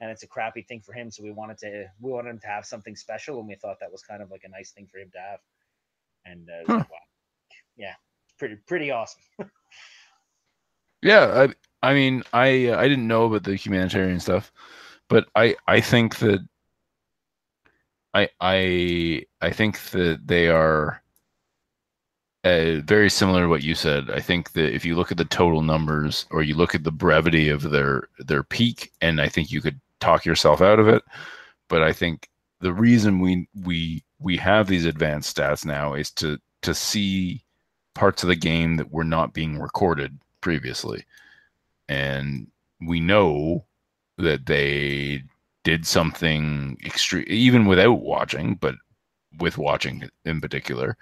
and 0.00 0.12
it's 0.12 0.22
a 0.22 0.28
crappy 0.28 0.62
thing 0.62 0.80
for 0.80 0.92
him. 0.92 1.10
So 1.10 1.24
we 1.24 1.32
wanted 1.32 1.58
to, 1.58 1.86
we 2.00 2.12
wanted 2.12 2.30
him 2.30 2.38
to 2.38 2.46
have 2.46 2.64
something 2.64 2.94
special, 2.94 3.40
and 3.40 3.48
we 3.48 3.56
thought 3.56 3.80
that 3.80 3.90
was 3.90 4.04
kind 4.04 4.22
of 4.22 4.30
like 4.30 4.42
a 4.44 4.48
nice 4.48 4.70
thing 4.70 4.86
for 4.86 4.98
him 4.98 5.10
to 5.12 5.18
have, 5.18 5.40
and 6.24 6.48
uh, 6.48 6.72
huh. 6.72 6.84
wow. 6.88 6.98
yeah, 7.76 7.94
pretty 8.38 8.54
pretty 8.68 8.92
awesome. 8.92 9.22
yeah, 11.02 11.48
I 11.82 11.90
I 11.90 11.92
mean 11.92 12.22
I 12.32 12.68
uh, 12.68 12.78
I 12.78 12.86
didn't 12.86 13.08
know 13.08 13.24
about 13.24 13.42
the 13.42 13.56
humanitarian 13.56 14.20
stuff, 14.20 14.52
but 15.08 15.26
I 15.34 15.56
I 15.66 15.80
think 15.80 16.18
that 16.18 16.46
I 18.14 18.28
I 18.40 19.24
I 19.40 19.50
think 19.50 19.82
that 19.90 20.20
they 20.24 20.46
are 20.46 21.02
uh, 22.46 22.80
very 22.82 23.10
similar 23.10 23.42
to 23.42 23.48
what 23.48 23.62
you 23.62 23.74
said. 23.74 24.10
I 24.10 24.20
think 24.20 24.52
that 24.52 24.72
if 24.72 24.84
you 24.84 24.94
look 24.94 25.10
at 25.10 25.18
the 25.18 25.24
total 25.24 25.62
numbers 25.62 26.26
or 26.30 26.42
you 26.42 26.54
look 26.54 26.74
at 26.74 26.84
the 26.84 26.92
brevity 26.92 27.48
of 27.48 27.62
their 27.62 28.08
their 28.18 28.42
peak, 28.42 28.92
and 29.00 29.20
I 29.20 29.28
think 29.28 29.50
you 29.50 29.60
could 29.60 29.80
talk 30.00 30.24
yourself 30.24 30.60
out 30.60 30.78
of 30.78 30.88
it. 30.88 31.02
But 31.68 31.82
I 31.82 31.92
think 31.92 32.28
the 32.60 32.72
reason 32.72 33.20
we 33.20 33.48
we 33.64 34.04
we 34.20 34.36
have 34.36 34.68
these 34.68 34.84
advanced 34.84 35.36
stats 35.36 35.64
now 35.64 35.94
is 35.94 36.10
to 36.12 36.38
to 36.62 36.74
see 36.74 37.44
parts 37.94 38.22
of 38.22 38.28
the 38.28 38.36
game 38.36 38.76
that 38.76 38.92
were 38.92 39.04
not 39.04 39.34
being 39.34 39.58
recorded 39.58 40.18
previously, 40.40 41.04
and 41.88 42.46
we 42.80 43.00
know 43.00 43.64
that 44.18 44.46
they 44.46 45.22
did 45.64 45.86
something 45.86 46.78
extreme, 46.84 47.24
even 47.28 47.66
without 47.66 48.00
watching, 48.00 48.54
but 48.54 48.76
with 49.38 49.58
watching 49.58 50.08
in 50.24 50.40
particular, 50.40 50.96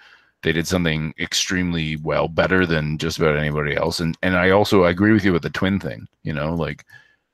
they 0.45 0.53
did 0.53 0.69
something 0.69 1.15
extremely 1.19 1.97
well, 1.97 2.29
better 2.29 2.67
than 2.67 2.99
just 2.99 3.19
about 3.19 3.37
anybody 3.37 3.75
else. 3.77 3.99
And 3.99 4.17
and 4.23 4.37
I 4.37 4.51
also 4.51 4.85
I 4.85 4.91
agree 4.91 5.13
with 5.13 5.25
you 5.25 5.33
with 5.33 5.43
the 5.43 5.51
twin 5.51 5.81
thing. 5.81 6.07
You 6.23 6.33
know, 6.33 6.55
like 6.55 6.85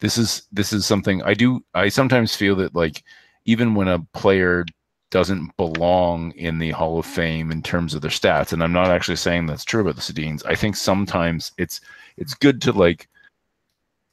this 0.01 0.17
is 0.17 0.45
this 0.51 0.73
is 0.73 0.87
something 0.87 1.23
I 1.25 1.35
do. 1.35 1.63
I 1.75 1.91
sometimes 1.91 2.35
feel 2.35 2.57
that 2.57 2.75
like 2.75 3.05
even 3.45 3.75
when 3.75 3.89
a 3.89 4.01
player 4.15 4.65
doesn't 5.11 5.57
belong 5.57 6.31
in 6.33 6.59
the 6.59 6.71
Hall 6.71 6.99
of 7.01 7.05
Fame 7.05 7.51
in 7.51 7.63
terms 7.63 7.95
of 7.95 8.01
their 8.01 8.13
stats, 8.13 8.53
and 8.53 8.63
I'm 8.63 8.73
not 8.73 8.91
actually 8.91 9.17
saying 9.17 9.47
that's 9.47 9.65
true 9.65 9.83
about 9.83 9.97
the 9.97 10.03
Sedins. 10.03 10.47
I 10.47 10.55
think 10.55 10.77
sometimes 10.77 11.53
it's 11.59 11.81
it's 12.17 12.35
good 12.35 12.63
to 12.63 12.73
like 12.73 13.09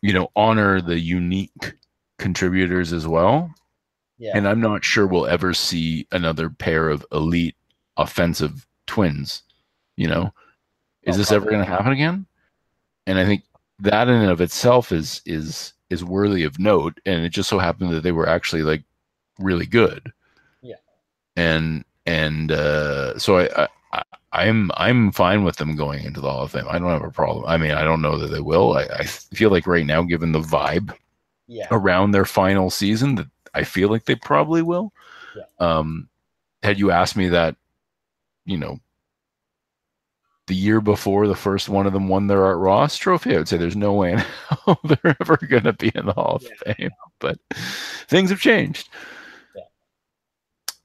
you 0.02 0.12
know 0.12 0.30
honor 0.36 0.82
the 0.82 1.00
unique 1.00 1.74
contributors 2.18 2.92
as 2.94 3.08
well. 3.08 3.54
Yeah. 4.18 4.32
And 4.34 4.48
I'm 4.48 4.60
not 4.60 4.84
sure 4.84 5.06
we'll 5.06 5.28
ever 5.28 5.54
see 5.54 6.08
another 6.12 6.50
pair 6.50 6.90
of 6.90 7.06
elite 7.12 7.56
offensive 7.98 8.67
twins. 8.88 9.44
You 9.96 10.08
know, 10.08 10.34
is 11.04 11.16
oh, 11.16 11.18
this 11.18 11.32
ever 11.32 11.50
going 11.50 11.64
to 11.64 11.70
happen 11.70 11.92
again? 11.92 12.26
And 13.06 13.18
I 13.18 13.26
think 13.26 13.44
that 13.80 14.08
in 14.08 14.16
and 14.16 14.32
of 14.32 14.42
itself 14.42 14.92
is 14.92 15.22
is 15.26 15.74
is 15.90 16.04
worthy 16.04 16.44
of 16.44 16.60
note. 16.60 17.00
And 17.06 17.24
it 17.24 17.30
just 17.30 17.50
so 17.50 17.60
happened 17.60 17.92
that 17.92 18.02
they 18.02 18.12
were 18.12 18.28
actually 18.28 18.64
like 18.64 18.84
really 19.40 19.66
good. 19.66 20.12
Yeah. 20.62 20.76
And 21.36 21.86
and 22.06 22.52
uh, 22.52 23.18
so 23.18 23.40
I, 23.40 23.68
I 23.94 24.04
I'm 24.34 24.72
I'm 24.76 25.12
fine 25.12 25.44
with 25.44 25.56
them 25.56 25.76
going 25.76 26.04
into 26.04 26.22
the 26.22 26.30
Hall 26.30 26.44
of 26.44 26.52
Fame. 26.52 26.66
I 26.70 26.80
don't 26.80 26.90
have 26.90 27.04
a 27.04 27.12
problem. 27.12 27.46
I 27.48 27.58
mean, 27.58 27.72
I 27.72 27.84
don't 27.84 28.02
know 28.02 28.18
that 28.18 28.28
they 28.28 28.42
will. 28.42 28.78
I, 28.78 28.84
I 28.84 29.04
feel 29.04 29.50
like 29.50 29.66
right 29.66 29.86
now, 29.86 30.04
given 30.04 30.32
the 30.32 30.40
vibe 30.40 30.94
yeah. 31.48 31.68
around 31.72 32.12
their 32.12 32.26
final 32.26 32.70
season 32.70 33.16
that 33.16 33.28
I 33.54 33.64
feel 33.64 33.90
like 33.90 34.06
they 34.06 34.16
probably 34.16 34.62
will. 34.62 34.94
Yeah. 35.36 35.44
Um, 35.60 36.10
had 36.62 36.78
you 36.78 36.92
asked 36.92 37.16
me 37.16 37.30
that, 37.30 37.56
you 38.48 38.58
know, 38.58 38.80
the 40.48 40.56
year 40.56 40.80
before 40.80 41.28
the 41.28 41.36
first 41.36 41.68
one 41.68 41.86
of 41.86 41.94
them 41.94 42.08
won 42.08 42.28
their 42.28 42.46
Art 42.46 42.58
Ross 42.58 42.98
trophy, 42.98 43.36
I 43.36 43.38
would 43.38 43.48
say 43.48 43.58
there's 43.58 43.76
no 43.76 43.94
way 43.94 44.14
in 44.14 44.18
hell 44.50 44.80
they're 44.86 45.16
ever 45.22 45.38
going 45.38 45.66
to 45.66 45.74
be 45.74 45.92
in 45.94 46.06
the 46.06 46.14
Hall 46.14 46.38
of 46.38 46.44
yeah. 46.44 46.74
Fame. 46.74 46.92
But 47.20 47.38
things 48.08 48.30
have 48.30 48.40
changed. 48.40 48.90
Yeah. 49.56 49.64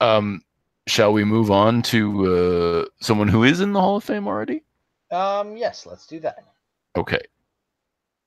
Um, 0.01 0.43
shall 0.89 1.13
we 1.13 1.23
move 1.25 1.51
on 1.51 1.83
to 1.83 2.27
uh, 2.27 2.85
someone 3.01 3.29
who 3.29 3.45
is 3.45 3.61
in 3.61 3.73
the 3.73 3.81
Hall 3.81 3.97
of 3.97 4.05
Fame 4.05 4.27
already? 4.27 4.65
Um, 5.13 5.57
yes, 5.57 5.87
let's 5.87 6.07
do 6.07 6.19
that. 6.21 6.45
Okay. 6.97 7.23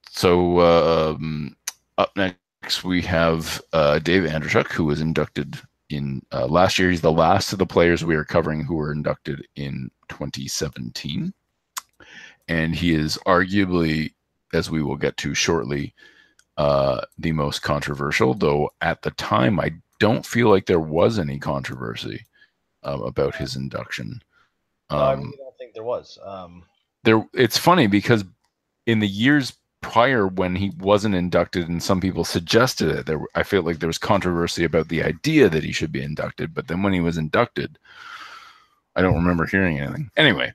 So, 0.09 0.59
uh, 0.59 1.15
um, 1.15 1.57
up 1.97 2.15
next, 2.15 2.85
we 2.85 3.01
have 3.01 3.61
uh, 3.73 3.99
Dave 3.99 4.23
Andreychuk, 4.23 4.71
who 4.71 4.85
was 4.85 5.01
inducted 5.01 5.59
in 5.89 6.21
uh, 6.31 6.47
last 6.47 6.79
year. 6.79 6.89
He's 6.89 7.01
the 7.01 7.11
last 7.11 7.53
of 7.53 7.59
the 7.59 7.65
players 7.65 8.03
we 8.03 8.15
are 8.15 8.25
covering 8.25 8.63
who 8.63 8.75
were 8.75 8.91
inducted 8.91 9.47
in 9.55 9.91
2017. 10.09 11.33
And 12.47 12.75
he 12.75 12.93
is 12.93 13.17
arguably, 13.25 14.13
as 14.53 14.69
we 14.69 14.83
will 14.83 14.97
get 14.97 15.17
to 15.17 15.33
shortly, 15.33 15.93
uh, 16.57 17.01
the 17.17 17.31
most 17.31 17.61
controversial, 17.61 18.33
though 18.33 18.69
at 18.81 19.01
the 19.01 19.11
time, 19.11 19.59
I 19.59 19.71
don't 19.99 20.25
feel 20.25 20.49
like 20.49 20.65
there 20.65 20.79
was 20.79 21.19
any 21.19 21.39
controversy 21.39 22.25
um, 22.83 23.01
about 23.01 23.35
his 23.35 23.55
induction. 23.55 24.21
Um, 24.89 24.99
I 24.99 25.13
really 25.13 25.37
don't 25.37 25.57
think 25.57 25.73
there 25.73 25.83
was. 25.83 26.17
Um, 26.23 26.63
there, 27.03 27.27
it's 27.33 27.57
funny 27.57 27.87
because 27.87 28.23
in 28.85 28.99
the 28.99 29.07
years 29.07 29.53
prior, 29.85 30.27
when 30.27 30.55
he 30.55 30.71
wasn't 30.79 31.13
inducted, 31.13 31.69
and 31.69 31.81
some 31.81 32.01
people 32.01 32.25
suggested 32.25 32.89
it, 32.89 33.05
there, 33.05 33.21
I 33.35 33.43
feel 33.43 33.61
like 33.61 33.77
there 33.77 33.87
was 33.87 33.99
controversy 33.99 34.63
about 34.63 34.89
the 34.89 35.03
idea 35.03 35.47
that 35.47 35.63
he 35.63 35.71
should 35.71 35.91
be 35.91 36.01
inducted. 36.01 36.55
But 36.55 36.67
then 36.67 36.81
when 36.81 36.91
he 36.91 37.01
was 37.01 37.19
inducted, 37.19 37.77
I 38.95 39.03
don't 39.03 39.13
remember 39.13 39.45
hearing 39.45 39.79
anything. 39.79 40.09
Anyway, 40.17 40.53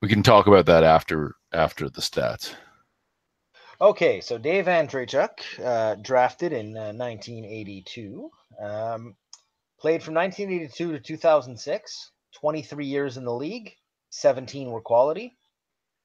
we 0.00 0.08
can 0.08 0.22
talk 0.22 0.46
about 0.46 0.66
that 0.66 0.84
after 0.84 1.34
after 1.52 1.90
the 1.90 2.00
stats. 2.00 2.54
Okay, 3.80 4.20
so 4.20 4.38
Dave 4.38 4.66
Andreychuk, 4.66 5.30
uh, 5.62 5.96
drafted 5.96 6.52
in 6.52 6.76
uh, 6.76 6.92
1982, 6.92 8.30
um, 8.62 9.16
played 9.80 10.04
from 10.04 10.14
1982 10.14 10.92
to 10.92 11.00
2006, 11.00 12.10
23 12.32 12.86
years 12.86 13.16
in 13.16 13.24
the 13.24 13.34
league, 13.34 13.74
17 14.10 14.70
were 14.70 14.80
quality, 14.80 15.35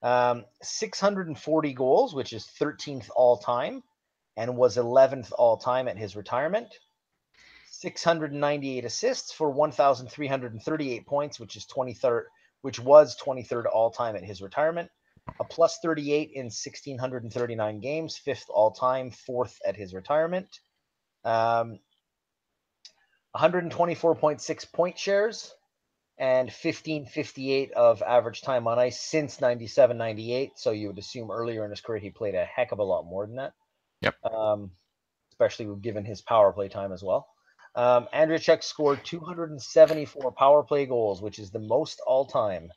um, 0.02 0.46
640 0.62 1.74
goals, 1.74 2.14
which 2.14 2.34
is 2.34 2.48
13th 2.60 3.10
all 3.16 3.38
time, 3.38 3.84
and 4.38 4.58
was 4.58 4.78
11th 4.78 5.32
all 5.38 5.58
time 5.58 5.88
at 5.88 5.98
his 5.98 6.16
retirement. 6.16 6.68
698 7.70 8.86
assists 8.86 9.32
for 9.32 9.50
1,338 9.50 11.06
points, 11.06 11.40
which 11.40 11.56
is 11.56 11.66
23rd, 11.66 12.24
which 12.62 12.80
was 12.80 13.18
23rd 13.20 13.66
all 13.72 13.92
time 13.92 14.16
at 14.16 14.24
his 14.24 14.42
retirement 14.42 14.90
a 15.40 15.44
plus 15.44 15.80
38 15.80 16.32
in 16.34 16.46
1,639 16.46 17.80
games, 17.80 18.18
fifth 18.18 18.46
all 18.50 18.72
time, 18.72 19.12
fourth 19.12 19.60
at 19.66 19.76
his 19.76 19.94
retirement. 19.94 20.60
Um, 21.24 21.80
124.6 23.36 24.72
point 24.74 24.98
shares 24.98 25.54
and 26.22 26.50
1558 26.50 27.72
of 27.72 28.04
average 28.04 28.44
time 28.44 28.68
on 28.68 28.78
ice 28.78 29.02
since 29.02 29.42
97 29.42 29.98
98. 29.98 30.52
So 30.56 30.70
you 30.70 30.88
would 30.88 31.00
assume 31.00 31.32
earlier 31.32 31.66
in 31.66 31.72
his 31.72 31.82
career 31.82 32.00
he 32.00 32.12
played 32.12 32.36
a 32.36 32.46
heck 32.46 32.72
of 32.72 32.78
a 32.78 32.84
lot 32.84 33.08
more 33.08 33.26
than 33.26 33.38
that. 33.38 33.54
Yep. 34.02 34.16
Um, 34.24 34.72
especially 35.32 35.68
given 35.82 36.06
his 36.06 36.22
power 36.22 36.54
play 36.54 36.70
time 36.70 36.92
as 36.92 37.02
well. 37.02 37.28
Um, 37.74 38.08
Andreychuk 38.14 38.64
scored 38.64 39.04
274 39.04 40.32
power 40.34 40.62
play 40.62 40.86
goals, 40.86 41.24
which 41.24 41.40
is 41.40 41.50
the 41.50 41.60
most 41.60 42.00
all 42.06 42.26
time 42.26 42.72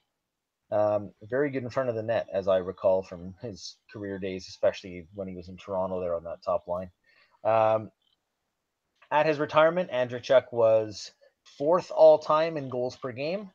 um, 0.70 1.10
very 1.22 1.50
good 1.50 1.64
in 1.64 1.70
front 1.70 1.90
of 1.90 1.96
the 1.96 2.02
net, 2.02 2.28
as 2.32 2.48
I 2.48 2.56
recall 2.56 3.02
from 3.02 3.34
his 3.42 3.76
career 3.92 4.18
days, 4.18 4.48
especially 4.48 5.06
when 5.12 5.28
he 5.28 5.36
was 5.36 5.50
in 5.50 5.58
Toronto 5.58 6.00
there 6.00 6.14
on 6.14 6.24
that 6.24 6.42
top 6.42 6.66
line. 6.66 6.90
Um, 7.44 7.90
at 9.10 9.26
his 9.26 9.38
retirement, 9.38 9.90
Andreychuk 9.90 10.44
was 10.50 11.12
fourth 11.58 11.90
all 11.90 12.18
time 12.18 12.56
in 12.56 12.68
goals 12.68 12.96
per 12.96 13.12
game, 13.12 13.50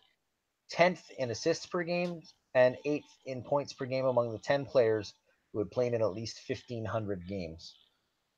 10th 0.74 1.10
in 1.18 1.32
assists 1.32 1.66
per 1.66 1.84
game, 1.84 2.22
and 2.54 2.78
eighth 2.86 3.10
in 3.26 3.44
points 3.44 3.74
per 3.74 3.86
game 3.86 4.06
among 4.06 4.32
the 4.32 4.40
10 4.40 4.66
players 4.66 5.14
who 5.52 5.60
had 5.60 5.72
played 5.72 5.94
in 5.94 6.02
at 6.02 6.14
least 6.14 6.42
1,500 6.48 7.28
games. 7.28 7.76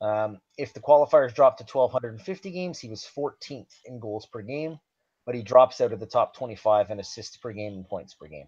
Um, 0.01 0.39
if 0.57 0.73
the 0.73 0.79
qualifiers 0.79 1.33
dropped 1.33 1.59
to 1.59 1.77
1,250 1.77 2.51
games, 2.51 2.79
he 2.79 2.89
was 2.89 3.07
14th 3.15 3.71
in 3.85 3.99
goals 3.99 4.25
per 4.25 4.41
game, 4.41 4.79
but 5.25 5.35
he 5.35 5.43
drops 5.43 5.79
out 5.79 5.93
of 5.93 5.99
the 5.99 6.07
top 6.07 6.35
25 6.35 6.89
in 6.89 6.99
assists 6.99 7.37
per 7.37 7.51
game 7.51 7.73
and 7.73 7.87
points 7.87 8.15
per 8.15 8.27
game. 8.27 8.47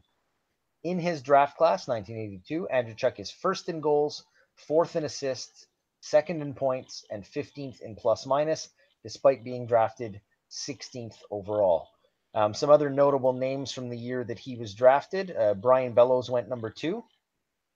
In 0.84 1.00
his 1.00 1.22
draft 1.22 1.58
class, 1.58 1.88
1982, 1.88 2.68
Andreychuk 2.74 3.20
is 3.20 3.32
first 3.32 3.70
in 3.70 3.80
goals, 3.80 4.26
fourth 4.56 4.96
in 4.96 5.06
assists, 5.06 5.68
second 6.02 6.42
in 6.42 6.54
points, 6.54 7.06
and 7.10 7.24
15th 7.24 7.80
in 7.82 7.96
plus 7.96 8.26
minus, 8.26 8.70
despite 9.04 9.44
being 9.44 9.68
drafted 9.68 10.20
16th 10.54 11.18
overall. 11.32 11.90
Um, 12.36 12.54
some 12.54 12.70
other 12.70 12.90
notable 12.90 13.34
names 13.34 13.72
from 13.72 13.90
the 13.90 13.98
year 13.98 14.24
that 14.24 14.40
he 14.40 14.56
was 14.56 14.74
drafted 14.74 15.36
uh, 15.36 15.54
Brian 15.54 15.94
Bellows 15.94 16.30
went 16.30 16.50
number 16.50 16.70
two, 16.70 17.04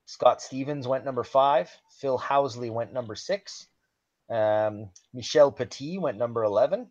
Scott 0.06 0.42
Stevens 0.42 0.88
went 0.88 1.06
number 1.06 1.24
five, 1.24 1.70
Phil 2.00 2.18
Housley 2.18 2.72
went 2.72 2.94
number 2.94 3.16
six, 3.16 3.68
um, 4.30 4.90
Michel 5.14 5.52
Petit 5.52 5.98
went 5.98 6.18
number 6.18 6.44
11. 6.44 6.88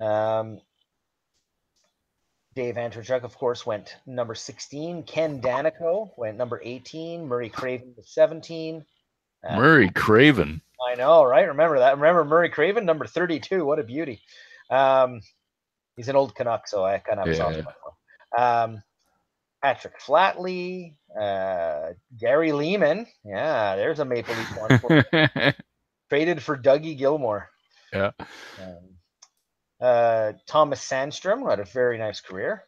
Um, 0.00 0.60
Dave 2.54 2.76
Andreychuk, 2.76 3.24
of 3.24 3.36
course, 3.36 3.66
went 3.66 3.96
number 4.06 4.34
16. 4.34 5.02
Ken 5.04 5.40
Daneyko 5.40 6.10
went 6.16 6.38
number 6.38 6.60
18. 6.62 7.26
Murray 7.26 7.48
Craven 7.48 7.94
was 7.96 8.08
17. 8.10 8.84
Uh, 9.46 9.56
Murray 9.56 9.90
Craven. 9.90 10.62
I 10.88 10.94
know, 10.94 11.24
right? 11.24 11.48
Remember 11.48 11.80
that. 11.80 11.96
Remember 11.96 12.24
Murray 12.24 12.50
Craven, 12.50 12.84
number 12.84 13.06
32. 13.06 13.64
What 13.64 13.78
a 13.78 13.82
beauty. 13.82 14.22
Um, 14.70 15.20
he's 15.96 16.08
an 16.08 16.16
old 16.16 16.34
Canuck, 16.34 16.66
so 16.66 16.84
I 16.84 16.98
kind 16.98 17.20
of 17.20 17.26
have 17.26 17.36
yeah. 17.36 17.62
soft 17.62 17.78
um, 18.36 18.82
Patrick 19.62 20.00
Flatley, 20.00 20.94
uh, 21.18 21.92
Gary 22.18 22.50
Leeman. 22.50 23.06
Yeah, 23.24 23.76
there's 23.76 24.00
a 24.00 24.04
Maple 24.04 24.34
Leaf 24.34 24.58
one. 24.58 24.78
For 24.78 25.54
Traded 26.10 26.42
for 26.42 26.56
Dougie 26.56 26.98
Gilmour. 26.98 27.46
Yeah. 27.92 28.10
Um, 28.60 28.78
uh, 29.80 30.32
Tomas 30.46 30.80
Sandstrom, 30.80 31.40
who 31.40 31.48
had 31.48 31.60
a 31.60 31.64
very 31.64 31.98
nice 31.98 32.20
career. 32.20 32.64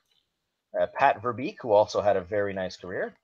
Uh, 0.79 0.87
Pat 0.95 1.23
Verbeek, 1.23 1.57
who 1.61 1.73
also 1.73 2.01
had 2.01 2.17
a 2.17 2.23
very 2.23 2.55
nice 2.55 2.77
career. 2.77 3.15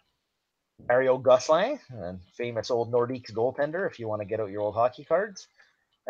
Mario 0.89 1.17
Gosselin, 1.19 1.79
a 1.95 2.17
famous 2.37 2.71
old 2.71 2.93
Nordiques 2.93 3.33
goaltender, 3.33 3.89
if 3.89 3.99
you 3.99 4.09
want 4.09 4.21
to 4.21 4.27
get 4.27 4.41
out 4.41 4.51
your 4.51 4.63
old 4.63 4.75
hockey 4.75 5.05
cards. 5.05 5.47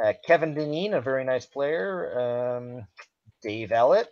Uh, 0.00 0.12
Kevin 0.26 0.54
Dineen, 0.54 0.94
a 0.94 1.00
very 1.00 1.24
nice 1.24 1.46
player. 1.46 2.56
Um, 2.58 2.86
Dave 3.42 3.70
Ellett. 3.70 4.06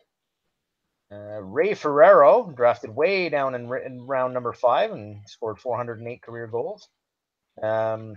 Uh, 1.13 1.43
Ray 1.43 1.75
Ferraro, 1.75 2.53
drafted 2.55 2.95
way 2.95 3.29
down 3.29 3.57
in, 3.57 3.63
in, 3.85 4.07
round 4.07 4.33
number 4.33 4.53
five 4.53 4.93
and 4.93 5.21
scored 5.27 5.59
408 5.59 6.23
career 6.23 6.47
goals. 6.47 6.89
Um, 7.61 8.17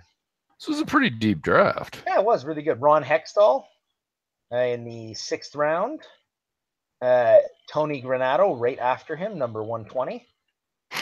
this 0.60 0.68
was 0.68 0.80
a 0.80 0.86
pretty 0.86 1.10
deep 1.10 1.42
draft. 1.42 2.04
Yeah, 2.06 2.20
it 2.20 2.26
was 2.26 2.46
really 2.46 2.62
good. 2.62 2.82
Ron 2.82 3.04
Hextall, 3.04 3.64
uh, 4.52 4.58
in 4.58 4.86
the 4.86 5.16
sixth 5.16 5.56
round. 5.56 6.02
Uh, 7.02 7.40
Tony 7.68 8.02
Granato 8.02 8.58
right 8.58 8.80
after 8.80 9.16
him, 9.16 9.38
number 9.38 9.64
120. 9.64 10.26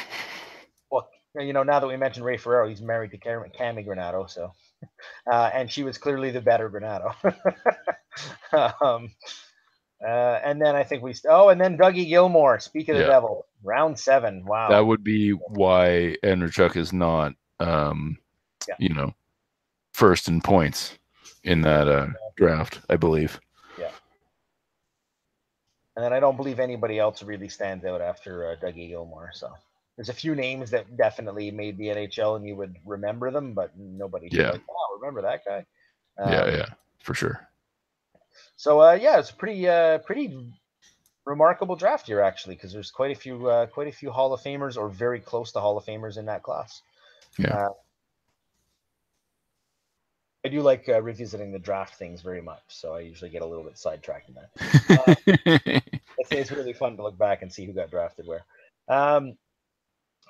Well, 0.90 1.08
you 1.40 1.54
know, 1.54 1.64
now 1.64 1.80
that 1.80 1.88
we 1.88 1.96
mentioned 1.96 2.26
Ray 2.26 2.36
Ferraro, 2.36 2.68
he's 2.68 2.82
married 2.82 3.12
to 3.12 3.18
Cammi 3.18 3.88
Granato, 3.88 4.30
so. 4.30 4.52
Uh, 5.32 5.50
and 5.54 5.72
she 5.72 5.84
was 5.84 5.98
clearly 5.98 6.32
the 6.32 6.42
better 6.42 6.70
Granato. 6.70 7.14
um, 8.82 9.12
uh, 10.04 10.40
and 10.44 10.62
then 10.62 10.76
I 10.76 10.84
think 10.84 11.04
we 11.04 11.14
oh, 11.30 11.50
and 11.50 11.62
then 11.62 11.78
Dougie 11.78 12.10
Gilmour, 12.10 12.60
Speak 12.60 12.90
of 12.90 12.96
the 12.96 13.04
yeah. 13.04 13.08
devil, 13.08 13.46
round 13.64 14.00
seven. 14.00 14.44
Wow, 14.46 14.70
that 14.70 14.86
would 14.86 15.04
be 15.04 15.32
why 15.32 16.16
Andreychuk 16.24 16.76
is 16.76 16.92
not, 16.92 17.34
um, 17.60 18.18
yeah. 18.68 18.76
you 18.80 18.94
know, 18.94 19.14
first 19.94 20.28
in 20.28 20.42
points 20.42 20.98
in 21.44 21.62
that 21.62 21.88
uh, 21.88 22.08
draft, 22.36 22.80
I 22.90 22.96
believe. 22.96 23.40
Yeah. 23.78 23.92
And 25.96 26.04
then 26.04 26.14
I 26.14 26.20
don't 26.20 26.38
believe 26.38 26.60
anybody 26.60 26.98
else 26.98 27.22
really 27.22 27.50
stands 27.50 27.86
out 27.86 28.02
after 28.02 28.52
uh, 28.52 28.56
Dougie 28.56 28.90
Gilmour. 28.90 29.30
So 29.34 29.52
there's 29.96 30.10
a 30.10 30.14
few 30.14 30.36
names 30.36 30.72
that 30.72 30.98
definitely 30.98 31.52
made 31.52 31.78
the 31.78 31.88
NHL 31.88 32.36
and 32.36 32.46
you 32.46 32.56
would 32.56 32.76
remember 32.86 33.32
them, 33.32 33.54
but 33.54 33.78
nobody. 33.78 34.30
Yeah. 34.32 34.52
Like, 34.52 34.68
wow, 34.68 34.98
remember 35.00 35.22
that 35.24 35.46
guy? 35.46 35.66
Um, 36.18 36.32
yeah, 36.32 36.50
yeah, 36.50 36.66
for 37.00 37.14
sure. 37.14 37.48
So 38.56 38.82
uh, 38.82 38.94
yeah, 38.94 39.20
it's 39.20 39.32
a 39.32 39.36
pretty 39.36 39.68
uh, 39.68 40.00
pretty 40.00 40.38
remarkable 41.26 41.76
draft 41.76 42.08
year 42.10 42.22
actually, 42.22 42.56
because 42.56 42.74
there's 42.74 42.92
quite 42.92 43.12
a 43.12 43.20
few 43.20 43.48
uh, 43.48 43.66
quite 43.68 43.88
a 43.88 43.92
few 43.92 44.12
Hall 44.12 44.34
of 44.34 44.42
Famers 44.42 44.78
or 44.78 44.90
very 44.90 45.20
close 45.20 45.52
to 45.52 45.60
Hall 45.60 45.78
of 45.78 45.86
Famers 45.86 46.18
in 46.18 46.26
that 46.26 46.44
class. 46.44 46.82
Yeah. 47.38 47.56
Uh, 47.56 47.70
I 50.44 50.50
do 50.50 50.62
like 50.62 50.90
uh, 50.90 51.02
revisiting 51.02 51.52
the 51.52 51.60
draft 51.60 51.96
things 51.96 52.22
very 52.22 52.42
much, 52.42 52.64
so 52.68 52.96
I 52.96 53.02
usually 53.02 53.30
get 53.30 53.44
a 53.44 53.46
little 53.46 53.64
bit 53.64 53.78
sidetracked 53.78 54.30
in 54.30 54.36
that. 54.36 54.50
Uh, 54.90 55.16
it's, 56.18 56.32
it's, 56.32 56.52
really 56.52 56.74
fun 56.74 56.98
to 56.98 57.04
look 57.04 57.18
back 57.18 57.44
and 57.44 57.54
see 57.54 57.66
who 57.66 57.74
got 57.74 57.92
drafted 57.92 58.26
where. 58.26 58.44
Um, 58.88 59.38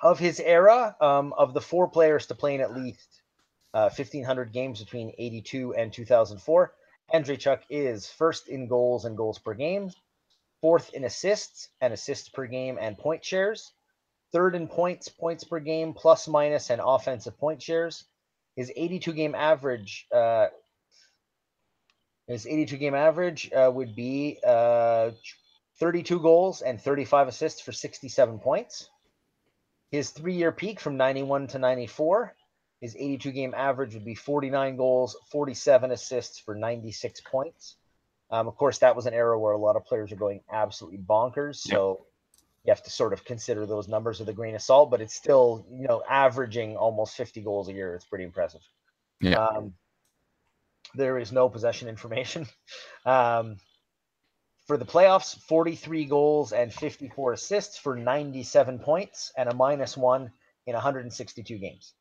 of 0.02 0.18
his 0.18 0.40
era, 0.40 0.96
um, 1.00 1.32
of 1.34 1.54
the 1.54 1.60
four 1.60 1.88
players 1.88 2.26
to 2.26 2.34
play 2.34 2.54
in 2.56 2.60
at 2.60 2.74
least 2.74 3.22
uh, 3.74 3.90
1,500 3.90 4.52
games 4.52 4.80
between 4.80 5.14
82 5.18 5.74
and 5.74 5.92
2004, 5.92 6.74
Andreychuk 7.14 7.60
is 7.70 8.10
first 8.10 8.48
in 8.48 8.68
goals 8.68 9.04
and 9.06 9.16
goals 9.16 9.38
per 9.38 9.54
game, 9.54 9.90
fourth 10.60 10.92
in 10.94 11.04
assists 11.04 11.68
and 11.80 11.92
assists 11.92 12.28
per 12.28 12.46
game 12.46 12.78
and 12.80 12.98
point 12.98 13.24
shares, 13.24 13.72
third 14.32 14.54
in 14.54 14.68
points, 14.68 15.08
points 15.08 15.44
per 15.44 15.60
game, 15.60 15.94
plus 15.94 16.28
minus, 16.28 16.70
and 16.70 16.82
offensive 16.84 17.38
point 17.38 17.62
shares 17.62 18.04
his 18.56 18.72
82 18.76 19.12
game 19.12 19.34
average 19.34 20.06
uh, 20.12 20.48
His 22.28 22.46
82 22.46 22.76
game 22.78 22.94
average 22.94 23.50
uh, 23.52 23.70
would 23.72 23.94
be 23.94 24.38
uh, 24.46 25.10
32 25.80 26.20
goals 26.20 26.62
and 26.62 26.80
35 26.80 27.28
assists 27.28 27.60
for 27.60 27.72
67 27.72 28.38
points. 28.38 28.88
His 29.92 30.10
three 30.10 30.34
year 30.34 30.50
peak 30.50 30.80
from 30.80 30.96
91 30.96 31.48
to 31.48 31.58
94, 31.58 32.34
his 32.80 32.96
82 32.96 33.30
game 33.30 33.54
average 33.54 33.94
would 33.94 34.06
be 34.06 34.14
49 34.14 34.76
goals, 34.76 35.16
47 35.30 35.92
assists 35.92 36.40
for 36.40 36.54
96 36.54 37.20
points. 37.20 37.76
Um, 38.30 38.48
of 38.48 38.56
course, 38.56 38.78
that 38.78 38.96
was 38.96 39.04
an 39.04 39.12
era 39.12 39.38
where 39.38 39.52
a 39.52 39.58
lot 39.58 39.76
of 39.76 39.84
players 39.84 40.10
are 40.10 40.16
going 40.16 40.40
absolutely 40.50 40.98
bonkers. 40.98 41.56
So 41.56 42.06
you 42.64 42.70
have 42.70 42.82
to 42.84 42.90
sort 42.90 43.12
of 43.12 43.24
consider 43.26 43.66
those 43.66 43.86
numbers 43.86 44.18
with 44.18 44.30
a 44.30 44.32
grain 44.32 44.54
of 44.54 44.62
salt, 44.62 44.90
but 44.90 45.02
it's 45.02 45.14
still, 45.14 45.66
you 45.70 45.86
know, 45.86 46.02
averaging 46.08 46.76
almost 46.78 47.14
50 47.14 47.42
goals 47.42 47.68
a 47.68 47.72
year. 47.74 47.94
It's 47.94 48.06
pretty 48.06 48.24
impressive. 48.24 48.62
Yeah. 49.20 49.44
Um, 49.44 49.74
there 50.94 51.18
is 51.18 51.32
no 51.32 51.48
possession 51.48 51.88
information. 51.88 52.46
Um, 53.04 53.56
for 54.66 54.76
the 54.76 54.84
playoffs, 54.84 55.38
43 55.42 56.04
goals 56.04 56.52
and 56.52 56.72
54 56.72 57.32
assists 57.32 57.78
for 57.78 57.96
97 57.96 58.78
points 58.78 59.32
and 59.36 59.48
a 59.48 59.54
minus 59.54 59.96
one 59.96 60.32
in 60.66 60.74
162 60.74 61.58
games. 61.58 61.94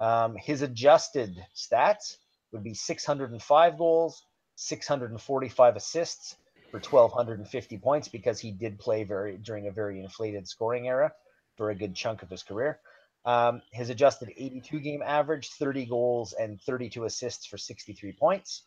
Um, 0.00 0.36
his 0.36 0.62
adjusted 0.62 1.36
stats 1.54 2.16
would 2.52 2.64
be 2.64 2.74
605 2.74 3.78
goals, 3.78 4.22
645 4.56 5.76
assists 5.76 6.36
for 6.70 6.78
1,250 6.78 7.78
points 7.78 8.08
because 8.08 8.38
he 8.38 8.52
did 8.52 8.78
play 8.78 9.04
very 9.04 9.36
during 9.38 9.66
a 9.66 9.72
very 9.72 10.00
inflated 10.00 10.48
scoring 10.48 10.86
era 10.86 11.12
for 11.56 11.70
a 11.70 11.74
good 11.74 11.94
chunk 11.94 12.22
of 12.22 12.30
his 12.30 12.42
career. 12.42 12.80
Um, 13.24 13.62
his 13.72 13.90
adjusted 13.90 14.32
82 14.36 14.80
game 14.80 15.02
average, 15.04 15.50
30 15.50 15.86
goals 15.86 16.32
and 16.32 16.60
32 16.62 17.04
assists 17.04 17.46
for 17.46 17.58
63 17.58 18.12
points. 18.12 18.64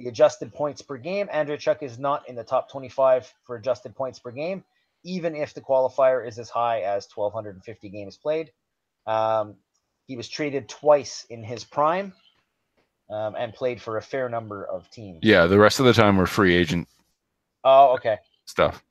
The 0.00 0.08
adjusted 0.08 0.54
points 0.54 0.80
per 0.80 0.96
game, 0.96 1.28
Andreychuk 1.28 1.82
is 1.82 1.98
not 1.98 2.26
in 2.26 2.34
the 2.34 2.42
top 2.42 2.70
25 2.70 3.30
for 3.44 3.56
adjusted 3.56 3.94
points 3.94 4.18
per 4.18 4.30
game, 4.30 4.64
even 5.04 5.36
if 5.36 5.52
the 5.52 5.60
qualifier 5.60 6.26
is 6.26 6.38
as 6.38 6.48
high 6.48 6.80
as 6.80 7.06
1,250 7.14 7.90
games 7.90 8.16
played. 8.16 8.50
Um, 9.06 9.56
he 10.06 10.16
was 10.16 10.26
traded 10.26 10.70
twice 10.70 11.26
in 11.28 11.44
his 11.44 11.64
prime 11.64 12.14
um, 13.10 13.34
and 13.36 13.52
played 13.52 13.82
for 13.82 13.98
a 13.98 14.02
fair 14.02 14.30
number 14.30 14.64
of 14.64 14.90
teams. 14.90 15.18
Yeah, 15.20 15.46
the 15.46 15.58
rest 15.58 15.80
of 15.80 15.84
the 15.84 15.92
time 15.92 16.16
we're 16.16 16.24
free 16.24 16.54
agent 16.54 16.88
Oh, 17.62 17.92
okay. 17.96 18.16
stuff. 18.46 18.82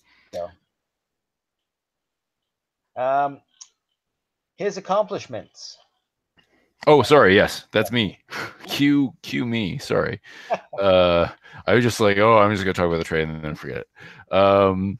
Um, 2.96 3.42
his 4.58 4.78
accomplishments. 4.78 5.76
Oh, 6.88 7.02
sorry. 7.04 7.36
Yes, 7.36 7.68
that's 7.72 7.92
me. 7.92 8.20
Cue, 8.66 9.14
cue 9.22 9.46
me. 9.46 9.78
Sorry. 9.78 10.20
Uh, 10.80 11.28
I 11.68 11.74
was 11.74 11.84
just 11.84 12.00
like, 12.00 12.18
oh, 12.20 12.38
I'm 12.38 12.52
just 12.52 12.64
gonna 12.64 12.74
talk 12.74 12.86
about 12.88 13.00
the 13.00 13.04
trade 13.04 13.28
and 13.28 13.44
then 13.44 13.54
forget 13.54 13.80
it. 13.80 14.34
Um, 14.34 14.98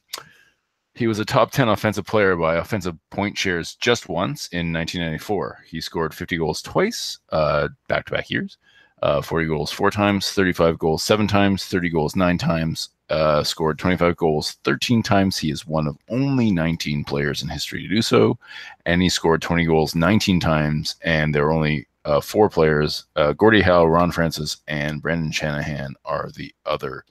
he 0.96 1.08
was 1.08 1.20
a 1.20 1.26
top 1.26 1.52
10 1.52 1.70
offensive 1.70 2.06
player 2.06 2.36
by 2.36 2.56
offensive 2.56 2.96
point 3.12 3.38
shares 3.38 3.76
just 3.76 4.10
once 4.10 4.48
in 4.50 4.74
1994. 4.74 5.60
He 5.68 5.82
scored 5.82 6.14
50 6.14 6.38
goals 6.38 6.62
twice, 6.62 7.20
uh, 7.32 7.70
back-to-back 7.88 8.30
years. 8.30 8.58
Uh, 9.02 9.22
40 9.22 9.48
goals 9.48 9.72
four 9.72 9.92
times, 9.92 10.32
35 10.32 10.78
goals 10.80 11.04
seven 11.04 11.28
times, 11.28 11.66
30 11.66 11.90
goals 11.90 12.16
nine 12.18 12.38
times, 12.38 12.90
uh, 13.10 13.44
scored 13.44 13.80
25 13.80 14.16
goals 14.16 14.58
13 14.64 15.02
times. 15.04 15.38
He 15.38 15.52
is 15.52 15.66
one 15.66 15.88
of 15.88 15.98
only 16.10 16.52
19 16.52 17.04
players 17.04 17.42
in 17.42 17.50
history 17.50 17.82
to 17.82 17.88
do 17.88 18.02
so. 18.02 18.38
And 18.86 19.02
he 19.02 19.10
scored 19.10 19.42
20 19.42 19.66
goals 19.66 19.96
19 19.96 20.40
times. 20.40 20.96
And 21.04 21.34
there 21.34 21.46
are 21.46 21.52
only 21.52 21.88
uh, 22.06 22.22
four 22.22 22.50
players 22.50 23.06
uh, 23.16 23.34
Gordie 23.34 23.62
Howe, 23.62 23.86
Ron 23.86 24.12
Francis, 24.12 24.58
and 24.68 25.02
Brendan 25.02 25.32
Shanahan 25.32 25.96
are 26.06 26.30
the 26.36 26.54
other 26.66 27.04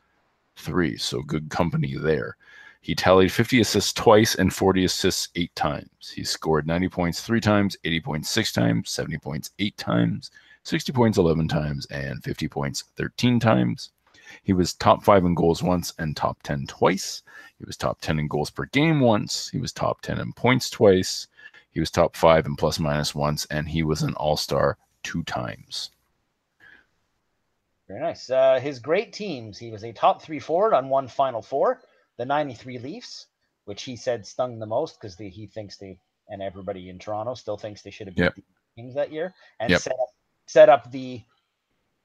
three. 0.56 0.96
So 0.96 1.22
good 1.22 1.50
company 1.50 1.96
there. 1.96 2.36
He 2.80 2.94
tallied 2.94 3.32
50 3.32 3.60
assists 3.60 3.92
twice 3.92 4.34
and 4.36 4.52
40 4.52 4.84
assists 4.84 5.28
eight 5.34 5.54
times. 5.54 6.10
He 6.14 6.24
scored 6.24 6.66
90 6.66 6.88
points 6.88 7.20
three 7.20 7.40
times, 7.40 7.76
80 7.84 8.00
points 8.00 8.30
six 8.30 8.52
times, 8.52 8.90
70 8.90 9.18
points 9.18 9.50
eight 9.58 9.76
times, 9.76 10.30
60 10.62 10.92
points 10.92 11.18
11 11.18 11.48
times, 11.48 11.86
and 11.86 12.22
50 12.22 12.48
points 12.48 12.84
13 12.96 13.40
times. 13.40 13.90
He 14.42 14.52
was 14.52 14.74
top 14.74 15.02
five 15.04 15.24
in 15.24 15.34
goals 15.34 15.62
once 15.62 15.94
and 15.98 16.16
top 16.16 16.42
10 16.42 16.66
twice. 16.66 17.22
He 17.58 17.64
was 17.64 17.76
top 17.76 18.00
10 18.00 18.18
in 18.18 18.28
goals 18.28 18.50
per 18.50 18.66
game 18.66 19.00
once. 19.00 19.48
He 19.50 19.58
was 19.58 19.72
top 19.72 20.00
10 20.02 20.18
in 20.18 20.32
points 20.32 20.70
twice. 20.70 21.26
He 21.70 21.80
was 21.80 21.90
top 21.90 22.16
five 22.16 22.46
in 22.46 22.56
plus 22.56 22.78
minus 22.78 23.14
once, 23.14 23.46
and 23.46 23.68
he 23.68 23.82
was 23.82 24.02
an 24.02 24.14
all 24.14 24.36
star 24.36 24.78
two 25.02 25.22
times. 25.24 25.90
Very 27.88 28.00
nice. 28.00 28.28
Uh, 28.28 28.60
his 28.60 28.78
great 28.78 29.12
teams. 29.12 29.58
He 29.58 29.70
was 29.70 29.84
a 29.84 29.92
top 29.92 30.22
three 30.22 30.38
forward 30.38 30.74
on 30.74 30.88
one 30.88 31.08
Final 31.08 31.40
Four, 31.42 31.80
the 32.18 32.24
93 32.26 32.78
Leafs, 32.78 33.26
which 33.64 33.82
he 33.82 33.96
said 33.96 34.26
stung 34.26 34.58
the 34.58 34.66
most 34.66 35.00
because 35.00 35.16
he 35.16 35.46
thinks 35.46 35.78
they, 35.78 35.98
and 36.28 36.42
everybody 36.42 36.90
in 36.90 36.98
Toronto 36.98 37.34
still 37.34 37.56
thinks 37.56 37.82
they 37.82 37.90
should 37.90 38.06
have 38.08 38.16
beat 38.16 38.24
Yep. 38.24 38.34
the 38.34 38.42
Kings 38.76 38.94
that 38.94 39.12
year 39.12 39.34
and 39.60 39.70
Yep. 39.70 39.80
set, 39.80 39.92
up, 39.92 40.08
set 40.46 40.68
up 40.68 40.90
the 40.90 41.22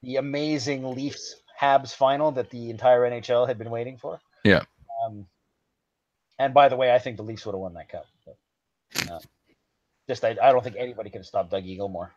the 0.02 0.16
amazing 0.16 0.84
Leafs 0.94 1.36
Habs 1.60 1.94
final 1.94 2.32
that 2.32 2.50
the 2.50 2.70
entire 2.70 3.00
NHL 3.00 3.46
had 3.46 3.58
been 3.58 3.70
waiting 3.70 3.96
for. 3.96 4.20
Yeah. 4.44 4.62
Um, 5.06 5.26
and 6.38 6.52
by 6.52 6.68
the 6.68 6.76
way, 6.76 6.92
I 6.92 6.98
think 6.98 7.16
the 7.16 7.22
Leafs 7.22 7.46
would 7.46 7.54
have 7.54 7.60
won 7.60 7.74
that 7.74 7.88
cup. 7.88 8.06
But, 8.24 9.10
uh, 9.10 9.20
just 10.08 10.24
I, 10.24 10.30
I 10.42 10.52
don't 10.52 10.62
think 10.62 10.76
anybody 10.78 11.10
could 11.10 11.20
have 11.20 11.26
stopped 11.26 11.52
Dougie 11.52 11.76
Gilmour. 11.76 12.10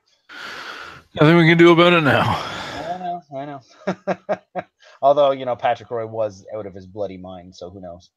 Nothing 1.20 1.38
we 1.38 1.48
can 1.48 1.58
do 1.58 1.72
about 1.72 1.94
it 1.94 2.02
now. 2.02 2.22
I 2.26 2.98
know, 3.00 3.22
I 3.38 3.46
know. 3.46 4.64
Although 5.02 5.32
you 5.32 5.46
know 5.46 5.56
Patrick 5.56 5.90
Roy 5.90 6.06
was 6.06 6.46
out 6.54 6.66
of 6.66 6.74
his 6.74 6.86
bloody 6.86 7.18
mind, 7.18 7.56
so 7.56 7.70
who 7.70 7.80
knows? 7.80 8.10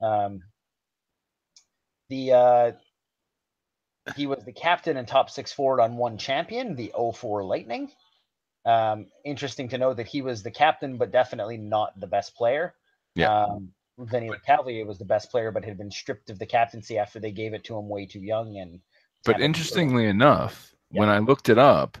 Um, 0.00 0.42
the 2.08 2.32
uh, 2.32 2.72
he 4.16 4.26
was 4.26 4.44
the 4.44 4.52
captain 4.52 4.96
and 4.96 5.08
top 5.08 5.30
six 5.30 5.52
forward 5.52 5.80
on 5.80 5.96
one 5.96 6.18
champion, 6.18 6.76
the 6.76 6.92
04 7.14 7.44
Lightning. 7.44 7.90
Um, 8.66 9.06
interesting 9.24 9.68
to 9.68 9.78
know 9.78 9.92
that 9.94 10.06
he 10.06 10.22
was 10.22 10.42
the 10.42 10.50
captain, 10.50 10.96
but 10.96 11.10
definitely 11.12 11.56
not 11.58 11.98
the 12.00 12.06
best 12.06 12.34
player. 12.34 12.74
Yeah. 13.14 13.44
Um, 13.44 13.70
Vinny 13.98 14.30
Cavalier 14.44 14.84
was 14.86 14.98
the 14.98 15.04
best 15.04 15.30
player, 15.30 15.52
but 15.52 15.64
had 15.64 15.78
been 15.78 15.90
stripped 15.90 16.30
of 16.30 16.38
the 16.38 16.46
captaincy 16.46 16.98
after 16.98 17.20
they 17.20 17.30
gave 17.30 17.54
it 17.54 17.62
to 17.64 17.76
him 17.78 17.88
way 17.88 18.06
too 18.06 18.20
young. 18.20 18.56
And 18.58 18.80
But 19.24 19.40
interestingly 19.40 20.06
enough, 20.06 20.74
when 20.90 21.08
I 21.08 21.18
looked 21.18 21.48
it 21.48 21.58
up, 21.58 21.98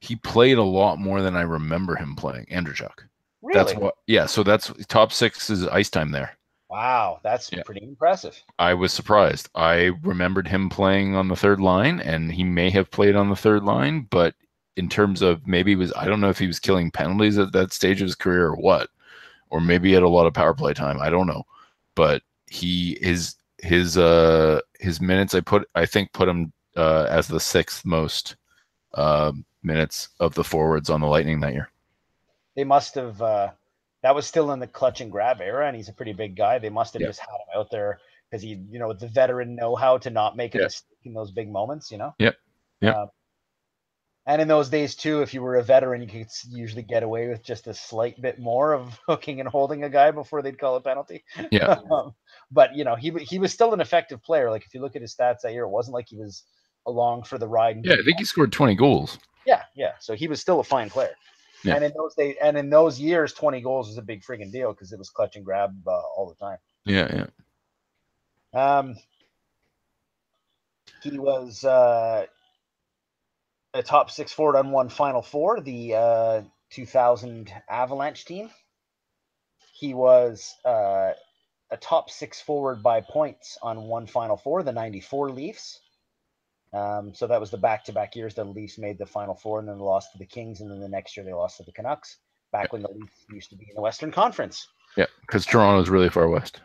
he 0.00 0.16
played 0.16 0.58
a 0.58 0.62
lot 0.62 0.98
more 0.98 1.22
than 1.22 1.36
I 1.36 1.42
remember 1.42 1.96
him 1.96 2.16
playing. 2.16 2.46
Andreychuk. 2.46 2.98
really, 3.42 3.58
That's 3.58 3.74
what. 3.78 3.94
Yeah. 4.06 4.26
So 4.26 4.42
that's 4.42 4.72
top 4.88 5.12
six 5.12 5.50
is 5.50 5.66
ice 5.68 5.88
time 5.90 6.10
there. 6.10 6.36
wow, 6.68 7.20
that's 7.22 7.52
Yeah. 7.52 7.62
pretty 7.64 7.84
impressive. 7.84 8.42
I 8.58 8.74
was 8.74 8.92
surprised. 8.92 9.48
I 9.54 9.92
remembered 10.02 10.48
him 10.48 10.68
playing 10.68 11.14
on 11.14 11.28
the 11.28 11.36
third 11.36 11.60
line, 11.60 12.00
and 12.00 12.32
he 12.32 12.42
may 12.42 12.70
have 12.70 12.90
played 12.90 13.14
on 13.14 13.30
the 13.30 13.36
third 13.36 13.62
line, 13.62 14.08
but 14.10 14.34
in 14.76 14.88
terms 14.88 15.22
of 15.22 15.46
maybe 15.46 15.72
he 15.72 15.76
was 15.76 15.92
I 15.96 16.06
don't 16.06 16.20
know 16.20 16.28
if 16.30 16.38
he 16.38 16.46
was 16.46 16.58
killing 16.60 16.90
penalties 16.90 17.38
at 17.38 17.52
that 17.52 17.72
stage 17.72 18.00
of 18.02 18.06
his 18.06 18.14
career 18.14 18.46
or 18.48 18.56
what, 18.56 18.88
or 19.50 19.60
maybe 19.60 19.88
he 19.88 19.94
had 19.94 20.02
a 20.02 20.08
lot 20.08 20.26
of 20.26 20.34
power 20.34 20.54
play 20.54 20.74
time. 20.74 21.00
I 21.00 21.10
don't 21.10 21.26
know, 21.26 21.44
but 21.94 22.22
he 22.48 22.98
his 23.00 23.36
his 23.58 23.96
uh 23.98 24.60
his 24.80 25.00
minutes 25.00 25.34
I 25.34 25.40
put 25.40 25.68
I 25.74 25.86
think 25.86 26.12
put 26.12 26.28
him 26.28 26.52
uh, 26.76 27.06
as 27.10 27.26
the 27.28 27.40
sixth 27.40 27.84
most 27.86 28.36
uh, 28.94 29.32
minutes 29.62 30.10
of 30.20 30.34
the 30.34 30.44
forwards 30.44 30.90
on 30.90 31.00
the 31.00 31.06
Lightning 31.06 31.40
that 31.40 31.54
year. 31.54 31.70
they 32.54 32.64
must 32.64 32.94
have 32.94 33.20
uh 33.22 33.50
that 34.02 34.14
was 34.14 34.26
still 34.26 34.52
in 34.52 34.60
the 34.60 34.66
clutch 34.66 35.00
and 35.00 35.10
grab 35.10 35.40
era 35.40 35.66
and 35.66 35.76
he's 35.76 35.88
a 35.88 35.92
pretty 35.92 36.12
big 36.12 36.36
guy 36.36 36.58
they 36.58 36.68
must 36.70 36.92
have 36.94 37.02
Yeah. 37.02 37.08
just 37.08 37.20
had 37.20 37.28
him 37.28 37.60
out 37.60 37.70
there 37.70 37.98
because 38.30 38.42
he 38.42 38.60
you 38.70 38.78
know 38.78 38.92
the 38.92 39.08
veteran 39.08 39.56
know-how 39.56 39.98
to 39.98 40.10
not 40.10 40.36
make 40.36 40.54
a 40.54 40.58
Yeah. 40.58 40.64
mistake 40.64 40.98
in 41.04 41.14
those 41.14 41.30
big 41.32 41.50
moments 41.50 41.90
you 41.90 41.98
know 41.98 42.14
Yep. 42.18 42.36
Yep. 42.82 42.94
And 44.28 44.42
in 44.42 44.48
those 44.48 44.68
days 44.68 44.94
too 44.96 45.22
if 45.22 45.32
you 45.34 45.40
were 45.42 45.56
a 45.56 45.62
veteran 45.62 46.02
you 46.02 46.08
could 46.08 46.26
usually 46.50 46.82
get 46.82 47.02
away 47.02 47.28
with 47.28 47.42
just 47.44 47.66
a 47.68 47.74
slight 47.74 48.20
bit 48.20 48.38
more 48.38 48.72
of 48.72 48.98
hooking 49.06 49.40
and 49.40 49.48
holding 49.48 49.84
a 49.84 49.88
guy 49.90 50.10
before 50.10 50.42
they'd 50.42 50.58
call 50.58 50.76
a 50.76 50.80
penalty 50.80 51.24
Yeah. 51.50 51.78
um, 51.90 52.14
but 52.50 52.74
you 52.74 52.84
know 52.84 52.94
he 52.96 53.10
he 53.10 53.38
was 53.38 53.52
still 53.52 53.72
an 53.72 53.80
effective 53.80 54.22
player 54.22 54.50
like 54.50 54.64
if 54.66 54.74
you 54.74 54.80
look 54.80 54.96
at 54.96 55.02
his 55.02 55.14
stats 55.14 55.40
that 55.42 55.52
year 55.52 55.62
it 55.64 55.68
wasn't 55.70 55.94
like 55.94 56.08
he 56.08 56.16
was 56.16 56.42
along 56.86 57.22
for 57.24 57.38
the 57.38 57.48
ride 57.48 57.84
Yeah, 57.84 57.94
I 57.94 58.02
think 58.04 58.18
he 58.18 58.24
scored 58.24 58.52
20 58.52 58.74
goals. 58.74 59.18
yeah, 59.46 59.62
yeah. 59.74 59.92
So 60.00 60.14
he 60.14 60.28
was 60.28 60.40
still 60.40 60.60
a 60.60 60.64
fine 60.64 60.88
player. 60.90 61.14
Yeah. 61.64 61.74
And 61.76 61.84
in 61.84 61.92
those 61.96 62.14
days, 62.14 62.36
and 62.40 62.56
in 62.56 62.68
those 62.70 63.00
years, 63.00 63.32
twenty 63.32 63.60
goals 63.60 63.88
was 63.88 63.96
a 63.98 64.02
big 64.02 64.22
friggin' 64.22 64.52
deal 64.52 64.72
because 64.72 64.92
it 64.92 64.98
was 64.98 65.10
clutch 65.10 65.34
and 65.34 65.44
grab 65.44 65.74
uh, 65.86 65.90
all 65.90 66.28
the 66.28 66.34
time. 66.36 66.58
Yeah, 66.84 67.26
yeah. 68.54 68.78
Um, 68.78 68.96
he 71.02 71.18
was 71.18 71.64
uh, 71.64 72.26
a 73.78 73.82
top 73.82 74.10
six 74.10 74.32
forward 74.32 74.56
on 74.56 74.70
one 74.70 74.88
Final 74.88 75.22
Four, 75.22 75.60
the 75.60 75.94
uh, 75.94 76.42
2000 76.70 77.52
Avalanche 77.68 78.24
team. 78.24 78.50
He 79.72 79.94
was 79.94 80.54
uh, 80.64 81.12
a 81.70 81.76
top 81.80 82.10
six 82.10 82.40
forward 82.40 82.82
by 82.82 83.00
points 83.00 83.58
on 83.62 83.82
one 83.82 84.06
Final 84.06 84.36
Four, 84.36 84.62
the 84.62 84.72
94 84.72 85.30
Leafs. 85.30 85.80
Um, 86.72 87.14
so 87.14 87.26
that 87.26 87.40
was 87.40 87.50
the 87.50 87.58
back 87.58 87.84
to 87.84 87.92
back 87.92 88.16
years 88.16 88.34
the 88.34 88.44
Leafs 88.44 88.78
made 88.78 88.98
the 88.98 89.06
Final 89.06 89.34
Four 89.34 89.60
and 89.60 89.68
then 89.68 89.78
lost 89.78 90.12
to 90.12 90.18
the 90.18 90.26
Kings, 90.26 90.60
and 90.60 90.70
then 90.70 90.80
the 90.80 90.88
next 90.88 91.16
year 91.16 91.24
they 91.24 91.32
lost 91.32 91.58
to 91.58 91.62
the 91.64 91.72
Canucks. 91.72 92.18
back 92.52 92.72
when 92.72 92.82
the 92.82 92.88
Leafs 92.88 93.24
used 93.30 93.50
to 93.50 93.56
be 93.56 93.66
in 93.68 93.74
the 93.74 93.82
Western 93.82 94.10
Conference. 94.10 94.68
Yeah, 94.96 95.06
because 95.20 95.44
Toronto's 95.44 95.90
really 95.90 96.08
far 96.08 96.28
west. 96.28 96.60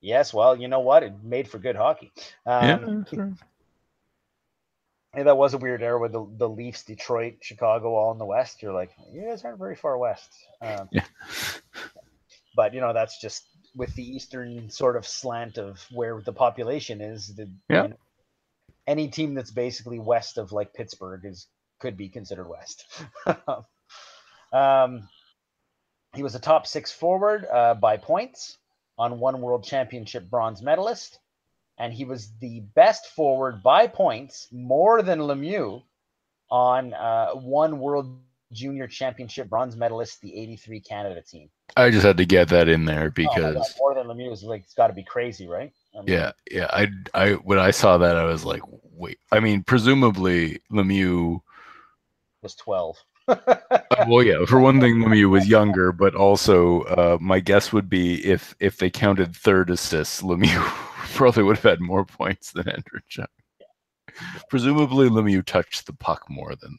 Yes, 0.00 0.32
well, 0.32 0.56
you 0.56 0.68
know 0.68 0.80
what? 0.80 1.02
It 1.02 1.12
made 1.22 1.48
for 1.48 1.58
good 1.58 1.76
hockey. 1.76 2.12
Um, 2.46 3.06
yeah. 3.12 3.28
Yeah, 5.16 5.24
that 5.24 5.36
was 5.36 5.54
a 5.54 5.58
weird 5.58 5.82
era 5.82 5.98
with 5.98 6.12
the, 6.12 6.26
the 6.38 6.48
Leafs, 6.48 6.84
Detroit, 6.84 7.36
Chicago, 7.40 7.94
all 7.94 8.12
in 8.12 8.18
the 8.18 8.24
West. 8.26 8.62
You're 8.62 8.72
like, 8.72 8.90
you 9.12 9.22
guys 9.22 9.44
aren't 9.44 9.58
very 9.58 9.76
far 9.76 9.98
west. 9.98 10.30
Um, 10.62 10.88
Yeah. 10.92 11.04
But 12.56 12.74
you 12.74 12.80
know, 12.80 12.92
that's 12.92 13.20
just 13.20 13.46
with 13.76 13.94
the 13.94 14.02
eastern 14.02 14.70
sort 14.70 14.96
of 14.96 15.06
slant 15.06 15.56
of 15.58 15.80
where 15.92 16.20
the 16.20 16.32
population 16.32 17.00
is. 17.00 17.34
The, 17.34 17.50
Yeah. 17.68 17.82
you 17.84 17.88
know, 17.90 17.96
any 18.86 19.08
team 19.08 19.34
that's 19.34 19.50
basically 19.52 19.98
west 19.98 20.36
of 20.38 20.52
like 20.52 20.74
Pittsburgh 20.74 21.24
is 21.24 21.46
could 21.78 21.96
be 21.96 22.08
considered 22.08 22.48
west. 22.48 22.84
um, 24.52 25.08
he 26.14 26.22
was 26.22 26.34
a 26.34 26.40
top 26.40 26.66
six 26.66 26.90
forward 26.92 27.46
uh, 27.46 27.74
by 27.74 27.96
points 27.96 28.58
on 28.98 29.18
one 29.20 29.40
World 29.40 29.64
Championship 29.64 30.28
bronze 30.28 30.60
medalist, 30.60 31.18
and 31.80 31.94
he 31.94 32.04
was 32.04 32.30
the 32.40 32.60
best 32.74 33.06
forward 33.06 33.62
by 33.62 33.86
points, 33.86 34.48
more 34.52 35.00
than 35.00 35.18
Lemieux, 35.18 35.82
on 36.50 36.92
uh, 36.92 37.30
one 37.30 37.80
World 37.80 38.18
Junior 38.52 38.86
Championship 38.86 39.48
bronze 39.48 39.76
medalist, 39.76 40.20
the 40.20 40.38
'83 40.38 40.80
Canada 40.80 41.22
team. 41.22 41.48
I 41.76 41.90
just 41.90 42.04
had 42.04 42.18
to 42.18 42.26
get 42.26 42.48
that 42.48 42.68
in 42.68 42.84
there 42.84 43.06
Oh 43.06 43.10
because 43.10 43.74
more 43.78 43.94
than 43.94 44.06
Lemieux 44.06 44.30
is 44.30 44.42
like 44.42 44.62
it's 44.62 44.74
got 44.74 44.88
to 44.88 44.92
be 44.92 45.04
crazy, 45.04 45.48
right? 45.48 45.72
I 45.94 46.02
mean, 46.02 46.08
yeah, 46.08 46.32
yeah. 46.50 46.66
I 46.70 46.88
I 47.14 47.32
when 47.32 47.58
I 47.58 47.70
saw 47.70 47.96
that 47.98 48.16
I 48.16 48.24
was 48.24 48.44
like, 48.44 48.62
wait. 48.92 49.18
I 49.32 49.40
mean, 49.40 49.62
presumably 49.62 50.60
Lemieux. 50.70 51.40
was 52.42 52.54
12. 52.56 52.96
uh, 53.28 53.36
well, 54.06 54.22
yeah. 54.22 54.44
For 54.44 54.60
one 54.60 54.80
thing, 54.80 54.96
Lemieux 54.96 55.30
was 55.30 55.48
younger, 55.48 55.92
but 55.92 56.14
also 56.14 56.82
uh, 56.82 57.18
my 57.20 57.40
guess 57.40 57.72
would 57.72 57.88
be 57.88 58.26
if 58.26 58.54
if 58.60 58.76
they 58.76 58.90
counted 58.90 59.34
third 59.34 59.70
assists, 59.70 60.20
Lemieux 60.20 60.89
probably 61.14 61.42
would 61.42 61.56
have 61.56 61.70
had 61.70 61.80
more 61.80 62.04
points 62.04 62.52
than 62.52 62.64
Andreychuk. 62.64 63.26
Presumably, 64.48 65.08
Lemieux 65.08 65.44
touched 65.44 65.86
the 65.86 65.92
puck 65.92 66.24
more 66.28 66.54
than 66.56 66.78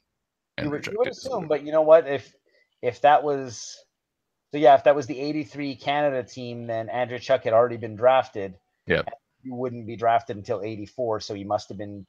you 0.61 0.69
would, 0.69 0.81
Andreychuk 0.81 0.91
you 0.91 0.97
would 0.99 1.07
assume, 1.09 1.47
but 1.47 1.63
you 1.63 1.71
know 1.71 1.81
what? 1.81 2.07
If 2.07 2.33
if 2.81 3.01
that 3.01 3.23
was 3.23 3.77
so, 4.51 4.57
yeah, 4.57 4.75
if 4.75 4.83
that 4.83 4.95
was 4.95 5.07
the 5.07 5.19
'83 5.19 5.75
Canada 5.75 6.23
team, 6.23 6.67
then 6.67 6.87
Andreychuk 6.87 7.43
had 7.43 7.53
already 7.53 7.77
been 7.77 7.95
drafted. 7.95 8.55
Yeah, 8.85 9.03
You 9.43 9.55
wouldn't 9.55 9.87
be 9.87 9.95
drafted 9.95 10.35
until 10.37 10.61
'84, 10.61 11.21
so 11.21 11.33
he 11.33 11.43
must 11.43 11.69
have 11.69 11.77
been. 11.77 12.05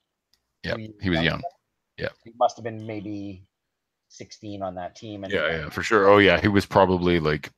Yeah, 0.64 0.76
he 1.00 1.10
was 1.10 1.20
young. 1.22 1.42
Yeah, 1.98 2.08
He 2.24 2.32
must 2.38 2.56
have 2.56 2.64
been 2.64 2.86
maybe 2.86 3.44
16 4.08 4.62
on 4.62 4.74
that 4.76 4.96
team. 4.96 5.24
And 5.24 5.32
Yeah, 5.32 5.46
yeah, 5.50 5.68
for 5.68 5.82
sure. 5.82 6.08
Oh 6.08 6.18
yeah, 6.18 6.40
he 6.40 6.48
was 6.48 6.66
probably 6.66 7.20
like, 7.20 7.50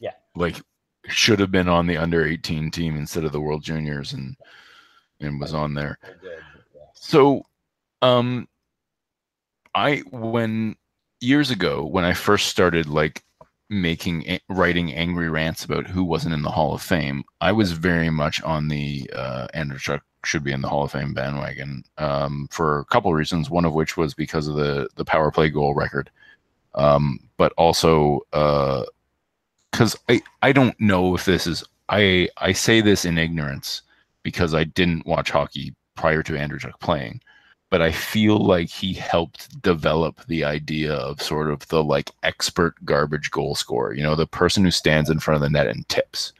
Yeah. 0.00 0.12
like 0.34 0.60
should 1.06 1.38
have 1.40 1.50
been 1.50 1.68
on 1.68 1.86
the 1.86 1.96
under 1.96 2.24
eighteen 2.24 2.70
team 2.70 2.96
instead 2.96 3.24
of 3.24 3.32
the 3.32 3.40
World 3.40 3.62
Juniors, 3.62 4.12
and 4.12 4.36
and 5.20 5.40
was 5.40 5.54
on 5.54 5.74
there. 5.74 5.98
Very 6.02 6.18
good, 6.18 6.42
yeah. 6.74 6.80
So, 6.94 7.46
um, 8.02 8.48
I 9.74 10.02
when 10.10 10.76
years 11.20 11.50
ago 11.50 11.84
when 11.84 12.04
I 12.04 12.14
first 12.14 12.48
started 12.48 12.86
like 12.86 13.24
making 13.70 14.38
writing 14.48 14.94
angry 14.94 15.28
rants 15.28 15.64
about 15.64 15.86
who 15.86 16.02
wasn't 16.02 16.34
in 16.34 16.42
the 16.42 16.50
Hall 16.50 16.74
of 16.74 16.82
Fame, 16.82 17.24
I 17.40 17.52
was 17.52 17.72
very 17.72 18.10
much 18.10 18.42
on 18.42 18.68
the 18.68 19.10
uh, 19.14 19.46
Andreychuk 19.54 20.00
should 20.24 20.42
be 20.42 20.52
in 20.52 20.62
the 20.62 20.68
Hall 20.68 20.84
of 20.84 20.92
Fame 20.92 21.14
bandwagon 21.14 21.84
um, 21.98 22.48
for 22.50 22.80
a 22.80 22.84
couple 22.86 23.14
reasons. 23.14 23.50
One 23.50 23.64
of 23.64 23.74
which 23.74 23.96
was 23.96 24.14
because 24.14 24.48
of 24.48 24.56
the 24.56 24.88
the 24.96 25.04
power 25.04 25.30
play 25.30 25.50
goal 25.50 25.74
record, 25.74 26.10
um, 26.74 27.18
but 27.36 27.52
also 27.56 28.20
because 29.70 29.96
I 30.08 30.22
I 30.42 30.52
don't 30.52 30.78
know 30.80 31.14
if 31.14 31.24
this 31.24 31.46
is 31.46 31.64
I 31.88 32.28
I 32.38 32.52
say 32.52 32.80
this 32.80 33.04
in 33.04 33.18
ignorance 33.18 33.82
because 34.22 34.54
I 34.54 34.64
didn't 34.64 35.06
watch 35.06 35.30
hockey 35.30 35.74
prior 35.94 36.22
to 36.22 36.34
Andreychuk 36.34 36.78
playing, 36.80 37.20
but 37.70 37.82
I 37.82 37.92
feel 37.92 38.38
like 38.38 38.68
he 38.68 38.92
helped 38.92 39.60
develop 39.62 40.24
the 40.26 40.44
idea 40.44 40.92
of 40.94 41.22
sort 41.22 41.50
of 41.50 41.66
the 41.68 41.82
like 41.82 42.10
expert 42.22 42.74
garbage 42.84 43.30
goal 43.30 43.54
scorer, 43.54 43.94
you 43.94 44.02
know, 44.02 44.14
the 44.14 44.26
person 44.26 44.64
who 44.64 44.70
stands 44.70 45.10
in 45.10 45.20
front 45.20 45.36
of 45.36 45.42
the 45.42 45.50
net 45.50 45.66
and 45.66 45.88
tips 45.88 46.32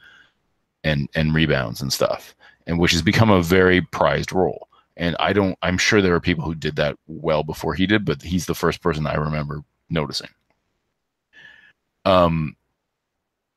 and 0.85 1.09
and 1.15 1.35
rebounds 1.35 1.83
and 1.83 1.93
stuff, 1.93 2.35
and 2.67 2.79
which 2.79 2.93
has 2.93 3.03
become 3.03 3.31
a 3.31 3.43
very 3.43 3.81
prized 3.81 4.33
role. 4.33 4.69
And 4.97 5.17
I 5.21 5.33
don't 5.33 5.57
I'm 5.63 5.79
sure 5.79 6.03
there 6.03 6.15
are 6.15 6.21
people 6.21 6.45
who 6.45 6.55
did 6.55 6.77
that 6.77 6.97
well 7.07 7.43
before 7.43 7.75
he 7.75 7.87
did, 7.87 8.05
but 8.05 8.23
he's 8.23 8.47
the 8.47 8.55
first 8.55 8.83
person 8.83 9.07
I 9.07 9.15
remember 9.15 9.63
noticing. 9.91 10.31
Um 12.05 12.57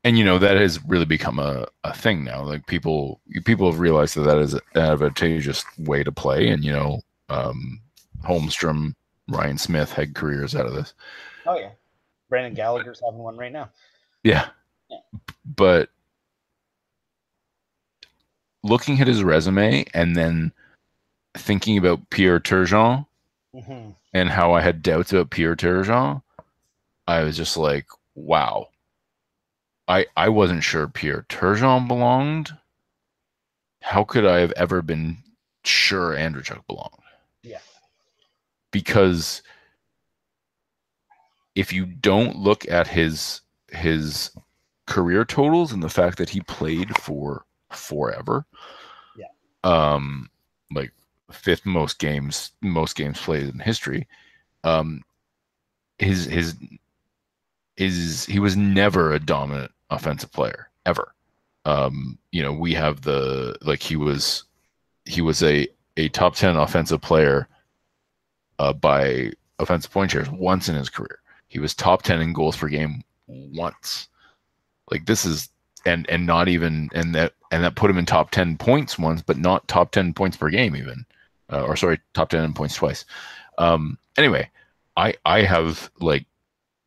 and 0.03 0.17
you 0.17 0.23
know 0.25 0.39
that 0.39 0.57
has 0.57 0.83
really 0.85 1.05
become 1.05 1.39
a, 1.39 1.67
a 1.83 1.93
thing 1.93 2.23
now. 2.23 2.43
Like 2.43 2.65
people 2.67 3.21
people 3.45 3.69
have 3.69 3.79
realized 3.79 4.15
that 4.15 4.21
that 4.21 4.39
is 4.39 4.53
an 4.53 4.61
advantageous 4.75 5.63
way 5.77 6.03
to 6.03 6.11
play. 6.11 6.49
And 6.49 6.63
you 6.63 6.71
know 6.71 7.01
um 7.29 7.79
holmstrom 8.23 8.95
ryan 9.27 9.57
smyth 9.57 9.91
had 9.91 10.15
careers 10.15 10.55
out 10.55 10.65
of 10.65 10.73
this. 10.73 10.93
Oh 11.45 11.57
yeah, 11.57 11.71
Brendan 12.29 12.53
Gallagher's 12.53 13.01
having 13.03 13.19
one 13.19 13.37
right 13.37 13.51
now. 13.51 13.69
yeah. 14.23 14.49
Yeah. 14.89 14.99
but 15.45 15.89
looking 18.63 18.99
at 19.01 19.07
his 19.07 19.23
resume 19.23 19.85
and 19.93 20.15
then 20.15 20.51
thinking 21.35 21.77
about 21.77 22.09
pierre 22.09 22.39
turgeon 22.39 23.05
hmm 23.55 23.89
and 24.13 24.29
how 24.29 24.53
i 24.53 24.61
had 24.61 24.81
doubts 24.83 25.13
about 25.13 25.29
pierre 25.29 25.55
turgeon 25.55 26.21
i 27.07 27.21
was 27.23 27.37
just 27.37 27.55
like 27.57 27.87
wow 28.15 28.67
I 29.87 30.05
I 30.15 30.29
wasn't 30.29 30.63
sure 30.63 30.87
Pierre 30.87 31.25
Turgeon 31.29 31.87
belonged. 31.87 32.55
How 33.81 34.03
could 34.03 34.25
I 34.25 34.39
have 34.39 34.51
ever 34.53 34.81
been 34.81 35.17
sure 35.63 36.15
Andreychuk 36.15 36.65
belonged? 36.67 37.01
Yeah. 37.43 37.59
Because 38.71 39.41
if 41.55 41.73
you 41.73 41.85
don't 41.85 42.37
look 42.37 42.67
at 42.69 42.87
his 42.87 43.41
his 43.69 44.31
career 44.87 45.25
totals 45.25 45.71
and 45.71 45.81
the 45.81 45.89
fact 45.89 46.17
that 46.17 46.29
he 46.29 46.41
played 46.41 46.95
for 46.97 47.45
forever, 47.71 48.45
Yeah. 49.15 49.27
um, 49.63 50.29
like 50.71 50.91
fifth 51.31 51.65
most 51.65 51.99
games 51.99 52.51
most 52.61 52.95
games 52.95 53.19
played 53.19 53.49
in 53.49 53.59
history, 53.59 54.07
um, 54.63 55.03
his 55.97 56.25
his 56.25 56.55
is 57.77 58.25
he 58.25 58.39
was 58.39 58.55
never 58.55 59.13
a 59.13 59.19
dominant 59.19 59.71
offensive 59.89 60.31
player 60.31 60.69
ever. 60.85 61.13
Um, 61.65 62.17
you 62.31 62.41
know, 62.41 62.53
we 62.53 62.73
have 62.73 63.01
the 63.01 63.55
like 63.61 63.81
he 63.81 63.95
was 63.95 64.43
he 65.05 65.21
was 65.21 65.43
a 65.43 65.67
a 65.97 66.09
top 66.09 66.35
10 66.35 66.55
offensive 66.55 67.01
player 67.01 67.47
uh, 68.59 68.73
by 68.73 69.31
offensive 69.59 69.91
point 69.91 70.11
shares 70.11 70.29
once 70.29 70.69
in 70.69 70.75
his 70.75 70.89
career. 70.89 71.19
He 71.47 71.59
was 71.59 71.73
top 71.73 72.03
10 72.03 72.21
in 72.21 72.33
goals 72.33 72.57
per 72.57 72.67
game 72.67 73.03
once. 73.27 74.07
Like 74.89 75.05
this 75.05 75.25
is 75.25 75.49
and 75.85 76.09
and 76.09 76.25
not 76.25 76.47
even 76.47 76.89
and 76.93 77.13
that 77.15 77.33
and 77.51 77.63
that 77.63 77.75
put 77.75 77.89
him 77.89 77.97
in 77.97 78.05
top 78.05 78.31
10 78.31 78.57
points 78.57 78.97
once 78.97 79.21
but 79.21 79.37
not 79.37 79.67
top 79.67 79.91
10 79.91 80.13
points 80.13 80.37
per 80.37 80.49
game 80.49 80.75
even. 80.75 81.05
Uh, 81.51 81.63
or 81.63 81.75
sorry, 81.75 81.99
top 82.13 82.29
10 82.29 82.43
in 82.43 82.53
points 82.53 82.75
twice. 82.75 83.05
Um 83.57 83.97
anyway, 84.17 84.49
I 84.95 85.13
I 85.25 85.43
have 85.43 85.91
like 85.99 86.25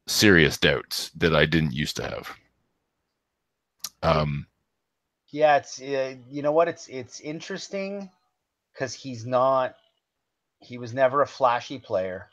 serious 0.06 0.58
doubts 0.58 1.10
that 1.16 1.34
I 1.36 1.46
didn't 1.46 1.72
used 1.74 1.96
to 1.96 2.04
have. 2.04 2.36
Um, 4.02 4.46
Yeah, 5.30 5.56
it's 5.56 5.80
uh, 5.80 6.16
you 6.30 6.42
know 6.42 6.52
what? 6.52 6.68
It's 6.68 6.88
it's 6.88 7.20
interesting 7.20 8.10
because 8.72 8.94
he's 8.94 9.26
not. 9.26 9.76
He 10.60 10.78
was 10.78 10.94
never 10.94 11.22
a 11.22 11.26
flashy 11.26 11.78
player, 11.78 12.30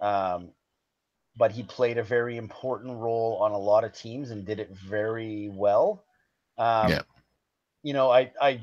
um, 0.00 0.52
but 1.36 1.52
he 1.52 1.62
played 1.62 1.98
a 1.98 2.02
very 2.02 2.36
important 2.36 2.98
role 2.98 3.38
on 3.42 3.52
a 3.52 3.58
lot 3.58 3.84
of 3.84 3.92
teams 3.92 4.30
and 4.30 4.44
did 4.46 4.60
it 4.60 4.70
very 4.70 5.50
well. 5.50 6.04
Um, 6.58 6.90
Yeah. 6.90 7.02
You 7.82 7.94
know, 7.94 8.10
I 8.10 8.32
I 8.40 8.62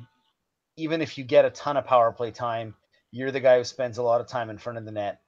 even 0.77 1.01
if 1.01 1.17
you 1.17 1.23
get 1.25 1.45
a 1.45 1.51
ton 1.51 1.77
of 1.77 1.85
power 1.85 2.11
play 2.11 2.31
time, 2.31 2.75
you're 3.11 3.31
the 3.31 3.39
guy 3.41 3.57
who 3.59 3.63
spends 3.65 3.97
a 3.97 4.03
lot 4.03 4.21
of 4.21 4.27
time 4.27 4.49
in 4.49 4.57
front 4.57 4.79
of 4.79 4.85
the 4.85 4.91
net. 4.91 5.21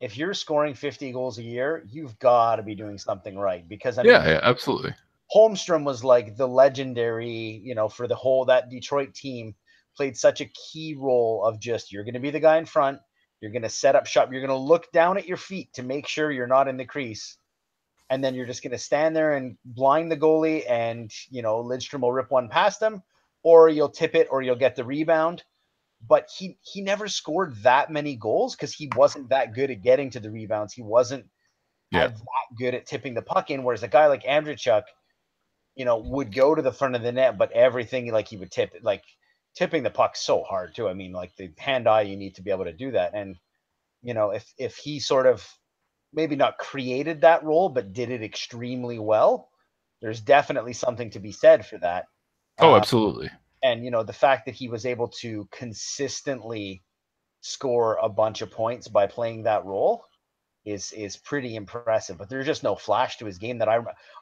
If 0.00 0.16
you're 0.16 0.34
scoring 0.34 0.74
50 0.74 1.12
goals 1.12 1.38
a 1.38 1.42
year, 1.42 1.84
you've 1.88 2.18
got 2.18 2.56
to 2.56 2.62
be 2.62 2.74
doing 2.74 2.98
something 2.98 3.36
right 3.36 3.68
because 3.68 3.98
I 3.98 4.02
mean, 4.02 4.12
yeah, 4.12 4.28
yeah, 4.28 4.40
absolutely. 4.42 4.94
Holmstrom 5.34 5.84
was 5.84 6.04
like 6.04 6.36
the 6.36 6.48
legendary, 6.48 7.60
you 7.62 7.74
know, 7.74 7.88
for 7.88 8.06
the 8.06 8.14
whole 8.14 8.46
that 8.46 8.70
Detroit 8.70 9.14
team 9.14 9.54
played 9.96 10.16
such 10.16 10.40
a 10.40 10.46
key 10.46 10.94
role 10.98 11.44
of 11.44 11.60
just 11.60 11.92
you're 11.92 12.04
going 12.04 12.14
to 12.14 12.20
be 12.20 12.30
the 12.30 12.40
guy 12.40 12.56
in 12.56 12.64
front, 12.64 13.00
you're 13.40 13.50
going 13.50 13.62
to 13.62 13.68
set 13.68 13.96
up 13.96 14.06
shop, 14.06 14.32
you're 14.32 14.40
going 14.40 14.56
to 14.56 14.56
look 14.56 14.90
down 14.92 15.18
at 15.18 15.26
your 15.26 15.36
feet 15.36 15.72
to 15.74 15.82
make 15.82 16.06
sure 16.06 16.30
you're 16.30 16.46
not 16.46 16.68
in 16.68 16.76
the 16.76 16.84
crease. 16.84 17.36
And 18.10 18.24
then 18.24 18.34
you're 18.34 18.46
just 18.46 18.62
going 18.62 18.72
to 18.72 18.78
stand 18.78 19.14
there 19.14 19.34
and 19.34 19.58
blind 19.66 20.10
the 20.10 20.16
goalie 20.16 20.64
and, 20.68 21.12
you 21.30 21.42
know, 21.42 21.62
Lidstrom 21.62 22.00
will 22.00 22.12
rip 22.12 22.30
one 22.30 22.48
past 22.48 22.80
him 22.80 23.02
or 23.42 23.68
you'll 23.68 23.90
tip 23.90 24.14
it 24.14 24.28
or 24.30 24.40
you'll 24.40 24.56
get 24.56 24.76
the 24.76 24.84
rebound. 24.84 25.44
But 26.06 26.28
he 26.36 26.58
he 26.62 26.82
never 26.82 27.08
scored 27.08 27.56
that 27.62 27.90
many 27.90 28.16
goals 28.16 28.56
cuz 28.56 28.72
he 28.74 28.90
wasn't 28.96 29.30
that 29.30 29.54
good 29.54 29.70
at 29.70 29.82
getting 29.82 30.10
to 30.10 30.20
the 30.20 30.30
rebounds. 30.30 30.74
He 30.74 30.82
wasn't 30.82 31.26
Yeah. 31.90 32.08
that 32.08 32.56
good 32.58 32.74
at 32.74 32.86
tipping 32.86 33.14
the 33.14 33.22
puck 33.22 33.50
in, 33.50 33.62
whereas 33.64 33.82
a 33.82 33.88
guy 33.88 34.06
like 34.06 34.24
Andreychuk, 34.24 34.84
you 35.76 35.84
know, 35.84 35.98
would 35.98 36.34
go 36.34 36.54
to 36.54 36.62
the 36.62 36.72
front 36.72 36.96
of 36.96 37.02
the 37.02 37.12
net, 37.12 37.38
but 37.38 37.52
everything 37.52 38.10
like 38.12 38.28
he 38.28 38.36
would 38.36 38.50
tip 38.50 38.74
like 38.82 39.04
tipping 39.54 39.82
the 39.82 39.90
puck 39.90 40.16
so 40.16 40.42
hard 40.42 40.74
too. 40.74 40.88
I 40.88 40.94
mean, 40.94 41.12
like 41.12 41.34
the 41.36 41.52
hand 41.58 41.88
eye, 41.88 42.02
you 42.02 42.16
need 42.16 42.34
to 42.36 42.42
be 42.42 42.50
able 42.50 42.64
to 42.64 42.72
do 42.72 42.92
that. 42.92 43.14
And 43.14 43.36
you 44.02 44.14
know, 44.14 44.30
if 44.30 44.52
if 44.58 44.76
he 44.76 45.00
sort 45.00 45.26
of 45.26 45.46
maybe 46.12 46.36
not 46.36 46.58
created 46.58 47.22
that 47.22 47.44
role, 47.44 47.68
but 47.68 47.92
did 47.92 48.10
it 48.10 48.22
extremely 48.22 48.98
well, 48.98 49.50
there's 50.02 50.20
definitely 50.20 50.72
something 50.74 51.10
to 51.10 51.20
be 51.20 51.32
said 51.32 51.66
for 51.66 51.78
that. 51.78 52.06
Oh, 52.60 52.74
Uh, 52.74 52.76
absolutely. 52.76 53.30
And 53.62 53.84
you 53.84 53.90
know 53.90 54.02
the 54.02 54.12
fact 54.12 54.46
that 54.46 54.54
he 54.54 54.68
was 54.68 54.86
able 54.86 55.08
to 55.08 55.48
consistently 55.52 56.82
score 57.40 57.98
a 58.02 58.08
bunch 58.08 58.42
of 58.42 58.50
points 58.50 58.88
by 58.88 59.06
playing 59.06 59.42
that 59.44 59.64
role 59.64 60.04
is 60.64 60.92
is 60.92 61.16
pretty 61.16 61.56
impressive 61.56 62.04
but 62.18 62.28
there's 62.28 62.46
just 62.46 62.62
no 62.62 62.64
flash 62.64 63.04
to 63.04 63.14
his 63.14 63.38
game 63.38 63.58
that 63.58 63.68
I, 63.68 63.70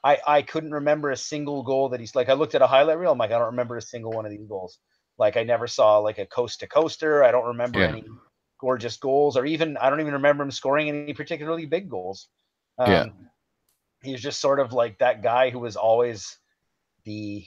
I 0.05 0.19
i 0.27 0.43
couldn't 0.43 0.73
remember 0.73 1.11
a 1.11 1.17
single 1.17 1.63
goal 1.63 1.89
that 1.91 2.01
he's 2.01 2.15
like 2.15 2.29
i 2.29 2.35
looked 2.35 2.55
at 2.55 2.63
a 2.63 2.67
highlight 2.67 2.99
reel 2.99 3.13
i'm 3.13 3.19
like 3.19 3.31
i 3.31 3.39
don't 3.39 3.47
remember 3.47 3.77
a 3.77 3.83
single 3.83 4.15
one 4.15 4.25
of 4.27 4.31
these 4.31 4.47
goals 4.47 4.79
like 5.19 5.37
i 5.37 5.43
never 5.43 5.67
saw 5.67 5.99
like 5.99 6.19
a 6.19 6.27
coast 6.27 6.61
to 6.61 6.67
coaster 6.67 7.25
i 7.25 7.31
don't 7.31 7.47
remember 7.47 7.83
Yeah. 7.83 7.87
any 7.87 8.05
gorgeous 8.61 8.97
goals 8.97 9.37
or 9.37 9.47
even 9.47 9.77
i 9.79 9.91
don't 9.91 10.01
even 10.01 10.15
remember 10.15 10.45
him 10.45 10.51
scoring 10.51 10.89
any 10.91 11.15
particularly 11.15 11.51
big 11.51 11.77
goals 11.77 12.17
um, 12.79 13.05
Yeah. 13.05 13.07
he's 14.03 14.21
just 14.23 14.41
sort 14.41 14.61
of 14.61 14.73
like 14.73 14.99
that 14.99 15.23
guy 15.23 15.51
who 15.51 15.59
was 15.59 15.77
always 15.77 16.39
the 17.05 17.45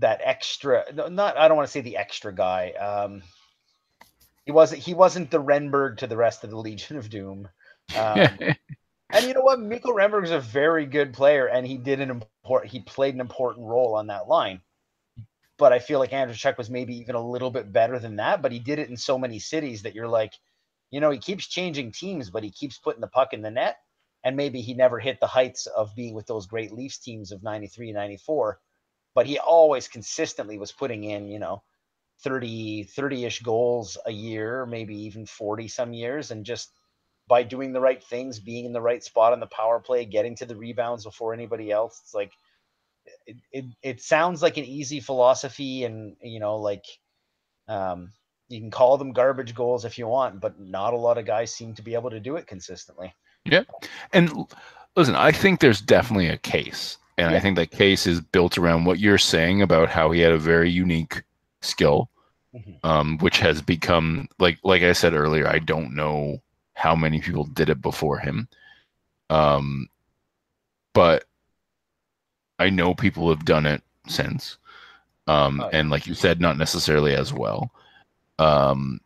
that 0.00 0.20
extra 0.22 0.84
not 1.10 1.36
I 1.38 1.48
don't 1.48 1.56
want 1.56 1.68
to 1.68 1.72
say 1.72 1.80
the 1.80 1.96
extra 1.96 2.34
guy. 2.34 2.72
Um 2.72 3.22
he 4.44 4.52
wasn't 4.52 4.82
he 4.82 4.94
wasn't 4.94 5.30
the 5.30 5.42
Renberg 5.42 5.98
to 5.98 6.06
the 6.06 6.16
rest 6.16 6.44
of 6.44 6.50
the 6.50 6.58
Legion 6.58 6.96
of 6.96 7.08
Doom. 7.08 7.48
Um, 7.96 8.18
and 9.10 9.26
you 9.26 9.34
know 9.34 9.42
what? 9.42 9.60
Miko 9.60 9.92
Renberg 9.92 10.24
is 10.24 10.30
a 10.30 10.40
very 10.40 10.86
good 10.86 11.12
player 11.12 11.46
and 11.46 11.66
he 11.66 11.76
did 11.76 12.00
an 12.00 12.10
important 12.10 12.72
he 12.72 12.80
played 12.80 13.14
an 13.14 13.20
important 13.20 13.66
role 13.66 13.94
on 13.94 14.08
that 14.08 14.28
line. 14.28 14.60
But 15.58 15.72
I 15.72 15.78
feel 15.78 15.98
like 15.98 16.10
Andreychuk 16.10 16.56
was 16.56 16.70
maybe 16.70 16.96
even 16.96 17.14
a 17.14 17.24
little 17.24 17.50
bit 17.50 17.70
better 17.70 17.98
than 17.98 18.16
that, 18.16 18.40
but 18.40 18.50
he 18.50 18.58
did 18.58 18.78
it 18.78 18.88
in 18.88 18.96
so 18.96 19.18
many 19.18 19.38
cities 19.38 19.82
that 19.82 19.94
you're 19.94 20.08
like, 20.08 20.32
you 20.90 21.00
know, 21.00 21.10
he 21.10 21.18
keeps 21.18 21.46
changing 21.46 21.92
teams, 21.92 22.30
but 22.30 22.42
he 22.42 22.50
keeps 22.50 22.78
putting 22.78 23.02
the 23.02 23.06
puck 23.06 23.34
in 23.34 23.42
the 23.42 23.50
net. 23.50 23.76
And 24.24 24.36
maybe 24.36 24.62
he 24.62 24.74
never 24.74 24.98
hit 24.98 25.20
the 25.20 25.26
heights 25.26 25.66
of 25.66 25.94
being 25.94 26.14
with 26.14 26.26
those 26.26 26.46
great 26.46 26.72
Leafs 26.72 26.98
teams 26.98 27.30
of 27.30 27.42
93, 27.42 27.92
94 27.92 28.58
but 29.14 29.26
he 29.26 29.38
always 29.38 29.88
consistently 29.88 30.58
was 30.58 30.72
putting 30.72 31.04
in, 31.04 31.28
you 31.28 31.38
know, 31.38 31.62
30, 32.22 32.84
30-ish 32.84 33.40
goals 33.40 33.96
a 34.06 34.12
year, 34.12 34.66
maybe 34.66 34.94
even 34.94 35.26
40 35.26 35.68
some 35.68 35.92
years. 35.92 36.30
And 36.30 36.44
just 36.44 36.70
by 37.28 37.42
doing 37.42 37.72
the 37.72 37.80
right 37.80 38.02
things, 38.02 38.38
being 38.40 38.64
in 38.66 38.72
the 38.72 38.80
right 38.80 39.02
spot 39.02 39.32
on 39.32 39.40
the 39.40 39.46
power 39.46 39.80
play, 39.80 40.04
getting 40.04 40.36
to 40.36 40.46
the 40.46 40.56
rebounds 40.56 41.04
before 41.04 41.32
anybody 41.32 41.70
else, 41.70 42.00
it's 42.02 42.14
like 42.14 42.32
it, 43.26 43.36
it, 43.52 43.64
it 43.82 44.00
sounds 44.02 44.42
like 44.42 44.56
an 44.56 44.64
easy 44.64 45.00
philosophy 45.00 45.84
and 45.84 46.16
you 46.22 46.40
know, 46.40 46.56
like 46.56 46.84
um 47.68 48.10
you 48.48 48.60
can 48.60 48.70
call 48.70 48.98
them 48.98 49.12
garbage 49.12 49.54
goals 49.54 49.84
if 49.84 49.96
you 49.96 50.08
want, 50.08 50.40
but 50.40 50.58
not 50.58 50.92
a 50.92 50.96
lot 50.96 51.18
of 51.18 51.24
guys 51.24 51.54
seem 51.54 51.72
to 51.74 51.82
be 51.82 51.94
able 51.94 52.10
to 52.10 52.18
do 52.18 52.34
it 52.34 52.48
consistently. 52.48 53.14
Yeah. 53.44 53.62
And 54.12 54.46
listen, 54.96 55.14
I 55.14 55.30
think 55.30 55.60
there's 55.60 55.80
definitely 55.80 56.28
a 56.28 56.36
case. 56.36 56.98
And 57.26 57.34
I 57.34 57.40
think 57.40 57.56
that 57.56 57.70
case 57.70 58.06
is 58.06 58.20
built 58.20 58.56
around 58.58 58.84
what 58.84 58.98
you're 58.98 59.18
saying 59.18 59.62
about 59.62 59.88
how 59.90 60.10
he 60.10 60.20
had 60.20 60.32
a 60.32 60.38
very 60.38 60.70
unique 60.70 61.22
skill, 61.60 62.08
Mhm. 62.54 62.78
um, 62.84 63.18
which 63.18 63.38
has 63.38 63.60
become 63.62 64.28
like 64.38 64.58
like 64.64 64.82
I 64.82 64.92
said 64.92 65.14
earlier, 65.14 65.46
I 65.46 65.58
don't 65.58 65.94
know 65.94 66.42
how 66.74 66.94
many 66.96 67.20
people 67.20 67.44
did 67.44 67.68
it 67.68 67.80
before 67.82 68.18
him. 68.18 68.48
Um, 69.28 69.88
but 70.94 71.24
I 72.58 72.70
know 72.70 72.94
people 72.94 73.28
have 73.28 73.44
done 73.44 73.66
it 73.66 73.82
since. 74.08 74.56
Um, 75.26 75.60
Oh, 75.60 75.64
yeah. 75.70 75.78
and 75.78 75.90
like 75.90 76.06
you 76.06 76.14
said, 76.14 76.40
not 76.40 76.56
necessarily 76.58 77.14
as 77.14 77.32
well. 77.32 77.70
Um, 78.38 79.00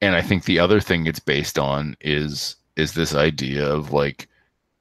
and 0.00 0.14
I 0.14 0.22
think 0.22 0.44
the 0.44 0.58
other 0.60 0.80
thing 0.80 1.06
it's 1.06 1.20
based 1.20 1.58
on 1.58 1.96
is 2.00 2.56
is 2.76 2.94
this 2.94 3.14
idea 3.14 3.66
of 3.68 3.92
like, 3.92 4.28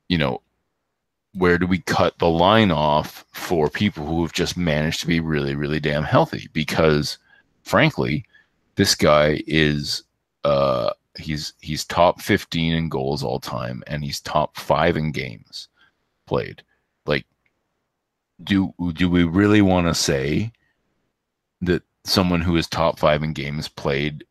you 0.07 0.17
know, 0.17 0.41
where 1.33 1.57
do 1.57 1.67
we 1.67 1.79
cut 1.79 2.17
the 2.19 2.29
line 2.29 2.71
off 2.71 3.25
for 3.31 3.69
people 3.69 4.05
who 4.05 4.21
have 4.23 4.33
just 4.33 4.57
managed 4.57 4.99
to 5.01 5.07
be 5.07 5.19
really, 5.19 5.55
really 5.55 5.79
damn 5.79 6.03
healthy? 6.03 6.49
Because 6.53 7.17
frankly, 7.63 8.25
this 8.75 8.95
guy 8.95 9.41
is 9.45 10.03
uh 10.43 10.91
he's 11.17 11.53
he's 11.59 11.83
top 11.85 12.21
15 12.21 12.73
in 12.73 12.89
goals 12.89 13.23
all 13.23 13.39
time 13.39 13.83
and 13.87 14.03
he's 14.03 14.21
top 14.21 14.57
five 14.57 14.95
in 14.95 15.11
games 15.11 15.67
played. 16.25 16.63
Like 17.05 17.25
do 18.43 18.73
do 18.93 19.09
we 19.09 19.23
really 19.23 19.61
want 19.61 19.87
to 19.87 19.93
say 19.93 20.51
that 21.61 21.83
someone 22.05 22.41
who 22.41 22.55
is 22.55 22.67
top 22.67 22.97
five 22.97 23.21
in 23.21 23.33
games 23.33 23.67
played 23.67 24.23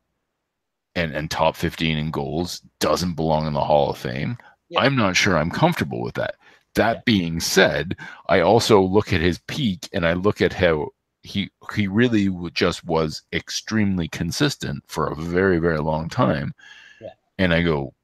and, 0.94 1.14
and 1.14 1.30
top 1.30 1.54
15 1.54 1.98
in 1.98 2.10
goals 2.10 2.62
doesn't 2.80 3.14
belong 3.14 3.46
in 3.46 3.52
the 3.52 3.64
Hall 3.64 3.90
of 3.90 3.98
Fame? 3.98 4.38
Yeah. 4.70 4.80
I'm 4.80 4.96
not 4.96 5.16
sure 5.16 5.36
I'm 5.36 5.50
comfortable 5.50 6.00
with 6.00 6.14
that. 6.14 6.36
That 6.74 7.04
being 7.04 7.40
said, 7.40 7.96
I 8.28 8.40
also 8.40 8.80
look 8.80 9.12
at 9.12 9.20
his 9.20 9.38
peak 9.46 9.88
and 9.92 10.06
I 10.06 10.12
look 10.12 10.40
at 10.40 10.52
how 10.52 10.90
he 11.22 11.50
he 11.74 11.88
really 11.88 12.28
just 12.52 12.84
was 12.84 13.22
extremely 13.32 14.08
consistent 14.08 14.84
for 14.86 15.08
a 15.08 15.16
very 15.16 15.58
very 15.58 15.78
long 15.80 16.08
time. 16.08 16.54
Yeah. 17.00 17.10
And 17.38 17.52
I 17.52 17.62
go 17.62 17.94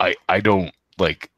I 0.00 0.14
I 0.28 0.40
don't 0.40 0.72
like 0.98 1.30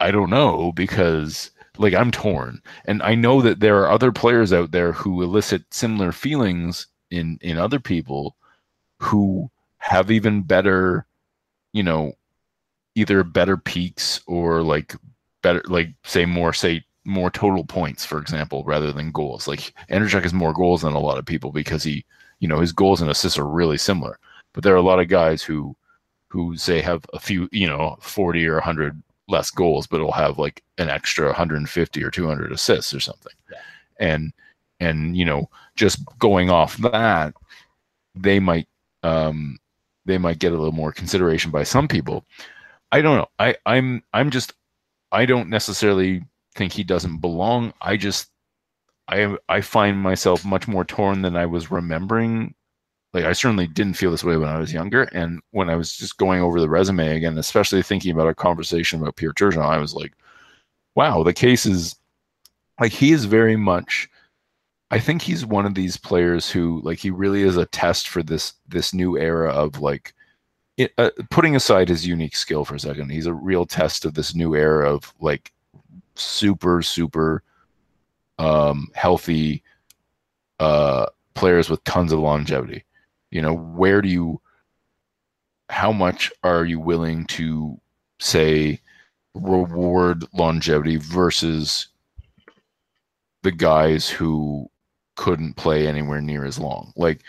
I 0.00 0.10
don't 0.10 0.30
know 0.30 0.72
because 0.72 1.50
like 1.76 1.94
I'm 1.94 2.10
torn 2.10 2.62
and 2.86 3.02
I 3.02 3.14
know 3.14 3.40
that 3.42 3.60
there 3.60 3.78
are 3.80 3.90
other 3.90 4.12
players 4.12 4.52
out 4.52 4.70
there 4.72 4.92
who 4.92 5.22
elicit 5.22 5.62
similar 5.72 6.12
feelings 6.12 6.86
in 7.10 7.38
in 7.40 7.58
other 7.58 7.78
people 7.80 8.36
who 9.00 9.50
have 9.78 10.10
even 10.10 10.42
better 10.42 11.06
you 11.72 11.82
know 11.82 12.12
either 12.98 13.22
better 13.22 13.56
peaks 13.56 14.20
or 14.26 14.62
like 14.62 14.96
better 15.42 15.62
like 15.66 15.90
say 16.04 16.26
more 16.26 16.52
say 16.52 16.84
more 17.04 17.30
total 17.30 17.64
points 17.64 18.04
for 18.04 18.18
example 18.18 18.64
rather 18.64 18.92
than 18.92 19.12
goals. 19.12 19.46
Like 19.46 19.72
Andrzej 19.88 20.22
has 20.22 20.34
more 20.34 20.52
goals 20.52 20.82
than 20.82 20.94
a 20.94 20.98
lot 20.98 21.18
of 21.18 21.24
people 21.24 21.52
because 21.52 21.82
he 21.84 22.04
you 22.40 22.48
know 22.48 22.58
his 22.58 22.72
goals 22.72 23.00
and 23.00 23.10
assists 23.10 23.38
are 23.38 23.46
really 23.46 23.78
similar. 23.78 24.18
But 24.52 24.64
there 24.64 24.74
are 24.74 24.82
a 24.84 24.90
lot 24.90 24.98
of 24.98 25.08
guys 25.08 25.42
who 25.42 25.76
who 26.28 26.56
say 26.56 26.80
have 26.80 27.04
a 27.14 27.20
few 27.20 27.48
you 27.52 27.68
know 27.68 27.96
40 28.00 28.46
or 28.46 28.54
100 28.54 29.00
less 29.28 29.50
goals 29.50 29.86
but 29.86 29.98
it'll 29.98 30.12
have 30.12 30.38
like 30.38 30.62
an 30.78 30.88
extra 30.88 31.26
150 31.26 32.02
or 32.02 32.10
200 32.10 32.52
assists 32.52 32.92
or 32.92 33.00
something. 33.00 33.32
Yeah. 33.50 33.58
and 34.00 34.32
and 34.80 35.16
you 35.16 35.24
know 35.24 35.48
just 35.76 36.00
going 36.18 36.50
off 36.50 36.76
that 36.78 37.32
they 38.16 38.40
might 38.40 38.66
um 39.04 39.58
they 40.04 40.18
might 40.18 40.40
get 40.40 40.52
a 40.52 40.56
little 40.56 40.72
more 40.72 40.90
consideration 40.90 41.50
by 41.52 41.62
some 41.62 41.86
people 41.86 42.24
i 42.92 43.00
don't 43.00 43.16
know. 43.16 43.28
I 43.38 43.56
i'm 43.66 44.02
i'm 44.12 44.30
just 44.30 44.52
i 45.12 45.26
don't 45.26 45.48
necessarily 45.48 46.22
think 46.54 46.72
he 46.72 46.84
doesn't 46.84 47.18
belong. 47.18 47.72
I 47.80 47.96
just 47.96 48.28
i 49.08 49.36
i 49.48 49.60
find 49.60 49.98
myself 49.98 50.44
much 50.44 50.68
more 50.68 50.84
torn 50.84 51.22
than 51.22 51.36
i 51.36 51.46
was 51.46 51.70
remembering. 51.70 52.54
Like 53.14 53.24
i 53.24 53.32
certainly 53.32 53.66
didn't 53.66 53.94
feel 53.94 54.10
this 54.10 54.24
way 54.24 54.36
when 54.36 54.50
i 54.50 54.58
was 54.58 54.72
younger 54.72 55.04
and 55.04 55.40
when 55.52 55.70
i 55.70 55.76
was 55.76 55.96
just 55.96 56.18
going 56.18 56.42
over 56.42 56.60
the 56.60 56.68
resume 56.68 57.16
again 57.16 57.38
especially 57.38 57.82
thinking 57.82 58.12
about 58.12 58.26
our 58.26 58.34
conversation 58.34 59.00
about 59.00 59.16
pierre 59.16 59.32
turgeon 59.32 59.62
i 59.62 59.78
was 59.78 59.94
like 59.94 60.12
wow 60.94 61.22
the 61.22 61.32
case 61.32 61.64
is 61.64 61.96
like 62.78 62.92
he 62.92 63.12
is 63.12 63.24
very 63.24 63.56
much 63.56 64.10
I 64.90 64.98
think 64.98 65.20
he's 65.20 65.44
one 65.44 65.66
of 65.66 65.74
these 65.74 65.96
players 65.96 66.50
who 66.50 66.80
like 66.82 66.98
he 66.98 67.10
really 67.10 67.42
is 67.42 67.56
a 67.56 67.66
test 67.66 68.08
for 68.08 68.22
this 68.22 68.54
this 68.66 68.94
new 68.94 69.18
era 69.18 69.50
of 69.50 69.80
like 69.80 70.14
uh, 70.98 71.10
putting 71.30 71.56
aside 71.56 71.88
his 71.88 72.06
unique 72.06 72.36
skill 72.36 72.64
for 72.64 72.74
a 72.74 72.80
second. 72.80 73.10
He's 73.10 73.26
a 73.26 73.34
real 73.34 73.66
test 73.66 74.04
of 74.04 74.14
this 74.14 74.34
new 74.34 74.54
era 74.54 74.92
of 74.92 75.12
like 75.20 75.52
super 76.14 76.82
super 76.82 77.42
um 78.38 78.88
healthy 78.94 79.62
uh 80.60 81.06
players 81.34 81.70
with 81.70 81.82
tons 81.84 82.12
of 82.12 82.18
longevity. 82.18 82.84
You 83.30 83.42
know, 83.42 83.54
where 83.54 84.02
do 84.02 84.08
you 84.08 84.40
how 85.68 85.92
much 85.92 86.32
are 86.42 86.64
you 86.64 86.80
willing 86.80 87.26
to 87.26 87.78
say 88.20 88.80
reward 89.34 90.24
longevity 90.32 90.96
versus 90.96 91.88
the 93.42 93.52
guys 93.52 94.08
who 94.08 94.68
couldn't 95.14 95.54
play 95.54 95.86
anywhere 95.86 96.20
near 96.20 96.44
as 96.44 96.58
long. 96.58 96.92
Like, 96.96 97.22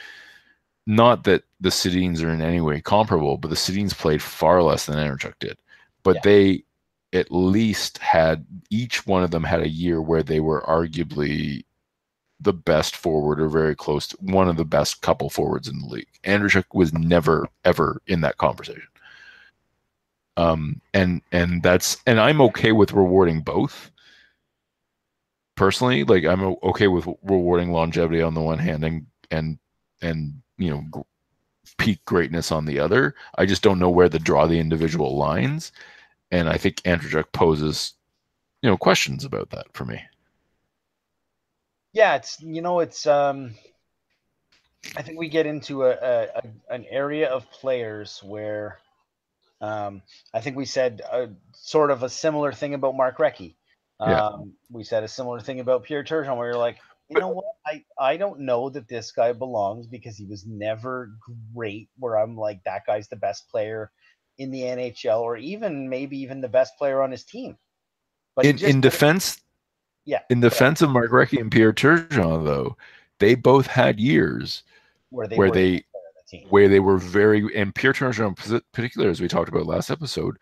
not 0.88 1.24
that 1.26 1.44
the 1.60 1.70
Sedins 1.70 2.24
are 2.24 2.30
in 2.30 2.42
any 2.42 2.62
way 2.62 2.82
comparable, 2.82 3.38
but 3.38 3.50
the 3.50 3.56
Sedins 3.56 3.96
played 3.96 4.22
far 4.22 4.62
less 4.64 4.86
than 4.86 4.98
Andreychuk 4.98 5.36
did. 5.40 5.58
But 6.04 6.16
Yeah. 6.16 6.22
they 6.24 6.64
at 7.14 7.32
least 7.32 7.98
had 8.00 8.46
each 8.70 9.06
one 9.08 9.24
of 9.24 9.32
them 9.32 9.44
had 9.44 9.62
a 9.62 9.70
year 9.70 10.02
where 10.02 10.24
they 10.24 10.40
were 10.40 10.62
arguably 10.62 11.64
the 12.40 12.54
best 12.54 12.96
forward 12.96 13.42
or 13.42 13.50
very 13.50 13.76
close 13.76 14.08
to 14.08 14.18
one 14.22 14.48
of 14.48 14.56
the 14.58 14.66
best 14.66 15.02
couple 15.02 15.30
forwards 15.30 15.68
in 15.68 15.80
the 15.80 15.88
league. 15.88 16.08
Andreychuk 16.24 16.66
was 16.74 16.94
never 16.94 17.48
ever 17.66 18.02
in 18.08 18.22
that 18.22 18.38
conversation. 18.38 18.88
Um, 20.38 20.80
and 20.94 21.22
and 21.32 21.62
that's 21.62 21.98
and 22.06 22.20
I'm 22.20 22.40
okay 22.42 22.72
with 22.72 22.94
rewarding 22.94 23.42
both. 23.42 23.92
Personally, 25.56 26.06
like 26.06 26.24
I'm 26.24 26.42
okay 26.64 26.88
with 26.88 27.08
rewarding 27.24 27.72
longevity 27.72 28.22
on 28.22 28.34
the 28.36 28.42
one 28.42 28.60
hand 28.60 28.86
and 28.86 29.06
and 29.32 29.60
and 30.02 30.42
you 30.60 30.70
know 30.70 31.06
peak 31.78 32.04
greatness 32.06 32.52
on 32.52 32.66
the 32.66 32.80
other. 32.80 33.16
I 33.36 33.48
just 33.48 33.64
don't 33.64 33.80
know 33.80 33.90
where 33.90 34.10
to 34.10 34.20
draw 34.20 34.46
the 34.46 34.60
individual 34.60 35.18
lines, 35.18 35.72
and 36.32 36.48
I 36.48 36.58
think 36.58 36.78
Andreychuk 36.84 37.32
poses 37.32 37.94
you 38.62 38.70
know 38.70 38.78
questions 38.78 39.24
about 39.26 39.50
that 39.52 39.68
for 39.74 39.86
me 39.86 40.02
yeah 41.94 42.16
it's 42.16 42.42
you 42.42 42.62
know 42.62 42.80
it's 42.80 43.08
um 43.08 43.54
i 44.96 45.02
think 45.02 45.18
we 45.18 45.30
get 45.30 45.46
into 45.46 45.86
a, 45.86 45.92
a, 45.92 46.28
a 46.36 46.44
an 46.74 46.86
area 46.90 47.30
of 47.30 47.50
players 47.52 48.22
where 48.24 48.80
um 49.62 50.02
i 50.34 50.40
think 50.40 50.56
we 50.56 50.66
said 50.66 51.02
a, 51.12 51.30
sort 51.54 51.92
of 51.92 52.04
a 52.04 52.10
similar 52.10 52.52
thing 52.52 52.74
about 52.74 52.96
mark 52.96 53.18
Recchi. 53.18 53.56
um 54.00 54.10
yeah. 54.10 54.32
we 54.72 54.84
said 54.84 55.04
a 55.04 55.08
similar 55.08 55.40
thing 55.40 55.60
about 55.60 55.84
pierre 55.84 56.04
turgeon 56.04 56.38
where 56.38 56.50
you're 56.50 56.58
like 56.58 56.78
you 57.10 57.20
know 57.20 57.30
what? 57.30 57.46
I 57.66 57.84
i 58.00 58.18
don't 58.18 58.42
know 58.42 58.70
that 58.70 58.88
this 58.88 59.12
guy 59.12 59.34
belongs 59.34 59.88
because 59.88 60.18
he 60.18 60.26
was 60.26 60.46
never 60.46 61.12
great 61.54 61.90
where 61.98 62.18
i'm 62.18 62.38
like 62.38 62.64
that 62.64 62.86
guy's 62.86 63.08
the 63.08 63.16
best 63.16 63.50
player 63.50 63.92
in 64.38 64.52
the 64.52 64.62
nhl 64.62 65.22
or 65.22 65.38
even 65.38 65.90
maybe 65.90 66.18
even 66.18 66.42
the 66.42 66.48
best 66.48 66.78
player 66.78 67.02
on 67.02 67.12
his 67.12 67.24
team. 67.24 67.58
But 68.36 68.46
in, 68.46 68.64
in 68.64 68.82
defense 68.82 69.42
yeah. 70.10 70.22
In 70.32 70.40
defense 70.40 70.82
of 70.82 70.90
Mark 70.90 71.12
Recchi 71.12 71.40
and 71.40 71.52
Pierre 71.52 71.72
Turgeon, 71.72 72.44
though, 72.44 72.76
they 73.20 73.36
both 73.36 73.68
had 73.68 74.00
years 74.00 74.64
where 75.12 75.28
they 75.28 75.36
where 75.36 75.52
they, 75.52 75.84
the 76.32 76.46
where 76.50 76.68
they 76.68 76.80
were 76.80 76.98
very 76.98 77.56
and 77.56 77.76
Pierre 77.76 77.94
Turgeon 77.94 78.50
in 78.50 78.62
particular, 78.74 79.10
as 79.10 79.22
we 79.22 79.28
talked 79.28 79.50
about 79.50 79.68
last 79.68 79.92
episode, 79.92 80.38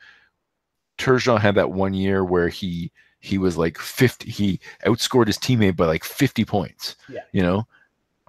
Turgeon 0.97 1.41
had 1.41 1.55
that 1.55 1.71
one 1.71 1.93
year 1.93 2.23
where 2.23 2.47
he 2.47 2.93
he 3.19 3.37
was 3.37 3.57
like 3.57 3.77
50 3.77 4.29
he 4.29 4.59
outscored 4.85 5.27
his 5.27 5.37
teammate 5.37 5.75
by 5.75 5.85
like 5.85 6.03
50 6.03 6.45
points 6.45 6.95
yeah 7.09 7.21
you 7.31 7.41
know 7.41 7.67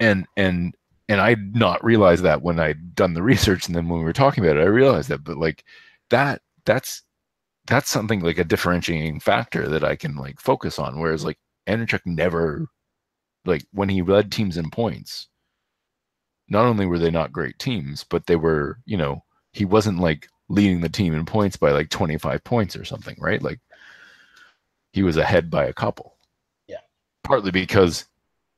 and 0.00 0.26
and 0.36 0.74
and 1.08 1.20
i 1.20 1.36
not 1.52 1.84
realized 1.84 2.24
that 2.24 2.42
when 2.42 2.58
i'd 2.58 2.94
done 2.94 3.14
the 3.14 3.22
research 3.22 3.66
and 3.66 3.76
then 3.76 3.88
when 3.88 3.98
we 3.98 4.04
were 4.04 4.12
talking 4.12 4.44
about 4.44 4.56
it 4.56 4.62
i 4.62 4.66
realized 4.66 5.08
that 5.08 5.24
but 5.24 5.36
like 5.36 5.64
that 6.10 6.40
that's 6.64 7.02
that's 7.68 7.90
something 7.90 8.20
like 8.20 8.38
a 8.38 8.44
differentiating 8.44 9.20
factor 9.20 9.68
that 9.68 9.84
I 9.84 9.94
can 9.94 10.16
like 10.16 10.40
focus 10.40 10.78
on. 10.78 10.98
Whereas 10.98 11.24
like 11.24 11.38
Andreychuk 11.68 12.00
never, 12.06 12.66
like 13.44 13.64
when 13.72 13.90
he 13.90 14.02
led 14.02 14.32
teams 14.32 14.56
in 14.56 14.70
points, 14.70 15.28
not 16.48 16.64
only 16.64 16.86
were 16.86 16.98
they 16.98 17.10
not 17.10 17.30
great 17.30 17.58
teams, 17.58 18.04
but 18.04 18.26
they 18.26 18.36
were, 18.36 18.78
you 18.86 18.96
know, 18.96 19.22
he 19.52 19.66
wasn't 19.66 20.00
like 20.00 20.28
leading 20.48 20.80
the 20.80 20.88
team 20.88 21.14
in 21.14 21.26
points 21.26 21.58
by 21.58 21.70
like 21.72 21.90
25 21.90 22.42
points 22.42 22.74
or 22.74 22.86
something, 22.86 23.16
right? 23.20 23.42
Like 23.42 23.60
he 24.92 25.02
was 25.02 25.16
ahead 25.16 25.50
by 25.50 25.64
a 25.64 25.72
couple. 25.72 26.16
Yeah. 26.66 26.78
Partly 27.24 27.50
because 27.50 28.06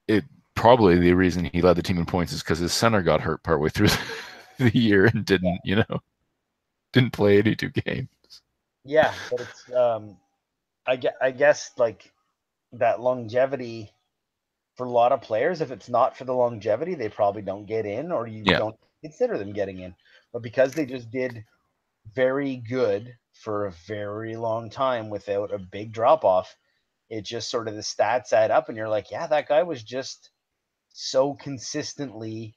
it 0.08 0.24
probably 0.54 0.98
the 0.98 1.12
reason 1.12 1.44
he 1.44 1.62
led 1.62 1.76
the 1.76 1.82
team 1.82 1.98
in 1.98 2.06
points 2.06 2.32
is 2.32 2.42
because 2.42 2.58
his 2.58 2.72
center 2.72 3.02
got 3.02 3.20
hurt 3.20 3.42
partway 3.42 3.68
through 3.68 3.88
the 4.58 4.76
year 4.76 5.06
and 5.06 5.24
didn't, 5.24 5.60
you 5.64 5.76
know, 5.76 6.00
didn't 6.92 7.12
play 7.12 7.38
82 7.38 7.70
games. 7.70 8.08
Yeah, 8.84 9.12
but 9.30 9.40
it's 9.40 9.72
um, 9.72 10.16
I 10.86 10.96
get 10.96 11.14
I 11.20 11.30
guess 11.30 11.70
like 11.76 12.12
that 12.72 13.00
longevity 13.00 13.92
for 14.76 14.86
a 14.86 14.90
lot 14.90 15.12
of 15.12 15.20
players. 15.20 15.60
If 15.60 15.70
it's 15.70 15.88
not 15.88 16.16
for 16.16 16.24
the 16.24 16.34
longevity, 16.34 16.94
they 16.94 17.08
probably 17.08 17.42
don't 17.42 17.66
get 17.66 17.84
in, 17.84 18.10
or 18.10 18.26
you 18.26 18.42
yeah. 18.46 18.58
don't 18.58 18.76
consider 19.02 19.36
them 19.36 19.52
getting 19.52 19.80
in. 19.80 19.94
But 20.32 20.42
because 20.42 20.72
they 20.72 20.86
just 20.86 21.10
did 21.10 21.44
very 22.14 22.56
good 22.56 23.16
for 23.42 23.66
a 23.66 23.72
very 23.86 24.36
long 24.36 24.70
time 24.70 25.10
without 25.10 25.52
a 25.52 25.58
big 25.58 25.92
drop 25.92 26.24
off, 26.24 26.56
it 27.08 27.22
just 27.22 27.50
sort 27.50 27.68
of 27.68 27.74
the 27.74 27.80
stats 27.80 28.32
add 28.32 28.50
up, 28.50 28.68
and 28.68 28.76
you're 28.76 28.88
like, 28.88 29.10
yeah, 29.10 29.26
that 29.26 29.48
guy 29.48 29.62
was 29.62 29.82
just 29.82 30.30
so 30.92 31.34
consistently 31.34 32.54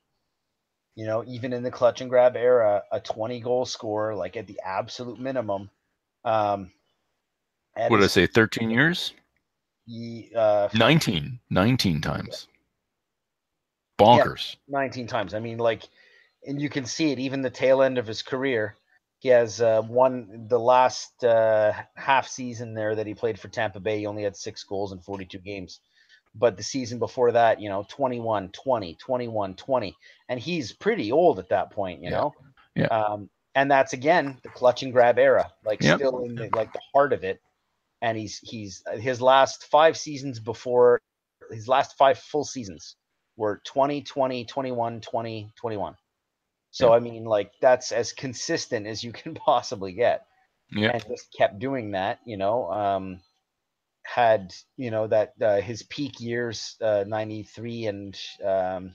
you 0.96 1.06
know, 1.06 1.24
even 1.26 1.54
in 1.54 1.64
the 1.64 1.72
clutch 1.72 2.02
and 2.02 2.10
grab 2.10 2.36
era, 2.36 2.84
a 2.92 3.00
20 3.00 3.40
goal 3.40 3.66
scorer, 3.66 4.16
like 4.16 4.38
at 4.38 4.46
the 4.46 4.60
absolute 4.64 5.20
minimum, 5.20 5.70
um, 6.24 6.72
what 7.76 7.98
did 7.98 8.04
I 8.04 8.08
say? 8.08 8.28
13 8.28 8.70
years? 8.70 9.14
uh, 10.36 10.70
19. 10.74 11.40
19 11.50 12.02
times. 12.02 12.48
Bonkers. 14.00 14.56
Yeah, 14.68 14.80
19 14.80 15.08
times. 15.08 15.34
I 15.34 15.40
mean, 15.40 15.58
like, 15.58 15.84
and 16.46 16.62
you 16.62 16.70
can 16.70 16.86
see 16.86 17.12
it 17.12 17.20
even 17.20 17.42
the 17.42 17.50
tail 17.50 17.82
end 17.82 17.98
of 17.98 18.06
his 18.06 18.22
career. 18.22 18.78
He 19.24 19.30
has 19.30 19.62
uh, 19.62 19.82
one, 19.84 20.48
the 20.50 20.60
last 20.60 21.24
uh, 21.24 21.72
half 21.96 22.28
season 22.28 22.74
there 22.74 22.94
that 22.94 23.08
he 23.08 23.14
played 23.14 23.40
for 23.40 23.48
Tampa 23.48 23.80
Bay, 23.80 24.00
he 24.00 24.06
only 24.06 24.24
had 24.24 24.36
six 24.36 24.66
goals 24.66 24.92
in 24.92 25.00
42 25.00 25.38
games. 25.38 25.80
But 26.36 26.58
the 26.58 26.64
season 26.64 27.00
before 27.00 27.32
that, 27.32 27.62
you 27.62 27.70
know, 27.70 27.86
21, 27.88 28.50
20, 28.50 28.96
21, 28.96 29.56
20. 29.56 29.96
And 30.28 30.40
he's 30.42 30.74
pretty 30.74 31.14
old 31.14 31.40
at 31.40 31.48
that 31.50 31.72
point, 31.72 32.02
you 32.02 32.10
yeah. 32.10 32.18
know? 32.18 32.34
Yeah. 32.76 32.88
Um, 32.88 33.30
and 33.56 33.72
that's 33.72 33.94
again 33.94 34.40
the 34.44 34.50
clutch 34.50 34.84
and 34.84 34.92
grab 34.92 35.18
era, 35.18 35.50
like 35.64 35.82
yep. 35.82 36.00
still 36.00 36.26
in 36.26 36.36
the, 36.36 36.50
like 36.54 36.74
the 36.74 36.82
heart 36.94 37.14
of 37.14 37.24
it. 37.24 37.40
And 38.02 38.18
he's 38.18 38.40
he's 38.40 38.84
his 39.00 39.22
last 39.22 39.68
five 39.72 39.96
seasons 39.96 40.42
before 40.42 41.00
his 41.50 41.70
last 41.70 41.96
five 41.98 42.20
full 42.20 42.44
seasons 42.44 42.98
were 43.38 43.62
20, 43.64 44.02
20, 44.02 44.44
21, 44.44 45.00
20, 45.00 45.54
21. 45.56 45.96
So 46.74 46.90
yeah. 46.90 46.96
I 46.96 47.00
mean, 47.00 47.24
like 47.24 47.52
that's 47.62 47.92
as 47.92 48.12
consistent 48.12 48.88
as 48.88 49.04
you 49.04 49.12
can 49.14 49.36
possibly 49.36 49.94
get. 49.94 50.26
Yeah. 50.72 50.90
And 50.92 51.06
just 51.08 51.32
kept 51.38 51.60
doing 51.60 51.92
that, 51.92 52.20
you 52.26 52.36
know. 52.36 52.70
Um, 52.70 53.22
had 54.06 54.54
you 54.76 54.92
know 54.92 55.08
that 55.08 55.34
uh, 55.42 55.62
his 55.62 55.84
peak 55.84 56.20
years, 56.20 56.76
uh, 56.82 57.06
93 57.08 57.86
and 57.86 58.20
um, 58.44 58.94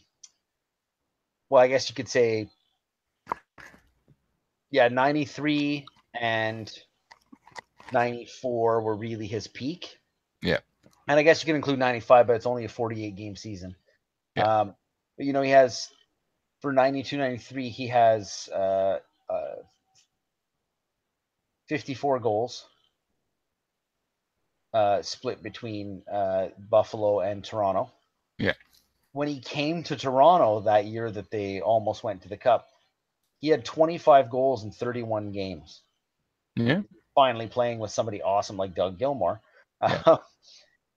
well, 1.49 1.63
I 1.63 1.69
guess 1.69 1.89
you 1.89 1.95
could 1.95 2.09
say 2.09 2.51
yeah, 4.71 4.89
93 4.89 5.87
and 6.21 6.71
94 7.93 8.83
were 8.83 8.97
really 8.97 9.27
his 9.27 9.47
peak. 9.47 9.99
Yeah. 10.43 10.59
And 11.09 11.19
I 11.19 11.23
guess 11.23 11.43
you 11.43 11.47
can 11.47 11.57
include 11.57 11.79
95, 11.79 12.27
but 12.27 12.37
it's 12.37 12.47
only 12.47 12.65
a 12.65 12.69
48 12.69 13.17
game 13.17 13.37
season. 13.37 13.77
Yeah. 14.37 14.61
Um, 14.61 14.75
but, 15.17 15.27
you 15.27 15.33
know, 15.33 15.43
he 15.43 15.51
has 15.51 15.89
for 16.61 16.73
92 16.73 17.17
93, 17.17 17.69
he 17.69 17.89
has 17.89 18.49
uh, 18.55 18.99
uh, 19.29 19.57
54 21.69 22.19
goals 22.21 22.67
uh, 24.73 25.03
split 25.03 25.43
between 25.43 26.03
uh, 26.11 26.49
Buffalo 26.59 27.21
and 27.21 27.45
Toronto. 27.45 27.91
Yeah. 28.39 28.55
When 29.13 29.29
he 29.29 29.41
came 29.41 29.83
to 29.85 29.97
Toronto 29.97 30.61
that 30.61 30.87
year 30.87 31.11
that 31.11 31.31
they 31.31 31.61
almost 31.61 32.05
went 32.05 32.23
to 32.23 32.29
the 32.29 32.37
Cup, 32.37 32.69
he 33.41 33.49
had 33.49 33.65
25 33.65 34.31
goals 34.31 34.65
in 34.65 34.71
31 34.71 35.33
games. 35.33 35.83
Yeah. 36.57 36.83
Finally 37.15 37.49
playing 37.49 37.79
with 37.79 37.91
somebody 37.91 38.23
awesome 38.23 38.57
like 38.57 38.75
Doug 38.75 38.99
Gilmour. 38.99 39.41
Yeah. 39.83 40.17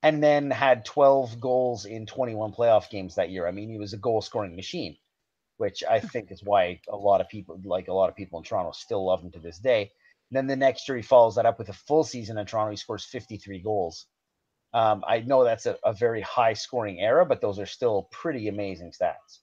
And 0.04 0.24
then 0.24 0.50
had 0.50 0.84
12 0.84 1.40
goals 1.40 1.86
in 1.86 2.08
21 2.08 2.54
playoff 2.54 2.90
games 2.90 3.14
that 3.16 3.30
year. 3.30 3.48
I 3.48 3.52
mean, 3.52 3.70
he 3.70 3.78
was 3.78 3.94
a 3.94 3.98
goal 3.98 4.20
scoring 4.24 4.56
machine, 4.56 4.98
which 5.62 5.84
I 5.88 6.00
think 6.00 6.32
is 6.32 6.44
why 6.44 6.82
a 6.90 6.96
lot 6.96 7.22
of 7.22 7.30
people, 7.30 7.62
like 7.64 7.88
a 7.88 7.94
lot 7.94 8.10
of 8.10 8.16
people 8.16 8.40
in 8.40 8.44
Toronto, 8.44 8.72
still 8.72 9.06
love 9.06 9.22
him 9.22 9.30
to 9.34 9.40
this 9.40 9.60
day. 9.60 9.92
And 10.32 10.36
then 10.36 10.48
the 10.48 10.56
next 10.56 10.90
year, 10.90 10.96
he 10.98 11.04
follows 11.04 11.36
that 11.36 11.46
up 11.46 11.60
with 11.60 11.70
a 11.70 11.74
full 11.74 12.04
season 12.04 12.40
in 12.40 12.48
Toronto. 12.48 12.72
He 12.72 12.78
scores 12.78 13.06
53 13.06 13.60
goals. 13.60 14.08
Um, 14.74 15.04
I 15.08 15.20
know 15.20 15.44
that's 15.44 15.68
a, 15.68 15.78
a, 15.86 15.94
very 15.94 16.22
high 16.22 16.54
scoring 16.54 17.00
era, 17.00 17.28
but 17.28 17.42
those 17.42 17.60
are 17.60 17.68
still 17.68 18.08
pretty 18.12 18.48
amazing 18.48 18.92
stats. 18.92 19.42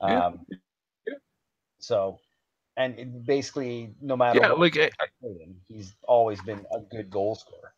Um, 0.00 0.40
yeah. 0.48 0.56
Yeah. 1.06 1.14
So 1.78 2.18
and 2.76 3.24
basically 3.24 3.94
no 4.00 4.16
matter 4.16 4.40
yeah, 4.40 4.52
like 4.52 4.76
I, 4.76 4.90
he's 5.68 5.94
always 6.08 6.40
been 6.42 6.64
a 6.74 6.80
good 6.80 7.10
goal 7.10 7.36
scorer. 7.36 7.74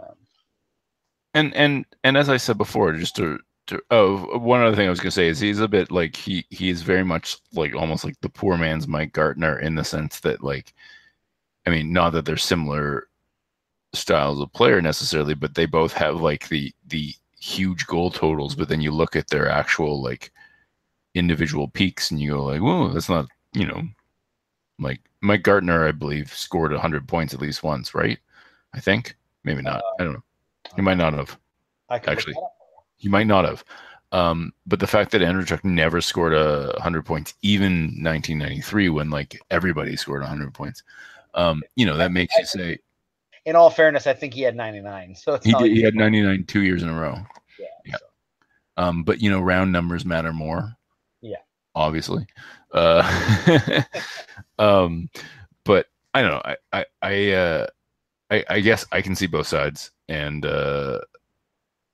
Um, 0.00 0.16
and 1.34 1.54
and 1.54 1.86
and 2.02 2.16
as 2.16 2.28
I 2.28 2.38
said 2.38 2.58
before, 2.58 2.92
just 2.94 3.14
to 3.16 3.38
oh 3.90 4.38
one 4.38 4.60
other 4.60 4.76
thing 4.76 4.86
I 4.86 4.90
was 4.90 5.00
gonna 5.00 5.10
say 5.10 5.28
is 5.28 5.38
he's 5.38 5.60
a 5.60 5.68
bit 5.68 5.90
like 5.90 6.16
he 6.16 6.44
he's 6.50 6.82
very 6.82 7.04
much 7.04 7.38
like 7.52 7.74
almost 7.74 8.04
like 8.04 8.20
the 8.20 8.28
poor 8.28 8.56
man's 8.56 8.88
Mike 8.88 9.12
Gartner 9.12 9.58
in 9.58 9.74
the 9.74 9.84
sense 9.84 10.20
that 10.20 10.42
like 10.42 10.74
I 11.66 11.70
mean 11.70 11.92
not 11.92 12.10
that 12.10 12.24
they're 12.24 12.36
similar 12.36 13.08
styles 13.94 14.40
of 14.40 14.52
player 14.52 14.80
necessarily, 14.80 15.34
but 15.34 15.54
they 15.54 15.66
both 15.66 15.92
have 15.92 16.20
like 16.20 16.48
the 16.48 16.72
the 16.88 17.14
huge 17.38 17.86
goal 17.86 18.10
totals, 18.10 18.54
but 18.54 18.68
then 18.68 18.80
you 18.80 18.90
look 18.90 19.16
at 19.16 19.28
their 19.28 19.48
actual 19.48 20.02
like 20.02 20.32
individual 21.14 21.68
peaks 21.68 22.10
and 22.10 22.20
you 22.20 22.32
go 22.32 22.44
like, 22.44 22.60
whoa, 22.60 22.88
that's 22.88 23.08
not 23.08 23.26
you 23.52 23.66
know 23.66 23.82
like 24.78 25.00
Mike 25.20 25.42
Gartner, 25.42 25.86
I 25.86 25.92
believe, 25.92 26.32
scored 26.34 26.72
100 26.72 27.06
points 27.06 27.32
at 27.32 27.40
least 27.40 27.62
once, 27.62 27.94
right? 27.94 28.18
I 28.74 28.80
think. 28.80 29.14
Maybe 29.44 29.62
not. 29.62 29.76
Uh, 29.76 29.82
I 30.00 30.04
don't 30.04 30.12
know. 30.14 30.22
He 30.76 30.82
might 30.82 30.98
not 30.98 31.14
have. 31.14 31.38
actually. 31.90 32.34
He 33.02 33.08
might 33.08 33.26
not 33.26 33.44
have. 33.44 33.64
Um, 34.12 34.52
but 34.64 34.78
the 34.78 34.86
fact 34.86 35.10
that 35.10 35.22
Andreychuk 35.22 35.64
never 35.64 36.00
scored 36.00 36.34
a 36.34 36.78
hundred 36.80 37.04
points, 37.04 37.34
even 37.42 37.72
1993, 37.72 38.90
when 38.90 39.10
like 39.10 39.40
everybody 39.50 39.96
scored 39.96 40.22
hundred 40.22 40.54
points, 40.54 40.84
um, 41.34 41.64
you 41.74 41.84
know, 41.84 41.96
that 41.96 42.12
makes 42.12 42.36
you 42.38 42.44
say. 42.44 42.78
In 43.44 43.56
all 43.56 43.70
fairness, 43.70 44.06
I 44.06 44.12
think 44.12 44.34
he 44.34 44.42
had 44.42 44.54
99. 44.54 45.16
So 45.16 45.36
he, 45.42 45.52
did, 45.54 45.72
he 45.72 45.82
had 45.82 45.96
99 45.96 46.44
two 46.44 46.62
years 46.62 46.84
in 46.84 46.90
a 46.90 46.94
row. 46.94 47.16
Yeah. 47.58 47.66
yeah. 47.84 47.96
So. 47.96 48.06
Um, 48.76 49.02
but 49.02 49.20
you 49.20 49.30
know, 49.30 49.40
round 49.40 49.72
numbers 49.72 50.04
matter 50.04 50.32
more. 50.32 50.76
Yeah. 51.22 51.38
Obviously. 51.74 52.26
Uh, 52.72 53.82
um, 54.60 55.08
but 55.64 55.86
I 56.14 56.22
don't 56.22 56.30
know. 56.30 56.42
I 56.44 56.56
I 56.72 56.84
I, 57.02 57.32
uh, 57.32 57.66
I 58.30 58.44
I 58.48 58.60
guess 58.60 58.86
I 58.92 59.02
can 59.02 59.16
see 59.16 59.26
both 59.26 59.48
sides, 59.48 59.90
and 60.08 60.46
uh, 60.46 61.00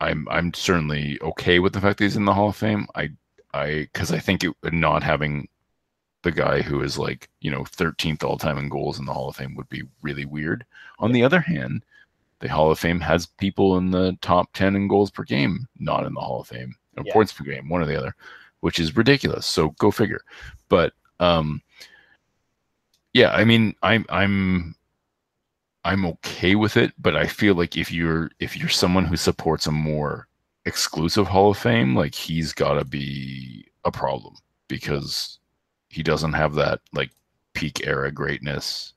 I'm 0.01 0.29
I'm 0.31 0.55
certainly 0.55 1.19
okay 1.23 1.59
with 1.59 1.73
the 1.73 1.81
fact 1.81 1.99
that 1.99 2.05
he's 2.05 2.17
in 2.17 2.25
the 2.25 2.35
Hall 2.35 2.51
of 2.51 2.57
Fame. 2.57 2.87
I 2.95 3.11
I 3.55 3.89
because 3.93 4.13
I 4.13 4.19
think 4.19 4.45
it 4.45 4.55
not 4.73 5.03
having 5.03 5.49
the 6.23 6.33
guy 6.33 6.63
who 6.63 6.83
is 6.83 6.99
like 6.99 7.29
you 7.41 7.51
know 7.51 7.63
13th 7.63 8.25
all 8.25 8.39
time 8.39 8.59
in 8.59 8.69
goals 8.69 8.99
in 8.99 9.05
the 9.05 9.13
Hall 9.13 9.29
of 9.29 9.37
Fame 9.37 9.55
would 9.57 9.69
be 9.69 9.83
really 10.03 10.25
weird. 10.25 10.65
On 10.99 11.13
the 11.13 11.23
other 11.23 11.41
hand, 11.41 11.85
the 12.41 12.49
Hall 12.49 12.71
of 12.71 12.79
Fame 12.79 13.01
has 13.01 13.27
people 13.27 13.77
in 13.79 13.91
the 13.91 14.17
top 14.21 14.53
10 14.53 14.77
in 14.77 14.89
goals 14.89 15.11
per 15.11 15.25
game 15.25 15.67
not 15.79 16.07
in 16.07 16.15
the 16.15 16.21
Hall 16.21 16.41
of 16.41 16.49
Fame 16.49 16.75
or 16.97 17.05
yeah. 17.07 17.13
points 17.13 17.33
per 17.33 17.45
game, 17.45 17.69
one 17.69 17.83
or 17.83 17.87
the 17.87 17.97
other, 17.97 18.15
which 18.61 18.79
is 18.79 18.97
ridiculous. 18.97 19.47
So 19.47 19.71
go 19.79 19.91
figure. 19.91 20.21
But 20.69 20.93
um, 21.21 21.63
yeah, 23.13 23.33
I 23.33 23.45
mean, 23.45 23.75
I'm 23.83 24.05
I'm 24.09 24.75
I'm 25.89 26.05
okay 26.05 26.55
with 26.55 26.77
it, 26.77 26.93
but 26.99 27.17
I 27.17 27.27
feel 27.27 27.55
like 27.55 27.79
if 27.79 27.91
you're 27.91 28.31
if 28.41 28.55
you're 28.59 28.69
someone 28.69 29.07
who 29.07 29.17
supports 29.17 29.67
a 29.67 29.73
more 29.73 30.29
exclusive 30.67 31.27
Hall 31.27 31.53
of 31.53 31.57
Fame, 31.57 31.97
like 31.97 32.15
he's 32.15 32.53
got 32.53 32.75
to 32.75 32.85
be 32.85 33.67
a 33.87 33.91
problem 33.91 34.35
because 34.69 35.39
he 35.89 36.03
doesn't 36.03 36.35
have 36.35 36.55
that 36.57 36.81
like 36.93 37.11
peak 37.55 37.87
era 37.87 38.13
greatness 38.13 38.93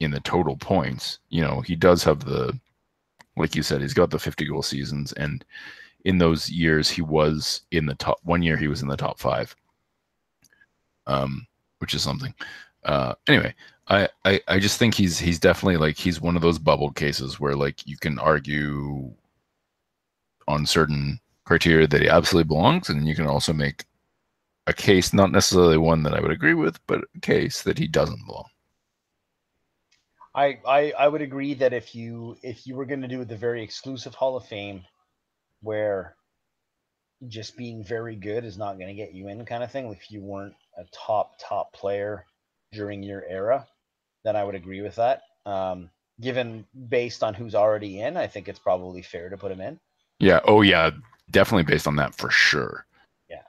in 0.00 0.12
the 0.12 0.20
total 0.20 0.56
points. 0.56 1.18
You 1.28 1.42
know, 1.42 1.60
he 1.60 1.76
does 1.76 2.02
have 2.04 2.24
the 2.24 2.58
like 3.36 3.54
you 3.54 3.62
said, 3.62 3.82
he's 3.82 3.92
got 3.92 4.08
the 4.08 4.18
50 4.18 4.46
goal 4.46 4.62
seasons 4.62 5.12
and 5.12 5.44
in 6.06 6.16
those 6.16 6.48
years 6.48 6.88
he 6.88 7.02
was 7.02 7.60
in 7.70 7.84
the 7.84 7.96
top 7.96 8.18
one 8.22 8.42
year 8.42 8.56
he 8.56 8.68
was 8.68 8.80
in 8.80 8.88
the 8.88 8.96
top 8.96 9.18
5. 9.18 9.54
Um 11.06 11.46
which 11.80 11.92
is 11.92 12.02
something. 12.02 12.32
Uh 12.84 13.14
anyway, 13.28 13.54
I, 13.88 14.08
I 14.24 14.40
I 14.48 14.58
just 14.58 14.78
think 14.78 14.94
he's 14.94 15.18
he's 15.18 15.38
definitely 15.38 15.76
like 15.76 15.96
he's 15.96 16.20
one 16.20 16.36
of 16.36 16.42
those 16.42 16.58
bubble 16.58 16.90
cases 16.92 17.40
where 17.40 17.56
like 17.56 17.86
you 17.86 17.96
can 17.96 18.18
argue 18.18 19.12
on 20.48 20.66
certain 20.66 21.20
criteria 21.44 21.86
that 21.86 22.02
he 22.02 22.08
absolutely 22.08 22.48
belongs, 22.48 22.88
and 22.88 23.06
you 23.08 23.14
can 23.14 23.26
also 23.26 23.52
make 23.52 23.84
a 24.66 24.72
case, 24.74 25.12
not 25.12 25.32
necessarily 25.32 25.78
one 25.78 26.02
that 26.04 26.14
I 26.14 26.20
would 26.20 26.30
agree 26.30 26.54
with, 26.54 26.80
but 26.86 27.04
a 27.16 27.20
case 27.20 27.62
that 27.62 27.78
he 27.78 27.86
doesn't 27.88 28.26
belong. 28.26 28.48
I, 30.34 30.60
I 30.66 30.92
I 30.92 31.08
would 31.08 31.22
agree 31.22 31.54
that 31.54 31.72
if 31.72 31.94
you 31.94 32.36
if 32.42 32.66
you 32.66 32.76
were 32.76 32.86
going 32.86 33.02
to 33.02 33.08
do 33.08 33.24
the 33.24 33.36
very 33.36 33.62
exclusive 33.62 34.14
Hall 34.14 34.36
of 34.36 34.46
Fame, 34.46 34.84
where 35.62 36.16
just 37.28 37.56
being 37.56 37.84
very 37.84 38.16
good 38.16 38.44
is 38.44 38.58
not 38.58 38.74
going 38.78 38.88
to 38.88 38.94
get 38.94 39.14
you 39.14 39.28
in, 39.28 39.44
kind 39.46 39.62
of 39.62 39.70
thing. 39.70 39.90
If 39.92 40.10
you 40.10 40.20
weren't 40.22 40.54
a 40.78 40.84
top 40.92 41.38
top 41.38 41.72
player 41.72 42.26
during 42.74 43.02
your 43.02 43.24
era, 43.28 43.66
then 44.24 44.36
I 44.36 44.44
would 44.44 44.54
agree 44.54 44.82
with 44.82 44.96
that. 44.96 45.22
Um, 45.46 45.90
given 46.20 46.66
based 46.88 47.22
on 47.22 47.34
who's 47.34 47.54
already 47.54 48.00
in, 48.00 48.16
I 48.16 48.26
think 48.26 48.48
it's 48.48 48.58
probably 48.58 49.02
fair 49.02 49.28
to 49.28 49.36
put 49.36 49.52
him 49.52 49.60
in. 49.60 49.80
Yeah. 50.18 50.40
Oh, 50.44 50.62
yeah. 50.62 50.90
Definitely 51.30 51.64
based 51.64 51.86
on 51.86 51.96
that 51.96 52.14
for 52.14 52.30
sure. 52.30 52.86
Yeah. 53.28 53.42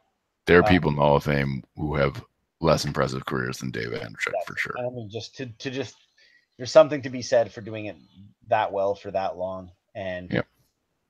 There 0.45 0.60
are 0.60 0.64
um, 0.64 0.69
people 0.69 0.89
in 0.89 0.95
the 0.95 1.02
Hall 1.02 1.18
of 1.18 1.23
Fame 1.23 1.64
who 1.76 1.95
have 1.95 2.23
less 2.61 2.85
impressive 2.85 3.26
careers 3.26 3.57
than 3.60 3.72
David 3.72 4.02
Andreychuk 4.02 4.34
for 4.47 4.57
sure. 4.57 4.76
I 4.80 4.89
mean, 4.89 5.10
just 5.10 5.35
to, 5.38 5.45
to 5.45 5.69
just, 5.69 5.95
there's 6.57 6.72
something 6.72 7.02
to 7.02 7.10
be 7.10 7.22
said 7.22 7.52
for 7.52 7.61
doing 7.61 7.85
it 7.85 7.97
that 8.47 8.72
well 8.72 8.95
for 8.95 9.11
that 9.11 9.38
long. 9.38 9.72
And 9.93 10.31
yep. 10.31 10.47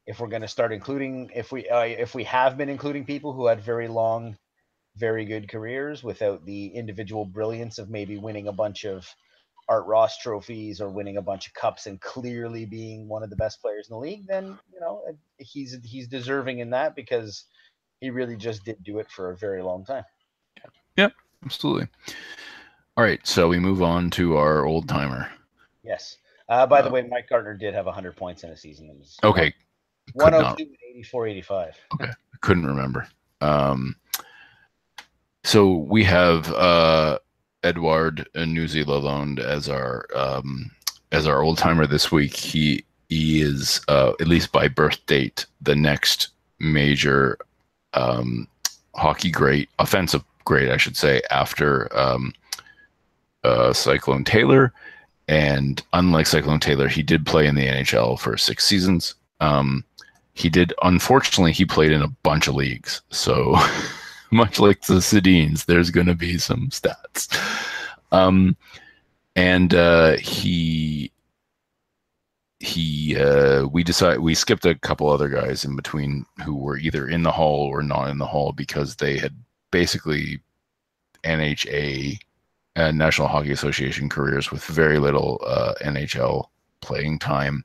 if 0.07 0.19
we're 0.19 0.27
going 0.27 0.41
to 0.41 0.47
start 0.47 0.71
including, 0.71 1.31
if 1.33 1.51
we, 1.51 1.69
uh, 1.69 1.81
if 1.81 2.15
we 2.15 2.23
have 2.25 2.57
been 2.57 2.69
including 2.69 3.05
people 3.05 3.33
who 3.33 3.47
had 3.47 3.61
very 3.61 3.87
long, 3.87 4.37
very 4.97 5.25
good 5.25 5.49
careers 5.49 6.03
without 6.03 6.45
the 6.45 6.67
individual 6.67 7.25
brilliance 7.25 7.77
of 7.77 7.89
maybe 7.89 8.17
winning 8.17 8.47
a 8.47 8.53
bunch 8.53 8.85
of 8.85 9.07
Art 9.67 9.85
Ross 9.87 10.17
trophies 10.17 10.79
or 10.79 10.89
winning 10.89 11.17
a 11.17 11.21
bunch 11.21 11.47
of 11.47 11.53
cups 11.53 11.87
and 11.87 11.99
clearly 11.99 12.65
being 12.65 13.07
one 13.07 13.23
of 13.23 13.29
the 13.29 13.35
best 13.35 13.61
players 13.61 13.87
in 13.89 13.95
the 13.95 13.99
league, 13.99 14.27
then 14.27 14.57
you 14.71 14.79
know 14.79 15.01
he's 15.37 15.77
he's 15.83 16.07
deserving 16.07 16.59
in 16.59 16.69
that 16.69 16.95
because 16.95 17.45
he 17.99 18.09
really 18.09 18.35
just 18.35 18.63
did 18.63 18.83
do 18.83 18.99
it 18.99 19.09
for 19.09 19.31
a 19.31 19.37
very 19.37 19.63
long 19.63 19.83
time. 19.83 20.03
Yep, 20.97 21.13
absolutely. 21.43 21.87
All 22.97 23.03
right, 23.03 23.25
so 23.25 23.47
we 23.47 23.59
move 23.59 23.81
on 23.81 24.09
to 24.11 24.37
our 24.37 24.65
old 24.65 24.87
timer. 24.87 25.29
Yes. 25.83 26.17
Uh, 26.47 26.65
by 26.65 26.79
uh, 26.79 26.83
the 26.83 26.89
way, 26.89 27.01
Mike 27.01 27.27
Gartner 27.27 27.55
did 27.55 27.73
have 27.73 27.85
100 27.85 28.15
points 28.15 28.43
in 28.43 28.51
a 28.51 28.57
season. 28.57 29.01
Okay. 29.23 29.53
102 30.13 30.63
84 30.91 31.27
85. 31.27 31.75
Okay. 31.95 32.05
I 32.05 32.37
couldn't 32.41 32.65
remember. 32.65 33.07
Um, 33.41 33.95
so 35.45 35.73
we 35.73 36.03
have 36.03 36.51
uh, 36.53 37.19
Edouard 37.63 38.27
Newsy 38.35 38.83
Lalonde 38.83 39.39
as 39.39 39.69
our 39.69 40.07
um, 40.15 40.71
as 41.11 41.27
our 41.27 41.43
old 41.43 41.59
timer 41.59 41.85
this 41.85 42.11
week. 42.11 42.35
He 42.35 42.83
he 43.09 43.41
is 43.41 43.79
uh, 43.87 44.13
at 44.19 44.27
least 44.27 44.51
by 44.51 44.67
birth 44.67 45.05
date 45.05 45.45
the 45.61 45.75
next 45.75 46.29
major 46.59 47.37
um, 47.93 48.47
hockey 48.95 49.29
great, 49.29 49.69
offensive 49.77 50.23
great, 50.45 50.71
I 50.71 50.77
should 50.77 50.97
say, 50.97 51.21
after 51.29 51.95
um, 51.95 52.33
uh, 53.43 53.71
Cyclone 53.71 54.23
Taylor. 54.23 54.73
And 55.27 55.81
unlike 55.93 56.25
Cyclone 56.25 56.59
Taylor, 56.59 56.87
he 56.87 57.03
did 57.03 57.25
play 57.25 57.45
in 57.45 57.55
the 57.55 57.67
NHL 57.67 58.19
for 58.19 58.35
six 58.35 58.65
seasons. 58.65 59.15
Um, 59.41 59.83
he 60.33 60.49
did, 60.49 60.73
unfortunately, 60.81 61.51
he 61.51 61.65
played 61.65 61.91
in 61.91 62.01
a 62.01 62.09
bunch 62.23 62.47
of 62.47 62.55
leagues. 62.55 63.01
So 63.09 63.55
much 64.35 64.59
like 64.59 64.81
the 64.81 64.95
Sedins, 64.95 65.65
there's 65.65 65.89
going 65.89 66.07
to 66.07 66.15
be 66.15 66.37
some 66.37 66.69
stats. 66.69 67.35
Um, 68.11 68.55
and 69.35 69.73
uh, 69.73 70.17
he 70.17 71.11
he 72.59 73.17
uh, 73.17 73.65
we 73.65 73.83
decided 73.83 74.19
we 74.19 74.33
skipped 74.33 74.65
a 74.65 74.75
couple 74.75 75.09
other 75.09 75.29
guys 75.29 75.65
in 75.65 75.75
between 75.75 76.25
who 76.43 76.55
were 76.55 76.77
either 76.77 77.07
in 77.07 77.23
the 77.23 77.31
hall 77.31 77.67
or 77.67 77.83
not 77.83 78.09
in 78.09 78.17
the 78.17 78.25
hall 78.25 78.53
because 78.53 78.95
they 78.95 79.17
had 79.17 79.35
basically 79.71 80.39
NHA 81.23 82.17
uh, 82.75 82.91
National 82.91 83.27
Hockey 83.27 83.51
Association 83.51 84.09
careers 84.09 84.51
with 84.51 84.63
very 84.65 84.99
little 84.99 85.41
uh, 85.45 85.73
NHL 85.81 86.45
playing 86.81 87.19
time 87.19 87.63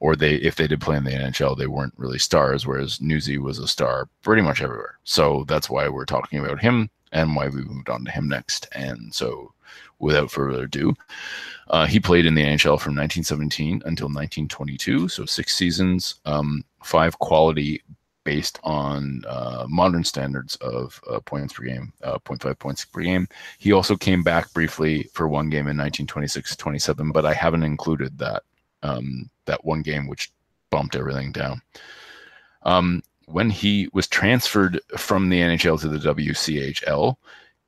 or 0.00 0.16
they 0.16 0.36
if 0.36 0.56
they 0.56 0.66
did 0.66 0.80
play 0.80 0.96
in 0.96 1.04
the 1.04 1.10
NHL, 1.10 1.56
they 1.56 1.66
weren't 1.66 1.94
really 1.96 2.18
stars, 2.18 2.66
whereas 2.66 3.00
Newsy 3.00 3.38
was 3.38 3.58
a 3.58 3.68
star 3.68 4.08
pretty 4.22 4.42
much 4.42 4.62
everywhere. 4.62 4.98
So 5.04 5.44
that's 5.46 5.70
why 5.70 5.88
we're 5.88 6.06
talking 6.06 6.40
about 6.40 6.60
him 6.60 6.90
and 7.12 7.36
why 7.36 7.48
we 7.48 7.62
moved 7.62 7.90
on 7.90 8.04
to 8.04 8.10
him 8.10 8.28
next. 8.28 8.66
And 8.74 9.14
so, 9.14 9.52
without 9.98 10.30
further 10.30 10.62
ado, 10.62 10.94
uh, 11.68 11.86
he 11.86 12.00
played 12.00 12.26
in 12.26 12.34
the 12.34 12.42
NHL 12.42 12.80
from 12.80 12.96
1917 12.96 13.82
until 13.84 14.06
1922, 14.06 15.08
so 15.08 15.26
six 15.26 15.54
seasons, 15.54 16.16
um, 16.24 16.64
five 16.82 17.18
quality 17.18 17.82
based 18.24 18.58
on 18.64 19.22
uh, 19.26 19.66
modern 19.68 20.04
standards 20.04 20.56
of 20.56 21.00
uh, 21.10 21.20
points 21.20 21.54
per 21.54 21.64
game, 21.64 21.92
uh, 22.02 22.18
0.5 22.18 22.58
points 22.58 22.84
per 22.84 23.00
game. 23.00 23.26
He 23.58 23.72
also 23.72 23.96
came 23.96 24.22
back 24.22 24.52
briefly 24.52 25.04
for 25.14 25.26
one 25.26 25.48
game 25.48 25.66
in 25.68 25.76
1926 25.76 26.56
27, 26.56 27.12
but 27.12 27.24
I 27.24 27.34
haven't 27.34 27.62
included 27.62 28.18
that 28.18 28.42
um, 28.82 29.30
that 29.46 29.64
one 29.64 29.82
game, 29.82 30.08
which 30.08 30.32
bumped 30.70 30.96
everything 30.96 31.32
down. 31.32 31.62
Um, 32.62 33.02
when 33.26 33.50
he 33.50 33.88
was 33.92 34.08
transferred 34.08 34.80
from 34.96 35.28
the 35.28 35.40
NHL 35.40 35.80
to 35.80 35.88
the 35.88 36.14
WCHL, 36.14 37.16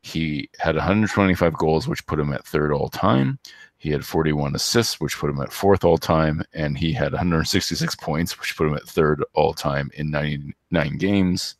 he 0.02 0.50
had 0.58 0.74
125 0.74 1.52
goals, 1.54 1.86
which 1.86 2.04
put 2.06 2.18
him 2.18 2.32
at 2.32 2.44
third 2.44 2.72
all 2.72 2.88
time. 2.88 3.38
He 3.78 3.90
had 3.90 4.04
41 4.04 4.54
assists, 4.54 5.00
which 5.00 5.18
put 5.18 5.30
him 5.30 5.40
at 5.40 5.52
fourth 5.52 5.84
all 5.84 5.98
time, 5.98 6.42
and 6.52 6.78
he 6.78 6.92
had 6.92 7.12
166 7.12 7.94
points, 7.96 8.38
which 8.38 8.56
put 8.56 8.66
him 8.66 8.74
at 8.74 8.84
third 8.84 9.24
all 9.34 9.54
time 9.54 9.90
in 9.94 10.10
99 10.10 10.98
games. 10.98 11.56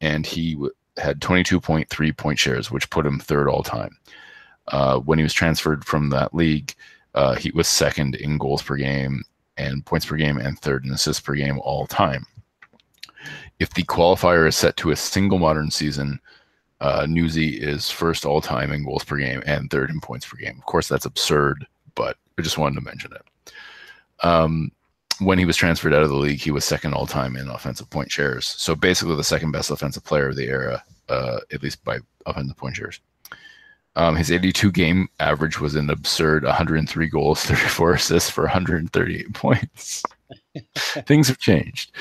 And 0.00 0.26
he 0.26 0.54
w- 0.54 0.72
had 0.98 1.20
22.3 1.20 2.16
point 2.16 2.38
shares, 2.38 2.70
which 2.70 2.90
put 2.90 3.06
him 3.06 3.18
third 3.18 3.48
all 3.48 3.62
time. 3.62 3.96
Uh, 4.68 4.98
when 4.98 5.18
he 5.18 5.22
was 5.22 5.32
transferred 5.32 5.84
from 5.84 6.10
that 6.10 6.34
league, 6.34 6.74
uh, 7.16 7.34
he 7.34 7.50
was 7.52 7.66
second 7.66 8.14
in 8.14 8.38
goals 8.38 8.62
per 8.62 8.76
game 8.76 9.24
and 9.56 9.84
points 9.84 10.06
per 10.06 10.16
game 10.16 10.36
and 10.36 10.58
third 10.58 10.84
in 10.84 10.92
assists 10.92 11.20
per 11.20 11.34
game 11.34 11.58
all 11.60 11.86
time. 11.86 12.24
If 13.58 13.72
the 13.72 13.84
qualifier 13.84 14.46
is 14.46 14.54
set 14.54 14.76
to 14.78 14.90
a 14.90 14.96
single 14.96 15.38
modern 15.38 15.70
season, 15.70 16.20
uh, 16.80 17.06
Newsy 17.08 17.56
is 17.56 17.90
first 17.90 18.26
all 18.26 18.42
time 18.42 18.70
in 18.70 18.84
goals 18.84 19.02
per 19.02 19.16
game 19.16 19.42
and 19.46 19.70
third 19.70 19.88
in 19.88 19.98
points 20.00 20.26
per 20.26 20.36
game. 20.36 20.58
Of 20.58 20.66
course, 20.66 20.88
that's 20.88 21.06
absurd, 21.06 21.66
but 21.94 22.18
I 22.38 22.42
just 22.42 22.58
wanted 22.58 22.76
to 22.76 22.84
mention 22.84 23.12
it. 23.12 23.52
Um, 24.22 24.70
when 25.20 25.38
he 25.38 25.46
was 25.46 25.56
transferred 25.56 25.94
out 25.94 26.02
of 26.02 26.10
the 26.10 26.16
league, 26.16 26.40
he 26.40 26.50
was 26.50 26.66
second 26.66 26.92
all 26.92 27.06
time 27.06 27.36
in 27.36 27.48
offensive 27.48 27.88
point 27.88 28.12
shares. 28.12 28.46
So 28.46 28.74
basically, 28.74 29.16
the 29.16 29.24
second 29.24 29.52
best 29.52 29.70
offensive 29.70 30.04
player 30.04 30.28
of 30.28 30.36
the 30.36 30.48
era, 30.48 30.84
uh, 31.08 31.38
at 31.50 31.62
least 31.62 31.82
by 31.82 31.98
offensive 32.26 32.58
point 32.58 32.76
shares. 32.76 33.00
Um, 33.96 34.14
his 34.14 34.30
82 34.30 34.70
game 34.72 35.08
average 35.20 35.58
was 35.58 35.74
an 35.74 35.90
absurd 35.90 36.44
103 36.44 37.08
goals, 37.08 37.42
34 37.44 37.94
assists 37.94 38.30
for 38.30 38.44
138 38.44 39.32
points. 39.34 40.02
Things 40.76 41.28
have 41.28 41.38
changed. 41.38 41.92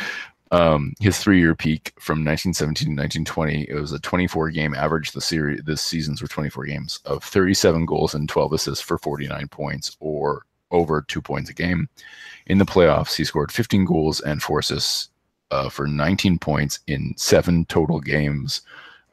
Um, 0.52 0.94
his 1.00 1.18
three-year 1.18 1.56
peak 1.56 1.94
from 2.00 2.24
1917 2.24 2.96
to 2.96 3.02
1920, 3.02 3.64
it 3.70 3.74
was 3.74 3.94
a 3.94 4.00
24-game 4.00 4.76
average. 4.76 5.12
The 5.12 5.22
series, 5.22 5.62
this 5.64 5.82
seasons 5.82 6.22
were 6.22 6.28
24 6.28 6.66
games 6.66 7.00
of 7.06 7.24
37 7.24 7.86
goals 7.86 8.14
and 8.14 8.30
12 8.30 8.54
assists 8.54 8.84
for 8.84 8.98
49 8.98 9.48
points, 9.48 9.98
or 10.00 10.46
over 10.72 11.02
two 11.02 11.22
points 11.22 11.50
a 11.50 11.54
game. 11.54 11.90
In 12.46 12.60
the 12.60 12.66
playoffs, 12.66 13.16
he 13.16 13.24
scored 13.24 13.52
15 13.52 13.86
goals 13.86 14.22
and 14.22 14.42
four 14.42 14.60
assists 14.60 15.10
uh, 15.52 15.70
for 15.70 15.88
19 15.88 16.38
points 16.40 16.80
in 16.88 17.14
seven 17.18 17.66
total 17.66 18.00
games. 18.00 18.62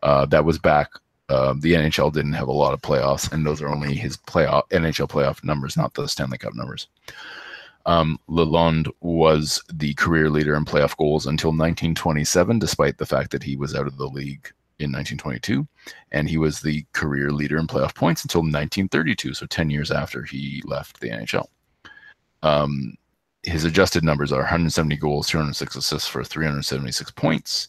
Uh, 0.02 0.26
that 0.26 0.44
was 0.44 0.58
back. 0.58 0.90
Uh, 1.28 1.54
the 1.58 1.72
NHL 1.72 2.12
didn't 2.12 2.32
have 2.34 2.48
a 2.48 2.52
lot 2.52 2.74
of 2.74 2.82
playoffs, 2.82 3.30
and 3.32 3.46
those 3.46 3.62
are 3.62 3.68
only 3.68 3.94
his 3.94 4.16
playoff 4.16 4.68
NHL 4.70 5.08
playoff 5.08 5.42
numbers, 5.44 5.76
not 5.76 5.94
the 5.94 6.06
Stanley 6.06 6.38
Cup 6.38 6.54
numbers. 6.54 6.88
Um, 7.86 8.18
Lalonde 8.28 8.88
was 9.00 9.62
the 9.72 9.94
career 9.94 10.30
leader 10.30 10.54
in 10.54 10.64
playoff 10.64 10.96
goals 10.96 11.26
until 11.26 11.50
1927, 11.50 12.58
despite 12.58 12.98
the 12.98 13.06
fact 13.06 13.30
that 13.30 13.42
he 13.42 13.56
was 13.56 13.74
out 13.74 13.86
of 13.86 13.96
the 13.96 14.06
league 14.06 14.52
in 14.78 14.92
1922, 14.92 15.66
and 16.12 16.28
he 16.28 16.38
was 16.38 16.60
the 16.60 16.84
career 16.92 17.30
leader 17.30 17.58
in 17.58 17.66
playoff 17.66 17.94
points 17.94 18.22
until 18.22 18.40
1932, 18.40 19.34
so 19.34 19.46
10 19.46 19.70
years 19.70 19.90
after 19.90 20.22
he 20.22 20.62
left 20.64 21.00
the 21.00 21.08
NHL. 21.08 21.46
Um, 22.42 22.94
his 23.42 23.64
adjusted 23.64 24.04
numbers 24.04 24.32
are 24.32 24.40
170 24.40 24.96
goals, 24.96 25.28
206 25.28 25.76
assists 25.76 26.08
for 26.08 26.22
376 26.22 27.10
points, 27.12 27.68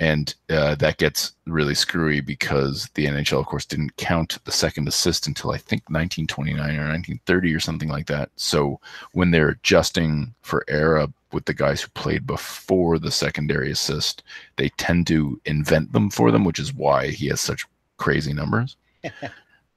and 0.00 0.34
uh, 0.48 0.74
that 0.76 0.96
gets 0.96 1.32
really 1.46 1.74
screwy 1.74 2.22
because 2.22 2.88
the 2.94 3.04
NHL, 3.04 3.38
of 3.38 3.46
course, 3.46 3.66
didn't 3.66 3.96
count 3.96 4.38
the 4.44 4.50
second 4.50 4.88
assist 4.88 5.26
until 5.26 5.50
I 5.50 5.58
think 5.58 5.82
1929 5.90 6.58
or 6.58 6.88
1930 6.88 7.54
or 7.54 7.60
something 7.60 7.90
like 7.90 8.06
that. 8.06 8.30
So 8.36 8.80
when 9.12 9.30
they're 9.30 9.50
adjusting 9.50 10.34
for 10.40 10.64
era 10.68 11.12
with 11.32 11.44
the 11.44 11.52
guys 11.52 11.82
who 11.82 11.88
played 11.90 12.26
before 12.26 12.98
the 12.98 13.10
secondary 13.10 13.70
assist, 13.70 14.22
they 14.56 14.70
tend 14.70 15.06
to 15.08 15.38
invent 15.44 15.92
them 15.92 16.08
for 16.08 16.30
them, 16.30 16.44
which 16.44 16.58
is 16.58 16.72
why 16.72 17.08
he 17.08 17.26
has 17.28 17.42
such 17.42 17.66
crazy 17.98 18.32
numbers. 18.32 18.76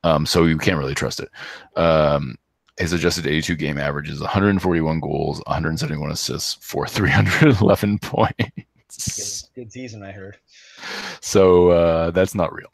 um, 0.05 0.25
so 0.25 0.45
you 0.45 0.57
can't 0.57 0.79
really 0.79 0.95
trust 0.95 1.19
it. 1.19 1.29
Um, 1.77 2.37
his 2.77 2.93
adjusted 2.93 3.27
82 3.27 3.55
game 3.57 3.77
average 3.77 4.09
is 4.09 4.21
141 4.21 5.01
goals, 5.01 5.41
171 5.47 6.11
assists 6.11 6.53
for 6.65 6.87
311 6.87 7.99
points. 7.99 8.39
Good, 9.55 9.71
season, 9.71 10.03
I 10.03 10.11
heard. 10.11 10.37
So 11.21 11.69
uh, 11.69 12.11
that's 12.11 12.35
not 12.35 12.53
real. 12.53 12.71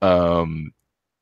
Um, 0.00 0.72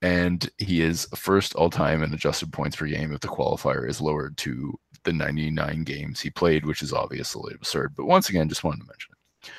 and 0.02 0.48
he 0.58 0.80
is 0.80 1.06
first 1.14 1.54
all 1.54 1.70
time 1.70 2.02
in 2.02 2.12
adjusted 2.14 2.52
points 2.52 2.76
per 2.76 2.86
game 2.86 3.12
if 3.12 3.20
the 3.20 3.28
qualifier 3.28 3.88
is 3.88 4.00
lowered 4.00 4.36
to 4.38 4.78
the 5.04 5.12
99 5.12 5.84
games 5.84 6.20
he 6.20 6.30
played, 6.30 6.64
which 6.64 6.82
is 6.82 6.92
obviously 6.92 7.54
absurd. 7.54 7.94
But 7.96 8.06
once 8.06 8.28
again, 8.28 8.48
just 8.48 8.64
wanted 8.64 8.80
to 8.80 8.86
mention 8.86 9.12
it. 9.12 9.50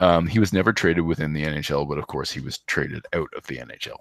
Um, 0.00 0.26
he 0.26 0.38
was 0.38 0.52
never 0.52 0.72
traded 0.72 1.04
within 1.04 1.32
the 1.32 1.44
NHL, 1.44 1.86
but 1.88 1.98
of 1.98 2.06
course, 2.06 2.30
he 2.30 2.40
was 2.40 2.58
traded 2.60 3.04
out 3.12 3.28
of 3.36 3.46
the 3.46 3.58
NHL. 3.58 3.98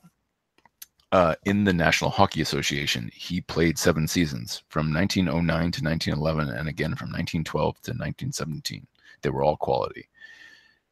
Uh, 1.11 1.35
in 1.45 1.63
the 1.63 1.73
National 1.73 2.11
Hockey 2.11 2.41
Association, 2.41 3.09
he 3.13 3.41
played 3.41 3.79
seven 3.79 4.07
seasons 4.07 4.63
from 4.69 4.93
1909 4.93 5.71
to 5.71 5.83
1911 5.83 6.55
and 6.55 6.69
again 6.69 6.95
from 6.95 7.07
1912 7.07 7.75
to 7.81 7.91
1917. 7.91 8.85
They 9.21 9.29
were 9.29 9.43
all 9.43 9.57
quality. 9.57 10.09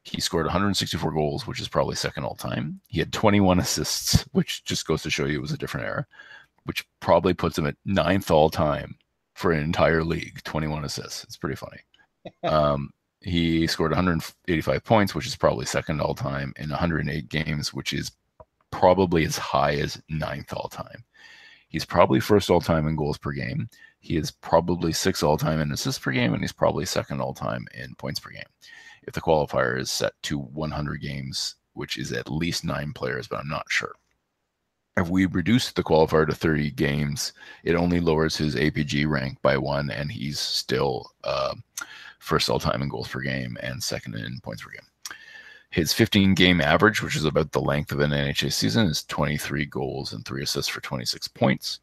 He 0.02 0.20
scored 0.20 0.46
164 0.46 1.12
goals, 1.12 1.46
which 1.46 1.60
is 1.60 1.68
probably 1.68 1.94
second 1.94 2.24
all 2.24 2.34
time. 2.34 2.80
He 2.88 2.98
had 2.98 3.12
21 3.12 3.58
assists, 3.58 4.22
which 4.32 4.64
just 4.64 4.86
goes 4.86 5.02
to 5.02 5.10
show 5.10 5.26
you 5.26 5.38
it 5.38 5.42
was 5.42 5.52
a 5.52 5.58
different 5.58 5.86
era, 5.86 6.06
which 6.64 6.86
probably 7.00 7.34
puts 7.34 7.58
him 7.58 7.66
at 7.66 7.76
ninth 7.84 8.30
all 8.30 8.50
time 8.50 8.96
for 9.34 9.52
an 9.52 9.62
entire 9.62 10.02
league. 10.02 10.42
21 10.44 10.84
assists. 10.84 11.24
It's 11.24 11.36
pretty 11.36 11.56
funny. 11.56 11.78
um, 12.44 12.90
he 13.20 13.66
scored 13.66 13.90
185 13.90 14.84
points, 14.84 15.14
which 15.14 15.26
is 15.26 15.36
probably 15.36 15.66
second 15.66 16.00
all 16.00 16.14
time, 16.14 16.52
in 16.56 16.70
108 16.70 17.28
games, 17.28 17.74
which 17.74 17.92
is 17.92 18.12
probably 18.70 19.24
as 19.24 19.36
high 19.36 19.74
as 19.74 20.00
ninth 20.08 20.52
all 20.52 20.68
time. 20.68 21.04
He's 21.68 21.84
probably 21.84 22.20
first 22.20 22.48
all 22.48 22.60
time 22.60 22.86
in 22.86 22.96
goals 22.96 23.18
per 23.18 23.32
game. 23.32 23.68
He 24.00 24.16
is 24.16 24.30
probably 24.30 24.92
sixth 24.92 25.22
all 25.22 25.36
time 25.36 25.60
in 25.60 25.72
assists 25.72 26.02
per 26.02 26.12
game, 26.12 26.32
and 26.32 26.42
he's 26.42 26.52
probably 26.52 26.86
second 26.86 27.20
all 27.20 27.34
time 27.34 27.66
in 27.74 27.94
points 27.96 28.20
per 28.20 28.30
game. 28.30 28.44
If 29.02 29.14
the 29.14 29.20
qualifier 29.20 29.78
is 29.78 29.90
set 29.90 30.12
to 30.24 30.38
100 30.38 31.00
games, 31.00 31.56
which 31.74 31.96
is 31.96 32.12
at 32.12 32.30
least 32.30 32.64
nine 32.64 32.92
players, 32.92 33.28
but 33.28 33.40
I'm 33.40 33.48
not 33.48 33.66
sure. 33.68 33.92
If 34.96 35.08
we 35.08 35.26
reduce 35.26 35.70
the 35.70 35.84
qualifier 35.84 36.26
to 36.26 36.34
30 36.34 36.72
games, 36.72 37.32
it 37.62 37.74
only 37.74 38.00
lowers 38.00 38.36
his 38.36 38.56
APG 38.56 39.08
rank 39.08 39.38
by 39.42 39.56
one, 39.56 39.90
and 39.90 40.10
he's 40.10 40.40
still 40.40 41.12
uh, 41.22 41.54
first 42.18 42.50
all 42.50 42.58
time 42.58 42.82
in 42.82 42.88
goals 42.88 43.08
per 43.08 43.20
game 43.20 43.56
and 43.60 43.82
second 43.82 44.16
in 44.16 44.40
points 44.40 44.62
per 44.62 44.70
game. 44.70 45.16
His 45.70 45.92
15 45.92 46.34
game 46.34 46.60
average, 46.60 47.02
which 47.02 47.14
is 47.14 47.24
about 47.24 47.52
the 47.52 47.60
length 47.60 47.92
of 47.92 48.00
an 48.00 48.10
NHA 48.10 48.52
season, 48.52 48.86
is 48.86 49.04
23 49.04 49.66
goals 49.66 50.12
and 50.12 50.24
three 50.24 50.42
assists 50.42 50.68
for 50.68 50.80
26 50.80 51.28
points. 51.28 51.80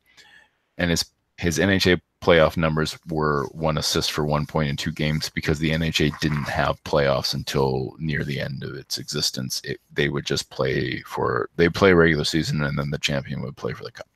And 0.78 0.90
his 0.90 1.06
his 1.38 1.58
NHA 1.58 2.02
playoff 2.22 2.58
numbers 2.58 2.98
were 3.08 3.46
one 3.52 3.78
assist 3.78 4.12
for 4.12 4.26
one 4.26 4.46
point 4.46 4.70
in 4.70 4.76
two 4.76 4.92
games 4.92 5.30
because 5.30 5.60
the 5.60 5.72
NHA 5.72 6.20
didn't 6.20 6.46
have 6.46 6.84
playoffs 6.84 7.34
until 7.34 7.96
near 8.00 8.24
the 8.24 8.40
end 8.40 8.64
of 8.64 8.76
its 8.76 8.98
existence. 8.98 9.62
It, 9.64 9.80
they 9.94 10.10
would 10.10 10.26
just 10.26 10.50
play 10.50 11.02
for 11.02 11.50
they 11.56 11.70
play 11.70 11.94
regular 11.94 12.24
season 12.24 12.64
and 12.64 12.80
then 12.80 12.90
the 12.90 12.98
champion 12.98 13.42
would 13.42 13.58
play 13.58 13.74
for 13.74 13.84
the 13.84 13.92
cup. 13.92 14.08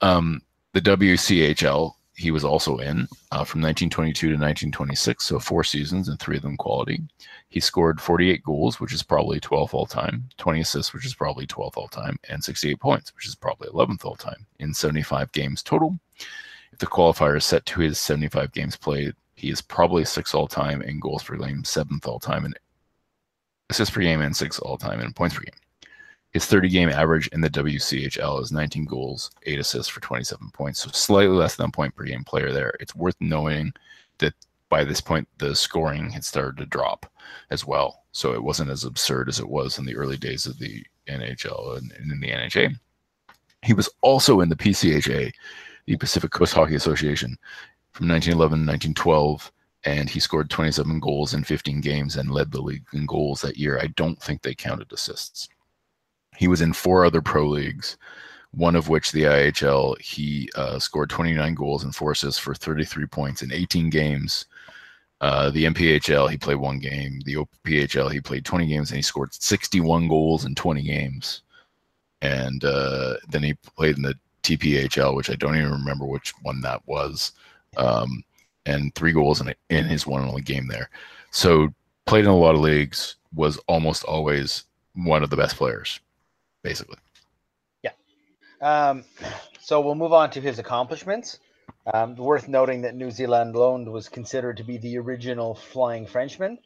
Um, 0.00 0.42
the 0.74 0.80
WCHL 0.80 1.95
he 2.16 2.30
was 2.30 2.44
also 2.44 2.78
in 2.78 3.06
uh, 3.30 3.44
from 3.44 3.60
1922 3.60 4.28
to 4.28 4.32
1926, 4.32 5.24
so 5.24 5.38
four 5.38 5.62
seasons 5.62 6.08
and 6.08 6.18
three 6.18 6.36
of 6.36 6.42
them 6.42 6.56
quality. 6.56 7.02
He 7.50 7.60
scored 7.60 8.00
48 8.00 8.42
goals, 8.42 8.80
which 8.80 8.94
is 8.94 9.02
probably 9.02 9.38
12th 9.38 9.74
all 9.74 9.84
time, 9.84 10.24
20 10.38 10.60
assists, 10.60 10.94
which 10.94 11.04
is 11.04 11.14
probably 11.14 11.46
12th 11.46 11.76
all 11.76 11.88
time, 11.88 12.18
and 12.30 12.42
68 12.42 12.80
points, 12.80 13.14
which 13.14 13.26
is 13.26 13.34
probably 13.34 13.68
11th 13.68 14.06
all 14.06 14.16
time 14.16 14.46
in 14.58 14.72
75 14.72 15.30
games 15.32 15.62
total. 15.62 15.98
If 16.72 16.78
the 16.78 16.86
qualifier 16.86 17.36
is 17.36 17.44
set 17.44 17.66
to 17.66 17.80
his 17.80 17.98
75 17.98 18.50
games 18.52 18.76
played, 18.76 19.14
he 19.34 19.50
is 19.50 19.60
probably 19.60 20.06
sixth 20.06 20.34
all 20.34 20.48
time 20.48 20.80
in 20.80 20.98
goals 20.98 21.22
per 21.22 21.36
game, 21.36 21.64
seventh 21.64 22.06
all 22.06 22.18
time 22.18 22.46
in 22.46 22.54
assists 23.68 23.94
per 23.94 24.00
game, 24.00 24.22
and 24.22 24.34
sixth 24.34 24.60
all 24.60 24.78
time 24.78 25.00
in 25.00 25.12
points 25.12 25.36
per 25.36 25.42
game. 25.42 25.54
His 26.36 26.44
30 26.44 26.68
game 26.68 26.90
average 26.90 27.28
in 27.28 27.40
the 27.40 27.48
WCHL 27.48 28.42
is 28.42 28.52
19 28.52 28.84
goals, 28.84 29.30
8 29.44 29.58
assists 29.58 29.88
for 29.88 30.02
27 30.02 30.50
points, 30.52 30.80
so 30.82 30.90
slightly 30.90 31.34
less 31.34 31.56
than 31.56 31.64
a 31.64 31.72
point 31.72 31.96
per 31.96 32.04
game 32.04 32.24
player 32.24 32.52
there. 32.52 32.74
It's 32.78 32.94
worth 32.94 33.16
knowing 33.20 33.72
that 34.18 34.34
by 34.68 34.84
this 34.84 35.00
point, 35.00 35.26
the 35.38 35.56
scoring 35.56 36.10
had 36.10 36.26
started 36.26 36.58
to 36.58 36.66
drop 36.66 37.10
as 37.48 37.64
well. 37.64 38.04
So 38.12 38.34
it 38.34 38.42
wasn't 38.44 38.68
as 38.68 38.84
absurd 38.84 39.30
as 39.30 39.40
it 39.40 39.48
was 39.48 39.78
in 39.78 39.86
the 39.86 39.96
early 39.96 40.18
days 40.18 40.44
of 40.44 40.58
the 40.58 40.84
NHL 41.08 41.78
and, 41.78 41.90
and 41.92 42.12
in 42.12 42.20
the 42.20 42.28
NHA. 42.28 42.78
He 43.62 43.72
was 43.72 43.88
also 44.02 44.42
in 44.42 44.50
the 44.50 44.56
PCHA, 44.56 45.32
the 45.86 45.96
Pacific 45.96 46.32
Coast 46.32 46.52
Hockey 46.52 46.74
Association, 46.74 47.38
from 47.92 48.08
1911 48.08 48.58
to 48.58 48.70
1912 48.72 49.52
and 49.84 50.10
he 50.10 50.20
scored 50.20 50.50
27 50.50 51.00
goals 51.00 51.32
in 51.32 51.44
15 51.44 51.80
games 51.80 52.16
and 52.16 52.30
led 52.30 52.52
the 52.52 52.60
league 52.60 52.84
in 52.92 53.06
goals 53.06 53.40
that 53.40 53.56
year. 53.56 53.78
I 53.80 53.86
don't 53.96 54.20
think 54.20 54.42
they 54.42 54.54
counted 54.54 54.92
assists. 54.92 55.48
He 56.36 56.48
was 56.48 56.60
in 56.60 56.72
four 56.72 57.04
other 57.04 57.22
pro 57.22 57.48
leagues, 57.48 57.96
one 58.52 58.76
of 58.76 58.88
which 58.88 59.12
the 59.12 59.24
IHL. 59.24 60.00
He 60.00 60.50
uh, 60.54 60.78
scored 60.78 61.10
29 61.10 61.54
goals 61.54 61.84
and 61.84 61.94
four 61.94 62.12
assists 62.12 62.38
for 62.38 62.54
33 62.54 63.06
points 63.06 63.42
in 63.42 63.52
18 63.52 63.90
games. 63.90 64.46
Uh, 65.20 65.50
the 65.50 65.64
MPHL, 65.64 66.30
he 66.30 66.36
played 66.36 66.56
one 66.56 66.78
game. 66.78 67.20
The 67.24 67.36
OPHL, 67.36 68.12
he 68.12 68.20
played 68.20 68.44
20 68.44 68.66
games 68.66 68.90
and 68.90 68.96
he 68.96 69.02
scored 69.02 69.32
61 69.32 70.08
goals 70.08 70.44
in 70.44 70.54
20 70.54 70.82
games. 70.82 71.42
And 72.20 72.64
uh, 72.64 73.14
then 73.28 73.42
he 73.42 73.54
played 73.76 73.96
in 73.96 74.02
the 74.02 74.14
TPHL, 74.42 75.14
which 75.14 75.30
I 75.30 75.34
don't 75.34 75.56
even 75.56 75.72
remember 75.72 76.04
which 76.04 76.32
one 76.42 76.60
that 76.60 76.86
was, 76.86 77.32
um, 77.76 78.22
and 78.64 78.94
three 78.94 79.12
goals 79.12 79.40
in, 79.40 79.54
in 79.70 79.84
his 79.84 80.06
one 80.06 80.20
and 80.20 80.30
only 80.30 80.42
game 80.42 80.68
there. 80.68 80.90
So 81.30 81.68
played 82.04 82.24
in 82.24 82.30
a 82.30 82.36
lot 82.36 82.54
of 82.54 82.60
leagues, 82.60 83.16
was 83.34 83.58
almost 83.68 84.04
always 84.04 84.64
one 84.94 85.22
of 85.22 85.30
the 85.30 85.36
best 85.36 85.56
players 85.56 86.00
basically. 86.66 86.98
Yeah. 87.82 87.92
Um, 88.60 89.04
so 89.60 89.80
we'll 89.80 89.94
move 89.94 90.12
on 90.12 90.30
to 90.30 90.40
his 90.40 90.58
accomplishments. 90.58 91.38
Um, 91.92 92.16
worth 92.16 92.48
noting 92.48 92.82
that 92.82 92.96
Newsy 92.96 93.26
Lalonde 93.26 93.90
was 93.90 94.08
considered 94.08 94.56
to 94.56 94.64
be 94.64 94.78
the 94.78 94.98
original 94.98 95.54
Flying 95.54 96.06
Frenchman. 96.06 96.58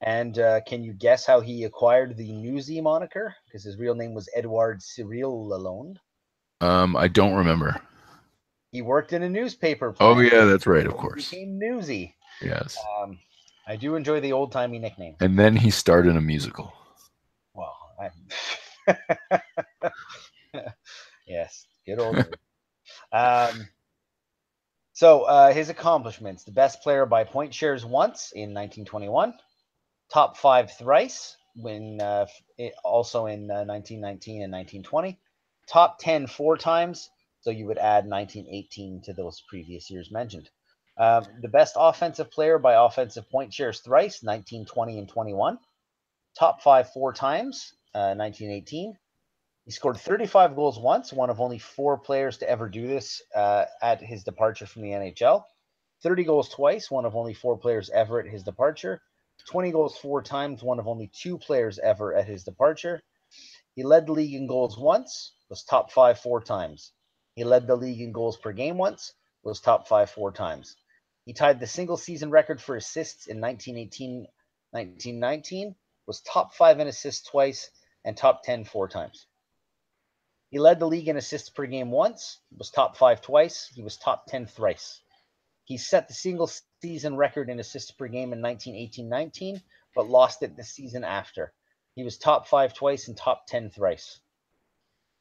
And 0.00 0.38
uh, 0.38 0.60
can 0.60 0.84
you 0.84 0.92
guess 0.92 1.24
how 1.26 1.40
he 1.40 1.64
acquired 1.64 2.16
the 2.16 2.30
Newsy 2.32 2.80
moniker? 2.80 3.34
Because 3.46 3.64
his 3.64 3.78
real 3.78 3.94
name 3.94 4.14
was 4.14 4.28
Edouard 4.36 4.82
Cyril 4.82 5.48
Lalonde. 5.48 5.96
Um, 6.60 6.96
I 6.96 7.08
don't 7.08 7.34
remember. 7.34 7.80
He 8.72 8.82
worked 8.82 9.12
in 9.14 9.22
a 9.22 9.28
newspaper. 9.28 9.94
Oh 9.98 10.20
yeah, 10.20 10.44
that's 10.44 10.66
right. 10.66 10.86
Of 10.86 10.92
He 10.92 10.98
course. 10.98 11.30
became 11.30 11.58
newsy. 11.58 12.14
Yes. 12.42 12.76
Um, 13.00 13.18
I 13.66 13.76
do 13.76 13.96
enjoy 13.96 14.20
the 14.20 14.32
old 14.32 14.52
timey 14.52 14.78
nickname. 14.78 15.16
And 15.20 15.38
then 15.38 15.56
he 15.56 15.70
starred 15.70 16.06
in 16.06 16.16
a 16.16 16.20
musical. 16.20 16.72
Well, 17.54 17.74
I... 17.98 18.10
yes, 21.26 21.66
good 21.86 21.98
old. 21.98 22.16
um, 23.12 23.68
so 24.92 25.22
uh, 25.22 25.52
his 25.52 25.68
accomplishments: 25.68 26.44
the 26.44 26.52
best 26.52 26.82
player 26.82 27.06
by 27.06 27.24
point 27.24 27.54
shares 27.54 27.84
once 27.84 28.32
in 28.32 28.54
1921, 28.54 29.34
top 30.10 30.36
five 30.36 30.72
thrice 30.72 31.36
when 31.54 32.00
uh, 32.00 32.26
also 32.84 33.26
in 33.26 33.50
uh, 33.50 33.64
1919 33.64 34.42
and 34.42 34.52
1920, 34.52 35.18
top 35.68 35.98
10 35.98 36.26
four 36.26 36.56
times. 36.56 37.10
So 37.40 37.50
you 37.50 37.66
would 37.66 37.78
add 37.78 38.06
1918 38.06 39.02
to 39.02 39.12
those 39.12 39.42
previous 39.48 39.90
years 39.90 40.10
mentioned. 40.10 40.50
Um, 40.98 41.24
the 41.40 41.48
best 41.48 41.74
offensive 41.78 42.30
player 42.30 42.58
by 42.58 42.74
offensive 42.74 43.30
point 43.30 43.54
shares 43.54 43.80
thrice, 43.80 44.22
1920 44.22 44.98
and 44.98 45.08
21. 45.08 45.58
Top 46.36 46.60
five 46.62 46.92
four 46.92 47.12
times, 47.12 47.74
uh, 47.98 48.14
1918. 48.14 48.96
He 49.64 49.72
scored 49.72 49.96
35 49.96 50.54
goals 50.54 50.78
once, 50.78 51.12
one 51.12 51.30
of 51.30 51.40
only 51.40 51.58
four 51.58 51.98
players 51.98 52.38
to 52.38 52.48
ever 52.48 52.68
do 52.68 52.86
this 52.86 53.20
uh, 53.34 53.64
at 53.82 54.00
his 54.00 54.22
departure 54.22 54.66
from 54.66 54.82
the 54.82 54.90
NHL. 54.90 55.42
30 56.04 56.24
goals 56.24 56.48
twice, 56.48 56.90
one 56.90 57.04
of 57.04 57.16
only 57.16 57.34
four 57.34 57.58
players 57.58 57.90
ever 57.90 58.20
at 58.20 58.26
his 58.26 58.44
departure. 58.44 59.02
20 59.50 59.72
goals 59.72 59.98
four 59.98 60.22
times, 60.22 60.62
one 60.62 60.78
of 60.78 60.86
only 60.86 61.10
two 61.12 61.38
players 61.38 61.78
ever 61.80 62.14
at 62.14 62.26
his 62.26 62.44
departure. 62.44 63.00
He 63.74 63.82
led 63.82 64.06
the 64.06 64.12
league 64.12 64.34
in 64.34 64.46
goals 64.46 64.78
once, 64.78 65.32
was 65.50 65.64
top 65.64 65.90
five 65.90 66.20
four 66.20 66.40
times. 66.40 66.92
He 67.34 67.44
led 67.44 67.66
the 67.66 67.76
league 67.76 68.00
in 68.00 68.12
goals 68.12 68.36
per 68.36 68.52
game 68.52 68.78
once, 68.78 69.12
was 69.42 69.60
top 69.60 69.88
five 69.88 70.10
four 70.10 70.32
times. 70.32 70.76
He 71.24 71.32
tied 71.32 71.58
the 71.58 71.66
single 71.66 71.96
season 71.96 72.30
record 72.30 72.62
for 72.62 72.76
assists 72.76 73.26
in 73.26 73.40
1918 73.40 74.26
1919, 74.70 75.74
was 76.06 76.20
top 76.20 76.54
five 76.54 76.80
in 76.80 76.86
assists 76.86 77.28
twice, 77.28 77.70
and 78.04 78.16
top 78.16 78.42
10 78.42 78.64
four 78.64 78.88
times. 78.88 79.26
He 80.50 80.58
led 80.58 80.80
the 80.80 80.86
league 80.86 81.08
in 81.08 81.16
assists 81.16 81.50
per 81.50 81.66
game 81.66 81.90
once, 81.90 82.38
was 82.56 82.70
top 82.70 82.96
five 82.96 83.20
twice, 83.20 83.70
he 83.74 83.82
was 83.82 83.96
top 83.96 84.26
10 84.26 84.46
thrice. 84.46 85.00
He 85.64 85.76
set 85.76 86.08
the 86.08 86.14
single 86.14 86.50
season 86.80 87.16
record 87.16 87.50
in 87.50 87.60
assists 87.60 87.90
per 87.90 88.08
game 88.08 88.32
in 88.32 88.40
1918 88.40 89.08
19, 89.08 89.62
but 89.94 90.08
lost 90.08 90.42
it 90.42 90.56
the 90.56 90.64
season 90.64 91.04
after. 91.04 91.52
He 91.94 92.04
was 92.04 92.16
top 92.16 92.46
five 92.46 92.72
twice 92.72 93.08
and 93.08 93.16
top 93.16 93.46
10 93.48 93.70
thrice. 93.70 94.20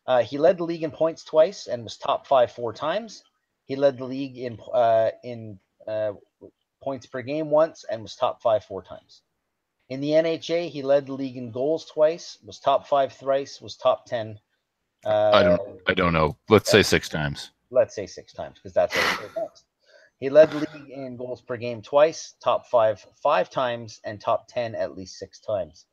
Uh, 0.05 0.23
he 0.23 0.37
led 0.37 0.57
the 0.57 0.63
league 0.63 0.83
in 0.83 0.91
points 0.91 1.25
twice 1.25 1.67
and 1.67 1.83
was 1.83 1.97
top 1.97 2.25
five 2.27 2.51
four 2.51 2.71
times. 2.71 3.23
He 3.65 3.75
led 3.75 3.97
the 3.97 4.05
league 4.05 4.37
in 4.37 4.57
uh, 4.73 5.11
in 5.23 5.59
uh, 5.85 6.13
points 6.81 7.05
per 7.05 7.21
game 7.21 7.49
once 7.49 7.83
and 7.83 8.01
was 8.01 8.15
top 8.15 8.41
five 8.41 8.63
four 8.63 8.81
times. 8.81 9.21
In 9.89 10.01
the 10.01 10.09
NHA, 10.11 10.69
he 10.69 10.81
led 10.81 11.05
the 11.05 11.13
league 11.13 11.37
in 11.37 11.51
goals 11.51 11.85
twice, 11.85 12.37
was 12.43 12.59
top 12.59 12.87
five 12.87 13.13
thrice, 13.13 13.61
was 13.61 13.77
top 13.77 14.05
ten. 14.05 14.39
Uh, 15.05 15.31
I 15.33 15.43
don't 15.43 15.61
I 15.87 15.93
don't 15.93 16.13
know. 16.13 16.35
Let's 16.49 16.69
say 16.69 16.83
six 16.83 17.07
times. 17.07 17.51
let's 17.69 17.95
say 17.95 18.05
six 18.05 18.33
times 18.33 18.55
because 18.55 18.73
that's 18.73 18.95
what 18.95 19.25
it 19.25 19.31
next. 19.37 19.63
He 20.19 20.29
led 20.29 20.51
the 20.51 20.57
league 20.59 20.89
in 20.89 21.15
goals 21.15 21.41
per 21.41 21.57
game 21.57 21.81
twice, 21.81 22.33
top 22.43 22.67
five 22.67 23.05
five 23.21 23.49
times, 23.49 24.01
and 24.03 24.19
top 24.19 24.47
ten 24.47 24.75
at 24.75 24.97
least 24.97 25.17
six 25.17 25.39
times. 25.39 25.85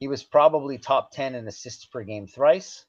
He 0.00 0.08
was 0.08 0.24
probably 0.24 0.78
top 0.78 1.12
ten 1.12 1.34
in 1.34 1.46
assists 1.46 1.84
per 1.84 2.02
game 2.02 2.26
thrice. 2.26 2.86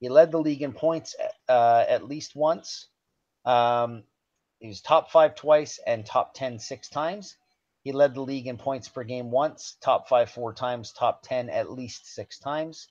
He 0.00 0.08
led 0.08 0.32
the 0.32 0.40
league 0.40 0.62
in 0.62 0.72
points 0.72 1.14
uh, 1.48 1.84
at 1.88 2.08
least 2.08 2.34
once. 2.34 2.88
Um, 3.44 4.02
he 4.58 4.68
was 4.68 4.80
top 4.80 5.10
five 5.12 5.34
twice 5.36 5.78
and 5.86 6.04
top 6.04 6.34
ten 6.34 6.58
six 6.58 6.88
times. 6.88 7.36
He 7.82 7.90
led 7.90 8.14
the 8.14 8.20
league 8.22 8.46
in 8.46 8.58
points 8.58 8.88
per 8.88 9.02
game 9.02 9.32
once, 9.32 9.76
top 9.80 10.08
five 10.08 10.30
four 10.30 10.52
times, 10.54 10.92
top 10.92 11.22
10 11.22 11.50
at 11.50 11.72
least 11.72 12.06
six 12.06 12.38
times. 12.38 12.88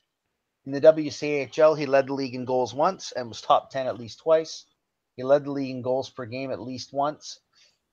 In 0.66 0.74
the 0.74 0.82
WCHL, 0.82 1.78
he 1.78 1.86
led 1.86 2.08
the 2.08 2.14
league 2.14 2.36
in 2.36 2.44
goals 2.44 2.74
once 2.74 3.14
and 3.14 3.30
was 3.30 3.42
top 3.42 3.70
10 3.70 3.88
at 3.88 3.98
least 3.98 4.20
twice. 4.20 4.66
He 5.16 5.24
led 5.24 5.46
the 5.46 5.52
league 5.52 5.72
in 5.72 5.82
goals 5.82 6.10
per 6.10 6.26
game 6.26 6.52
at 6.52 6.62
least 6.62 6.92
once. 6.92 7.40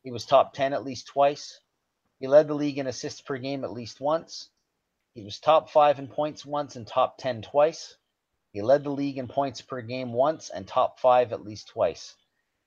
He 0.02 0.10
was 0.10 0.26
top 0.26 0.54
10 0.54 0.72
at 0.72 0.82
least 0.82 1.06
twice. 1.06 1.60
He 2.18 2.26
led 2.26 2.48
the 2.48 2.54
league 2.54 2.78
in 2.78 2.88
assists 2.88 3.20
per 3.20 3.38
game 3.38 3.62
at 3.62 3.72
least 3.72 4.00
once. 4.00 4.50
He 5.14 5.22
was 5.22 5.38
top 5.38 5.70
five 5.70 6.00
in 6.00 6.08
points 6.08 6.44
once 6.44 6.74
and 6.74 6.86
top 6.86 7.18
10 7.18 7.42
twice. 7.42 7.96
He 8.52 8.60
led 8.60 8.82
the 8.82 8.90
league 8.90 9.18
in 9.18 9.28
points 9.28 9.62
per 9.62 9.82
game 9.82 10.12
once 10.12 10.50
and 10.50 10.66
top 10.66 10.98
five 10.98 11.32
at 11.32 11.44
least 11.44 11.68
twice. 11.68 12.16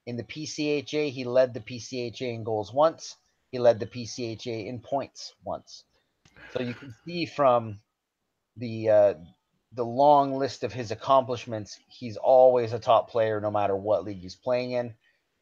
In 0.05 0.15
the 0.15 0.23
PCHA, 0.23 1.11
he 1.11 1.25
led 1.25 1.53
the 1.53 1.59
PCHA 1.59 2.33
in 2.33 2.43
goals 2.45 2.73
once. 2.73 3.17
He 3.51 3.59
led 3.59 3.79
the 3.79 3.87
PCHA 3.87 4.67
in 4.67 4.79
points 4.79 5.33
once. 5.43 5.83
So 6.53 6.61
you 6.61 6.73
can 6.73 6.93
see 7.05 7.25
from 7.25 7.79
the 8.57 8.89
uh, 8.89 9.13
the 9.73 9.85
long 9.85 10.35
list 10.37 10.63
of 10.63 10.73
his 10.73 10.91
accomplishments, 10.91 11.79
he's 11.87 12.17
always 12.17 12.73
a 12.73 12.79
top 12.79 13.09
player 13.09 13.39
no 13.39 13.51
matter 13.51 13.75
what 13.75 14.03
league 14.03 14.21
he's 14.21 14.35
playing 14.35 14.71
in. 14.71 14.93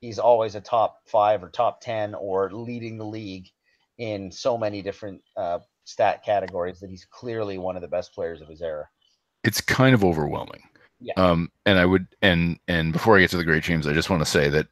He's 0.01 0.19
always 0.19 0.55
a 0.55 0.61
top 0.61 1.01
five 1.05 1.43
or 1.43 1.49
top 1.49 1.81
10 1.81 2.15
or 2.15 2.51
leading 2.51 2.97
the 2.97 3.05
league 3.05 3.47
in 3.97 4.31
so 4.31 4.57
many 4.57 4.81
different 4.81 5.21
uh, 5.35 5.59
stat 5.83 6.23
categories 6.23 6.79
that 6.79 6.89
he's 6.89 7.05
clearly 7.05 7.57
one 7.57 7.75
of 7.75 7.81
the 7.81 7.87
best 7.87 8.13
players 8.13 8.39
of 8.39 8.47
his 8.47 8.61
era. 8.61 8.87
It's 9.43 9.61
kind 9.61 9.93
of 9.93 10.05
overwhelming. 10.05 10.63
Yeah. 11.01 11.13
Um, 11.17 11.51
and 11.65 11.79
I 11.79 11.85
would 11.85 12.07
and 12.21 12.59
and 12.67 12.93
before 12.93 13.17
I 13.17 13.21
get 13.21 13.31
to 13.31 13.37
the 13.37 13.43
great 13.43 13.63
teams, 13.63 13.87
I 13.87 13.93
just 13.93 14.09
want 14.09 14.21
to 14.21 14.29
say 14.29 14.49
that 14.49 14.67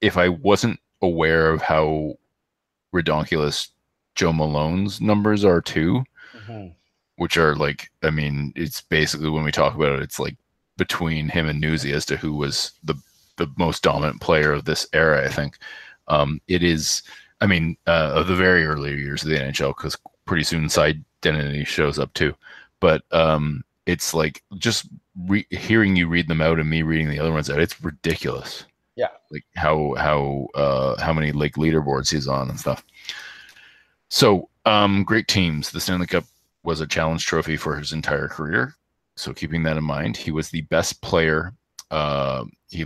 if 0.00 0.16
I 0.16 0.28
wasn't 0.28 0.80
aware 1.02 1.50
of 1.50 1.60
how 1.60 2.14
redonkulous 2.94 3.68
Joe 4.14 4.32
Malone's 4.32 5.00
numbers 5.00 5.44
are 5.44 5.60
too, 5.60 6.04
which 7.16 7.36
are 7.36 7.54
like, 7.54 7.90
I 8.02 8.10
mean, 8.10 8.52
it's 8.56 8.80
basically 8.82 9.30
when 9.30 9.44
we 9.44 9.52
talk 9.52 9.74
about 9.74 9.92
it, 9.92 10.02
it's 10.02 10.18
like 10.18 10.36
between 10.76 11.28
him 11.28 11.48
and 11.48 11.60
Newsy 11.60 11.92
as 11.92 12.04
to 12.06 12.16
who 12.16 12.34
was 12.34 12.72
the 12.84 12.94
the 13.36 13.50
most 13.56 13.82
dominant 13.82 14.20
player 14.20 14.52
of 14.52 14.64
this 14.64 14.86
era. 14.92 15.24
I 15.24 15.28
think 15.28 15.58
um, 16.08 16.40
it 16.48 16.62
is. 16.62 17.02
I 17.42 17.46
mean, 17.46 17.76
uh, 17.86 18.12
of 18.14 18.26
the 18.26 18.36
very 18.36 18.66
early 18.66 18.94
years 18.96 19.22
of 19.22 19.30
the 19.30 19.36
NHL, 19.36 19.74
because 19.74 19.96
pretty 20.26 20.44
soon 20.44 20.68
Cy 20.68 20.94
Denneny 21.22 21.66
shows 21.66 21.98
up 21.98 22.12
too. 22.12 22.34
But 22.80 23.02
um, 23.12 23.64
it's 23.86 24.12
like 24.12 24.42
just 24.58 24.86
re- 25.26 25.46
hearing 25.50 25.96
you 25.96 26.06
read 26.06 26.28
them 26.28 26.42
out 26.42 26.58
and 26.58 26.68
me 26.68 26.82
reading 26.82 27.08
the 27.08 27.18
other 27.18 27.32
ones 27.32 27.48
out. 27.48 27.60
It's 27.60 27.82
ridiculous. 27.82 28.64
Yeah. 28.96 29.08
like 29.30 29.44
how 29.56 29.94
how 29.96 30.48
uh, 30.54 31.00
how 31.00 31.12
many 31.12 31.32
like 31.32 31.54
leaderboards 31.54 32.10
he's 32.10 32.28
on 32.28 32.50
and 32.50 32.58
stuff. 32.60 32.84
So, 34.08 34.48
um, 34.66 35.04
great 35.04 35.28
teams. 35.28 35.70
The 35.70 35.80
Stanley 35.80 36.06
Cup 36.06 36.24
was 36.64 36.80
a 36.80 36.86
challenge 36.86 37.24
trophy 37.26 37.56
for 37.56 37.76
his 37.76 37.92
entire 37.92 38.28
career. 38.28 38.74
So, 39.16 39.32
keeping 39.32 39.62
that 39.62 39.76
in 39.76 39.84
mind, 39.84 40.16
he 40.16 40.30
was 40.32 40.50
the 40.50 40.62
best 40.62 41.00
player. 41.00 41.52
Uh, 41.90 42.44
he, 42.68 42.84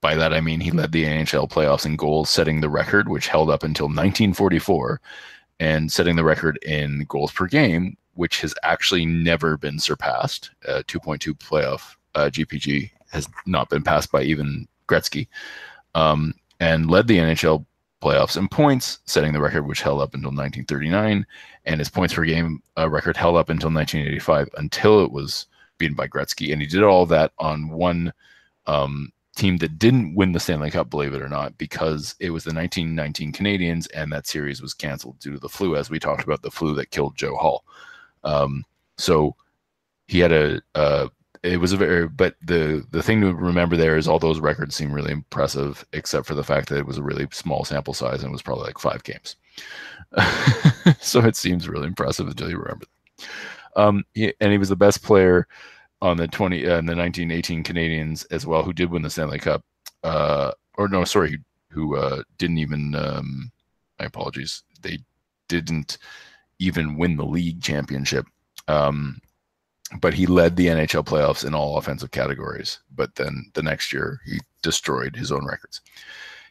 by 0.00 0.14
that 0.14 0.32
I 0.32 0.40
mean 0.40 0.60
he 0.60 0.70
led 0.70 0.92
the 0.92 1.04
NHL 1.04 1.50
playoffs 1.50 1.86
in 1.86 1.96
goals, 1.96 2.30
setting 2.30 2.60
the 2.60 2.70
record, 2.70 3.08
which 3.08 3.28
held 3.28 3.50
up 3.50 3.62
until 3.62 3.86
1944, 3.86 5.00
and 5.60 5.92
setting 5.92 6.16
the 6.16 6.24
record 6.24 6.58
in 6.62 7.04
goals 7.08 7.32
per 7.32 7.46
game, 7.46 7.96
which 8.14 8.40
has 8.40 8.54
actually 8.62 9.04
never 9.04 9.56
been 9.56 9.78
surpassed. 9.78 10.50
Uh, 10.66 10.82
2.2 10.86 11.34
playoff 11.38 11.96
uh, 12.14 12.30
GPG 12.30 12.90
has 13.10 13.28
not 13.46 13.68
been 13.68 13.82
passed 13.82 14.10
by 14.10 14.22
even 14.22 14.66
Gretzky, 14.90 15.28
um, 15.94 16.34
and 16.58 16.90
led 16.90 17.06
the 17.06 17.18
NHL 17.18 17.64
playoffs 18.02 18.36
in 18.36 18.48
points, 18.48 18.98
setting 19.04 19.32
the 19.32 19.40
record 19.40 19.66
which 19.66 19.82
held 19.82 20.00
up 20.00 20.14
until 20.14 20.30
1939, 20.30 21.26
and 21.66 21.78
his 21.78 21.90
points 21.90 22.14
per 22.14 22.24
game 22.24 22.62
uh, 22.78 22.88
record 22.88 23.16
held 23.16 23.36
up 23.36 23.50
until 23.50 23.70
1985 23.70 24.48
until 24.56 25.04
it 25.04 25.12
was 25.12 25.46
beaten 25.78 25.96
by 25.96 26.08
Gretzky, 26.08 26.52
and 26.52 26.60
he 26.60 26.66
did 26.66 26.82
all 26.82 27.06
that 27.06 27.32
on 27.38 27.68
one 27.68 28.12
um, 28.66 29.12
team 29.36 29.58
that 29.58 29.78
didn't 29.78 30.14
win 30.14 30.32
the 30.32 30.40
Stanley 30.40 30.70
Cup, 30.70 30.90
believe 30.90 31.14
it 31.14 31.22
or 31.22 31.28
not, 31.28 31.56
because 31.58 32.14
it 32.20 32.30
was 32.30 32.44
the 32.44 32.54
1919 32.54 33.32
Canadiens, 33.32 33.88
and 33.94 34.12
that 34.12 34.26
series 34.26 34.62
was 34.62 34.74
canceled 34.74 35.18
due 35.18 35.32
to 35.32 35.38
the 35.38 35.48
flu, 35.48 35.76
as 35.76 35.90
we 35.90 35.98
talked 35.98 36.24
about 36.24 36.42
the 36.42 36.50
flu 36.50 36.74
that 36.74 36.90
killed 36.90 37.16
Joe 37.16 37.36
Hall. 37.36 37.64
Um, 38.24 38.64
so 38.96 39.34
he 40.06 40.18
had 40.18 40.32
a. 40.32 40.60
Uh, 40.74 41.08
it 41.42 41.58
was 41.58 41.72
a 41.72 41.76
very, 41.76 42.08
but 42.08 42.36
the 42.42 42.86
the 42.90 43.02
thing 43.02 43.20
to 43.22 43.32
remember 43.34 43.76
there 43.76 43.96
is 43.96 44.06
all 44.06 44.18
those 44.18 44.40
records 44.40 44.74
seem 44.74 44.92
really 44.92 45.12
impressive, 45.12 45.84
except 45.92 46.26
for 46.26 46.34
the 46.34 46.44
fact 46.44 46.68
that 46.68 46.78
it 46.78 46.86
was 46.86 46.98
a 46.98 47.02
really 47.02 47.26
small 47.32 47.64
sample 47.64 47.94
size 47.94 48.22
and 48.22 48.30
it 48.30 48.32
was 48.32 48.42
probably 48.42 48.64
like 48.64 48.78
five 48.78 49.02
games. 49.04 49.36
so 51.00 51.20
it 51.20 51.36
seems 51.36 51.68
really 51.68 51.86
impressive 51.86 52.26
until 52.26 52.50
you 52.50 52.58
remember. 52.58 52.86
Um, 53.76 54.04
he, 54.14 54.34
and 54.40 54.52
he 54.52 54.58
was 54.58 54.68
the 54.68 54.76
best 54.76 55.02
player 55.02 55.46
on 56.02 56.16
the 56.16 56.28
20 56.28 56.64
uh, 56.66 56.80
the 56.82 56.96
1918 56.96 57.62
Canadiens 57.62 58.26
as 58.30 58.46
well, 58.46 58.62
who 58.62 58.72
did 58.72 58.90
win 58.90 59.02
the 59.02 59.10
Stanley 59.10 59.38
Cup. 59.38 59.64
Uh, 60.02 60.52
or 60.76 60.88
no, 60.88 61.04
sorry, 61.04 61.38
who 61.68 61.96
uh, 61.96 62.22
didn't 62.38 62.58
even. 62.58 62.94
Um, 62.94 63.50
my 63.98 64.06
apologies. 64.06 64.62
They 64.80 64.98
didn't 65.48 65.98
even 66.58 66.96
win 66.96 67.16
the 67.16 67.24
league 67.24 67.62
championship. 67.62 68.26
Um, 68.66 69.20
but 69.98 70.14
he 70.14 70.26
led 70.26 70.56
the 70.56 70.68
NHL 70.68 71.04
playoffs 71.04 71.44
in 71.44 71.54
all 71.54 71.76
offensive 71.76 72.10
categories. 72.10 72.78
But 72.94 73.16
then 73.16 73.50
the 73.54 73.62
next 73.62 73.92
year, 73.92 74.20
he 74.24 74.38
destroyed 74.62 75.16
his 75.16 75.32
own 75.32 75.46
records. 75.46 75.80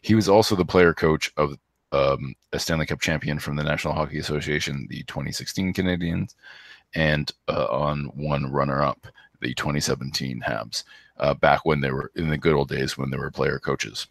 He 0.01 0.15
was 0.15 0.27
also 0.27 0.55
the 0.55 0.65
player 0.65 0.93
coach 0.93 1.31
of 1.37 1.57
um, 1.91 2.35
a 2.53 2.59
Stanley 2.59 2.85
Cup 2.85 2.99
champion 2.99 3.39
from 3.39 3.55
the 3.55 3.63
National 3.63 3.93
Hockey 3.93 4.19
Association, 4.19 4.87
the 4.89 5.03
2016 5.03 5.73
Canadiens, 5.73 6.35
and 6.93 7.31
uh, 7.47 7.67
on 7.69 8.05
one 8.15 8.51
runner 8.51 8.81
up, 8.81 9.07
the 9.41 9.53
2017 9.53 10.41
Habs, 10.45 10.83
uh, 11.17 11.33
back 11.33 11.65
when 11.65 11.81
they 11.81 11.91
were 11.91 12.11
in 12.15 12.29
the 12.29 12.37
good 12.37 12.53
old 12.53 12.69
days 12.69 12.97
when 12.97 13.09
they 13.09 13.17
were 13.17 13.31
player 13.31 13.59
coaches. 13.59 14.07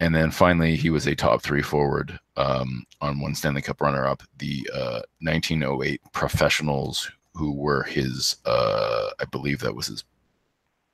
And 0.00 0.14
then 0.14 0.30
finally, 0.30 0.76
he 0.76 0.90
was 0.90 1.06
a 1.06 1.14
top 1.14 1.42
three 1.42 1.62
forward 1.62 2.18
um, 2.36 2.84
on 3.00 3.20
one 3.20 3.34
Stanley 3.34 3.62
Cup 3.62 3.80
runner 3.80 4.06
up, 4.06 4.22
the 4.38 4.68
uh, 4.74 5.00
1908 5.20 6.00
Professionals, 6.12 7.10
who 7.36 7.52
were 7.52 7.82
his, 7.84 8.36
uh, 8.46 9.10
I 9.20 9.24
believe 9.26 9.60
that 9.60 9.74
was 9.74 9.86
his 9.86 10.04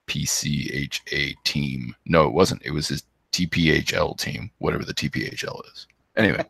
PCHA 0.06 1.36
team. 1.44 1.94
No, 2.06 2.26
it 2.26 2.32
wasn't. 2.32 2.62
It 2.64 2.72
was 2.72 2.88
his 2.88 3.02
TPHL 3.32 4.18
team, 4.18 4.50
whatever 4.58 4.84
the 4.84 4.94
TPHL 4.94 5.60
is. 5.72 5.86
Anyway, 6.16 6.44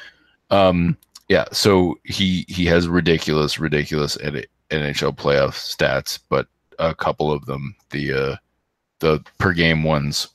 um, 0.50 0.96
yeah. 1.28 1.44
So 1.52 1.98
he 2.04 2.44
he 2.48 2.66
has 2.66 2.88
ridiculous, 2.88 3.58
ridiculous 3.58 4.16
NHL 4.16 5.16
playoff 5.16 5.54
stats, 5.54 6.18
but 6.28 6.48
a 6.78 6.94
couple 6.94 7.32
of 7.32 7.46
them, 7.46 7.74
the 7.90 8.12
uh, 8.12 8.36
the 8.98 9.24
per 9.38 9.52
game 9.52 9.84
ones, 9.84 10.28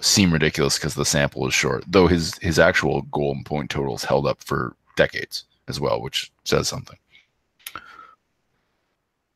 seem 0.00 0.32
ridiculous 0.32 0.78
because 0.78 0.94
the 0.94 1.04
sample 1.04 1.46
is 1.46 1.54
short. 1.54 1.84
Though 1.86 2.06
his 2.06 2.36
his 2.38 2.58
actual 2.58 3.02
goal 3.02 3.32
and 3.32 3.46
point 3.46 3.70
totals 3.70 4.04
held 4.04 4.26
up 4.26 4.42
for 4.42 4.74
decades 4.96 5.44
as 5.68 5.78
well, 5.78 6.02
which 6.02 6.32
says 6.44 6.68
something. 6.68 6.96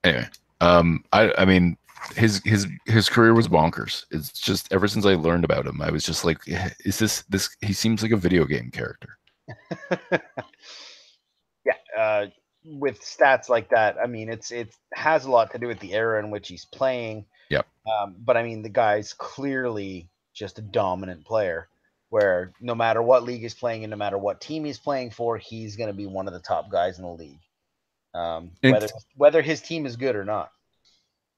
Anyway, 0.05 0.29
um, 0.61 1.03
I 1.13 1.33
I 1.39 1.45
mean 1.45 1.77
his 2.15 2.41
his 2.45 2.67
his 2.87 3.09
career 3.09 3.35
was 3.35 3.49
bonkers. 3.49 4.05
It's 4.11 4.39
just 4.39 4.73
ever 4.73 4.87
since 4.87 5.07
I 5.07 5.15
learned 5.15 5.45
about 5.45 5.67
him, 5.67 5.81
I 5.81 5.91
was 5.91 6.05
just 6.05 6.25
like, 6.25 6.39
is 6.47 6.99
this 6.99 7.23
this? 7.23 7.57
He 7.61 7.73
seems 7.73 8.03
like 8.03 8.13
a 8.13 8.17
video 8.17 8.45
game 8.45 8.71
character. 8.71 9.19
yeah, 11.65 11.73
uh, 11.99 12.27
with 12.65 13.01
stats 13.01 13.49
like 13.49 13.69
that, 13.71 13.97
I 14.03 14.07
mean, 14.07 14.29
it's 14.29 14.51
it 14.51 14.75
has 14.93 15.25
a 15.25 15.31
lot 15.31 15.51
to 15.53 15.59
do 15.59 15.67
with 15.67 15.81
the 15.81 15.95
era 15.95 16.23
in 16.23 16.31
which 16.31 16.49
he's 16.49 16.65
playing. 16.67 17.25
Yep. 17.51 17.67
Um, 17.87 18.17
but 18.19 18.37
I 18.37 18.43
mean, 18.43 18.63
the 18.63 18.69
guy's 18.69 19.13
clearly 19.13 20.09
just 20.35 20.59
a 20.59 20.63
dominant 20.63 21.25
player. 21.25 21.69
Where 22.11 22.53
no 22.61 22.77
matter 22.77 23.03
what 23.03 23.25
league 23.25 23.41
he's 23.41 23.55
playing 23.55 23.83
and 23.83 23.91
no 23.91 23.97
matter 23.97 24.19
what 24.19 24.41
team 24.41 24.65
he's 24.65 24.79
playing 24.79 25.11
for, 25.11 25.37
he's 25.37 25.75
going 25.75 25.89
to 25.89 25.95
be 25.95 26.07
one 26.07 26.29
of 26.29 26.33
the 26.33 26.39
top 26.39 26.71
guys 26.71 26.99
in 26.99 27.05
the 27.05 27.11
league. 27.11 27.41
Um, 28.15 28.51
whether 28.61 28.89
whether 29.17 29.43
his 29.43 29.61
team 29.61 29.87
is 29.87 29.97
good 29.97 30.15
or 30.15 30.25
not. 30.25 30.53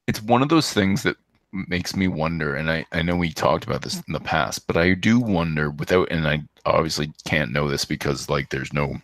It's 0.07 0.23
one 0.23 0.43
of 0.43 0.48
those 0.48 0.73
things 0.73 1.03
that 1.03 1.16
makes 1.53 1.97
me 1.97 2.09
wonder 2.09 2.55
and 2.55 2.70
I, 2.70 2.85
I 2.93 3.03
know 3.03 3.16
we 3.16 3.32
talked 3.32 3.65
about 3.65 3.82
this 3.82 4.03
in 4.07 4.12
the 4.12 4.20
past 4.20 4.66
but 4.66 4.77
i 4.77 4.93
do 4.94 5.19
wonder 5.19 5.70
without 5.70 6.11
and 6.11 6.28
i 6.28 6.43
obviously 6.66 7.12
can't 7.24 7.53
know 7.53 7.69
this 7.69 7.85
because 7.85 8.28
like 8.28 8.51
there's 8.51 8.73
no 8.73 8.97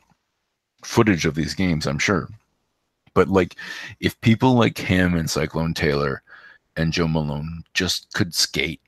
footage 0.84 1.24
of 1.24 1.34
these 1.34 1.54
games 1.54 1.86
i'm 1.86 1.98
sure. 1.98 2.28
But 3.14 3.28
like 3.28 3.56
if 4.00 4.20
people 4.22 4.54
like 4.54 4.78
him 4.78 5.14
and 5.14 5.30
cyclone 5.30 5.74
taylor 5.74 6.22
and 6.76 6.92
joe 6.92 7.08
malone 7.08 7.64
just 7.74 8.12
could 8.12 8.34
skate 8.34 8.80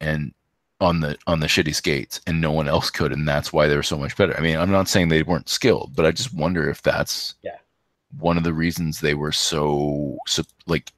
and 0.00 0.32
on 0.80 1.00
the 1.00 1.16
on 1.26 1.40
the 1.40 1.46
shitty 1.46 1.74
skates 1.74 2.20
and 2.26 2.40
no 2.40 2.50
one 2.52 2.68
else 2.68 2.90
could 2.90 3.12
and 3.12 3.26
that's 3.26 3.52
why 3.52 3.66
they 3.66 3.76
were 3.76 3.82
so 3.84 3.96
much 3.96 4.16
better. 4.16 4.36
I 4.36 4.40
mean 4.40 4.56
i'm 4.56 4.70
not 4.72 4.88
saying 4.88 5.08
they 5.08 5.22
weren't 5.22 5.48
skilled 5.48 5.92
but 5.94 6.04
i 6.04 6.10
just 6.10 6.34
wonder 6.34 6.68
if 6.68 6.82
that's 6.82 7.34
yeah 7.42 7.56
one 8.18 8.36
of 8.36 8.44
the 8.44 8.54
reasons 8.54 9.00
they 9.00 9.14
were 9.14 9.32
so, 9.32 10.18
so 10.26 10.42
like 10.66 10.92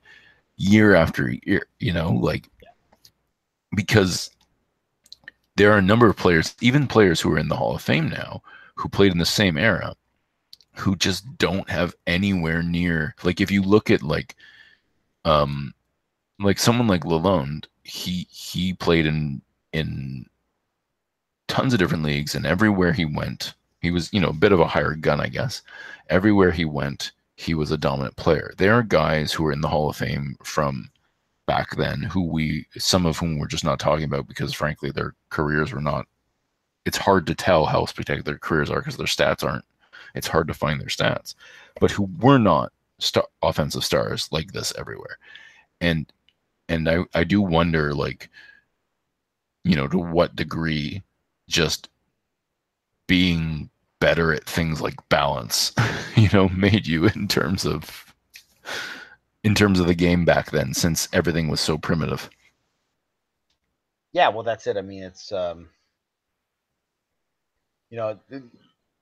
year 0.57 0.95
after 0.95 1.35
year, 1.45 1.67
you 1.79 1.93
know, 1.93 2.13
like 2.13 2.49
because 3.75 4.31
there 5.57 5.73
are 5.73 5.79
a 5.79 5.83
number 5.83 6.09
of 6.09 6.17
players, 6.17 6.55
even 6.61 6.87
players 6.87 7.21
who 7.21 7.33
are 7.33 7.39
in 7.39 7.49
the 7.49 7.57
Hall 7.57 7.75
of 7.75 7.83
Fame 7.83 8.09
now, 8.09 8.43
who 8.75 8.89
played 8.89 9.13
in 9.13 9.19
the 9.19 9.27
same 9.27 9.57
era, 9.57 9.95
who 10.75 10.97
just 10.97 11.39
don't 11.39 11.69
have 11.71 11.95
anywhere 12.07 12.63
near 12.63 13.15
like 13.23 13.41
if 13.41 13.51
you 13.51 13.63
look 13.63 13.91
at 13.91 14.03
like 14.03 14.35
um 15.25 15.73
like 16.41 16.59
someone 16.59 16.89
like 16.89 17.05
Lalonde, 17.05 17.67
he 17.85 18.27
he 18.31 18.75
played 18.75 19.07
in 19.07 19.41
in 19.73 20.27
tons 21.49 21.73
of 21.73 21.79
different 21.79 22.03
leagues 22.03 22.35
and 22.35 22.47
everywhere 22.47 22.93
he 22.93 23.05
went, 23.05 23.55
he 23.81 23.91
was, 23.91 24.13
you 24.13 24.21
know, 24.21 24.31
a 24.31 24.33
bit 24.33 24.53
of 24.53 24.61
a 24.61 24.67
hired 24.67 25.03
gun, 25.03 25.21
I 25.21 25.29
guess. 25.29 25.63
Everywhere 26.11 26.51
he 26.51 26.65
went, 26.65 27.13
he 27.37 27.55
was 27.55 27.71
a 27.71 27.79
dominant 27.79 28.17
player. 28.17 28.53
There 28.59 28.75
are 28.75 28.83
guys 28.83 29.33
who 29.33 29.47
are 29.47 29.53
in 29.53 29.61
the 29.61 29.69
Hall 29.69 29.91
of 29.91 29.97
Fame 29.97 30.37
from 30.43 30.91
back 31.47 31.77
then 31.77 32.03
who 32.03 32.23
we 32.23 32.67
some 32.77 33.05
of 33.07 33.19
whom 33.19 33.39
we're 33.39 33.47
just 33.47 33.65
not 33.65 33.79
talking 33.79 34.05
about 34.05 34.27
because 34.27 34.53
frankly 34.55 34.91
their 34.91 35.15
careers 35.31 35.73
were 35.73 35.81
not 35.81 36.07
it's 36.87 36.97
hard 36.97 37.27
to 37.27 37.35
tell 37.35 37.67
how 37.67 37.85
spectacular 37.85 38.23
their 38.23 38.39
careers 38.39 38.71
are 38.71 38.79
because 38.79 38.97
their 38.97 39.07
stats 39.07 39.45
aren't 39.45 39.65
it's 40.15 40.27
hard 40.27 40.49
to 40.49 40.55
find 40.55 40.81
their 40.81 40.89
stats 40.89 41.35
but 41.81 41.91
who 41.91 42.09
were 42.19 42.39
not 42.39 42.73
star, 42.99 43.27
offensive 43.43 43.85
stars 43.85 44.29
like 44.33 44.53
this 44.53 44.73
everywhere 44.79 45.19
and 45.81 46.11
and 46.69 46.89
I, 46.89 47.05
I 47.15 47.25
do 47.25 47.43
wonder 47.43 47.95
like 47.95 48.31
you 49.65 49.77
know 49.77 49.89
to 49.89 49.99
what 49.99 50.37
degree 50.37 51.03
just 51.49 51.91
being 53.07 53.69
better 54.05 54.35
at 54.35 54.45
things 54.45 54.83
like 54.83 55.09
balance, 55.09 55.73
you 56.15 56.29
know, 56.35 56.47
made 56.51 56.87
you 56.87 57.07
in 57.07 57.27
terms 57.27 57.65
of 57.65 58.15
in 59.43 59.55
terms 59.55 59.81
of 59.81 59.87
the 59.87 59.95
game 59.95 60.27
back 60.27 60.51
then 60.51 60.75
since 60.75 61.09
everything 61.11 61.49
was 61.49 61.59
so 61.59 61.79
primitive. 61.79 62.29
Yeah, 64.13 64.29
well 64.29 64.43
that's 64.43 64.67
it. 64.67 64.77
I 64.77 64.83
mean, 64.83 65.05
it's 65.05 65.33
um 65.33 65.71
you 67.89 67.97
know, 67.97 68.19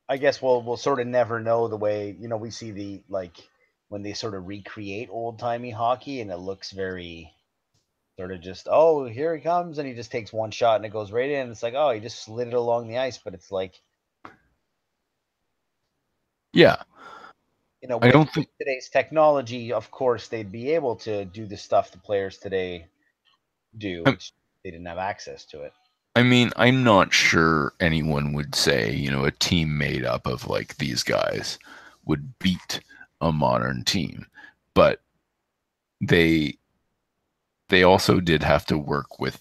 I 0.09 0.19
guess 0.19 0.41
we'll 0.41 0.62
we'll 0.62 0.77
sort 0.77 1.01
of 1.01 1.09
never 1.09 1.41
know 1.41 1.66
the 1.66 1.77
way, 1.77 2.15
you 2.16 2.29
know, 2.29 2.37
we 2.37 2.53
see 2.53 2.70
the 2.70 3.03
like 3.09 3.37
when 3.89 4.03
they 4.05 4.12
sort 4.12 4.35
of 4.37 4.47
recreate 4.47 5.09
old-timey 5.11 5.70
hockey 5.70 6.20
and 6.20 6.31
it 6.31 6.37
looks 6.37 6.70
very 6.70 7.33
sort 8.16 8.31
of 8.31 8.41
just 8.41 8.69
oh 8.70 9.05
here 9.05 9.35
he 9.35 9.43
comes 9.43 9.79
and 9.79 9.89
he 9.89 9.95
just 9.95 10.12
takes 10.12 10.33
one 10.33 10.53
shot 10.53 10.77
and 10.77 10.85
it 10.85 10.93
goes 10.93 11.11
right 11.11 11.31
in 11.31 11.51
it's 11.51 11.62
like 11.62 11.74
oh 11.74 11.91
he 11.91 11.99
just 11.99 12.23
slid 12.23 12.47
it 12.47 12.55
along 12.55 12.87
the 12.87 12.99
ice 12.99 13.19
but 13.19 13.35
it's 13.35 13.51
like 13.51 13.81
yeah. 16.53 16.83
You 17.81 17.89
know, 17.89 17.99
I 18.01 18.11
don't 18.11 18.31
think 18.33 18.47
today's 18.59 18.89
technology, 18.89 19.73
of 19.73 19.91
course, 19.91 20.29
they'd 20.29 20.53
be 20.53 20.70
able 20.70 20.95
to 20.97 21.24
do 21.24 21.47
the 21.47 21.57
stuff 21.57 21.91
the 21.91 21.99
players 21.99 22.39
today 22.39 22.87
do. 23.77 24.05
they 24.05 24.70
didn't 24.70 24.87
have 24.87 24.99
access 24.99 25.45
to 25.47 25.62
it. 25.62 25.73
I 26.15 26.23
mean, 26.23 26.51
I'm 26.57 26.85
not 26.85 27.12
sure 27.12 27.73
anyone 27.81 28.35
would 28.35 28.55
say, 28.55 28.93
you 28.93 29.11
know, 29.11 29.24
a 29.24 29.31
team 29.31 29.79
made 29.79 30.05
up 30.05 30.27
of 30.27 30.47
like 30.47 30.77
these 30.77 31.03
guys 31.03 31.59
would 32.05 32.39
beat 32.39 32.81
a 33.20 33.33
modern 33.33 33.83
team, 33.85 34.27
but 34.74 35.01
they 36.01 36.59
they 37.69 37.83
also 37.83 38.20
did 38.20 38.43
have 38.43 38.66
to 38.66 38.77
work 38.77 39.19
with 39.19 39.41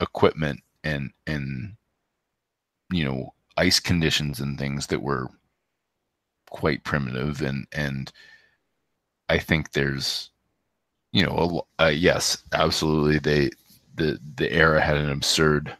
equipment 0.00 0.60
and 0.82 1.12
and 1.26 1.76
you 2.90 3.04
know 3.04 3.32
ice 3.56 3.78
conditions 3.78 4.40
and 4.40 4.58
things 4.58 4.88
that 4.88 5.02
were 5.02 5.28
quite 6.56 6.84
primitive 6.84 7.42
and 7.42 7.66
and 7.72 8.10
I 9.28 9.38
think 9.38 9.72
there's 9.72 10.30
you 11.12 11.22
know 11.22 11.66
a, 11.78 11.84
uh, 11.84 11.88
yes 11.88 12.42
absolutely 12.54 13.18
they 13.18 13.50
the 13.94 14.18
the 14.36 14.50
era 14.50 14.80
had 14.80 14.96
an 14.96 15.10
absurd 15.10 15.76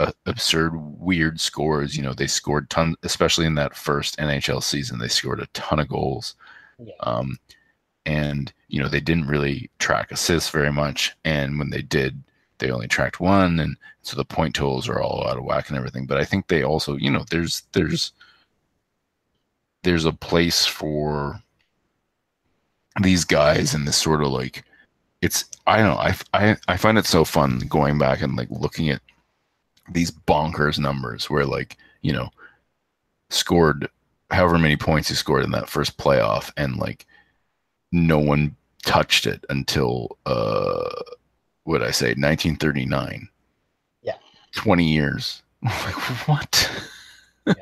uh, 0.00 0.12
absurd 0.26 0.72
weird 1.00 1.40
scores 1.40 1.96
you 1.96 2.02
know 2.02 2.12
they 2.12 2.26
scored 2.26 2.68
tons 2.68 2.94
especially 3.04 3.46
in 3.46 3.54
that 3.54 3.74
first 3.74 4.18
NHL 4.18 4.62
season 4.62 4.98
they 4.98 5.08
scored 5.08 5.40
a 5.40 5.46
ton 5.54 5.80
of 5.80 5.88
goals 5.88 6.34
yeah. 6.78 6.92
um 7.00 7.38
and 8.04 8.52
you 8.68 8.82
know 8.82 8.88
they 8.88 9.00
didn't 9.00 9.28
really 9.28 9.70
track 9.78 10.12
assists 10.12 10.50
very 10.50 10.72
much 10.72 11.16
and 11.24 11.58
when 11.58 11.70
they 11.70 11.82
did 11.82 12.22
they 12.58 12.70
only 12.70 12.86
tracked 12.86 13.18
one 13.18 13.58
and 13.60 13.78
so 14.02 14.14
the 14.14 14.26
point 14.26 14.54
totals 14.54 14.90
are 14.90 15.00
all 15.00 15.26
out 15.26 15.38
of 15.38 15.44
whack 15.44 15.70
and 15.70 15.78
everything 15.78 16.04
but 16.04 16.18
i 16.18 16.24
think 16.24 16.48
they 16.48 16.62
also 16.62 16.96
you 16.96 17.10
know 17.10 17.24
there's 17.30 17.62
there's 17.72 18.12
there's 19.82 20.04
a 20.04 20.12
place 20.12 20.66
for 20.66 21.40
these 23.00 23.24
guys 23.24 23.74
and 23.74 23.86
this 23.86 23.96
sort 23.96 24.22
of 24.22 24.28
like 24.28 24.64
it's 25.22 25.44
I 25.66 25.78
don't 25.78 25.86
know 25.86 25.98
I, 25.98 26.14
I 26.34 26.56
I 26.68 26.76
find 26.76 26.98
it 26.98 27.06
so 27.06 27.24
fun 27.24 27.60
going 27.68 27.98
back 27.98 28.20
and 28.22 28.36
like 28.36 28.48
looking 28.50 28.90
at 28.90 29.00
these 29.90 30.10
bonkers 30.10 30.78
numbers 30.78 31.30
where 31.30 31.46
like 31.46 31.76
you 32.02 32.12
know 32.12 32.28
scored 33.30 33.88
however 34.30 34.58
many 34.58 34.76
points 34.76 35.08
he 35.08 35.14
scored 35.14 35.44
in 35.44 35.50
that 35.52 35.68
first 35.68 35.96
playoff 35.96 36.50
and 36.56 36.76
like 36.76 37.06
no 37.92 38.18
one 38.18 38.54
touched 38.84 39.26
it 39.26 39.44
until 39.48 40.18
uh 40.26 40.88
what 41.64 41.82
I 41.82 41.90
say 41.92 42.08
1939 42.08 43.28
yeah. 44.02 44.14
20 44.52 44.84
years. 44.84 45.42
Like 45.64 45.94
what? 46.26 46.70
Yeah. 47.46 47.54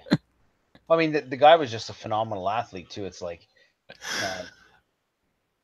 I 0.90 0.96
mean, 0.96 1.12
the, 1.12 1.20
the 1.20 1.36
guy 1.36 1.56
was 1.56 1.70
just 1.70 1.90
a 1.90 1.94
phenomenal 1.94 2.48
athlete 2.48 2.90
too. 2.90 3.04
It's 3.04 3.22
like, 3.22 3.46
uh, 3.90 4.42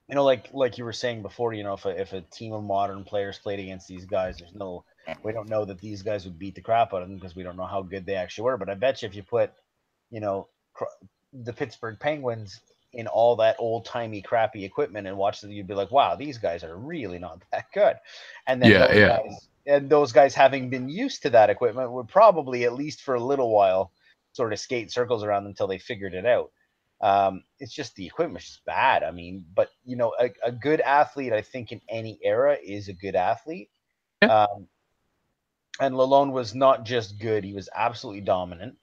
you 0.09 0.15
know, 0.15 0.25
like 0.25 0.49
like 0.53 0.79
you 0.79 0.85
were 0.85 0.93
saying 0.93 1.23
before, 1.23 1.53
you 1.53 1.65
know, 1.65 1.75
if 1.75 1.85
a, 1.85 2.01
if 2.01 2.13
a 2.13 2.21
team 2.21 2.53
of 2.53 2.63
modern 2.63 3.05
players 3.05 3.39
played 3.39 3.59
against 3.59 3.89
these 3.89 4.05
guys, 4.05 4.39
there's 4.39 4.55
no, 4.55 4.85
we 5.23 5.33
don't 5.33 5.49
know 5.49 5.65
that 5.65 5.81
these 5.81 6.03
guys 6.03 6.25
would 6.25 6.39
beat 6.39 6.55
the 6.55 6.61
crap 6.61 6.95
out 6.95 7.03
of 7.03 7.09
them 7.09 7.17
because 7.17 7.35
we 7.35 7.43
don't 7.43 7.57
know 7.57 7.67
how 7.67 7.83
good 7.83 8.07
they 8.07 8.15
actually 8.15 8.45
were. 8.45 8.57
But 8.57 8.71
I 8.71 8.75
bet 8.75 9.03
you 9.03 9.09
if 9.09 9.17
you 9.17 9.23
put, 9.23 9.53
you 10.11 10.21
know, 10.21 10.49
the 11.33 11.53
Pittsburgh 11.53 11.99
Penguins 11.99 12.61
in 12.93 13.07
all 13.09 13.37
that 13.37 13.57
old 13.59 13.85
timey 13.85 14.23
crappy 14.23 14.65
equipment 14.65 15.07
and 15.07 15.19
watch 15.19 15.41
them, 15.41 15.51
you'd 15.51 15.67
be 15.67 15.75
like, 15.75 15.91
wow, 15.91 16.15
these 16.15 16.39
guys 16.39 16.63
are 16.63 16.77
really 16.77 17.19
not 17.19 17.43
that 17.53 17.67
good. 17.75 17.97
And 18.47 18.63
then 18.63 18.71
yeah, 18.71 18.93
yeah. 18.93 19.19
Guys, 19.19 19.49
and 19.67 19.91
those 19.91 20.13
guys 20.13 20.35
having 20.35 20.71
been 20.71 20.89
used 20.89 21.23
to 21.23 21.31
that 21.31 21.51
equipment 21.51 21.91
would 21.91 22.09
probably 22.09 22.65
at 22.65 22.75
least 22.75 23.03
for 23.03 23.17
a 23.17 23.21
little 23.21 23.51
while 23.51 23.91
sort 24.37 24.53
of 24.53 24.59
skate 24.59 24.93
circles 24.93 25.25
around 25.25 25.45
them 25.45 25.51
until 25.51 25.67
they 25.67 25.79
figured 25.79 26.15
it 26.15 26.27
out. 26.27 26.51
Um, 27.01 27.45
it's 27.59 27.75
just 27.75 27.95
the 27.95 28.07
equipment's 28.07 28.47
just 28.47 28.65
bad. 28.65 29.03
I 29.03 29.11
mean, 29.11 29.45
but 29.55 29.71
you 29.85 29.97
know, 29.97 30.15
a, 30.19 30.31
a, 30.43 30.53
good 30.53 30.81
athlete, 30.81 31.33
I 31.33 31.43
think, 31.43 31.73
in 31.73 31.81
any 31.89 32.19
era 32.23 32.57
is 32.63 32.89
a 32.89 32.95
good 32.95 33.15
athlete. 33.15 33.69
Yeah. 34.23 34.45
Um, 34.45 34.67
and 35.79 35.95
Lalonde 35.95 36.33
was 36.33 36.55
not 36.55 36.85
just 36.85 37.19
good; 37.19 37.45
he 37.45 37.53
was 37.53 37.69
absolutely 37.75 38.23
dominant. 38.23 38.77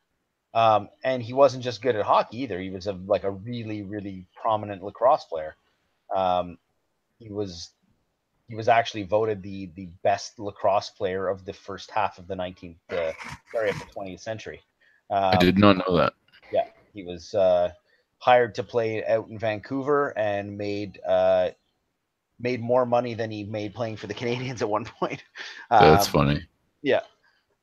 Um, 0.54 0.90
and 1.04 1.24
he 1.24 1.34
wasn't 1.34 1.64
just 1.64 1.82
good 1.82 1.96
at 1.96 2.06
hockey 2.06 2.42
either. 2.42 2.60
He 2.60 2.70
was 2.70 2.86
a 2.86 2.94
like 2.94 3.24
a 3.24 3.32
really, 3.32 3.82
really 3.82 4.28
prominent 4.40 4.84
lacrosse 4.84 5.26
player. 5.26 5.56
Um, 6.16 6.60
he 7.18 7.32
was 7.32 7.72
he 8.48 8.56
was 8.56 8.68
actually 8.68 9.04
voted 9.04 9.42
the 9.42 9.72
the 9.76 9.88
best 10.04 10.38
lacrosse 10.38 10.92
player 10.92 11.28
of 11.28 11.46
the 11.46 11.54
first 11.54 11.90
half 11.90 12.20
of 12.20 12.28
the 12.28 12.36
19th, 12.36 12.76
uh, 12.92 13.12
sorry, 13.52 13.72
of 13.72 13.80
the 13.80 13.86
20th 13.86 14.20
century. 14.20 14.62
Um, 15.10 15.24
I 15.34 15.38
did 15.38 15.58
not 15.58 15.78
know 15.78 15.98
that. 15.98 16.14
Yeah, 16.52 16.68
he 16.94 17.04
was 17.04 17.34
uh, 17.34 17.72
hired 18.18 18.56
to 18.56 18.64
play 18.64 19.06
out 19.06 19.28
in 19.30 19.38
Vancouver 19.38 20.18
and 20.18 20.58
made 20.58 21.00
uh, 21.08 21.50
made 22.40 22.62
more 22.62 22.86
money 22.86 23.14
than 23.14 23.32
he 23.32 23.44
made 23.44 23.74
playing 23.74 23.98
for 23.98 24.08
the 24.08 24.14
Canadiens 24.22 24.62
at 24.62 24.70
one 24.70 24.86
point. 24.86 25.24
That's 25.70 26.08
um, 26.08 26.12
funny. 26.12 26.48
Yeah. 26.82 27.02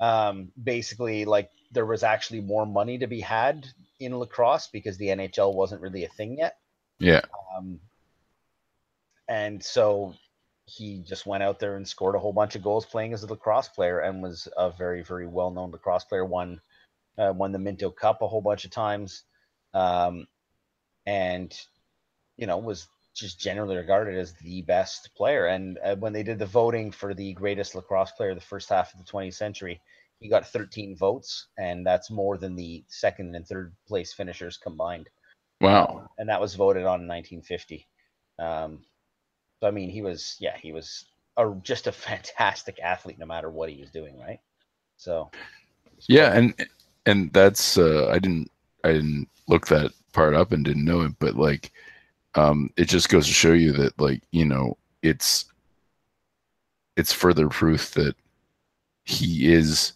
Um, 0.00 0.50
basically, 0.62 1.24
like 1.24 1.50
there 1.72 1.86
was 1.86 2.02
actually 2.02 2.40
more 2.40 2.66
money 2.66 2.98
to 2.98 3.06
be 3.06 3.20
had 3.20 3.66
in 4.00 4.18
lacrosse 4.18 4.68
because 4.68 4.96
the 4.96 5.08
NHL 5.08 5.54
wasn't 5.54 5.82
really 5.82 6.04
a 6.04 6.08
thing 6.08 6.38
yet. 6.38 6.56
Yeah. 6.98 7.20
Um, 7.56 7.80
and 9.28 9.62
so 9.62 10.14
he 10.64 11.02
just 11.06 11.26
went 11.26 11.42
out 11.42 11.58
there 11.58 11.76
and 11.76 11.86
scored 11.86 12.14
a 12.14 12.18
whole 12.18 12.32
bunch 12.32 12.54
of 12.56 12.62
goals 12.62 12.86
playing 12.86 13.12
as 13.12 13.22
a 13.22 13.26
lacrosse 13.26 13.68
player 13.68 14.00
and 14.00 14.22
was 14.22 14.48
a 14.56 14.70
very 14.70 15.02
very 15.02 15.26
well 15.26 15.50
known 15.50 15.70
lacrosse 15.70 16.04
player. 16.04 16.24
Won 16.24 16.60
uh, 17.18 17.32
won 17.34 17.52
the 17.52 17.58
Minto 17.58 17.90
Cup 17.90 18.22
a 18.22 18.28
whole 18.28 18.40
bunch 18.40 18.64
of 18.64 18.70
times, 18.70 19.24
um, 19.74 20.26
and 21.06 21.58
you 22.36 22.46
know 22.46 22.58
was 22.58 22.88
just 23.14 23.40
generally 23.40 23.76
regarded 23.76 24.16
as 24.16 24.34
the 24.34 24.62
best 24.62 25.10
player. 25.16 25.46
And 25.46 25.78
uh, 25.84 25.96
when 25.96 26.12
they 26.12 26.22
did 26.22 26.38
the 26.38 26.46
voting 26.46 26.90
for 26.90 27.12
the 27.12 27.32
greatest 27.34 27.74
lacrosse 27.74 28.12
player 28.12 28.34
the 28.34 28.40
first 28.40 28.68
half 28.68 28.94
of 28.94 29.04
the 29.04 29.10
20th 29.10 29.34
century, 29.34 29.80
he 30.20 30.28
got 30.28 30.46
13 30.46 30.96
votes, 30.96 31.48
and 31.58 31.84
that's 31.84 32.10
more 32.10 32.38
than 32.38 32.54
the 32.54 32.84
second 32.88 33.34
and 33.34 33.46
third 33.46 33.74
place 33.88 34.12
finishers 34.12 34.56
combined. 34.56 35.08
Wow! 35.60 36.00
Um, 36.02 36.08
and 36.18 36.28
that 36.28 36.40
was 36.40 36.54
voted 36.54 36.84
on 36.84 37.02
in 37.02 37.08
1950. 37.08 37.86
Um, 38.38 38.84
so 39.60 39.68
I 39.68 39.70
mean, 39.70 39.90
he 39.90 40.02
was 40.02 40.36
yeah, 40.38 40.56
he 40.56 40.72
was 40.72 41.06
a, 41.36 41.52
just 41.62 41.86
a 41.86 41.92
fantastic 42.08 42.78
athlete, 42.80 43.18
no 43.18 43.26
matter 43.26 43.50
what 43.50 43.70
he 43.70 43.80
was 43.80 43.90
doing, 43.90 44.18
right? 44.18 44.40
So 44.96 45.30
yeah, 46.08 46.36
and 46.36 46.54
and 47.06 47.32
that's 47.32 47.78
uh, 47.78 48.08
I 48.08 48.18
didn't 48.18 48.50
I 48.84 48.92
didn't 48.92 49.28
look 49.48 49.66
that 49.68 49.92
part 50.12 50.34
up 50.34 50.52
and 50.52 50.64
didn't 50.64 50.84
know 50.84 51.02
it, 51.02 51.12
but 51.18 51.36
like 51.36 51.72
um, 52.34 52.70
it 52.76 52.84
just 52.88 53.08
goes 53.08 53.26
to 53.26 53.32
show 53.32 53.52
you 53.52 53.72
that 53.72 53.98
like 54.00 54.22
you 54.30 54.44
know 54.44 54.76
it's 55.02 55.46
it's 56.96 57.12
further 57.12 57.48
proof 57.48 57.92
that 57.92 58.14
he 59.04 59.52
is 59.52 59.92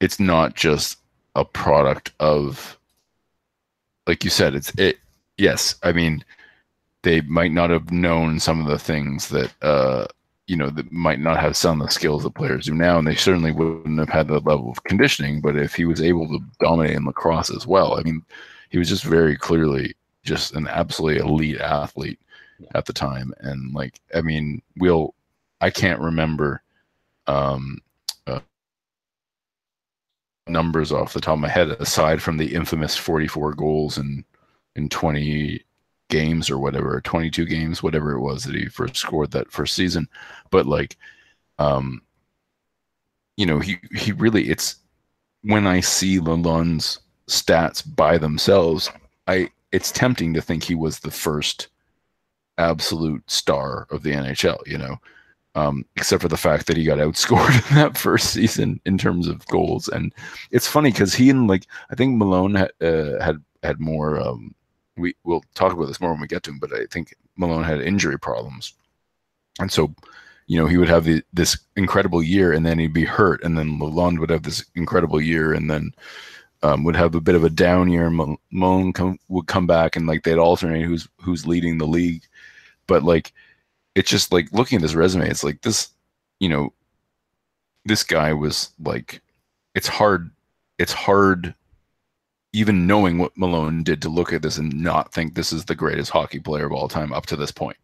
it's 0.00 0.18
not 0.18 0.54
just 0.54 0.98
a 1.36 1.44
product 1.44 2.12
of 2.20 2.78
like 4.06 4.24
you 4.24 4.30
said 4.30 4.54
it's 4.54 4.72
it 4.78 4.98
yes 5.38 5.76
i 5.82 5.92
mean 5.92 6.24
they 7.02 7.20
might 7.22 7.52
not 7.52 7.70
have 7.70 7.92
known 7.92 8.40
some 8.40 8.60
of 8.60 8.66
the 8.66 8.78
things 8.78 9.28
that 9.28 9.52
uh 9.62 10.06
you 10.52 10.58
know 10.58 10.68
that 10.68 10.92
might 10.92 11.18
not 11.18 11.40
have 11.40 11.56
some 11.56 11.80
of 11.80 11.88
the 11.88 11.92
skills 11.92 12.22
that 12.22 12.34
players 12.34 12.66
do 12.66 12.74
now 12.74 12.98
and 12.98 13.08
they 13.08 13.14
certainly 13.14 13.52
wouldn't 13.52 13.98
have 13.98 14.10
had 14.10 14.28
the 14.28 14.40
level 14.40 14.70
of 14.70 14.84
conditioning 14.84 15.40
but 15.40 15.56
if 15.56 15.74
he 15.74 15.86
was 15.86 16.02
able 16.02 16.28
to 16.28 16.38
dominate 16.60 16.94
in 16.94 17.06
lacrosse 17.06 17.50
as 17.50 17.66
well 17.66 17.98
i 17.98 18.02
mean 18.02 18.22
he 18.68 18.78
was 18.78 18.88
just 18.88 19.04
very 19.04 19.36
clearly 19.36 19.94
just 20.22 20.54
an 20.54 20.68
absolutely 20.68 21.20
elite 21.20 21.60
athlete 21.60 22.18
at 22.74 22.86
the 22.86 22.92
time. 22.92 23.32
And 23.40 23.74
like 23.74 24.00
i 24.14 24.20
mean 24.20 24.62
we'll 24.76 25.14
i 25.60 25.70
can't 25.70 26.00
remember 26.00 26.62
um 27.26 27.78
uh, 28.26 28.40
numbers 30.46 30.92
off 30.92 31.12
the 31.12 31.20
top 31.20 31.34
of 31.34 31.40
my 31.40 31.48
head 31.48 31.70
aside 31.70 32.20
from 32.20 32.36
the 32.36 32.54
infamous 32.54 32.96
44 32.96 33.54
goals 33.54 33.98
in 33.98 34.24
in 34.76 34.88
20 34.88 35.62
games 36.12 36.50
or 36.50 36.58
whatever 36.58 37.00
22 37.00 37.46
games 37.46 37.82
whatever 37.82 38.12
it 38.12 38.20
was 38.20 38.44
that 38.44 38.54
he 38.54 38.66
first 38.66 38.96
scored 38.96 39.30
that 39.30 39.50
first 39.50 39.74
season 39.74 40.06
but 40.50 40.66
like 40.66 40.96
um 41.58 42.02
you 43.38 43.46
know 43.46 43.58
he 43.58 43.78
he 43.96 44.12
really 44.12 44.50
it's 44.50 44.76
when 45.42 45.66
i 45.66 45.80
see 45.80 46.20
lalonde's 46.20 47.00
stats 47.28 47.82
by 47.96 48.18
themselves 48.18 48.90
i 49.26 49.48
it's 49.72 49.90
tempting 49.90 50.34
to 50.34 50.42
think 50.42 50.62
he 50.62 50.74
was 50.74 51.00
the 51.00 51.10
first 51.10 51.68
absolute 52.58 53.28
star 53.30 53.86
of 53.90 54.02
the 54.02 54.12
nhl 54.12 54.58
you 54.66 54.76
know 54.76 54.98
um, 55.54 55.84
except 55.96 56.22
for 56.22 56.28
the 56.28 56.36
fact 56.36 56.66
that 56.66 56.76
he 56.76 56.84
got 56.84 56.98
outscored 56.98 57.70
in 57.70 57.76
that 57.76 57.98
first 57.98 58.32
season 58.32 58.80
in 58.86 58.96
terms 58.96 59.28
of 59.28 59.46
goals. 59.46 59.88
And 59.88 60.14
it's 60.50 60.66
funny 60.66 60.90
because 60.90 61.14
he 61.14 61.28
and 61.28 61.46
like 61.46 61.66
I 61.90 61.94
think 61.94 62.16
Malone 62.16 62.54
had 62.54 62.72
uh, 62.80 63.22
had 63.22 63.36
had 63.62 63.78
more. 63.78 64.18
Um, 64.18 64.54
we 65.02 65.14
we'll 65.24 65.44
talk 65.54 65.72
about 65.72 65.86
this 65.86 66.00
more 66.00 66.12
when 66.12 66.20
we 66.20 66.26
get 66.26 66.42
to 66.44 66.50
him, 66.50 66.58
but 66.58 66.72
I 66.72 66.86
think 66.90 67.14
Malone 67.36 67.64
had 67.64 67.80
injury 67.80 68.18
problems, 68.18 68.74
and 69.60 69.70
so 69.70 69.94
you 70.46 70.58
know 70.58 70.66
he 70.66 70.78
would 70.78 70.88
have 70.88 71.04
the, 71.04 71.22
this 71.32 71.58
incredible 71.76 72.22
year 72.22 72.52
and 72.52 72.64
then 72.64 72.78
he'd 72.78 72.94
be 72.94 73.04
hurt, 73.04 73.42
and 73.44 73.58
then 73.58 73.78
Lalonde 73.78 74.18
would 74.18 74.30
have 74.30 74.44
this 74.44 74.64
incredible 74.74 75.20
year 75.20 75.52
and 75.52 75.70
then. 75.70 75.92
Um, 76.64 76.84
would 76.84 76.94
have 76.94 77.12
a 77.16 77.20
bit 77.20 77.34
of 77.34 77.42
a 77.42 77.50
down 77.50 77.90
year. 77.90 78.08
Malone 78.08 78.92
come, 78.92 79.18
would 79.26 79.48
come 79.48 79.66
back 79.66 79.96
and 79.96 80.06
like 80.06 80.22
they'd 80.22 80.38
alternate 80.38 80.84
who's 80.84 81.08
who's 81.20 81.44
leading 81.44 81.76
the 81.76 81.88
league, 81.88 82.22
but 82.86 83.02
like 83.02 83.32
it's 83.94 84.10
just 84.10 84.32
like 84.32 84.52
looking 84.52 84.76
at 84.76 84.82
this 84.82 84.94
resume, 84.94 85.28
it's 85.28 85.44
like 85.44 85.62
this, 85.62 85.90
you 86.40 86.48
know, 86.48 86.72
this 87.84 88.04
guy 88.04 88.32
was 88.32 88.70
like, 88.78 89.20
it's 89.74 89.88
hard, 89.88 90.30
it's 90.78 90.92
hard 90.92 91.54
even 92.52 92.86
knowing 92.86 93.18
what 93.18 93.36
Malone 93.36 93.82
did 93.82 94.02
to 94.02 94.08
look 94.08 94.32
at 94.32 94.42
this 94.42 94.58
and 94.58 94.82
not 94.82 95.12
think 95.12 95.34
this 95.34 95.52
is 95.52 95.64
the 95.64 95.74
greatest 95.74 96.10
hockey 96.10 96.38
player 96.38 96.66
of 96.66 96.72
all 96.72 96.88
time 96.88 97.12
up 97.12 97.26
to 97.26 97.36
this 97.36 97.50
point. 97.50 97.78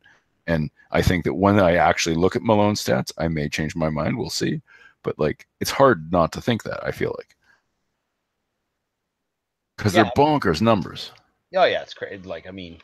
And 0.47 0.71
I 0.91 1.03
think 1.03 1.25
that 1.25 1.35
when 1.35 1.59
I 1.59 1.77
actually 1.77 2.17
look 2.17 2.37
at 2.37 2.43
Malone's 2.43 2.85
stats, 2.85 3.13
I 3.19 3.29
may 3.29 3.49
change 3.49 3.77
my 3.77 3.91
mind. 3.91 4.17
We'll 4.17 4.31
see. 4.31 4.61
But 5.03 5.19
like, 5.19 5.47
it's 5.61 5.71
hard 5.71 6.11
not 6.13 6.33
to 6.33 6.41
think 6.41 6.63
that, 6.65 6.85
I 6.85 6.91
feel 6.91 7.15
like. 7.17 7.37
Because 9.77 9.95
yeah, 9.95 10.05
they're 10.05 10.13
bonkers 10.17 10.61
numbers. 10.61 11.13
Oh, 11.55 11.65
yeah, 11.65 11.83
it's 11.83 11.95
great. 11.95 12.27
Like, 12.27 12.47
I 12.47 12.51
mean, 12.51 12.79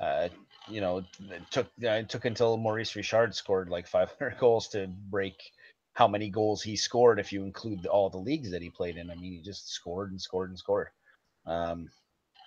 uh, 0.00 0.28
you 0.68 0.80
know, 0.80 0.98
it 0.98 1.42
took 1.50 1.68
it 1.78 2.08
took 2.08 2.24
until 2.24 2.56
Maurice 2.56 2.94
Richard 2.96 3.34
scored 3.34 3.68
like 3.68 3.86
500 3.86 4.38
goals 4.40 4.68
to 4.68 4.86
break 5.10 5.34
how 5.94 6.08
many 6.08 6.30
goals 6.30 6.62
he 6.62 6.76
scored 6.76 7.20
if 7.20 7.32
you 7.32 7.42
include 7.44 7.86
all 7.86 8.10
the 8.10 8.18
leagues 8.18 8.50
that 8.50 8.62
he 8.62 8.70
played 8.70 8.96
in. 8.96 9.10
I 9.10 9.14
mean, 9.14 9.32
he 9.32 9.42
just 9.42 9.70
scored 9.70 10.10
and 10.10 10.20
scored 10.20 10.50
and 10.50 10.58
scored. 10.58 10.88
Um, 11.46 11.90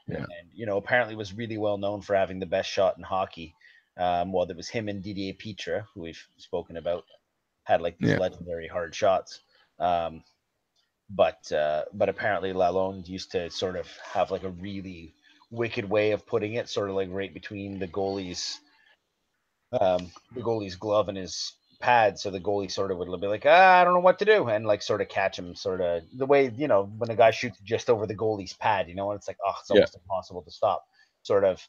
yeah. 0.07 0.17
And 0.17 0.49
you 0.53 0.65
know, 0.65 0.77
apparently 0.77 1.15
was 1.15 1.33
really 1.33 1.57
well 1.57 1.77
known 1.77 2.01
for 2.01 2.15
having 2.15 2.39
the 2.39 2.45
best 2.45 2.69
shot 2.69 2.97
in 2.97 3.03
hockey. 3.03 3.55
Um, 3.97 4.31
well, 4.31 4.45
there 4.45 4.55
was 4.55 4.69
him 4.69 4.89
and 4.89 5.01
Didier 5.01 5.33
Pitre, 5.33 5.85
who 5.93 6.01
we've 6.01 6.27
spoken 6.37 6.77
about, 6.77 7.05
had 7.63 7.81
like 7.81 7.97
these 7.97 8.11
yeah. 8.11 8.17
legendary 8.17 8.67
hard 8.67 8.93
shots. 8.93 9.39
Um, 9.79 10.23
but 11.09 11.51
uh, 11.51 11.85
but 11.93 12.09
apparently 12.09 12.53
Lalonde 12.53 13.07
used 13.07 13.31
to 13.31 13.49
sort 13.49 13.75
of 13.75 13.87
have 14.13 14.31
like 14.31 14.43
a 14.43 14.49
really 14.49 15.13
wicked 15.51 15.89
way 15.89 16.11
of 16.11 16.25
putting 16.25 16.55
it, 16.55 16.69
sort 16.69 16.89
of 16.89 16.95
like 16.95 17.09
right 17.11 17.33
between 17.33 17.79
the 17.79 17.87
goalie's 17.87 18.59
um, 19.79 20.11
the 20.33 20.41
goalie's 20.41 20.75
glove 20.75 21.09
and 21.09 21.17
his 21.17 21.53
pad, 21.85 22.17
so 22.17 22.31
the 22.31 22.39
goalie 22.39 22.71
sort 22.71 22.89
of 22.89 22.97
would 22.97 23.21
be 23.21 23.27
like, 23.27 23.45
ah, 23.45 23.79
I 23.79 23.83
don't 23.83 23.93
know 23.93 23.99
what 23.99 24.17
to 24.19 24.25
do, 24.25 24.47
and 24.47 24.65
like 24.65 24.81
sort 24.81 25.01
of 25.01 25.07
catch 25.07 25.37
him, 25.37 25.53
sort 25.53 25.81
of 25.81 26.01
the 26.17 26.25
way 26.25 26.51
you 26.57 26.67
know 26.67 26.91
when 26.97 27.11
a 27.11 27.15
guy 27.15 27.29
shoots 27.29 27.59
just 27.63 27.91
over 27.91 28.07
the 28.07 28.15
goalie's 28.15 28.53
pad, 28.53 28.89
you 28.89 28.95
know, 28.95 29.11
and 29.11 29.19
it's 29.19 29.27
like, 29.27 29.37
oh, 29.45 29.53
it's 29.59 29.69
almost 29.69 29.93
yeah. 29.93 30.01
impossible 30.01 30.41
to 30.41 30.51
stop, 30.51 30.83
sort 31.21 31.43
of. 31.43 31.65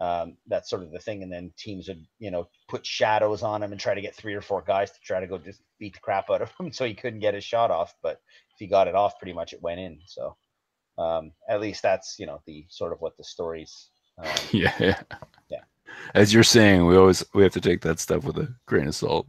Um, 0.00 0.36
that's 0.46 0.70
sort 0.70 0.84
of 0.84 0.92
the 0.92 1.00
thing, 1.00 1.24
and 1.24 1.32
then 1.32 1.52
teams 1.58 1.88
would, 1.88 2.06
you 2.20 2.30
know, 2.30 2.46
put 2.68 2.86
shadows 2.86 3.42
on 3.42 3.64
him 3.64 3.72
and 3.72 3.80
try 3.80 3.94
to 3.94 4.00
get 4.00 4.14
three 4.14 4.34
or 4.34 4.40
four 4.40 4.62
guys 4.62 4.92
to 4.92 5.00
try 5.02 5.18
to 5.18 5.26
go 5.26 5.38
just 5.38 5.60
beat 5.80 5.94
the 5.94 5.98
crap 5.98 6.30
out 6.30 6.40
of 6.40 6.52
him, 6.58 6.72
so 6.72 6.84
he 6.84 6.94
couldn't 6.94 7.18
get 7.18 7.34
his 7.34 7.42
shot 7.42 7.72
off. 7.72 7.92
But 8.00 8.20
if 8.52 8.58
he 8.60 8.68
got 8.68 8.86
it 8.86 8.94
off, 8.94 9.18
pretty 9.18 9.32
much 9.32 9.52
it 9.52 9.60
went 9.60 9.80
in. 9.80 9.98
So 10.06 10.36
um, 10.98 11.32
at 11.48 11.60
least 11.60 11.82
that's 11.82 12.16
you 12.18 12.26
know 12.26 12.40
the 12.46 12.64
sort 12.68 12.92
of 12.92 13.00
what 13.00 13.16
the 13.16 13.24
stories. 13.24 13.90
Um, 14.18 14.26
yeah, 14.52 14.74
yeah, 14.78 15.02
yeah. 15.10 15.18
As 16.14 16.32
you're 16.32 16.42
saying, 16.42 16.86
we 16.86 16.96
always 16.96 17.24
we 17.34 17.42
have 17.42 17.52
to 17.52 17.60
take 17.60 17.80
that 17.82 18.00
stuff 18.00 18.24
with 18.24 18.38
a 18.38 18.54
grain 18.66 18.88
of 18.88 18.94
salt. 18.94 19.26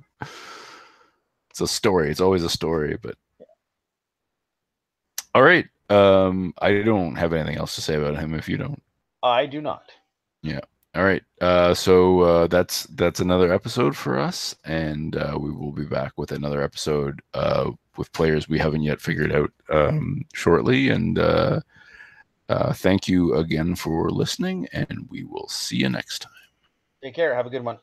It's 1.49 1.61
a 1.61 1.67
story. 1.67 2.09
It's 2.09 2.21
always 2.21 2.43
a 2.43 2.49
story, 2.49 2.97
but 3.01 3.15
all 5.35 5.43
right. 5.43 5.67
Um, 5.89 6.53
I 6.59 6.81
don't 6.81 7.15
have 7.15 7.33
anything 7.33 7.57
else 7.57 7.75
to 7.75 7.81
say 7.81 7.95
about 7.95 8.17
him. 8.17 8.33
If 8.33 8.47
you 8.47 8.57
don't, 8.57 8.81
I 9.23 9.45
do 9.45 9.61
not. 9.61 9.91
Yeah. 10.41 10.61
All 10.95 11.03
right. 11.03 11.23
Uh, 11.39 11.73
so 11.73 12.21
uh, 12.21 12.47
that's 12.47 12.83
that's 12.83 13.19
another 13.19 13.53
episode 13.53 13.95
for 13.95 14.17
us, 14.17 14.55
and 14.65 15.15
uh, 15.15 15.37
we 15.39 15.51
will 15.51 15.71
be 15.71 15.85
back 15.85 16.13
with 16.17 16.31
another 16.31 16.61
episode 16.61 17.21
uh, 17.33 17.71
with 17.97 18.11
players 18.13 18.49
we 18.49 18.57
haven't 18.57 18.81
yet 18.81 18.99
figured 18.99 19.31
out 19.31 19.51
um, 19.69 20.25
shortly. 20.33 20.89
And 20.89 21.19
uh, 21.19 21.59
uh, 22.49 22.73
thank 22.73 23.07
you 23.07 23.35
again 23.35 23.75
for 23.75 24.09
listening, 24.09 24.67
and 24.73 25.07
we 25.09 25.23
will 25.23 25.47
see 25.47 25.77
you 25.77 25.89
next 25.89 26.19
time. 26.19 26.38
Take 27.03 27.15
care. 27.15 27.35
Have 27.35 27.45
a 27.45 27.49
good 27.49 27.63
one. 27.63 27.79